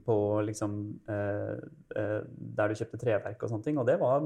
på 0.06 0.16
liksom 0.48 0.78
eh, 1.12 1.58
eh, 2.00 2.22
Der 2.60 2.72
du 2.72 2.80
kjøpte 2.80 3.00
treverk 3.02 3.42
og 3.44 3.52
sånne 3.52 3.68
ting. 3.68 3.80
Og 3.82 3.88
det 3.90 3.98
var 4.00 4.24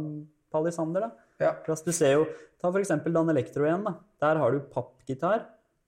palisander, 0.53 1.07
da. 1.07 1.27
Ja. 1.41 1.55
Du 1.65 1.93
ser 1.95 2.19
jo, 2.19 2.27
Ta 2.61 2.69
for 2.69 2.83
eksempel 2.83 3.15
Dan 3.15 3.33
Electro 3.33 3.65
igjen. 3.65 3.87
da. 3.87 3.95
Der 4.21 4.37
har 4.37 4.53
du 4.53 4.61
pappgitar 4.61 5.47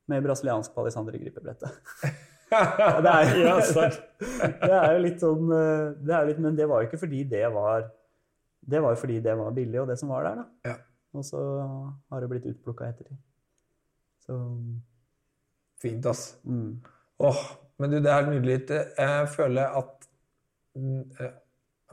med 0.09 0.23
brasiliansk 0.25 0.73
palisander 0.73 1.15
i 1.15 1.25
gripebrettet. 1.25 1.69
Det, 2.53 3.09
er, 3.09 3.29
Ja, 3.41 3.53
det 4.67 4.73
er 4.77 4.91
jo 4.93 4.99
litt 5.01 5.23
sånn 5.23 5.47
det 5.49 6.13
er 6.13 6.27
litt, 6.27 6.37
Men 6.43 6.53
det 6.53 6.67
var 6.69 6.83
jo 6.83 6.85
ikke 6.85 6.99
fordi 7.01 7.23
det 7.25 7.47
var 7.49 7.87
Det 8.61 8.81
var 8.83 8.93
jo 8.93 8.99
fordi 9.01 9.15
det 9.25 9.33
var 9.39 9.55
billig, 9.55 9.79
og 9.81 9.87
det 9.89 9.95
som 9.97 10.11
var 10.13 10.27
der. 10.27 10.43
da. 10.43 10.69
Ja. 10.69 10.75
Og 11.17 11.25
så 11.25 11.41
har 11.41 12.21
det 12.21 12.29
blitt 12.29 12.45
utplukka 12.51 12.91
ettertid. 12.91 13.17
Så 14.23 14.39
Fint, 15.83 16.05
ass. 16.05 16.37
mm. 16.43 16.79
Åh, 17.17 17.39
men 17.79 17.91
du, 17.91 17.99
det 17.99 18.11
er 18.11 18.29
nydelig. 18.29 18.59
Jeg 18.97 19.29
føler 19.35 19.73
at 19.79 20.07
mm, 20.75 21.01
eh, 21.19 21.33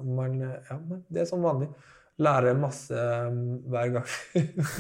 man 0.07 0.37
Ja, 0.43 0.77
men 0.79 1.05
det 1.09 1.25
er 1.25 1.29
som 1.31 1.43
vanlig. 1.43 1.69
Lærer 2.21 2.55
masse 2.55 2.95
mm, 3.31 3.57
hver 3.73 3.93
gang. 3.97 4.07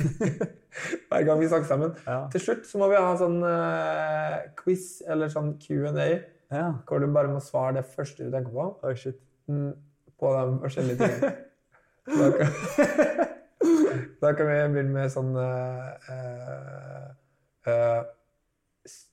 hver 1.08 1.24
gang 1.26 1.40
vi 1.40 1.48
snakker 1.48 1.66
sammen. 1.66 1.94
Ja. 2.06 2.22
Til 2.32 2.44
slutt 2.44 2.66
så 2.68 2.78
må 2.78 2.90
vi 2.92 3.00
ha 3.00 3.14
sånn 3.18 3.38
uh, 3.42 4.36
quiz 4.60 5.00
eller 5.08 5.32
sånn 5.32 5.54
Q&A, 5.62 6.08
ja. 6.52 6.66
hvor 6.86 7.00
du 7.00 7.08
bare 7.10 7.32
må 7.32 7.40
svare 7.42 7.80
det 7.80 7.86
første 7.90 8.26
du 8.26 8.34
tenker 8.34 8.52
på. 8.54 8.66
Oh, 8.84 8.94
shit. 8.94 9.18
mm, 9.50 9.72
På 10.20 10.34
de 10.36 10.58
forskjellige 10.66 11.00
tingene. 11.00 11.32
Da 12.10 12.28
kan, 12.36 12.52
da 14.22 14.34
kan 14.36 14.48
vi 14.50 14.60
begynne 14.74 14.94
med 14.94 15.12
sånn 15.12 15.32
uh, 15.36 16.12
eh, 16.12 17.08
eh, 17.66 18.02
s- 18.86 19.08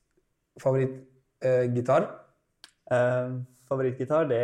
Favorittgitar? 0.59 2.07
Uh, 2.91 3.41
favorittgitar, 3.67 4.27
det 4.29 4.37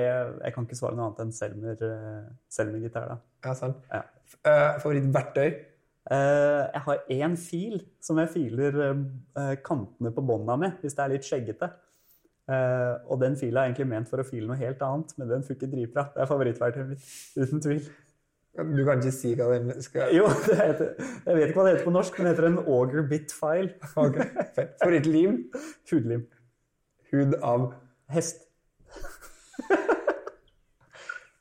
Jeg 0.44 0.54
kan 0.54 0.66
ikke 0.66 0.76
svare 0.76 0.96
noe 0.98 1.06
annet 1.08 1.22
enn 1.24 1.32
Selmer, 1.32 1.78
eh, 1.80 2.26
Selmer-gitar, 2.52 3.08
da. 3.08 3.18
ja, 3.46 3.54
sant. 3.56 3.78
Ja. 3.92 4.02
Eh, 4.44 4.80
favorittverktøy? 4.84 5.54
Uh, 6.12 6.68
jeg 6.74 6.82
har 6.86 6.98
én 7.16 7.38
fil 7.40 7.78
som 8.04 8.18
jeg 8.20 8.28
filer 8.34 8.76
eh, 9.38 9.56
kantene 9.64 10.12
på 10.12 10.22
bånda 10.28 10.58
med, 10.60 10.74
hvis 10.82 10.94
det 10.98 11.00
er 11.06 11.14
litt 11.16 11.24
skjeggete. 11.24 11.70
Eh, 12.52 12.96
og 13.08 13.22
den 13.22 13.38
fila 13.40 13.62
er 13.64 13.70
egentlig 13.72 13.88
ment 13.88 14.10
for 14.12 14.20
å 14.20 14.28
file 14.28 14.50
noe 14.50 14.60
helt 14.60 14.82
annet, 14.84 15.14
men 15.18 15.30
den 15.30 15.44
funker 15.48 15.72
dritbra. 15.72 16.10
Det 16.12 16.22
er 16.26 16.28
favorittverktøyet 16.28 16.90
mitt, 16.90 17.06
uten 17.40 17.62
tvil. 17.64 17.86
Du 18.54 18.84
kan 18.86 19.02
ikke 19.02 19.12
si 19.16 19.32
hva 19.34 19.48
den 19.50 19.82
skal 19.82 20.12
Jo, 20.14 20.28
det 20.46 20.60
heter, 20.60 20.92
jeg 21.26 21.38
vet 21.40 21.48
ikke 21.48 21.58
hva 21.58 21.66
det 21.66 21.74
heter 21.74 21.88
på 21.88 21.96
norsk, 21.96 22.20
men 22.20 22.28
det 22.28 22.34
heter 22.36 22.50
en 22.52 22.60
auger 22.62 23.08
bit 23.10 23.34
file. 23.34 23.74
Ok, 23.98 24.20
fett. 24.54 24.76
Favorittlim? 24.84 25.40
Hudlim. 25.90 26.28
Hud 27.12 27.34
av 27.42 27.72
Hest. 28.14 28.46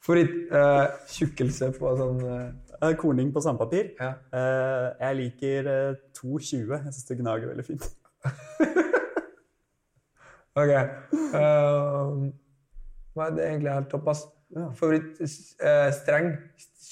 Favoritt-tjukkelse 0.02 1.68
på 1.76 1.92
sånn 2.00 2.24
eh, 2.26 2.48
Eh, 2.82 2.96
Korning 2.96 3.32
på 3.34 3.40
sandpapir. 3.40 3.92
Ja. 4.00 4.12
Uh, 4.34 4.88
jeg 5.00 5.16
liker 5.16 5.68
eh, 5.70 5.94
2,20. 6.18 6.72
Jeg 6.72 6.94
syns 6.94 7.04
det 7.10 7.18
gnager 7.20 7.52
veldig 7.52 7.66
fint. 7.66 7.90
Ok. 10.52 10.68
Uh, 10.68 12.28
hva 13.16 13.24
er 13.24 13.36
det 13.38 13.44
egentlig 13.46 13.72
helt 13.72 13.86
topp, 13.88 14.10
ass? 14.12 14.26
Ja. 14.52 14.68
Favorittstreng? 14.76 16.34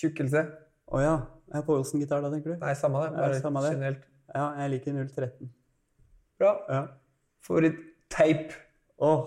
Tjukkelse? 0.01 0.45
Å 0.91 1.03
ja. 1.03 1.17
Jeg 1.51 1.61
er 1.61 1.67
på 1.67 1.77
Olsen-gitar 1.77 2.23
da, 2.23 2.31
tenker 2.33 2.55
du? 2.55 2.61
Nei, 2.63 2.73
samme 2.79 3.03
det. 3.03 3.11
Ja, 3.19 3.43
samme 3.43 3.63
det. 3.65 3.75
generelt. 3.75 4.07
Ja, 4.31 4.47
jeg 4.63 4.73
liker 4.77 4.97
013. 4.97 5.51
Bra. 6.41 6.55
Ja. 6.71 6.81
Favoritt-teip? 7.45 8.55
Åh, 9.03 9.25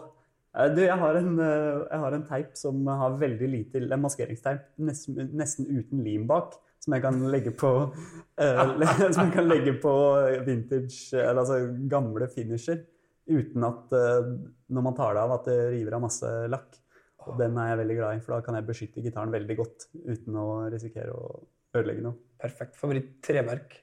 eh, 0.55 0.69
du, 0.73 0.81
jeg 0.85 0.97
har, 1.03 1.19
en, 1.19 1.33
eh, 1.43 1.81
jeg 1.91 2.03
har 2.05 2.17
en 2.17 2.25
teip 2.29 2.53
som 2.57 2.79
har 2.87 3.17
veldig 3.19 3.49
lite 3.49 3.81
En 3.83 4.03
maskeringsteip 4.05 4.69
nesten, 4.77 5.17
nesten 5.35 5.67
uten 5.67 6.03
lim 6.05 6.25
bak. 6.29 6.55
Som 6.83 6.97
jeg 6.97 7.03
kan 7.05 7.19
legge 7.31 7.53
på 7.55 7.69
eh, 8.39 8.63
Som 9.15 9.27
jeg 9.27 9.35
kan 9.35 9.47
legge 9.47 9.75
på 9.83 9.93
vintage, 10.47 11.13
eller 11.15 11.43
altså 11.43 11.59
gamle 11.91 12.27
finisher. 12.31 12.81
Uten 13.29 13.67
at 13.67 13.93
eh, 13.95 14.31
når 14.73 14.87
man 14.87 14.97
tar 14.97 15.15
det 15.15 15.27
av, 15.27 15.35
at 15.37 15.51
det 15.51 15.59
river 15.75 15.99
av 15.99 16.07
masse 16.07 16.31
lakk. 16.51 16.79
Og 17.27 17.39
den 17.39 17.57
er 17.57 17.71
jeg 17.71 17.79
veldig 17.83 17.97
glad 17.99 18.17
i, 18.17 18.23
for 18.23 18.35
da 18.35 18.45
kan 18.45 18.57
jeg 18.57 18.67
beskytte 18.67 19.03
gitaren 19.05 19.33
veldig 19.33 19.57
godt 19.59 19.87
uten 20.03 20.39
å 20.39 20.47
risikere 20.73 21.15
å 21.15 21.29
ødelegge 21.73 22.05
noe. 22.05 22.19
Perfekt. 22.41 22.77
Favoritt-treverk? 22.79 23.77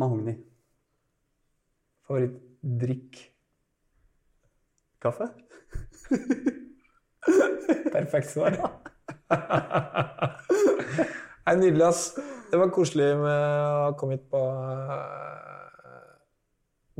Mahogni. 0.00 0.34
Favoritt-drikk? 2.08 3.22
Kaffe? 5.04 5.28
Perfekt 7.94 8.32
svar. 8.32 8.56
Nydelig, 11.54 11.86
ass. 11.86 12.14
Det 12.50 12.58
var 12.60 12.72
koselig 12.74 13.10
med 13.18 13.90
å 13.90 13.94
komme 13.98 14.16
hit 14.16 14.26
på 14.32 14.40
eh, 14.40 15.53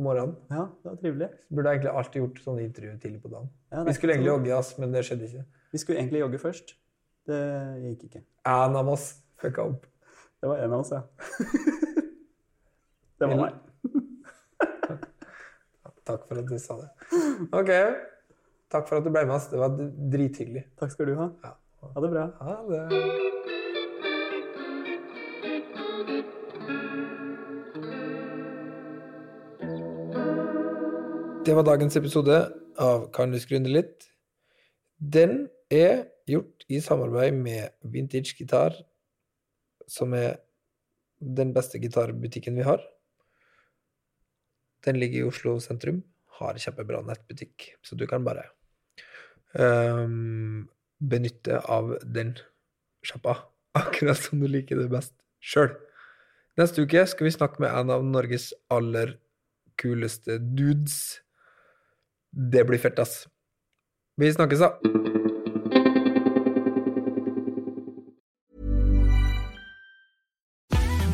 morgenen. 0.03 0.35
Ja, 0.51 0.65
det 0.83 0.89
var 0.91 0.97
trivelig. 1.01 1.29
Burde 1.51 1.69
egentlig 1.75 1.91
alltid 1.91 2.23
gjort 2.23 2.39
sånne 2.45 2.63
intervjuer 2.65 2.97
tidlig 3.03 3.21
på 3.23 3.29
dagen. 3.33 3.49
Ja, 3.71 3.85
Vi 3.87 3.93
skulle 3.97 4.13
egentlig 4.17 4.33
jogge, 4.33 4.57
ass, 4.57 4.71
men 4.79 4.93
det 4.95 5.05
skjedde 5.07 5.25
ikke. 5.29 5.45
Vi 5.75 5.79
skulle 5.83 5.99
egentlig 6.01 6.21
jogge 6.25 6.39
først. 6.43 6.69
Det 7.29 7.41
gikk 7.85 8.01
ikke. 8.09 8.21
En 8.51 8.73
av 8.77 8.87
oss 8.93 9.05
fucka 9.41 9.61
opp. 9.71 9.83
Det 10.41 10.47
var 10.51 10.57
en 10.65 10.73
av 10.77 10.81
oss, 10.85 10.91
ja. 10.93 11.01
det 13.19 13.25
var 13.31 13.37
meg. 13.41 13.53
Takk 16.05 16.23
for 16.29 16.37
at 16.43 16.49
du 16.51 16.59
sa 16.61 16.75
det. 16.83 16.91
Ok. 17.57 17.71
Takk 18.75 18.85
for 18.91 18.95
at 18.99 19.05
du 19.07 19.11
ble 19.15 19.23
med 19.25 19.37
oss. 19.39 19.47
Det 19.53 19.59
var 19.61 19.71
drithyggelig. 19.79 20.63
Takk 20.81 20.91
skal 20.93 21.07
du 21.09 21.15
ha. 21.21 21.27
Ha 21.95 21.99
det 22.05 22.11
bra. 22.13 22.25
Ha 22.45 22.55
det. 22.69 22.83
Det 31.45 31.53
var 31.53 31.67
dagens 31.67 31.93
episode 31.99 32.37
av 32.81 33.03
Kan 33.13 33.35
du 33.35 33.37
skru 33.37 33.59
litt? 33.69 34.07
Den 34.97 35.51
er 35.69 36.07
gjort 36.25 36.63
i 36.73 36.79
samarbeid 36.81 37.35
med 37.37 37.75
Vintage 37.85 38.33
Gitar, 38.39 38.73
som 39.85 40.15
er 40.17 40.39
den 41.21 41.53
beste 41.53 41.77
gitarbutikken 41.83 42.57
vi 42.57 42.65
har. 42.65 42.81
Den 44.89 44.97
ligger 44.97 45.21
i 45.21 45.27
Oslo 45.29 45.59
sentrum, 45.61 45.99
har 46.41 46.57
kjempebra 46.57 47.03
nettbutikk, 47.05 47.75
så 47.85 47.93
du 47.93 48.07
kan 48.09 48.25
bare 48.25 48.47
um, 49.53 50.65
benytte 50.97 51.61
av 51.61 51.93
den 52.05 52.39
sjappa, 53.05 53.37
akkurat 53.83 54.17
som 54.17 54.41
du 54.41 54.49
liker 54.49 54.81
det 54.81 54.89
best 54.89 55.13
sjøl. 55.45 55.75
Neste 56.57 56.89
uke 56.89 57.05
skal 57.05 57.29
vi 57.29 57.37
snakke 57.37 57.61
med 57.61 57.69
en 57.69 57.93
av 57.93 58.09
Norges 58.09 58.55
aller 58.73 59.19
kuleste 59.77 60.39
dudes. 60.41 61.21
Det 62.37 62.65
blir 62.65 62.79
fett, 62.79 62.99
ass. 62.99 63.27
Vi 64.17 64.33
snakkes. 64.33 64.61